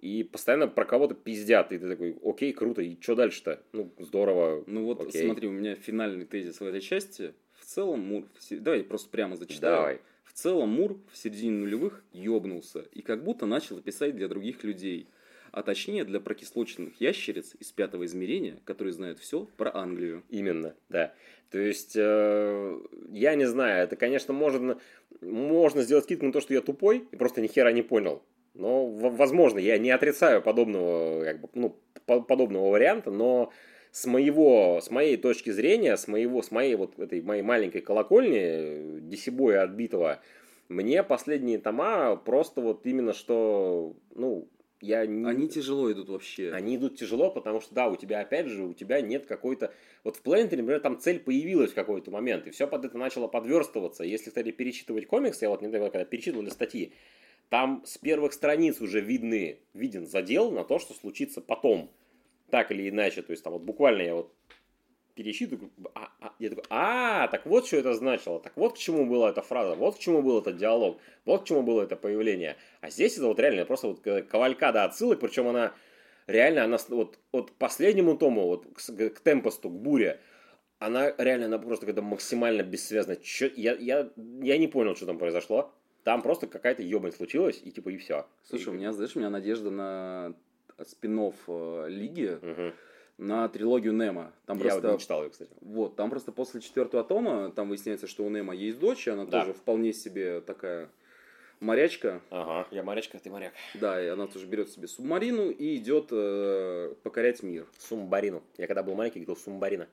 и 0.00 0.24
постоянно 0.24 0.66
про 0.66 0.84
кого-то 0.84 1.14
пиздят. 1.14 1.72
И 1.72 1.78
ты 1.78 1.88
такой, 1.88 2.18
окей, 2.24 2.52
круто, 2.52 2.82
и 2.82 3.00
что 3.00 3.14
дальше-то? 3.14 3.62
Ну, 3.72 3.92
здорово. 3.98 4.64
Ну 4.66 4.84
вот 4.84 5.00
окей. 5.00 5.24
смотри, 5.24 5.48
у 5.48 5.52
меня 5.52 5.76
финальный 5.76 6.24
тезис 6.24 6.60
в 6.60 6.64
этой 6.64 6.80
части. 6.80 7.32
В 7.58 7.64
целом 7.64 8.00
Мур... 8.00 8.24
Давай 8.50 8.80
я 8.80 8.84
просто 8.84 9.08
прямо 9.08 9.36
зачитаю. 9.36 9.76
Давай. 9.76 10.00
В 10.34 10.36
целом 10.36 10.70
Мур 10.70 10.98
в 11.12 11.16
середине 11.16 11.52
нулевых 11.52 12.02
ёбнулся 12.12 12.80
и 12.92 13.02
как 13.02 13.22
будто 13.22 13.46
начал 13.46 13.80
писать 13.80 14.16
для 14.16 14.26
других 14.26 14.64
людей. 14.64 15.06
А 15.52 15.62
точнее 15.62 16.04
для 16.04 16.18
прокислоченных 16.18 17.00
ящериц 17.00 17.54
из 17.60 17.70
пятого 17.70 18.04
измерения, 18.04 18.58
которые 18.64 18.92
знают 18.92 19.20
все 19.20 19.46
про 19.56 19.72
Англию. 19.72 20.24
Именно, 20.28 20.74
да. 20.88 21.14
То 21.50 21.60
есть, 21.60 21.94
э, 21.94 22.80
я 23.12 23.36
не 23.36 23.44
знаю, 23.44 23.84
это, 23.84 23.94
конечно, 23.94 24.34
можно, 24.34 24.80
можно 25.20 25.82
сделать 25.82 26.02
скидку 26.04 26.26
на 26.26 26.32
то, 26.32 26.40
что 26.40 26.52
я 26.52 26.62
тупой 26.62 27.06
и 27.12 27.16
просто 27.16 27.40
ни 27.40 27.46
хера 27.46 27.70
не 27.70 27.82
понял. 27.82 28.20
Но, 28.54 28.88
возможно, 28.88 29.60
я 29.60 29.78
не 29.78 29.92
отрицаю 29.92 30.42
подобного, 30.42 31.22
как 31.22 31.40
бы, 31.42 31.48
ну, 31.54 31.76
по- 32.06 32.22
подобного 32.22 32.70
варианта, 32.70 33.12
но 33.12 33.52
с 33.94 34.06
моего, 34.06 34.80
с 34.82 34.90
моей 34.90 35.16
точки 35.16 35.50
зрения, 35.50 35.96
с 35.96 36.08
моего, 36.08 36.42
с 36.42 36.50
моей 36.50 36.74
вот 36.74 36.98
этой 36.98 37.22
моей 37.22 37.42
маленькой 37.42 37.80
колокольни, 37.80 38.40
э, 38.40 38.98
десибоя 39.02 39.62
отбитого, 39.62 40.20
мне 40.68 41.04
последние 41.04 41.58
тома 41.58 42.16
просто 42.16 42.60
вот 42.60 42.84
именно 42.86 43.12
что, 43.12 43.94
ну, 44.16 44.48
я 44.80 45.06
не... 45.06 45.24
Они 45.24 45.48
тяжело 45.48 45.92
идут 45.92 46.08
вообще. 46.08 46.50
Они 46.50 46.74
идут 46.74 46.98
тяжело, 46.98 47.30
потому 47.30 47.60
что, 47.60 47.72
да, 47.72 47.86
у 47.86 47.94
тебя, 47.94 48.18
опять 48.18 48.48
же, 48.48 48.64
у 48.64 48.74
тебя 48.74 49.00
нет 49.00 49.26
какой-то... 49.26 49.72
Вот 50.02 50.16
в 50.16 50.22
Планете, 50.22 50.56
например, 50.56 50.80
там 50.80 50.98
цель 50.98 51.20
появилась 51.20 51.70
в 51.70 51.76
какой-то 51.76 52.10
момент, 52.10 52.48
и 52.48 52.50
все 52.50 52.66
под 52.66 52.84
это 52.84 52.98
начало 52.98 53.28
подверстываться. 53.28 54.02
Если, 54.02 54.30
кстати, 54.30 54.50
перечитывать 54.50 55.06
комикс, 55.06 55.40
я 55.40 55.50
вот 55.50 55.62
недавно, 55.62 55.90
когда 55.90 56.04
перечитывал 56.04 56.42
для 56.42 56.50
статьи, 56.50 56.94
там 57.48 57.84
с 57.86 57.96
первых 57.98 58.32
страниц 58.32 58.80
уже 58.80 59.00
видны, 59.00 59.60
виден 59.72 60.04
задел 60.04 60.50
на 60.50 60.64
то, 60.64 60.80
что 60.80 60.94
случится 60.94 61.40
потом. 61.40 61.92
Так 62.50 62.70
или 62.70 62.88
иначе, 62.88 63.22
то 63.22 63.32
есть 63.32 63.42
там 63.42 63.52
вот 63.52 63.62
буквально 63.62 64.02
я 64.02 64.14
вот 64.14 64.32
пересчитываю, 65.14 65.70
а, 65.94 66.10
а, 66.20 66.32
я 66.38 66.50
такой, 66.50 66.64
а, 66.70 67.28
так 67.28 67.46
вот 67.46 67.66
что 67.66 67.76
это 67.76 67.94
значило, 67.94 68.40
так 68.40 68.56
вот 68.56 68.74
к 68.74 68.78
чему 68.78 69.06
была 69.06 69.30
эта 69.30 69.42
фраза, 69.42 69.74
вот 69.76 69.96
к 69.96 69.98
чему 69.98 70.22
был 70.22 70.40
этот 70.40 70.56
диалог, 70.56 70.98
вот 71.24 71.42
к 71.42 71.46
чему 71.46 71.62
было 71.62 71.82
это 71.82 71.96
появление. 71.96 72.56
А 72.80 72.90
здесь 72.90 73.16
это 73.16 73.26
вот 73.26 73.38
реально 73.38 73.64
просто 73.64 73.88
вот 73.88 74.00
кавалькада 74.00 74.84
отсылок, 74.84 75.20
причем 75.20 75.48
она 75.48 75.72
реально, 76.26 76.64
она 76.64 76.78
вот, 76.88 77.18
вот 77.32 77.52
последнему 77.52 78.16
тому, 78.16 78.46
вот 78.46 78.66
к, 78.74 79.10
к 79.10 79.20
Темпосту, 79.20 79.70
к 79.70 79.72
Буре, 79.72 80.20
она 80.78 81.14
реально, 81.16 81.46
она 81.46 81.58
просто 81.58 81.86
когда 81.86 82.02
максимально 82.02 82.62
бессвязна. 82.62 83.16
Чё, 83.16 83.50
я, 83.54 83.74
я, 83.74 84.10
я 84.16 84.58
не 84.58 84.68
понял, 84.68 84.96
что 84.96 85.06
там 85.06 85.18
произошло. 85.18 85.72
Там 86.02 86.20
просто 86.20 86.46
какая-то 86.46 86.82
ебань 86.82 87.12
случилась, 87.12 87.60
и 87.64 87.70
типа, 87.70 87.88
и 87.88 87.96
все. 87.96 88.26
Слушай, 88.42 88.68
у 88.68 88.72
меня, 88.72 88.92
знаешь, 88.92 89.16
у 89.16 89.18
меня 89.18 89.30
надежда 89.30 89.70
на 89.70 90.34
спин 90.86 91.32
Лиги, 91.88 92.38
Мгм. 92.42 92.72
на 93.18 93.48
трилогию 93.48 93.92
Немо. 93.92 94.32
Там 94.46 94.58
Я 94.58 94.64
вот 94.64 94.70
просто 94.82 94.92
не 94.92 94.98
читал 94.98 95.22
ее, 95.24 95.30
кстати. 95.30 95.50
Вот, 95.60 95.96
там 95.96 96.10
просто 96.10 96.32
после 96.32 96.60
четвертого 96.60 97.04
тома, 97.04 97.52
там 97.52 97.68
выясняется, 97.68 98.06
что 98.06 98.24
у 98.24 98.30
Немо 98.30 98.54
есть 98.54 98.78
дочь, 98.80 99.06
и 99.06 99.10
она 99.10 99.24
Да. 99.24 99.40
тоже 99.40 99.52
вполне 99.54 99.92
себе 99.92 100.40
такая 100.40 100.88
морячка. 101.60 102.20
Ага, 102.30 102.66
я 102.70 102.82
морячка, 102.82 103.18
ты 103.18 103.30
моряк. 103.30 103.52
Да, 103.74 104.02
и 104.02 104.08
она 104.08 104.26
тоже 104.26 104.46
берет 104.46 104.68
себе 104.70 104.88
субмарину 104.88 105.50
и 105.50 105.76
идет 105.76 106.08
э, 106.10 106.94
покорять 107.02 107.42
мир. 107.42 107.66
Сумбарину. 107.78 108.42
Я 108.58 108.66
когда 108.66 108.82
был 108.82 108.94
маленький, 108.94 109.20
говорил 109.20 109.36
сумбарина. 109.36 109.86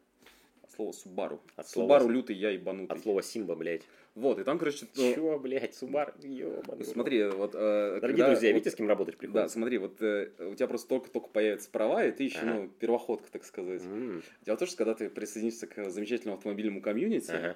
От 0.82 0.86
слова 0.86 0.91
Субару. 0.93 1.41
От 1.55 1.67
Субару 1.67 2.05
Су- 2.05 2.09
лютый, 2.11 2.36
я 2.36 2.49
ебанутый. 2.51 2.95
От 2.97 3.03
слова 3.03 3.21
Симба, 3.21 3.55
блядь. 3.55 3.84
Вот, 4.15 4.39
и 4.39 4.43
там, 4.43 4.57
короче, 4.59 4.88
ну, 4.95 5.13
Чё, 5.13 5.39
блядь, 5.39 5.73
Субар? 5.75 6.13
Ёбаный. 6.21 6.84
смотри, 6.84 7.23
вот... 7.27 7.51
э, 7.55 7.99
Дорогие 8.01 8.01
когда 8.01 8.27
друзья, 8.32 8.51
видите, 8.51 8.71
с 8.71 8.75
кем 8.75 8.88
работать 8.88 9.15
Да, 9.15 9.19
приходится? 9.19 9.53
смотри, 9.53 9.77
вот 9.77 10.01
э, 10.01 10.32
у 10.39 10.55
тебя 10.55 10.67
просто 10.67 10.89
только-только 10.89 11.29
появятся 11.29 11.69
права, 11.69 12.03
и 12.05 12.11
ты 12.11 12.23
еще, 12.23 12.39
Ага. 12.39 12.53
ну, 12.53 12.67
первоходка, 12.79 13.32
так 13.32 13.45
сказать. 13.45 13.84
М, 13.84 14.21
Дело 14.45 14.55
в 14.55 14.59
том, 14.59 14.67
что 14.67 14.77
когда 14.77 14.93
ты 14.95 15.09
присоединишься 15.09 15.67
к 15.67 15.89
замечательному 15.89 16.38
автомобильному 16.38 16.82
комьюнити, 16.82 17.32
Ага. 17.32 17.55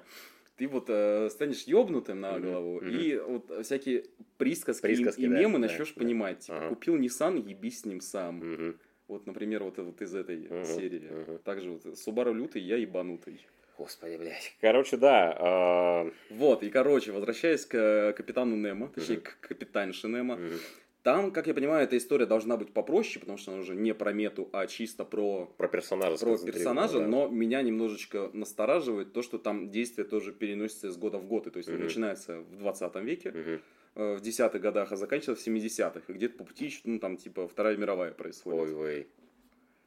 ты 0.56 0.66
вот 0.68 0.86
э, 0.88 1.28
станешь 1.30 1.64
ёбнутым 1.64 2.20
на 2.20 2.38
голову, 2.40 2.76
мгм. 2.80 2.88
и 2.88 3.16
вот 3.18 3.64
всякие 3.66 4.04
присказки, 4.38 4.86
и- 4.86 4.94
Присказки, 4.94 5.20
и, 5.22 5.26
да, 5.28 5.38
мемы 5.38 5.54
да, 5.54 5.66
начнешь 5.66 5.92
да. 5.92 6.00
понимать. 6.00 6.38
Типа, 6.40 6.56
Ага. 6.58 6.68
купил 6.70 6.96
Nissan, 6.96 7.38
ебись 7.46 7.80
с 7.80 7.84
ним 7.84 8.00
сам. 8.00 8.36
Мгм. 8.38 8.78
Вот, 9.08 9.26
например, 9.26 9.62
вот, 9.62 9.78
вот 9.78 10.02
из 10.02 10.14
этой 10.14 10.48
Мгм, 10.48 10.64
серии. 10.64 11.08
мгм. 11.10 11.38
Также 11.38 11.70
вот 11.70 11.84
Subaru 11.86 12.34
лютый, 12.34 12.62
я 12.62 12.76
ебанутый. 12.76 13.46
Господи, 13.78 14.16
блядь. 14.16 14.56
Короче, 14.60 14.96
да. 14.96 15.36
а, 15.38 16.10
Вот, 16.30 16.62
и 16.62 16.70
короче, 16.70 17.12
возвращаясь 17.12 17.66
к 17.66 17.74
э, 17.74 18.12
капитану 18.14 18.56
Немо, 18.56 18.88
точнее, 18.88 19.16
Мгм. 19.16 19.24
к 19.24 19.38
капитанше 19.40 20.08
Немо, 20.08 20.36
мгм. 20.36 20.58
Там, 21.02 21.30
как 21.30 21.46
я 21.46 21.54
понимаю, 21.54 21.84
эта 21.84 21.96
история 21.96 22.26
должна 22.26 22.56
быть 22.56 22.72
попроще, 22.72 23.20
потому 23.20 23.38
что 23.38 23.52
она 23.52 23.60
уже 23.60 23.76
не 23.76 23.94
про 23.94 24.12
мету, 24.12 24.48
а 24.52 24.66
чисто 24.66 25.04
про, 25.04 25.46
Про 25.56 25.68
персонажа. 25.68 26.16
про 26.18 26.36
персонажа, 26.36 26.98
да. 26.98 27.06
но 27.06 27.28
меня 27.28 27.62
немножечко 27.62 28.28
настораживает 28.32 29.12
то, 29.12 29.22
что 29.22 29.38
там 29.38 29.70
действие 29.70 30.04
тоже 30.04 30.32
переносится 30.32 30.88
из 30.88 30.96
года 30.96 31.18
в 31.18 31.26
год, 31.28 31.46
и 31.46 31.50
то 31.50 31.58
есть 31.58 31.68
Мгм. 31.68 31.84
начинается 31.84 32.40
в 32.40 32.56
20 32.56 33.02
веке, 33.02 33.30
э, 33.32 33.58
в 33.96 34.20
десятых 34.20 34.60
годах, 34.60 34.92
а 34.92 34.96
заканчивается 34.96 35.42
в 35.42 35.54
70-х, 35.54 36.00
и 36.08 36.12
где-то 36.12 36.36
по 36.38 36.44
пути, 36.44 36.66
еще, 36.66 36.80
ну, 36.84 36.98
там, 36.98 37.16
типа, 37.16 37.48
Вторая 37.48 37.76
мировая 37.76 38.12
происходит. 38.12 38.60
Ой-ой. 38.60 39.08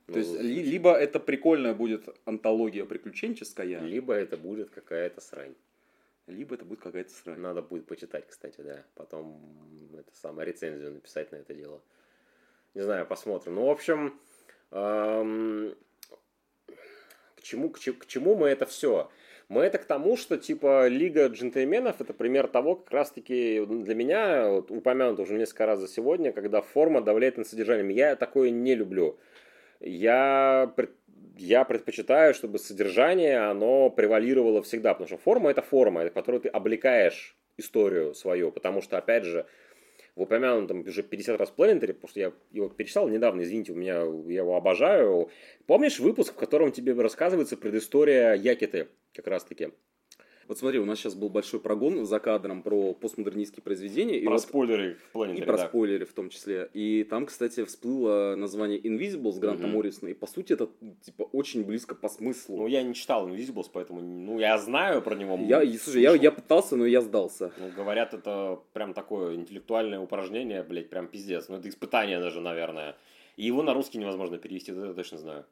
То 0.07 0.13
Ну, 0.13 0.17
есть, 0.17 0.41
ли- 0.41 0.63
либо 0.63 0.93
это 0.93 1.19
прикольная 1.19 1.75
будет 1.75 2.09
антология 2.25 2.85
приключенческая, 2.85 3.79
Либо 3.81 4.13
это 4.13 4.35
будет 4.37 4.71
какая-то 4.71 5.21
срань. 5.21 5.53
либо 6.25 6.55
это 6.55 6.65
будет 6.65 6.79
какая-то 6.81 7.11
срань. 7.11 7.39
Надо 7.39 7.61
будет 7.61 7.85
почитать, 7.85 8.25
кстати, 8.27 8.61
да. 8.61 8.83
Потом 8.95 9.39
это 9.93 10.09
самое 10.15 10.47
рецензию 10.47 10.91
написать 10.93 11.31
на 11.31 11.37
это 11.37 11.53
дело. 11.53 11.81
Не 12.75 12.81
знаю, 12.81 13.05
посмотрим. 13.05 13.55
Ну, 13.55 13.65
в 13.65 13.69
общем, 13.69 14.19
эм, 14.71 15.75
к, 17.39 17.43
чему, 17.43 17.69
к, 17.69 17.79
че- 17.79 17.93
к 17.93 18.05
чему 18.05 18.35
мы 18.35 18.49
это 18.49 18.65
все? 18.65 19.09
Мы 19.47 19.63
это 19.63 19.79
к 19.79 19.85
тому, 19.85 20.15
что 20.15 20.37
типа 20.37 20.87
Лига 20.87 21.27
джентльменов 21.27 21.99
это 22.01 22.13
пример 22.13 22.47
того, 22.47 22.75
как 22.75 22.91
раз 22.91 23.11
таки 23.11 23.65
для 23.65 23.95
меня, 23.95 24.47
вот, 24.49 24.69
упомянуто 24.69 25.23
уже 25.23 25.33
несколько 25.33 25.65
раз 25.65 25.79
за 25.79 25.87
сегодня, 25.87 26.31
когда 26.31 26.61
форма 26.61 27.01
давляет 27.01 27.37
над 27.37 27.47
содержанием. 27.47 27.89
Я 27.89 28.15
такое 28.15 28.51
не 28.51 28.75
люблю. 28.75 29.17
Я, 29.79 30.71
я 31.37 31.63
предпочитаю, 31.63 32.35
чтобы 32.35 32.59
содержание, 32.59 33.39
оно 33.39 33.89
превалировало 33.89 34.61
всегда, 34.61 34.93
потому 34.93 35.07
что 35.07 35.17
форма 35.17 35.49
это 35.49 35.63
форма, 35.63 36.05
в 36.05 36.11
которой 36.11 36.41
ты 36.41 36.49
облекаешь 36.49 37.35
историю 37.57 38.13
свою, 38.13 38.51
потому 38.51 38.81
что, 38.81 38.97
опять 38.97 39.23
же, 39.23 39.45
в 40.19 40.23
упомянутом 40.23 40.81
уже 40.81 41.01
50 41.01 41.39
раз 41.39 41.49
Планетаре, 41.49 41.93
потому 41.93 42.09
что 42.09 42.19
я 42.19 42.33
его 42.51 42.67
перечитал 42.67 43.07
недавно, 43.07 43.41
извините, 43.41 43.71
у 43.71 43.75
меня, 43.75 44.03
я 44.27 44.41
его 44.41 44.57
обожаю. 44.57 45.29
Помнишь 45.65 45.99
выпуск, 45.99 46.33
в 46.33 46.35
котором 46.35 46.73
тебе 46.73 46.93
рассказывается 46.93 47.55
предыстория 47.55 48.33
Якиты, 48.33 48.89
как 49.13 49.27
раз 49.27 49.45
таки? 49.45 49.69
Вот 50.49 50.57
смотри, 50.57 50.79
у 50.79 50.85
нас 50.85 50.97
сейчас 50.97 51.13
был 51.13 51.29
большой 51.29 51.59
прогон 51.59 52.07
за 52.07 52.19
кадром 52.19 52.63
про 52.63 52.95
постмодернистские 52.95 53.61
произведения. 53.61 54.17
и 54.17 54.25
вот- 54.27 54.41
спойлеры 54.41 54.97
в 55.13 55.23
И 55.23 55.41
про 55.43 55.59
спойлеры 55.59 56.05
в 56.05 56.13
том 56.13 56.29
числе. 56.29 56.71
И 56.73 57.03
там, 57.03 57.27
кстати, 57.27 57.63
всплыло 57.65 58.33
название 58.35 58.79
Invisible 58.79 59.31
с 59.31 59.37
Гранта 59.37 59.67
Мгм. 59.67 59.75
Моррисона. 59.75 60.09
И 60.09 60.15
по 60.15 60.25
сути 60.25 60.53
это 60.53 60.67
типа 61.05 61.29
очень 61.33 61.63
близко 61.63 61.93
по 61.93 62.09
смыслу. 62.09 62.57
Ну, 62.57 62.67
я 62.67 62.81
не 62.81 62.95
читал 62.95 63.29
Invisibles, 63.29 63.67
поэтому, 63.71 64.01
ну, 64.01 64.39
я 64.39 64.57
знаю 64.57 65.03
про 65.03 65.13
него. 65.13 65.37
я, 65.39 65.61
и, 65.61 65.77
слушай, 65.77 66.01
я, 66.01 66.15
я 66.15 66.31
пытался, 66.31 66.75
но 66.75 66.87
я 66.87 67.01
сдался. 67.01 67.51
Ну, 67.59 67.69
говорят, 67.77 68.15
это 68.15 68.59
прям 68.73 68.95
такое 68.95 69.35
интеллектуальное 69.35 69.99
упражнение, 69.99 70.63
блядь, 70.63 70.89
прям 70.89 71.07
пиздец. 71.07 71.47
Ну, 71.49 71.57
это 71.57 71.69
испытание 71.69 72.19
даже, 72.19 72.41
наверное. 72.41 72.95
И 73.37 73.45
его 73.45 73.61
на 73.61 73.75
русский 73.75 73.99
невозможно 73.99 74.39
перевести, 74.39 74.71
это 74.71 74.87
я 74.87 74.93
точно 74.93 75.19
знаю. 75.19 75.45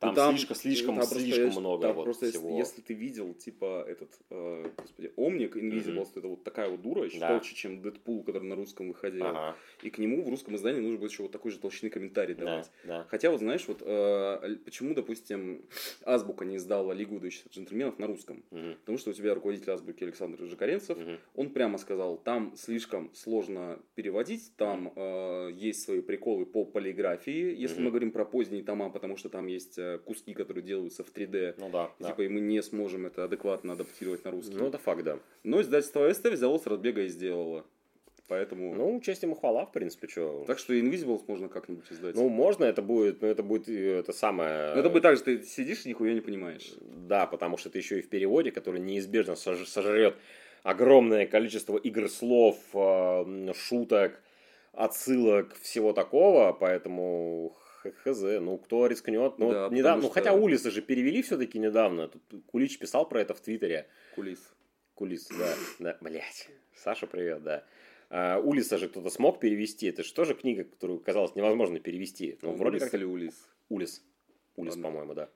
Там, 0.00 0.14
Ну, 0.14 0.30
слишком, 0.30 0.56
слишком, 0.56 0.86
там 0.88 0.96
просто 0.96 1.18
слишком 1.18 1.44
есть- 1.46 1.58
много 1.58 1.82
там 1.82 1.96
вот 1.96 2.04
просто 2.04 2.26
если- 2.26 2.38
всего. 2.38 2.56
Если, 2.56 2.80
ты 2.82 2.94
видел, 2.94 3.34
типа, 3.34 3.84
этот, 3.88 4.10
э, 4.30 4.70
господи, 4.76 5.12
Омник, 5.16 5.56
Invisible, 5.56 6.02
Мгм. 6.02 6.06
это 6.14 6.28
вот 6.28 6.44
такая 6.44 6.68
вот 6.70 6.82
дура, 6.82 7.02
еще 7.04 7.18
Да. 7.18 7.28
толще, 7.30 7.56
чем 7.56 7.82
Дэдпул, 7.82 8.22
который 8.22 8.44
на 8.44 8.54
русском 8.54 8.86
выходил. 8.88 9.24
Ага, 9.26 9.56
И 9.82 9.90
к 9.90 9.98
нему 9.98 10.22
в 10.22 10.28
русском 10.28 10.54
издании 10.54 10.80
нужно 10.80 10.98
будет 10.98 11.10
еще 11.10 11.24
вот 11.24 11.32
такой 11.32 11.50
же 11.50 11.58
толщины 11.58 11.90
комментарий 11.90 12.34
да, 12.36 12.44
давать. 12.44 12.70
да. 12.84 13.06
Хотя 13.10 13.30
вот 13.32 13.40
знаешь, 13.40 13.66
вот 13.66 13.82
э, 13.84 14.56
почему, 14.64 14.94
допустим, 14.94 15.62
Азбука 16.04 16.44
не 16.44 16.56
издала 16.56 16.94
Лигу 16.94 17.18
джентльменов 17.50 17.98
на 17.98 18.06
русском? 18.06 18.44
Мгм, 18.52 18.76
Потому 18.80 18.98
что 18.98 19.10
у 19.10 19.12
тебя 19.12 19.34
руководитель 19.34 19.70
Азбуки 19.72 20.04
Александр 20.04 20.44
Жикаренцев, 20.44 20.96
мгм. 20.96 21.18
он 21.34 21.50
прямо 21.50 21.76
сказал, 21.78 22.18
там 22.18 22.54
слишком 22.56 23.12
сложно 23.14 23.80
переводить, 23.96 24.52
там 24.56 24.92
э, 24.94 25.50
есть 25.54 25.82
свои 25.82 26.00
приколы 26.02 26.46
по 26.46 26.64
полиграфии, 26.64 27.52
если 27.60 27.76
Мгм. 27.76 27.84
мы 27.84 27.90
говорим 27.90 28.12
про 28.12 28.24
поздние 28.24 28.62
тома, 28.62 28.90
потому 28.90 29.16
что 29.16 29.28
там 29.28 29.48
есть 29.48 29.76
э, 29.94 29.98
куски, 29.98 30.34
которые 30.34 30.62
делаются 30.64 31.02
в 31.04 31.12
3D, 31.12 31.54
Ну 31.58 31.70
да, 31.70 31.90
да. 31.98 32.08
типа 32.08 32.22
и 32.22 32.28
мы 32.28 32.40
не 32.40 32.62
сможем 32.62 33.06
это 33.06 33.24
адекватно 33.24 33.72
адаптировать 33.72 34.24
на 34.24 34.30
русский. 34.30 34.54
Ну, 34.56 34.66
это 34.68 34.78
факт, 34.78 35.02
да. 35.02 35.18
Но 35.44 35.60
издательство 35.60 36.12
СТ 36.12 36.26
взяло 36.26 36.58
с 36.58 36.66
разбега 36.66 37.02
и 37.02 37.08
сделало. 37.08 37.64
Поэтому... 38.28 38.74
Ну, 38.74 39.00
честь 39.00 39.22
ему 39.22 39.34
хвала, 39.34 39.64
в 39.64 39.72
принципе, 39.72 40.06
что. 40.06 40.44
так 40.46 40.58
что 40.58 40.74
Invisibles 40.74 41.22
можно 41.26 41.48
как-нибудь 41.48 41.90
издать. 41.90 42.14
Ну, 42.14 42.28
можно, 42.28 42.64
это 42.64 42.82
будет, 42.82 43.22
ну, 43.22 43.28
это 43.28 43.42
будет 43.42 43.68
э, 43.70 44.00
это 44.00 44.12
самое... 44.12 44.74
Но 44.74 44.80
это 44.80 44.90
будет 44.90 45.02
так 45.02 45.16
же, 45.16 45.22
ты 45.22 45.42
сидишь 45.42 45.86
и 45.86 45.88
нихуя 45.88 46.12
не 46.12 46.20
понимаешь. 46.20 46.74
Да, 46.82 47.26
потому 47.26 47.56
что 47.56 47.70
это 47.70 47.78
еще 47.78 47.98
и 47.98 48.02
в 48.02 48.08
переводе, 48.10 48.50
который 48.52 48.80
неизбежно 48.80 49.32
сож- 49.32 49.64
сожрет 49.64 50.14
огромное 50.62 51.26
количество 51.26 51.78
игр 51.78 52.10
слов, 52.10 52.58
шуток, 53.54 54.20
отсылок, 54.72 55.54
всего 55.62 55.92
такого, 55.94 56.52
поэтому 56.52 57.56
хз, 58.04 58.20
ну 58.40 58.58
кто 58.58 58.86
рискнет, 58.86 59.38
ну, 59.38 59.50
Да, 59.52 59.64
вот 59.64 59.72
недавно, 59.72 60.02
потому 60.02 60.02
ну 60.02 60.02
что- 60.08 60.14
хотя 60.14 60.32
Улисы 60.32 60.70
же 60.70 60.82
перевели 60.82 61.22
все-таки 61.22 61.58
недавно, 61.58 62.08
Тут 62.08 62.44
Кулич 62.46 62.78
писал 62.78 63.08
про 63.08 63.20
это 63.20 63.34
в 63.34 63.40
Твиттере, 63.40 63.86
Кулис. 64.14 64.52
Кулис, 64.94 65.28
да, 65.28 65.54
да, 65.78 65.98
блять, 66.00 66.48
Саша, 66.74 67.06
привет, 67.06 67.42
да. 67.42 67.64
А, 68.10 68.38
Улиса 68.40 68.78
же 68.78 68.88
кто-то 68.88 69.10
смог 69.10 69.38
перевести, 69.40 69.86
это 69.86 70.02
же 70.02 70.12
тоже 70.14 70.34
книга, 70.34 70.64
которую 70.64 71.00
казалось 71.00 71.34
невозможно 71.34 71.78
перевести, 71.78 72.38
ну, 72.42 72.52
вроде 72.54 72.78
как 72.78 72.94
или 72.94 73.04
Улис? 73.04 73.48
Улис. 73.68 74.02
Улис, 74.56 74.74
по-моему, 74.76 75.14
да. 75.14 75.28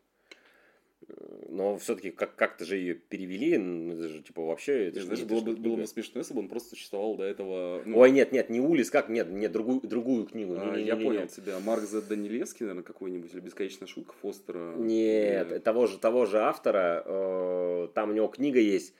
Но 1.48 1.76
все-таки 1.76 2.10
как- 2.10 2.34
как-то 2.36 2.64
же 2.64 2.76
ее 2.76 2.94
перевели, 2.94 3.58
ну, 3.58 3.92
это 3.94 4.08
же 4.08 4.22
типа 4.22 4.42
вообще... 4.42 4.86
Это 4.86 4.94
Ты 4.94 5.00
же 5.00 5.06
знаешь, 5.06 5.22
было 5.24 5.40
бы, 5.42 5.56
было 5.56 5.76
бы 5.76 5.86
смешно, 5.86 6.20
если 6.20 6.32
бы 6.32 6.40
он 6.40 6.48
просто 6.48 6.70
существовал 6.70 7.16
до 7.16 7.24
этого. 7.24 7.82
ну, 7.84 7.98
Ой, 7.98 8.10
нет, 8.10 8.32
нет, 8.32 8.48
не 8.48 8.60
Улис, 8.60 8.90
как? 8.90 9.08
Нет, 9.08 9.28
нет, 9.30 9.52
другую, 9.52 9.80
другую 9.82 10.24
книгу. 10.26 10.54
а, 10.58 10.76
я 10.78 10.96
понял 10.96 11.26
тебя. 11.26 11.58
Марк 11.60 11.82
З. 11.82 12.00
Данилевский, 12.02 12.64
наверное, 12.64 12.84
какой-нибудь, 12.84 13.32
или 13.34 13.40
бесконечная 13.40 13.86
шутка 13.86 14.14
Фостера. 14.22 14.74
Нет, 14.76 15.50
Или- 15.52 15.58
того 15.58 15.86
же, 15.86 15.98
того 15.98 16.24
же 16.26 16.38
автора, 16.38 17.02
э, 17.04 17.88
там 17.94 18.10
у 18.10 18.12
него 18.14 18.28
книга 18.28 18.58
есть. 18.60 18.94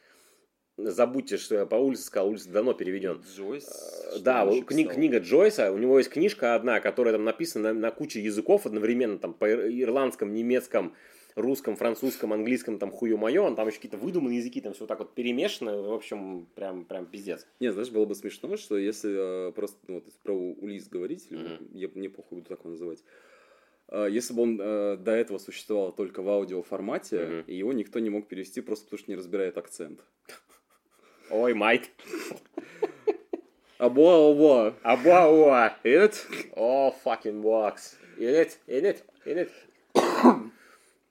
Забудьте, 0.79 1.37
что 1.37 1.55
я 1.55 1.67
по 1.67 1.75
улице 1.77 2.05
сказал, 2.05 2.29
улица 2.31 2.51
давно 2.51 2.73
переведен. 2.73 3.23
Джойс. 3.37 3.69
Э, 4.15 4.19
Да, 4.21 4.47
кни- 4.47 4.85
книга 4.89 5.19
Джойса, 5.19 5.71
у 5.71 5.79
него 5.79 5.99
есть 5.99 6.11
книжка 6.11 6.55
одна, 6.55 6.81
которая 6.81 7.15
там 7.15 7.25
написана 7.25 7.73
на, 7.75 7.79
на 7.81 7.91
куче 7.91 8.21
языков 8.21 8.67
одновременно, 8.67 9.19
там 9.19 9.35
по 9.35 9.45
ир- 9.49 9.69
ирландском, 9.69 10.33
немецком, 10.33 10.95
русском, 11.35 11.76
французском, 11.76 12.33
английском, 12.33 12.78
там 12.78 12.91
хую 12.91 13.16
моё, 13.18 13.55
там 13.55 13.68
еще 13.68 13.76
какие-то 13.76 13.97
выдуманные 13.97 14.39
языки, 14.39 14.61
там 14.61 14.74
все 14.74 14.87
так 14.87 14.99
вот 14.99 15.14
перемешано, 15.14 15.80
в 15.83 15.93
общем, 15.93 16.47
прям, 16.55 16.85
прям 16.85 17.07
пиздец. 17.07 17.47
Не, 17.61 17.72
знаешь, 17.72 17.91
было 17.91 18.05
бы 18.05 18.14
смешно, 18.14 18.57
что 18.57 18.76
если 18.78 19.49
э, 19.49 19.53
просто 19.53 19.78
ну, 19.89 19.95
вот 19.95 20.05
про 20.22 20.33
Улис 20.33 20.89
говорить, 20.89 21.30
Мгм. 21.30 21.68
я 21.74 21.89
мне 21.95 22.09
похуй 22.09 22.39
буду 22.39 22.49
так 22.49 22.61
его 22.61 22.70
называть, 22.70 23.03
э, 23.89 24.09
если 24.11 24.35
бы 24.35 24.43
он 24.43 24.61
э, 24.61 24.97
до 24.99 25.12
этого 25.12 25.39
существовал 25.39 25.93
только 25.93 26.22
в 26.22 26.28
аудиоформате, 26.28 27.20
Мгм. 27.24 27.41
и 27.47 27.55
его 27.57 27.72
никто 27.72 27.99
не 27.99 28.11
мог 28.11 28.28
перевести 28.28 28.61
просто 28.61 28.85
потому, 28.87 28.99
что 28.99 29.11
не 29.11 29.16
разбирает 29.16 29.57
акцент. 29.59 30.01
Ой, 31.30 31.55
майт. 31.55 31.91
Абуа-абуа. 33.78 34.74
Абуа, 34.83 35.74
it? 35.83 36.14
О, 36.55 36.95
fucking 37.05 37.43
box. 37.43 37.97
In 38.18 38.35
it, 38.35 38.59
in 38.68 38.85
it, 38.85 39.03
in 39.24 39.39
it. 39.39 39.51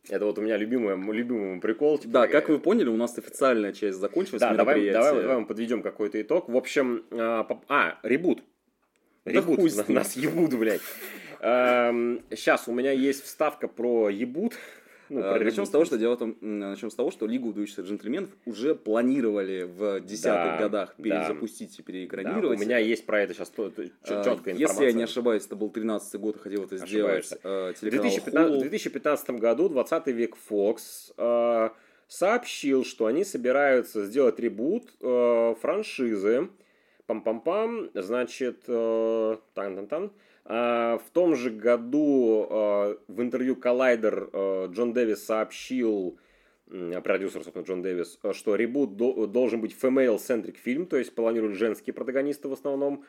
Это 0.10 0.26
вот 0.26 0.38
у 0.39 0.41
меня 0.41 0.58
любимый, 0.58 0.95
любимый 1.14 1.60
прикол. 1.62 1.99
типа, 1.99 2.14
Да, 2.14 2.22
такая- 2.22 2.41
как 2.41 2.49
вы 2.49 2.60
поняли, 2.60 2.89
у 2.89 2.97
нас 2.97 3.18
официальная 3.18 3.72
часть 3.72 3.99
закончилась. 3.99 4.41
Да, 4.41 4.54
давай, 4.56 4.89
давай, 4.91 5.22
давай 5.22 5.38
мы 5.38 5.45
подведем 5.45 5.82
какой-то 5.84 6.20
итог. 6.22 6.49
В 6.49 6.58
общем, 6.58 7.06
а, 7.12 7.47
а, 7.68 7.99
ребут. 8.04 8.43
Да 9.26 9.32
Ребут, 9.32 9.60
ним. 9.60 9.95
нас 9.95 10.16
ебут, 10.16 10.56
блядь. 10.56 10.82
Сейчас 11.39 12.68
у 12.68 12.74
меня 12.74 12.91
есть 12.91 13.24
вставка 13.24 13.68
про 13.68 14.10
ебут. 14.10 14.56
Ну, 15.12 15.20
А, 15.22 15.34
про 15.36 15.43
Начнем 15.43 15.66
с 15.66 15.70
того, 15.70 15.84
что 15.84 15.97
дело 15.97 16.16
в 16.16 16.20
том, 16.20 16.38
начнем 16.39 16.89
с 16.89 16.95
того, 16.95 17.12
что 17.12 17.28
Лигу 17.28 17.49
выдающихся 17.49 17.82
джентльменов 17.82 18.30
уже 18.45 18.76
планировали 18.76 19.64
в 19.64 19.99
десятых 19.99 20.53
Да, 20.53 20.57
годах 20.57 20.95
да. 20.97 21.03
перезапустить 21.03 21.74
и 21.78 21.82
Да, 21.82 21.84
переэкранировать. 21.86 22.57
у 22.57 22.62
меня 22.62 22.78
есть 22.78 23.05
про 23.05 23.22
это 23.22 23.34
сейчас 23.34 23.49
четкая 23.49 23.74
информация. 24.05 24.53
Если 24.55 24.86
я 24.86 24.91
не 24.93 25.03
ошибаюсь, 25.03 25.45
это 25.45 25.57
был 25.57 25.70
13 25.70 26.16
год, 26.20 26.38
и 26.38 26.39
хотел 26.39 26.64
это 26.64 26.78
сделать 26.78 27.30
э, 27.43 27.74
телеканал 27.80 28.03
2015, 28.03 28.34
в 28.34 28.57
Hulu. 28.57 28.62
2015 28.62 29.30
году 29.32 29.68
20 29.70 30.07
век 30.07 30.38
Fox 30.49 30.78
э, 31.18 31.70
сообщил, 32.07 32.86
что 32.86 33.05
они 33.07 33.26
собираются 33.26 34.05
сделать 34.05 34.39
ребут 34.39 34.93
э, 35.01 35.55
франшизы. 35.62 36.47
Пам-пам-пам. 37.07 37.89
Значит, 38.01 38.64
э, 38.68 39.38
тан-тан-тан. 39.55 40.05
А, 40.05 40.09
в 40.46 41.04
том 41.14 41.36
же 41.36 41.50
году 41.52 42.48
э, 42.50 42.96
в 43.08 43.22
интервью 43.22 43.56
Collider 43.56 44.30
э, 44.32 44.68
Джон 44.74 44.94
Дэвис 44.94 45.24
сообщил, 45.24 46.18
продюсер, 47.04 47.44
собственно, 47.44 47.64
Джон 47.64 47.82
Дэвис, 47.82 48.20
что 48.34 48.56
ребут 48.56 48.96
до- 48.98 49.28
должен 49.28 49.62
быть 49.62 49.76
female-centric 49.80 50.56
фильм, 50.58 50.86
то 50.88 50.98
есть 50.98 51.14
планируют 51.14 51.58
женские 51.58 51.94
протагонисты 51.94 52.48
в 52.48 52.54
основном. 52.54 53.04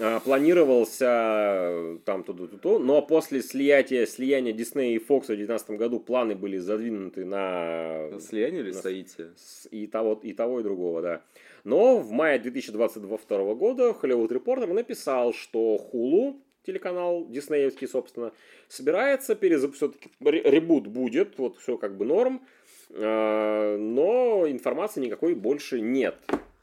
а, 0.00 0.18
планировался 0.20 1.98
там 2.04 2.24
туда 2.24 2.48
но 2.80 3.02
после 3.02 3.42
слияния, 3.42 4.06
слияния 4.06 4.52
Disney 4.52 4.94
и 4.94 4.98
Fox 4.98 5.24
в 5.24 5.26
2019 5.26 5.70
году 5.70 6.00
планы 6.00 6.34
были 6.34 6.58
задвинуты 6.58 7.24
на... 7.24 8.10
Слияние 8.18 8.62
или 8.62 8.72
на- 8.72 8.82
соитие? 8.82 9.28
И 9.70 9.86
того, 9.86 10.18
и 10.22 10.32
того, 10.32 10.60
и 10.60 10.62
другого, 10.62 11.02
да. 11.02 11.22
Но 11.62 11.98
в 11.98 12.10
мае 12.10 12.38
2022 12.38 13.54
года 13.54 13.90
Hollywood 14.02 14.28
Reporter 14.30 14.72
написал, 14.72 15.32
что 15.32 15.76
Hulu, 15.92 16.36
телеканал 16.66 17.26
диснеевский, 17.28 17.86
собственно, 17.88 18.32
собирается 18.68 19.34
перезапустить, 19.34 19.76
все-таки 19.76 20.10
ребут 20.20 20.86
будет, 20.86 21.38
вот 21.38 21.58
все 21.58 21.76
как 21.76 21.96
бы 21.96 22.04
норм, 22.04 22.42
э, 22.90 23.76
но 23.76 24.44
информации 24.48 25.00
никакой 25.00 25.34
больше 25.34 25.80
нет. 25.80 26.16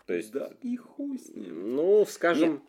То 0.07 0.13
есть, 0.13 0.31
да 0.31 0.51
и 0.61 0.75
хуй 0.75 1.19
с 1.19 1.29
ним. 1.29 1.75
ну, 1.75 2.05
скажем, 2.05 2.61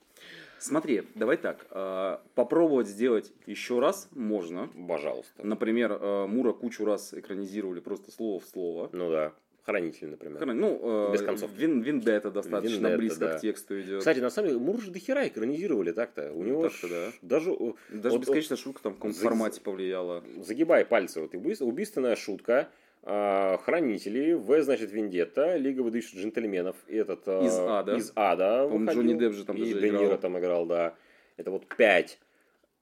Смотри, 0.59 1.03
давай 1.17 1.39
так. 1.39 1.67
э, 1.71 2.19
попробовать 2.37 2.87
сделать 2.87 3.33
еще 3.47 3.81
раз 3.81 4.09
можно. 4.13 4.71
пожалуйста. 4.89 5.45
Например, 5.45 5.93
э, 5.93 6.27
Мура 6.29 6.53
кучу 6.53 6.85
раз 6.85 7.13
экранизировали 7.15 7.81
просто 7.81 8.13
слово 8.13 8.39
в 8.39 8.45
слово. 8.45 8.89
Ну 8.93 9.11
да, 9.11 9.33
хранитель, 9.65 10.09
например. 10.11 10.43
Хрен- 10.43 10.55
Ну, 10.55 10.81
э, 11.09 11.13
Без 11.13 11.23
концовки. 11.23 11.55
Вин, 11.57 11.81
Виндетта 11.83 12.31
достаточно 12.31 12.75
Виндетта, 12.77 12.99
близко 12.99 13.21
да. 13.27 13.39
к 13.39 13.41
тексту 13.41 13.81
идет. 13.81 13.99
Кстати, 14.01 14.19
на 14.19 14.31
самом 14.31 14.49
деле, 14.49 14.61
Мур 14.61 14.81
же 14.81 14.91
дохера 14.91 15.27
экранизировали 15.29 15.93
так-то. 15.93 16.33
У 16.33 16.43
Ну, 16.43 16.49
него 16.49 16.63
так-то 16.69 16.89
да. 16.89 17.13
даже 17.23 17.51
э, 17.53 17.73
Даже 17.91 18.17
вот- 18.17 18.21
бесконечная 18.23 18.57
шутка 18.59 18.83
там 18.83 18.93
в 18.93 18.97
каком 18.97 19.13
за- 19.13 19.21
формате 19.23 19.61
повлияла. 19.61 20.23
загибай 20.41 20.85
пальцы. 20.85 21.21
Вот 21.21 21.35
убийство- 21.35 21.65
убийственная 21.65 22.17
шутка, 22.17 22.69
а, 23.05 23.59
Хранители, 23.59 24.33
В, 24.35 24.63
значит, 24.63 24.93
Вендетта, 24.93 25.57
Лига 25.57 25.81
выдающих 25.83 26.19
джентльменов, 26.19 26.77
и 26.87 26.97
этот... 26.97 27.23
а, 27.27 27.45
Из 27.45 27.57
ада. 27.59 27.97
Из 27.97 28.13
ада 28.15 28.69
По-моему. 28.69 28.93
Джонни 28.93 29.15
Депп 29.19 29.33
же 29.35 29.45
там 29.45 29.57
И 29.57 29.61
даже 29.61 29.81
Де 29.81 29.91
Ниро 29.91 30.05
играл. 30.07 30.19
там 30.19 30.39
играл, 30.39 30.67
да. 30.67 30.95
Это 31.37 31.51
вот 31.51 31.67
пять. 31.77 32.19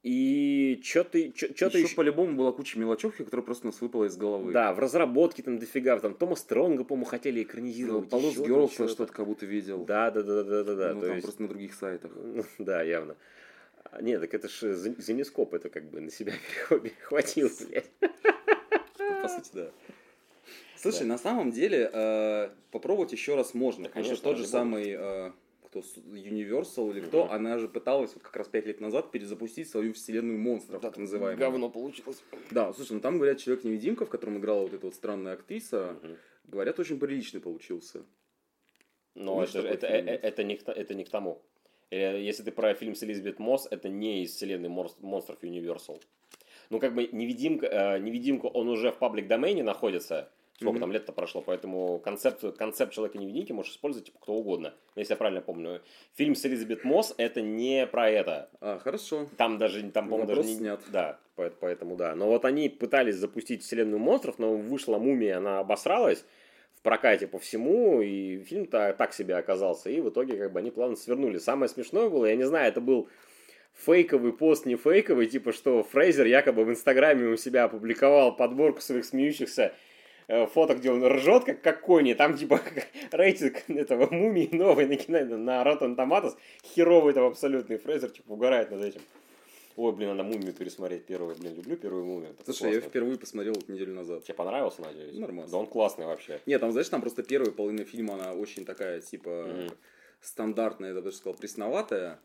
И 0.02 0.80
что 0.82 1.04
ты... 1.04 1.32
Что-то 1.36 1.76
еще 1.76 1.80
еще... 1.80 1.94
по-любому 1.94 2.34
была 2.34 2.52
куча 2.52 2.78
мелочевки, 2.78 3.22
которая 3.22 3.44
просто 3.44 3.66
у 3.66 3.70
нас 3.70 3.80
выпала 3.82 4.06
из 4.06 4.16
головы. 4.16 4.52
Да, 4.52 4.72
в 4.72 4.78
разработке 4.78 5.42
там 5.42 5.58
дофига. 5.58 5.98
Там 5.98 6.14
Тома 6.14 6.36
Стронга, 6.36 6.84
по-моему, 6.84 7.04
хотели 7.04 7.42
экранизировать. 7.42 8.08
Полос 8.08 8.32
ещё 8.32 8.42
там 8.42 8.46
Герлс 8.52 8.72
что-то 8.72 9.12
как 9.12 9.26
будто 9.26 9.44
видел. 9.44 9.84
Да, 9.84 10.10
да, 10.10 10.22
да, 10.22 10.42
да, 10.42 10.64
да, 10.64 10.74
да. 10.74 10.94
ну, 10.94 11.00
там 11.02 11.10
есть- 11.12 11.24
просто 11.24 11.42
на 11.42 11.48
других 11.48 11.74
сайтах. 11.74 12.12
Ну, 12.22 12.44
Да, 12.58 12.82
явно. 12.82 13.16
А, 13.84 14.00
Нет, 14.00 14.20
так 14.20 14.32
это 14.32 14.48
же 14.48 14.74
Зенископ, 14.74 15.52
это 15.52 15.68
как 15.68 15.90
бы 15.90 16.00
на 16.00 16.10
себя 16.10 16.32
перехватил, 16.70 17.50
блядь. 17.68 17.90
По 19.22 19.28
сути, 19.28 19.50
да. 19.52 19.70
Слушай, 20.76 21.06
на 21.06 21.18
самом 21.18 21.50
деле, 21.50 21.90
э, 21.92 22.48
попробовать 22.70 23.12
еще 23.12 23.34
раз 23.34 23.52
можно. 23.52 23.84
Да, 23.84 23.90
конечно, 23.90 24.16
тот 24.16 24.38
же 24.38 24.46
самый, 24.46 24.96
э, 24.98 25.32
кто, 25.70 25.80
Universal 25.80 26.90
или 26.90 27.00
кто, 27.00 27.24
Мгм. 27.26 27.32
она 27.34 27.58
же 27.58 27.68
пыталась 27.68 28.12
вот 28.14 28.22
как 28.24 28.36
раз 28.36 28.48
пять 28.48 28.66
лет 28.66 28.80
назад 28.80 29.12
перезапустить 29.12 29.68
свою 29.68 29.92
вселенную 29.92 30.38
монстров, 30.38 30.82
так 30.82 30.96
называемую. 30.96 31.38
получилось. 31.70 32.22
Да, 32.50 32.72
слушай, 32.72 32.92
ну 32.92 33.00
там, 33.00 33.16
говорят, 33.18 33.38
Человек-невидимка, 33.38 34.04
в 34.04 34.10
котором 34.10 34.38
играла 34.38 34.62
вот 34.62 34.74
эта 34.74 34.84
вот 34.86 34.94
странная 34.94 35.34
актриса, 35.34 35.96
Мгм. 36.02 36.16
говорят, 36.44 36.78
очень 36.80 36.98
приличный 36.98 37.40
получился. 37.40 38.02
Но 39.14 39.42
это, 39.42 39.60
это, 39.60 39.86
фильм? 39.86 40.08
э- 40.08 40.16
это, 40.22 40.44
не 40.44 40.54
это 40.54 40.94
не 40.94 41.04
к 41.04 41.08
тому. 41.10 41.40
Э, 41.90 42.20
Если 42.20 42.42
ты 42.42 42.50
про 42.52 42.74
фильм 42.74 42.94
с 42.94 43.02
Элизабет 43.04 43.38
Мосс, 43.38 43.66
это 43.70 43.88
не 43.88 44.22
из 44.24 44.34
вселенной 44.34 44.68
монстров 44.68 45.42
Universal. 45.42 46.00
Ну, 46.70 46.78
как 46.80 46.94
бы 46.94 47.08
невидимка, 47.12 47.66
э, 47.66 47.98
невидимка, 48.00 48.46
он 48.46 48.68
уже 48.68 48.90
в 48.92 48.98
паблик 48.98 49.26
домене 49.28 49.62
находится. 49.62 50.30
Сколько 50.60 50.72
Мгм. 50.72 50.80
там 50.80 50.92
лет-то 50.92 51.12
прошло, 51.12 51.40
поэтому 51.40 51.98
концепт, 52.00 52.44
концепт 52.58 52.92
человека-невидимки 52.92 53.50
можешь 53.52 53.72
использовать 53.72 54.08
типа, 54.08 54.18
кто 54.20 54.34
угодно, 54.34 54.74
если 54.94 55.14
я 55.14 55.16
правильно 55.16 55.40
помню. 55.40 55.80
Фильм 56.16 56.34
с 56.34 56.44
Элизабет 56.44 56.84
Мосс 56.84 57.14
это 57.16 57.40
не 57.40 57.86
про 57.86 58.10
это. 58.10 58.50
А, 58.60 58.78
хорошо. 58.78 59.26
Там 59.38 59.56
даже, 59.56 59.82
там, 59.90 60.10
по-моему, 60.10 60.28
даже 60.28 60.42
не... 60.42 60.54
снят. 60.54 60.80
Да, 60.92 61.18
по- 61.34 61.48
поэтому 61.48 61.96
да. 61.96 62.14
Но 62.14 62.26
вот 62.26 62.44
они 62.44 62.68
пытались 62.68 63.14
запустить 63.16 63.62
вселенную 63.62 64.00
монстров, 64.00 64.38
но 64.38 64.54
вышла 64.54 64.98
мумия, 64.98 65.38
она 65.38 65.60
обосралась 65.60 66.26
в 66.74 66.82
прокате 66.82 67.26
по 67.26 67.38
всему, 67.38 68.02
и 68.02 68.40
фильм-то 68.42 68.94
так 68.98 69.14
себе 69.14 69.36
оказался, 69.36 69.88
и 69.88 69.98
в 70.02 70.10
итоге 70.10 70.36
как 70.36 70.52
бы 70.52 70.58
они 70.58 70.70
плавно 70.70 70.96
свернули. 70.96 71.38
Самое 71.38 71.70
смешное 71.70 72.10
было, 72.10 72.26
я 72.26 72.36
не 72.36 72.44
знаю, 72.44 72.68
это 72.68 72.82
был 72.82 73.08
фейковый 73.72 74.34
пост, 74.34 74.66
не 74.66 74.76
фейковый, 74.76 75.26
типа 75.26 75.52
что 75.52 75.82
Фрейзер 75.84 76.26
якобы 76.26 76.66
в 76.66 76.70
Инстаграме 76.70 77.28
у 77.28 77.36
себя 77.38 77.64
опубликовал 77.64 78.36
подборку 78.36 78.82
своих 78.82 79.06
смеющихся 79.06 79.72
э, 80.30 80.46
фоток, 80.46 80.78
где 80.78 80.90
он 80.90 81.04
ржет, 81.06 81.44
как, 81.44 81.60
как 81.60 81.80
кони, 81.82 82.14
там 82.14 82.36
типа 82.36 82.60
рейтинг 83.12 83.68
этого 83.68 84.08
мумии 84.12 84.48
новый 84.52 84.86
на, 84.86 84.96
кино, 84.96 85.18
на 85.36 85.62
Rotten 85.62 85.96
Tomatoes, 85.96 86.36
херовый 86.64 87.12
там 87.12 87.24
абсолютный 87.24 87.78
Фрейзер, 87.78 88.10
типа 88.10 88.32
угорает 88.32 88.70
над 88.70 88.82
этим. 88.82 89.00
Ой, 89.76 89.92
блин, 89.92 90.08
надо 90.10 90.24
мумию 90.24 90.52
пересмотреть 90.52 91.06
первую, 91.06 91.36
блин, 91.36 91.54
люблю 91.54 91.76
первую 91.76 92.04
мумию. 92.04 92.30
это 92.32 92.44
Слушай, 92.44 92.66
я 92.66 92.72
классно. 92.72 92.90
впервые 92.90 93.18
посмотрел 93.18 93.54
вот 93.54 93.68
неделю 93.68 93.94
назад. 93.94 94.24
Тебе 94.24 94.34
понравился, 94.34 94.82
надеюсь? 94.82 95.16
Нормально. 95.16 95.50
Да 95.50 95.56
он 95.58 95.66
классный 95.66 96.06
вообще. 96.06 96.40
Нет, 96.46 96.60
там, 96.60 96.72
знаешь, 96.72 96.88
там 96.88 97.00
просто 97.00 97.22
первая 97.22 97.50
половина 97.52 97.84
фильма, 97.84 98.14
она 98.14 98.32
очень 98.34 98.64
такая, 98.64 99.00
типа, 99.00 99.30
Мгм. 99.48 99.70
стандартная, 100.20 100.88
я 100.90 100.94
бы 100.96 101.02
даже 101.02 101.16
сказал, 101.16 101.34
пресноватая, 101.38 102.18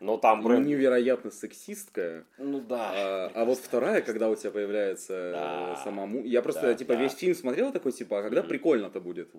Но 0.00 0.16
там, 0.16 0.40
и 0.40 0.44
блин, 0.44 0.66
невероятно 0.66 1.30
сексистская. 1.30 2.24
ну 2.38 2.60
да. 2.60 2.90
А, 2.94 3.30
а 3.34 3.44
вот 3.44 3.58
вторая, 3.58 4.00
когда 4.00 4.30
у 4.30 4.34
тебя 4.34 4.50
появляется 4.50 5.30
Да. 5.32 5.74
э, 5.78 5.84
сама 5.84 6.06
му- 6.06 6.24
Я 6.24 6.40
просто, 6.40 6.62
Да, 6.62 6.74
типа, 6.74 6.94
да. 6.94 7.02
весь 7.02 7.12
фильм 7.12 7.34
смотрел 7.34 7.70
такой, 7.70 7.92
типа, 7.92 8.18
а 8.20 8.22
когда 8.22 8.40
Мгм. 8.40 8.48
прикольно-то 8.48 9.00
будет? 9.00 9.30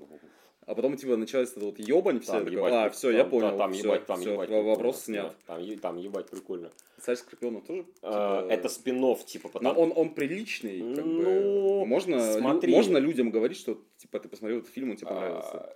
А 0.68 0.76
потом, 0.76 0.96
типа, 0.96 1.18
началась 1.18 1.52
эта 1.52 1.66
вот 1.66 1.80
ебань, 1.80 2.20
все, 2.20 2.34
Там 2.34 2.42
такой, 2.46 2.58
ебать, 2.60 2.74
а, 2.74 2.90
все, 2.92 3.10
я 3.10 3.22
там- 3.24 3.30
понял, 3.32 3.58
Там 3.58 3.74
всё, 3.74 3.84
ебать, 3.88 4.06
там 4.06 4.20
всё, 4.22 4.34
ебать. 4.34 4.50
во- 4.52 4.62
вопрос 4.62 5.02
снят. 5.06 5.36
Да, 5.48 5.56
Там, 5.58 5.80
там 5.80 5.98
ебать 5.98 6.30
прикольно. 6.30 6.70
Царь 7.02 7.16
Скорпионов 7.16 7.66
тоже, 7.66 7.84
А, 8.04 8.44
типа, 8.44 8.54
Это 8.54 8.70
спин 8.70 9.02
типа, 9.26 9.48
Но 9.48 9.52
потому 9.52 9.82
он, 9.82 9.94
он 9.96 10.14
приличный, 10.14 10.96
как 10.96 11.04
Ну, 11.04 11.80
бы. 11.80 11.86
Можно, 11.88 12.16
лю- 12.18 12.40
смотри. 12.40 12.72
можно 12.72 13.00
людям 13.00 13.32
говорить, 13.32 13.58
что, 13.58 13.80
типа, 13.98 14.20
ты 14.20 14.30
посмотрел 14.30 14.60
этот 14.60 14.70
фильм, 14.72 14.92
он 14.92 14.98
тебе 14.98 15.08
понравился. 15.08 15.74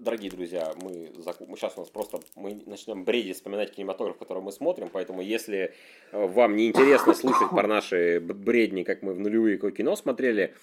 Дорогие 0.00 0.30
друзья, 0.30 0.72
мы, 0.80 1.10
заку- 1.16 1.46
мы 1.48 1.56
сейчас 1.56 1.76
у 1.76 1.80
нас 1.80 1.90
просто 1.90 2.20
мы 2.36 2.62
начнем 2.66 3.04
бредить, 3.04 3.34
вспоминать 3.34 3.72
кинематограф, 3.72 4.16
который 4.16 4.40
мы 4.40 4.52
смотрим, 4.52 4.90
поэтому 4.92 5.22
если 5.22 5.74
э, 6.12 6.26
вам 6.26 6.54
не 6.54 6.68
интересно 6.68 7.14
слушать 7.14 7.50
про 7.50 7.66
наши 7.66 8.20
бредни, 8.20 8.84
как 8.84 9.02
мы 9.02 9.12
в 9.12 9.18
нулевые 9.18 9.58
кино 9.58 9.96
смотрели, 9.96 10.54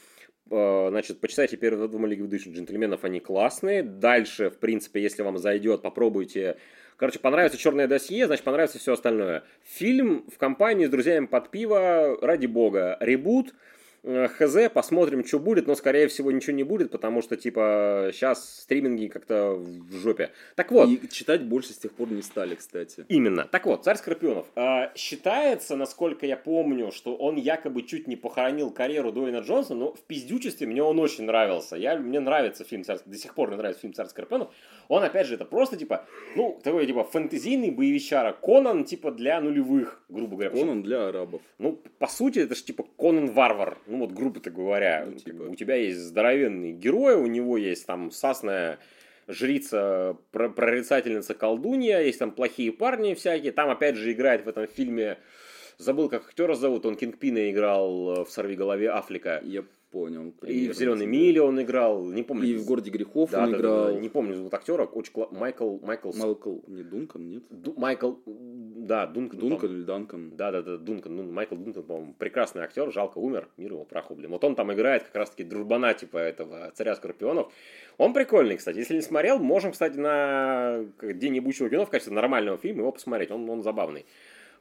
э, 0.49 0.87
значит, 0.89 1.19
почитайте 1.19 1.57
первые 1.57 1.89
два 1.89 2.07
Лиги 2.07 2.21
выдающих 2.21 2.53
джентльменов, 2.53 3.03
они 3.03 3.19
классные. 3.19 3.83
Дальше, 3.83 4.49
в 4.49 4.57
принципе, 4.57 5.01
если 5.01 5.21
вам 5.21 5.37
зайдет, 5.37 5.81
попробуйте. 5.81 6.55
Короче, 6.95 7.19
понравится 7.19 7.57
черное 7.57 7.87
досье, 7.87 8.27
значит, 8.27 8.45
понравится 8.45 8.79
все 8.79 8.93
остальное. 8.93 9.43
Фильм 9.65 10.25
в 10.33 10.37
компании 10.37 10.85
с 10.85 10.89
друзьями 10.89 11.25
под 11.25 11.51
пиво, 11.51 12.17
ради 12.21 12.45
бога. 12.45 12.95
Ребут, 13.01 13.53
Хз, 14.05 14.69
посмотрим, 14.71 15.25
что 15.25 15.39
будет, 15.39 15.65
но, 15.65 15.73
скорее 15.73 16.07
всего, 16.07 16.31
ничего 16.31 16.55
не 16.55 16.63
будет, 16.63 16.91
потому 16.91 17.23
что, 17.23 17.37
типа, 17.37 18.11
сейчас 18.13 18.61
стриминги 18.61 19.07
как-то 19.07 19.55
в 19.55 19.97
жопе. 19.97 20.31
Так 20.55 20.71
вот, 20.71 20.87
И 20.87 21.09
читать 21.09 21.43
больше 21.43 21.73
с 21.73 21.77
тех 21.77 21.91
пор 21.91 22.11
не 22.11 22.21
стали, 22.21 22.53
кстати. 22.53 23.05
Именно. 23.09 23.45
Так 23.45 23.65
вот, 23.65 23.83
царь 23.83 23.97
Скорпионов. 23.97 24.45
А, 24.55 24.91
считается, 24.95 25.75
насколько 25.75 26.27
я 26.27 26.37
помню, 26.37 26.91
что 26.91 27.15
он 27.15 27.35
якобы 27.35 27.81
чуть 27.81 28.07
не 28.07 28.15
похоронил 28.15 28.69
карьеру 28.69 29.11
Дуэйна 29.11 29.39
Джонсона, 29.39 29.79
но 29.79 29.93
в 29.93 30.01
пиздючестве 30.01 30.67
мне 30.67 30.83
он 30.83 30.99
очень 30.99 31.23
нравился. 31.23 31.75
Я, 31.75 31.97
мне 31.97 32.19
нравится 32.19 32.63
фильм 32.63 32.83
«Царь», 32.83 32.99
до 33.05 33.17
сих 33.17 33.33
пор 33.33 33.47
мне 33.47 33.57
нравится 33.57 33.81
фильм 33.81 33.93
«Царь 33.95 34.07
Скорпионов». 34.07 34.49
Он, 34.87 35.03
опять 35.03 35.25
же, 35.25 35.33
это 35.33 35.45
просто, 35.45 35.77
типа, 35.77 36.05
ну, 36.35 36.59
такой, 36.63 36.85
типа, 36.85 37.03
фэнтезийный 37.05 37.71
боевичара. 37.71 38.33
Конан, 38.33 38.83
типа, 38.83 39.11
для 39.11 39.41
нулевых, 39.41 40.03
грубо 40.09 40.37
говоря. 40.37 40.51
Конан 40.51 40.83
для 40.83 41.07
арабов. 41.07 41.41
Ну, 41.57 41.81
по 41.97 42.07
сути, 42.07 42.39
это 42.39 42.53
же 42.53 42.63
типа 42.63 42.85
Конан 42.97 43.31
Варвар. 43.31 43.79
Ну, 43.95 44.01
вот, 44.01 44.11
грубо-то 44.11 44.51
говоря. 44.51 45.05
Ну, 45.05 45.13
типа. 45.13 45.43
У 45.43 45.55
тебя 45.55 45.75
есть 45.75 45.99
здоровенный 45.99 46.73
герой, 46.73 47.15
у 47.15 47.27
него 47.27 47.57
есть 47.57 47.85
там 47.85 48.11
сасная 48.11 48.77
жрица, 49.27 50.17
про- 50.31 50.49
прорицательница 50.49 51.33
колдунья, 51.33 52.01
есть 52.01 52.19
там 52.19 52.31
плохие 52.31 52.73
парни 52.73 53.13
всякие. 53.13 53.53
Там, 53.53 53.69
опять 53.69 53.95
же, 53.95 54.11
играет 54.11 54.45
в 54.45 54.49
этом 54.49 54.67
фильме, 54.67 55.17
забыл, 55.77 56.09
как 56.09 56.27
актера 56.27 56.55
зовут, 56.55 56.85
он 56.85 56.95
Кингпина 56.95 57.49
играл 57.49 58.17
э, 58.17 58.25
в 58.25 58.29
«Сорви 58.29 58.55
голове 58.55 58.89
Афлика». 58.91 59.41
Я 59.43 59.63
понял. 59.95 60.27
И 60.27 60.31
примерно 60.41 60.73
в 60.73 60.77
«Зеленой 60.77 61.01
тебя. 61.05 61.11
миле» 61.11 61.41
он 61.41 61.61
играл, 61.61 62.03
не 62.03 62.21
помню. 62.21 62.45
И 62.47 62.55
в 62.57 62.65
«Городе 62.65 62.91
грехов» 62.91 63.31
Да, 63.31 63.43
он 63.43 63.51
да, 63.51 63.57
играл. 63.57 63.85
да, 63.85 63.93
не 63.93 64.09
помню 64.09 64.35
зовут 64.35 64.53
актера, 64.53 64.83
очень 64.83 65.13
кла- 65.13 65.29
Майкл, 65.31 65.77
Майкл, 65.81 66.11
Малкл, 66.13 66.57
не 66.67 66.83
Дункан, 66.83 67.29
нет? 67.29 67.43
Ду- 67.49 67.73
Майкл, 67.77 68.15
да, 68.25 69.07
Дункан. 69.07 69.39
Дункан 69.39 69.71
или 69.71 69.83
Данкан? 69.83 70.31
Да, 70.35 70.51
да, 70.51 70.61
да, 70.61 70.77
Дункан, 70.77 71.15
ну, 71.15 71.23
Майкл 71.31 71.55
Дункан, 71.55 71.83
по-моему, 71.83 72.13
прекрасный 72.19 72.61
актер, 72.63 72.91
жалко 72.91 73.19
умер, 73.19 73.47
мир 73.55 73.71
его 73.71 73.85
праху, 73.85 74.15
блин. 74.15 74.31
Вот 74.31 74.43
он 74.43 74.55
там 74.55 74.73
играет 74.73 75.03
как 75.03 75.15
раз-таки 75.15 75.43
дружбана, 75.45 75.93
типа, 75.93 76.17
этого 76.17 76.71
царя 76.75 76.93
Скорпионов. 76.95 77.51
Он 77.97 78.11
прикольный, 78.13 78.57
кстати. 78.57 78.77
Если 78.77 78.95
не 78.95 79.01
смотрел, 79.01 79.39
можем, 79.39 79.71
кстати, 79.71 79.97
на 79.97 80.85
День 81.01 81.37
ебучего 81.37 81.69
кино 81.69 81.85
в 81.85 81.89
качестве 81.89 82.13
нормального 82.13 82.57
фильма 82.57 82.81
его 82.81 82.91
посмотреть, 82.91 83.31
он, 83.31 83.49
он 83.49 83.63
забавный. 83.63 84.05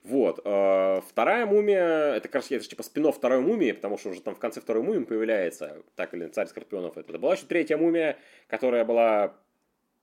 Вот. 0.05 0.41
э, 0.45 1.01
Вторая 1.09 1.47
мумия, 1.47 2.15
это, 2.15 2.29
кажется, 2.29 2.55
это 2.55 2.65
же 2.65 2.71
типа 2.71 2.83
спин 2.83 3.11
второй 3.11 3.41
мумии, 3.41 3.73
потому 3.73 3.97
что 3.97 4.11
уже 4.11 4.21
там 4.21 4.35
в 4.35 4.39
конце 4.39 4.61
второй 4.61 4.83
мумии 4.83 5.05
появляется, 5.05 5.83
так 5.97 6.13
или 6.13 6.29
царь 6.29 6.47
Скорпионов. 6.47 6.99
Это 6.99 7.19
была 7.19 7.33
еще 7.33 7.47
третья 7.47 7.79
мумия, 7.79 8.19
которая 8.47 8.85
была 8.85 9.35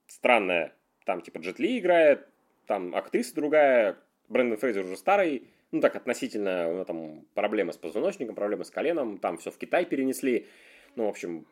странная. 0.07 0.73
Там 1.06 1.22
типа 1.22 1.38
Джет 1.38 1.60
Ли 1.60 1.78
играет, 1.78 2.28
там 2.65 2.95
актриса 2.95 3.36
другая, 3.36 3.98
Брэндон 4.28 4.57
Фрейзер 4.57 4.86
уже 4.86 4.98
старый, 4.98 5.48
ну 5.72 5.82
так 5.82 5.95
относительно, 5.95 6.68
у 6.68 6.73
него 6.73 6.86
там 6.86 7.26
проблемы 7.36 7.72
с 7.72 7.78
позвоночником, 7.78 8.34
проблемы 8.34 8.65
с 8.65 8.72
коленом, 8.72 9.19
там 9.19 9.38
все 9.38 9.52
в 9.52 9.57
Китай 9.57 9.86
перенесли. 9.86 10.48
Ну, 10.95 11.06
в 11.06 11.10
общем, 11.10 11.45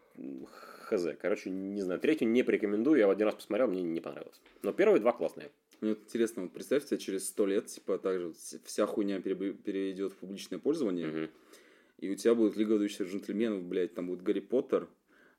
хз. 0.90 1.06
Короче, 1.22 1.50
не 1.52 1.82
знаю, 1.82 2.00
третью 2.00 2.28
не 2.28 2.42
порекомендую, 2.44 3.00
я 3.00 3.10
один 3.10 3.28
раз 3.28 3.36
посмотрел, 3.36 3.68
мне 3.68 3.84
не 3.84 4.02
понравилось. 4.02 4.42
Но 4.64 4.74
первые 4.74 5.00
два 5.02 5.12
классные. 5.12 5.50
Мне 5.82 5.92
вот 5.92 6.00
интересно, 6.04 6.44
вот 6.44 6.52
представьте, 6.54 6.98
через 6.98 7.28
сто 7.28 7.46
лет, 7.46 7.68
типа, 7.68 7.98
так 7.98 8.20
же 8.20 8.34
вся 8.66 8.86
хуйня 8.86 9.22
перейдет 9.22 10.12
в 10.14 10.18
публичное 10.18 10.60
пользование, 10.60 11.08
Мгм. 11.08 11.30
и 12.00 12.10
у 12.10 12.16
тебя 12.16 12.36
будет 12.36 12.58
Лига 12.58 12.74
выдающихся 12.74 13.06
джентльменов, 13.06 13.64
блядь, 13.64 13.94
там 13.94 14.08
будет 14.08 14.22
Гарри 14.22 14.42
Поттер, 14.42 14.90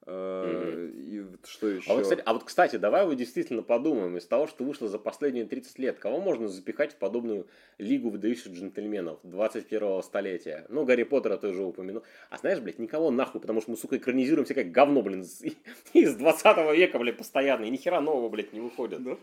э, 0.06 0.90
и 0.94 1.20
вот 1.20 1.44
что 1.46 1.68
еще? 1.68 1.90
А 1.90 1.94
вот, 1.94 2.02
кстати, 2.04 2.22
а 2.24 2.32
вот, 2.32 2.44
кстати, 2.44 2.76
давай 2.76 3.04
вот 3.04 3.16
действительно 3.16 3.62
подумаем, 3.62 4.16
из 4.16 4.24
того, 4.24 4.46
что 4.46 4.64
вышло 4.64 4.88
за 4.88 4.98
последние 4.98 5.44
30 5.44 5.78
лет, 5.78 5.98
кого 5.98 6.20
можно 6.20 6.48
запихать 6.48 6.92
в 6.94 6.96
подобную 6.96 7.46
лигу 7.76 8.08
выдающихся 8.08 8.48
джентльменов 8.50 9.18
21-го 9.22 10.00
столетия? 10.00 10.64
Ну, 10.70 10.86
Гарри 10.86 11.02
Поттера 11.02 11.36
ты 11.36 11.48
уже 11.48 11.62
упомянул. 11.62 12.02
А 12.30 12.38
знаешь, 12.38 12.60
блядь, 12.60 12.78
никого 12.78 13.10
нахуй, 13.10 13.42
потому 13.42 13.60
что 13.60 13.72
мы, 13.72 13.76
сука, 13.76 13.98
экранизируем 13.98 14.46
всякое 14.46 14.64
говно, 14.64 15.02
блин, 15.02 15.20
из, 15.20 15.42
из 15.92 16.14
20 16.16 16.74
века, 16.74 16.98
блядь, 16.98 17.18
постоянно, 17.18 17.66
и 17.66 17.70
ни 17.70 17.76
хера 17.76 18.00
нового, 18.00 18.30
блядь, 18.30 18.54
не 18.54 18.60
выходит. 18.60 19.02
Да? 19.04 19.18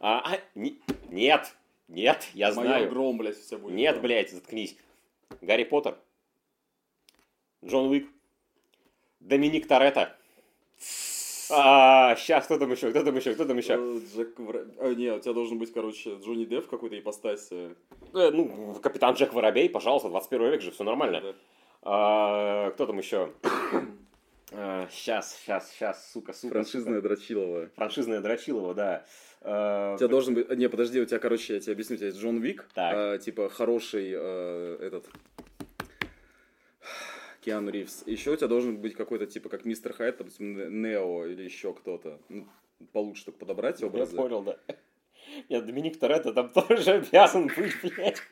А, 0.00 0.20
а, 0.34 0.40
не- 0.54 0.80
нет, 1.10 1.54
нет, 1.88 2.28
я 2.34 2.52
Майор 2.52 2.64
знаю. 2.64 2.90
Гром, 2.90 3.18
блядь, 3.18 3.38
вся 3.38 3.58
будет. 3.58 3.74
Нет, 3.74 4.00
блядь, 4.00 4.30
заткнись. 4.30 4.76
Гарри 5.40 5.64
Поттер, 5.64 5.96
Джон 7.64 7.88
Уик, 7.90 8.08
Доминик 9.20 9.66
Торетто. 9.66 10.16
А, 11.50 12.16
сейчас, 12.16 12.46
кто 12.46 12.58
там 12.58 12.70
еще, 12.72 12.90
кто 12.90 13.02
там 13.04 13.16
еще, 13.16 13.34
кто 13.34 13.44
там 13.44 13.58
еще? 13.58 13.74
Э, 13.74 14.00
Джек 14.14 14.38
Вра- 14.38 14.74
А, 14.80 14.94
не, 14.94 15.12
у 15.12 15.20
тебя 15.20 15.34
должен 15.34 15.58
быть, 15.58 15.72
короче, 15.72 16.16
Джонни 16.16 16.44
Депп 16.46 16.66
в 16.66 16.68
какой-то 16.70 16.98
ипостаси. 16.98 17.74
Э, 18.14 18.30
ну, 18.30 18.74
капитан 18.82 19.14
Джек 19.14 19.34
Воробей, 19.34 19.68
пожалуйста, 19.68 20.08
21 20.08 20.50
век 20.50 20.62
же, 20.62 20.70
все 20.70 20.84
нормально. 20.84 21.20
Да. 21.20 21.34
А, 21.82 22.70
кто 22.70 22.86
там 22.86 22.98
еще? 22.98 23.32
сейчас, 24.90 25.36
сейчас, 25.36 25.70
сейчас, 25.72 26.12
сука, 26.12 26.32
сука. 26.32 26.52
Франшизная 26.52 26.96
сука. 27.00 27.08
Дрочилова. 27.08 27.70
Франшизная 27.76 28.20
Дрочилова, 28.20 28.74
да. 28.74 29.04
А, 29.46 29.94
У 29.94 29.98
тебя 29.98 30.08
должен 30.08 30.34
быть... 30.34 30.50
Не, 30.56 30.68
подожди, 30.68 31.00
у 31.00 31.04
тебя, 31.04 31.18
короче, 31.18 31.54
я 31.54 31.60
тебе 31.60 31.74
объясню, 31.74 31.94
у 31.94 31.98
тебя 31.98 32.06
есть 32.08 32.18
Джон 32.18 32.40
Вик, 32.40 32.66
Так. 32.74 32.94
а, 32.96 33.18
типа 33.18 33.48
хороший 33.50 34.10
э, 34.14 34.78
этот... 34.80 35.06
Киану 37.44 37.70
Ривз. 37.70 38.04
Еще 38.06 38.30
у 38.32 38.36
тебя 38.36 38.48
должен 38.48 38.78
быть 38.78 38.94
какой-то, 38.94 39.26
типа, 39.26 39.50
как 39.50 39.66
Мистер 39.66 39.92
Хайд, 39.92 40.16
допустим, 40.16 40.80
Нео 40.80 41.26
или 41.26 41.42
еще 41.42 41.74
кто-то. 41.74 42.18
Ну, 42.30 42.48
получше 42.92 43.20
чтобы 43.22 43.36
подобрать 43.36 43.80
Я 43.82 43.88
образы. 43.88 44.16
понял, 44.16 44.42
да. 44.42 44.56
Нет, 45.50 45.66
Доминик 45.66 45.98
Торетто 45.98 46.32
там 46.32 46.48
тоже 46.50 46.90
обязан 46.92 47.48
быть, 47.54 47.74
блядь. 47.82 48.22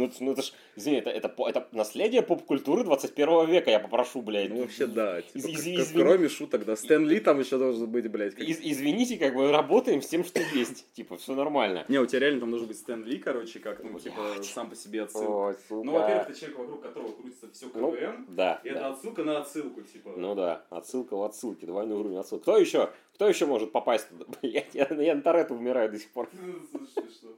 Ну, 0.00 0.06
это- 0.06 0.16
ну 0.24 0.32
это 0.32 0.42
ж, 0.42 0.52
извини, 0.76 0.98
это, 0.98 1.10
это, 1.10 1.32
это 1.46 1.68
наследие 1.72 2.22
поп-культуры 2.22 2.84
21 2.84 3.46
века, 3.46 3.70
я 3.70 3.78
попрошу, 3.80 4.22
блядь. 4.22 4.50
Ну, 4.50 4.62
вообще, 4.62 4.86
да. 4.86 5.20
Типа, 5.22 5.38
Из- 5.38 5.42
как- 5.42 5.52
из- 5.52 5.56
как 5.56 5.86
извини. 5.86 6.02
кроме 6.02 6.28
шуток, 6.28 6.64
да. 6.64 6.76
Стэн 6.76 7.06
Ли 7.06 7.20
там 7.20 7.38
еще 7.40 7.58
должен 7.58 7.88
быть, 7.90 8.10
блядь. 8.10 8.34
как- 8.34 8.44
Из- 8.46 8.60
извините, 8.60 9.16
как 9.18 9.34
бы 9.34 9.50
работаем 9.52 10.02
с 10.02 10.06
тем, 10.08 10.24
что 10.24 10.40
есть. 10.54 10.92
Типа, 10.94 11.16
все 11.16 11.34
нормально. 11.34 11.84
Не, 11.88 11.98
у 11.98 12.06
тебя 12.06 12.20
реально 12.20 12.40
там 12.40 12.50
должен 12.50 12.68
быть 12.68 12.78
Стэн 12.78 13.04
Ли, 13.04 13.18
короче, 13.18 13.58
как, 13.60 13.82
ну, 13.84 13.90
Блядь. 13.90 14.02
типа, 14.04 14.42
сам 14.42 14.70
по 14.70 14.76
себе 14.76 15.02
отсылка. 15.02 15.56
Ну, 15.70 15.92
во-первых, 15.92 16.28
это 16.30 16.38
человек, 16.38 16.58
вокруг 16.58 16.82
которого 16.82 17.12
крутится 17.12 17.46
все 17.52 17.66
Ну, 17.74 17.92
КВН. 17.92 18.26
да, 18.30 18.60
И 18.64 18.68
это 18.68 18.88
отсылка 18.88 19.24
на 19.24 19.38
отсылку, 19.40 19.82
типа. 19.82 20.14
Ну 20.16 20.34
да, 20.34 20.64
отсылка 20.70 21.16
в 21.16 21.22
отсылке, 21.22 21.66
двойной 21.66 21.98
уровень 21.98 22.16
отсылки. 22.18 22.42
Кто 22.42 22.56
еще? 22.56 22.90
Кто 23.20 23.28
еще 23.28 23.44
может 23.44 23.70
попасть 23.70 24.08
туда? 24.08 24.24
Блядь, 24.42 24.74
я, 24.74 24.86
я 24.90 25.14
на 25.14 25.20
Торетто 25.20 25.52
умираю 25.52 25.90
до 25.90 25.98
сих 25.98 26.08
пор. 26.08 26.30
Что? 26.30 27.36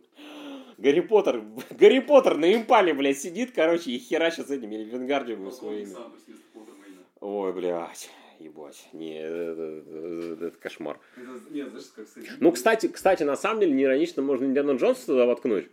Гарри 0.79 1.01
Поттер, 1.01 1.43
Гарри 1.71 1.99
Поттер 1.99 2.37
на 2.37 2.55
импале, 2.55 2.95
блядь, 2.95 3.19
сидит, 3.19 3.51
короче, 3.53 3.91
и 3.91 3.99
херачит 3.99 4.47
с 4.47 4.51
этими 4.53 4.77
вингардиумами 4.77 5.51
своими. 5.51 5.87
Ой, 7.19 7.53
блядь, 7.53 8.11
ебать, 8.39 8.89
не, 8.93 9.21
это, 9.25 9.83
это- 9.83 10.47
это 10.47 10.59
кошмар. 10.61 11.01
Нет, 11.51 11.71
знаешь, 11.71 11.87
как 11.97 12.07
с 12.07 12.17
этим? 12.17 12.33
Ну, 12.39 12.53
кстати, 12.53 12.87
кстати, 12.87 13.25
на 13.25 13.35
самом 13.37 13.59
деле, 13.63 13.73
неиронично 13.73 14.23
можно 14.23 14.45
Индиану 14.45 14.77
Джонса 14.77 15.07
туда 15.07 15.27
воткнуть. 15.27 15.67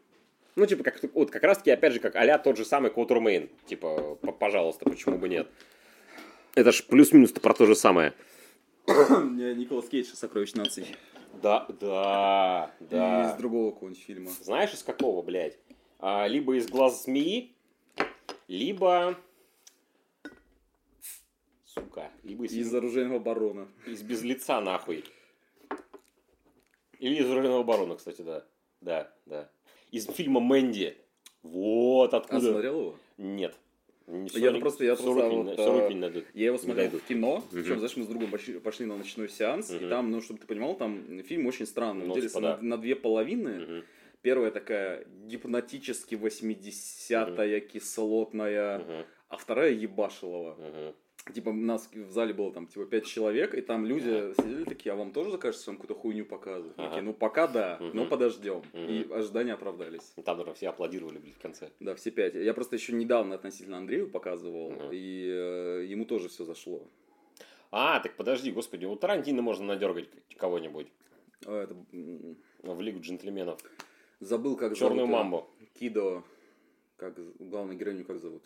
Ну, 0.55 0.65
типа, 0.65 0.83
как, 0.83 0.99
вот 1.13 1.29
как 1.29 1.43
раз-таки, 1.43 1.69
опять 1.69 1.93
же, 1.93 1.99
как 1.99 2.15
а 2.15 2.37
тот 2.39 2.57
же 2.57 2.65
самый 2.65 2.89
Квотермейн. 2.89 3.47
Типа, 3.67 4.15
п- 4.15 4.31
пожалуйста, 4.31 4.85
почему 4.89 5.19
бы 5.19 5.29
нет? 5.29 5.47
Это 6.55 6.71
ж 6.71 6.83
плюс-минус-то 6.83 7.39
про 7.41 7.53
то 7.53 7.67
же 7.67 7.75
самое. 7.75 8.15
Николас 9.55 9.87
Кейдж 9.87 10.07
«Сокровищ 10.13 10.53
наций». 10.53 10.85
Да, 11.43 11.67
да, 11.79 12.73
И 12.79 12.85
да. 12.85 13.29
из 13.31 13.37
другого 13.37 13.71
какого-нибудь 13.71 14.01
фильма. 14.03 14.31
Знаешь, 14.41 14.73
из 14.73 14.81
какого, 14.83 15.21
блядь? 15.21 15.57
А, 15.99 16.27
либо 16.27 16.55
из 16.57 16.67
глаз 16.67 17.03
змеи, 17.03 17.55
либо... 18.47 19.15
Сука, 21.65 22.09
либо 22.23 22.45
из, 22.45 22.53
Из 22.53 22.73
оружейного 22.73 23.19
барона. 23.19 23.67
из 23.85 24.01
без 24.01 24.23
лица, 24.23 24.59
нахуй. 24.59 25.05
Или 26.97 27.15
из 27.21 27.29
оружейного 27.29 27.63
барона, 27.63 27.95
кстати, 27.95 28.21
да. 28.23 28.43
Да, 28.81 29.13
да. 29.27 29.49
Из 29.91 30.07
фильма 30.07 30.39
Мэнди. 30.39 30.97
Вот 31.43 32.13
А 32.13 32.17
откуда. 32.17 32.51
смотрел 32.51 32.79
его? 32.79 32.95
Нет. 33.17 33.55
Не- 34.09 34.29
Я 34.39 34.51
просто- 34.59 34.83
я 34.83 34.95
просто 34.95 35.13
руки 35.13 35.35
не- 35.35 35.43
вот, 35.43 35.53
всё 35.53 35.71
руки 35.73 35.85
а, 35.85 35.89
не 35.93 35.99
найдут. 35.99 36.25
Я 36.33 36.45
его 36.47 36.57
смотрел 36.57 36.85
дойдут. 36.85 37.01
в 37.03 37.05
кино, 37.07 37.35
Мгм. 37.37 37.45
причем, 37.63 37.75
знаешь, 37.77 37.97
мы 37.97 38.03
с 38.03 38.07
другом 38.07 38.31
пошли, 38.31 38.59
пошли 38.59 38.85
на 38.85 38.97
ночной 38.97 39.29
сеанс, 39.29 39.71
и 39.71 39.75
Мгм. 39.75 39.89
там, 39.89 40.11
ну, 40.11 40.21
чтобы 40.21 40.39
ты 40.39 40.47
понимал, 40.47 40.75
там 40.75 41.21
фильм 41.23 41.45
очень 41.47 41.65
странный. 41.67 42.03
Он 42.03 42.07
Ну, 42.09 42.15
делится 42.15 42.39
типа, 42.39 42.57
на, 42.61 42.75
на 42.75 42.77
две 42.77 42.95
половины. 42.95 43.59
Мгм. 43.59 43.83
Первая 44.21 44.51
такая 44.51 45.05
гипнотически 45.27 46.15
80-я, 46.15 47.59
кислотная, 47.59 48.79
Мгм. 48.79 49.05
а 49.29 49.37
вторая 49.37 49.71
ебашилова. 49.71 50.55
Мгм. 50.55 50.95
Типа, 51.33 51.51
нас 51.51 51.89
в 51.93 52.11
зале 52.11 52.33
было 52.33 52.51
там, 52.51 52.65
типа, 52.65 52.85
пять 52.85 53.05
человек, 53.05 53.53
и 53.53 53.61
там 53.61 53.85
люди 53.85 54.33
сидели 54.41 54.63
такие, 54.63 54.93
а 54.93 54.95
вам 54.95 55.11
тоже 55.11 55.37
кажется, 55.37 55.61
что 55.63 55.71
вам 55.71 55.77
какую-то 55.79 56.01
хуйню 56.01 56.25
показывают? 56.25 56.73
Ага. 56.77 56.87
Такие, 56.89 57.03
ну, 57.03 57.13
пока 57.13 57.47
да, 57.47 57.77
но 57.93 58.05
подождем. 58.05 58.63
И 58.73 59.07
ожидания 59.11 59.53
оправдались. 59.53 60.13
Там, 60.23 60.37
наверное, 60.37 60.55
все 60.55 60.69
аплодировали, 60.69 61.19
блядь, 61.19 61.35
в 61.35 61.39
конце. 61.41 61.69
Да, 61.79 61.93
все 61.95 62.09
пять. 62.11 62.33
Я 62.35 62.53
просто 62.53 62.77
еще 62.77 62.93
недавно 62.93 63.35
относительно 63.35 63.77
Андрею 63.77 64.09
показывал, 64.09 64.73
и 64.91 65.27
э, 65.29 65.85
ему 65.87 66.05
тоже 66.05 66.29
все 66.29 66.45
зашло. 66.45 66.81
А, 67.71 67.99
так 67.99 68.15
подожди, 68.15 68.51
господи, 68.51 68.85
у 68.85 68.95
Тарантино 68.95 69.43
можно 69.43 69.65
надергать 69.65 70.09
кого-нибудь 70.37 70.87
А, 71.45 71.63
это, 71.63 71.75
м, 71.91 72.37
в 72.63 72.81
Лигу 72.81 73.01
джентльменов. 73.01 73.59
забыл, 74.19 74.55
как 74.55 74.75
Черную 74.75 75.01
зовут, 75.05 75.09
э, 75.09 75.13
мамбу. 75.13 75.49
Кидо. 75.79 76.23
Как 76.97 77.13
главную 77.39 77.77
героиню 77.77 78.03
как 78.05 78.19
зовут? 78.19 78.41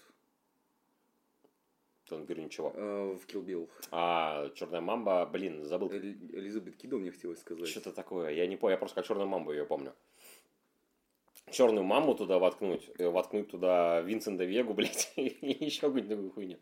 Там 2.13 2.25
говорю, 2.25 2.43
ничего. 2.43 2.71
Э, 2.75 3.17
в 3.19 3.27
Kill 3.27 3.43
Bill. 3.43 3.69
А, 3.91 4.49
Черная 4.55 4.81
мамба, 4.81 5.25
блин, 5.25 5.63
забыл. 5.63 5.89
Эли- 5.91 6.17
Элизабет 6.33 6.75
Кидо 6.77 6.97
мне 6.97 7.11
хотелось 7.11 7.39
сказать. 7.39 7.67
Что-то 7.67 7.91
такое. 7.91 8.31
Я 8.31 8.47
не 8.47 8.57
помню, 8.57 8.73
я 8.73 8.77
просто 8.77 8.95
как 8.95 9.05
Черную 9.05 9.27
мамбу 9.27 9.51
ее 9.51 9.65
помню. 9.65 9.93
Черную 11.51 11.83
маму 11.83 12.15
туда 12.15 12.39
воткнуть, 12.39 12.89
э, 12.97 13.07
воткнуть 13.07 13.49
туда 13.49 14.01
Винсента 14.01 14.43
Вегу, 14.43 14.73
блядь, 14.75 15.11
и 15.15 15.65
еще 15.65 15.81
какую-нибудь 15.81 16.33
хуйню. 16.33 16.57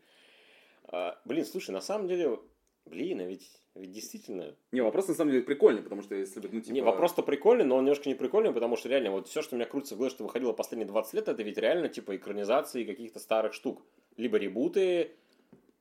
А, 0.84 1.18
блин, 1.24 1.44
слушай, 1.44 1.70
на 1.70 1.80
самом 1.80 2.08
деле, 2.08 2.38
блин, 2.84 3.20
а 3.20 3.24
ведь, 3.24 3.48
ведь 3.74 3.92
действительно... 3.92 4.54
Не, 4.72 4.82
вопрос 4.82 5.08
на 5.08 5.14
самом 5.14 5.30
деле 5.30 5.44
прикольный, 5.44 5.82
потому 5.82 6.02
что 6.02 6.14
если 6.14 6.40
бы, 6.40 6.48
ну, 6.52 6.60
типа... 6.60 6.74
Не, 6.74 6.82
вопрос-то 6.82 7.22
прикольный, 7.22 7.64
но 7.64 7.76
он 7.76 7.84
немножко 7.84 8.08
не 8.08 8.14
прикольный, 8.14 8.52
потому 8.52 8.76
что 8.76 8.88
реально 8.88 9.12
вот 9.12 9.28
все, 9.28 9.40
что 9.40 9.54
у 9.54 9.58
меня 9.58 9.66
крутится 9.66 9.94
в 9.94 9.98
голове, 9.98 10.14
что 10.14 10.24
выходило 10.24 10.52
последние 10.52 10.88
20 10.88 11.14
лет, 11.14 11.28
это 11.28 11.42
ведь 11.42 11.58
реально 11.58 11.88
типа 11.88 12.16
экранизации 12.16 12.84
каких-то 12.84 13.20
старых 13.20 13.54
штук. 13.54 13.82
Либо 14.16 14.36
ребуты, 14.36 15.12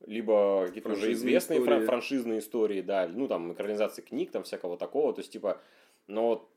либо 0.05 0.65
какие-то 0.67 0.91
уже 0.91 1.11
известные 1.13 1.59
истории. 1.59 1.85
франшизные 1.85 2.39
истории, 2.39 2.81
да, 2.81 3.07
ну 3.07 3.27
там 3.27 3.53
экранизации 3.53 4.01
книг, 4.01 4.31
там 4.31 4.43
всякого 4.43 4.77
такого, 4.77 5.13
то 5.13 5.21
есть 5.21 5.31
типа, 5.31 5.59
но 6.07 6.47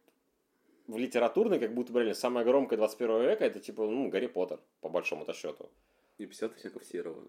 в 0.86 0.98
литературной, 0.98 1.58
как 1.58 1.74
будто 1.74 1.92
бы 1.92 2.00
реально 2.00 2.14
самое 2.14 2.44
громкое 2.44 2.76
21 2.76 3.22
века, 3.22 3.44
это 3.44 3.60
типа, 3.60 3.84
ну, 3.84 4.08
Гарри 4.08 4.26
Поттер, 4.26 4.60
по 4.80 4.88
большому-то 4.88 5.32
счету. 5.32 5.70
И 6.18 6.26
50 6.26 6.56
оттенков 6.56 6.84
серого. 6.84 7.22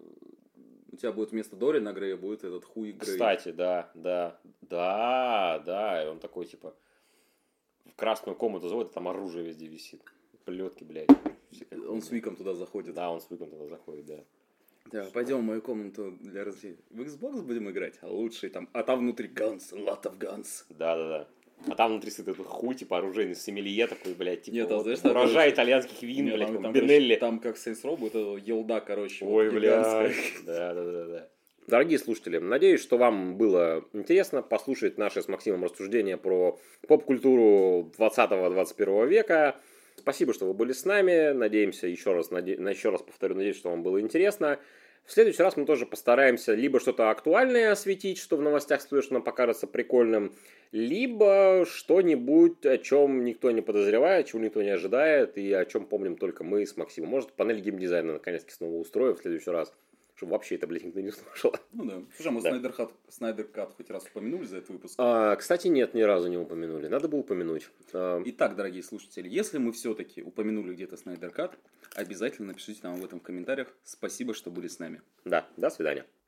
У 0.92 0.96
тебя 0.96 1.12
будет 1.12 1.32
вместо 1.32 1.56
Дорина 1.56 1.92
Грея 1.92 2.16
будет 2.16 2.44
этот 2.44 2.64
хуй 2.64 2.92
Грей. 2.92 3.14
Кстати, 3.14 3.50
да, 3.50 3.90
да, 3.94 4.38
да, 4.62 5.62
да, 5.64 6.04
и 6.04 6.08
он 6.08 6.20
такой, 6.20 6.46
типа, 6.46 6.74
в 7.84 7.94
красную 7.96 8.36
комнату 8.36 8.68
заводит, 8.68 8.92
там 8.92 9.08
оружие 9.08 9.44
везде 9.44 9.66
висит. 9.66 10.02
Плетки, 10.44 10.84
блядь. 10.84 11.08
Он 11.88 12.00
с. 12.00 12.10
Виком 12.10 12.36
туда 12.36 12.54
заходит. 12.54 12.94
Да, 12.94 13.10
он 13.10 13.20
с 13.20 13.28
Виком 13.30 13.50
туда 13.50 13.66
заходит, 13.66 14.06
да. 14.06 14.24
Да, 14.92 15.06
пойдем 15.12 15.38
в 15.38 15.42
мою 15.42 15.62
комнату 15.62 16.16
для 16.20 16.44
развлечения. 16.44 16.76
В 16.90 17.00
Xbox 17.00 17.42
будем 17.42 17.70
играть? 17.70 17.94
А 18.02 18.08
лучший 18.08 18.50
там. 18.50 18.68
А 18.72 18.82
там 18.82 19.00
внутри 19.00 19.28
guns, 19.28 19.72
lot 19.72 20.02
of 20.02 20.18
guns. 20.18 20.64
Да, 20.70 20.96
да, 20.96 21.08
да. 21.08 21.28
А 21.68 21.74
там 21.74 21.92
внутри 21.92 22.10
стоит 22.10 22.28
этот 22.28 22.46
хуй, 22.46 22.74
типа, 22.74 22.98
оружейный 22.98 23.34
сомелье 23.34 23.86
такой, 23.86 24.14
блядь, 24.14 24.42
типа, 24.42 24.54
Нет, 24.54 24.70
а 24.70 24.76
вот 24.76 24.82
знаешь, 24.82 25.00
там, 25.00 25.10
урожай 25.12 25.50
итальянских 25.50 26.02
вин, 26.02 26.26
Не, 26.26 26.30
блядь, 26.32 26.46
там, 26.48 26.54
там, 26.54 26.62
там, 26.64 26.72
Бенелли. 26.72 27.16
там 27.16 27.38
как 27.38 27.56
Saints 27.56 27.82
Row 27.82 27.96
будет 27.96 28.14
это 28.14 28.36
елда, 28.36 28.80
короче. 28.80 29.24
Ой, 29.24 29.48
вот 29.48 29.58
бля. 29.58 29.78
гигантская. 29.78 30.44
Да, 30.44 30.74
да, 30.74 30.84
да, 30.84 31.04
да. 31.06 31.28
Дорогие 31.66 31.98
слушатели, 31.98 32.38
надеюсь, 32.38 32.80
что 32.80 32.96
вам 32.96 33.36
было 33.36 33.84
интересно 33.92 34.42
послушать 34.42 34.98
наши 34.98 35.20
с 35.20 35.26
Максимом 35.26 35.64
рассуждения 35.64 36.16
про 36.16 36.60
поп-культуру 36.86 37.90
20-21 37.98 39.08
века. 39.08 39.56
Спасибо, 40.06 40.32
что 40.32 40.46
вы 40.46 40.54
были 40.54 40.70
с 40.70 40.84
нами. 40.84 41.32
Надеемся, 41.32 41.88
еще 41.88 42.12
раз, 42.12 42.30
наде... 42.30 42.52
еще 42.52 42.90
раз 42.90 43.02
повторю, 43.02 43.34
надеюсь, 43.34 43.56
что 43.56 43.70
вам 43.70 43.82
было 43.82 44.00
интересно. 44.00 44.60
В 45.04 45.10
следующий 45.10 45.42
раз 45.42 45.56
мы 45.56 45.66
тоже 45.66 45.84
постараемся 45.84 46.54
либо 46.54 46.78
что-то 46.78 47.10
актуальное 47.10 47.72
осветить, 47.72 48.18
что 48.18 48.36
в 48.36 48.40
новостях 48.40 48.80
что 48.82 49.02
нам 49.10 49.24
покажется 49.24 49.66
прикольным, 49.66 50.32
либо 50.70 51.66
что-нибудь, 51.68 52.64
о 52.66 52.78
чем 52.78 53.24
никто 53.24 53.50
не 53.50 53.62
подозревает, 53.62 54.28
чего 54.28 54.40
никто 54.40 54.62
не 54.62 54.70
ожидает, 54.70 55.36
и 55.38 55.52
о 55.52 55.64
чем 55.64 55.86
помним 55.86 56.16
только 56.16 56.44
мы 56.44 56.64
с 56.66 56.76
Максимом. 56.76 57.10
Может, 57.10 57.32
панель 57.32 57.58
геймдизайна 57.58 58.12
наконец-таки 58.12 58.54
снова 58.54 58.76
устроим 58.76 59.16
в 59.16 59.18
следующий 59.18 59.50
раз 59.50 59.72
чтобы 60.16 60.32
вообще 60.32 60.54
это, 60.54 60.66
блядь, 60.66 60.84
никто 60.84 61.00
не 61.00 61.12
слушал. 61.12 61.54
Ну 61.72 61.84
да. 61.84 62.02
Слушай, 62.16 62.28
а 62.28 62.30
мы 62.32 62.42
да. 62.42 62.50
Снайдер, 62.50 62.72
Хат, 62.72 62.92
Снайдер 63.08 63.44
Кат 63.46 63.74
хоть 63.76 63.90
раз 63.90 64.06
упомянули 64.06 64.46
за 64.46 64.58
этот 64.58 64.70
выпуск? 64.70 64.94
А, 64.98 65.36
кстати, 65.36 65.68
нет, 65.68 65.94
ни 65.94 66.02
разу 66.02 66.28
не 66.28 66.38
упомянули. 66.38 66.88
Надо 66.88 67.08
было 67.08 67.20
упомянуть. 67.20 67.68
А... 67.92 68.22
Итак, 68.24 68.56
дорогие 68.56 68.82
слушатели, 68.82 69.28
если 69.28 69.58
мы 69.58 69.72
все-таки 69.72 70.22
упомянули 70.22 70.74
где-то 70.74 70.96
Снайдер 70.96 71.30
Кат, 71.30 71.58
обязательно 71.94 72.48
напишите 72.48 72.80
нам 72.82 72.96
об 72.96 73.04
этом 73.04 73.20
в 73.20 73.22
комментариях. 73.22 73.68
Спасибо, 73.84 74.32
что 74.32 74.50
были 74.50 74.68
с 74.68 74.78
нами. 74.78 75.02
Да, 75.24 75.46
до 75.56 75.68
свидания. 75.68 76.06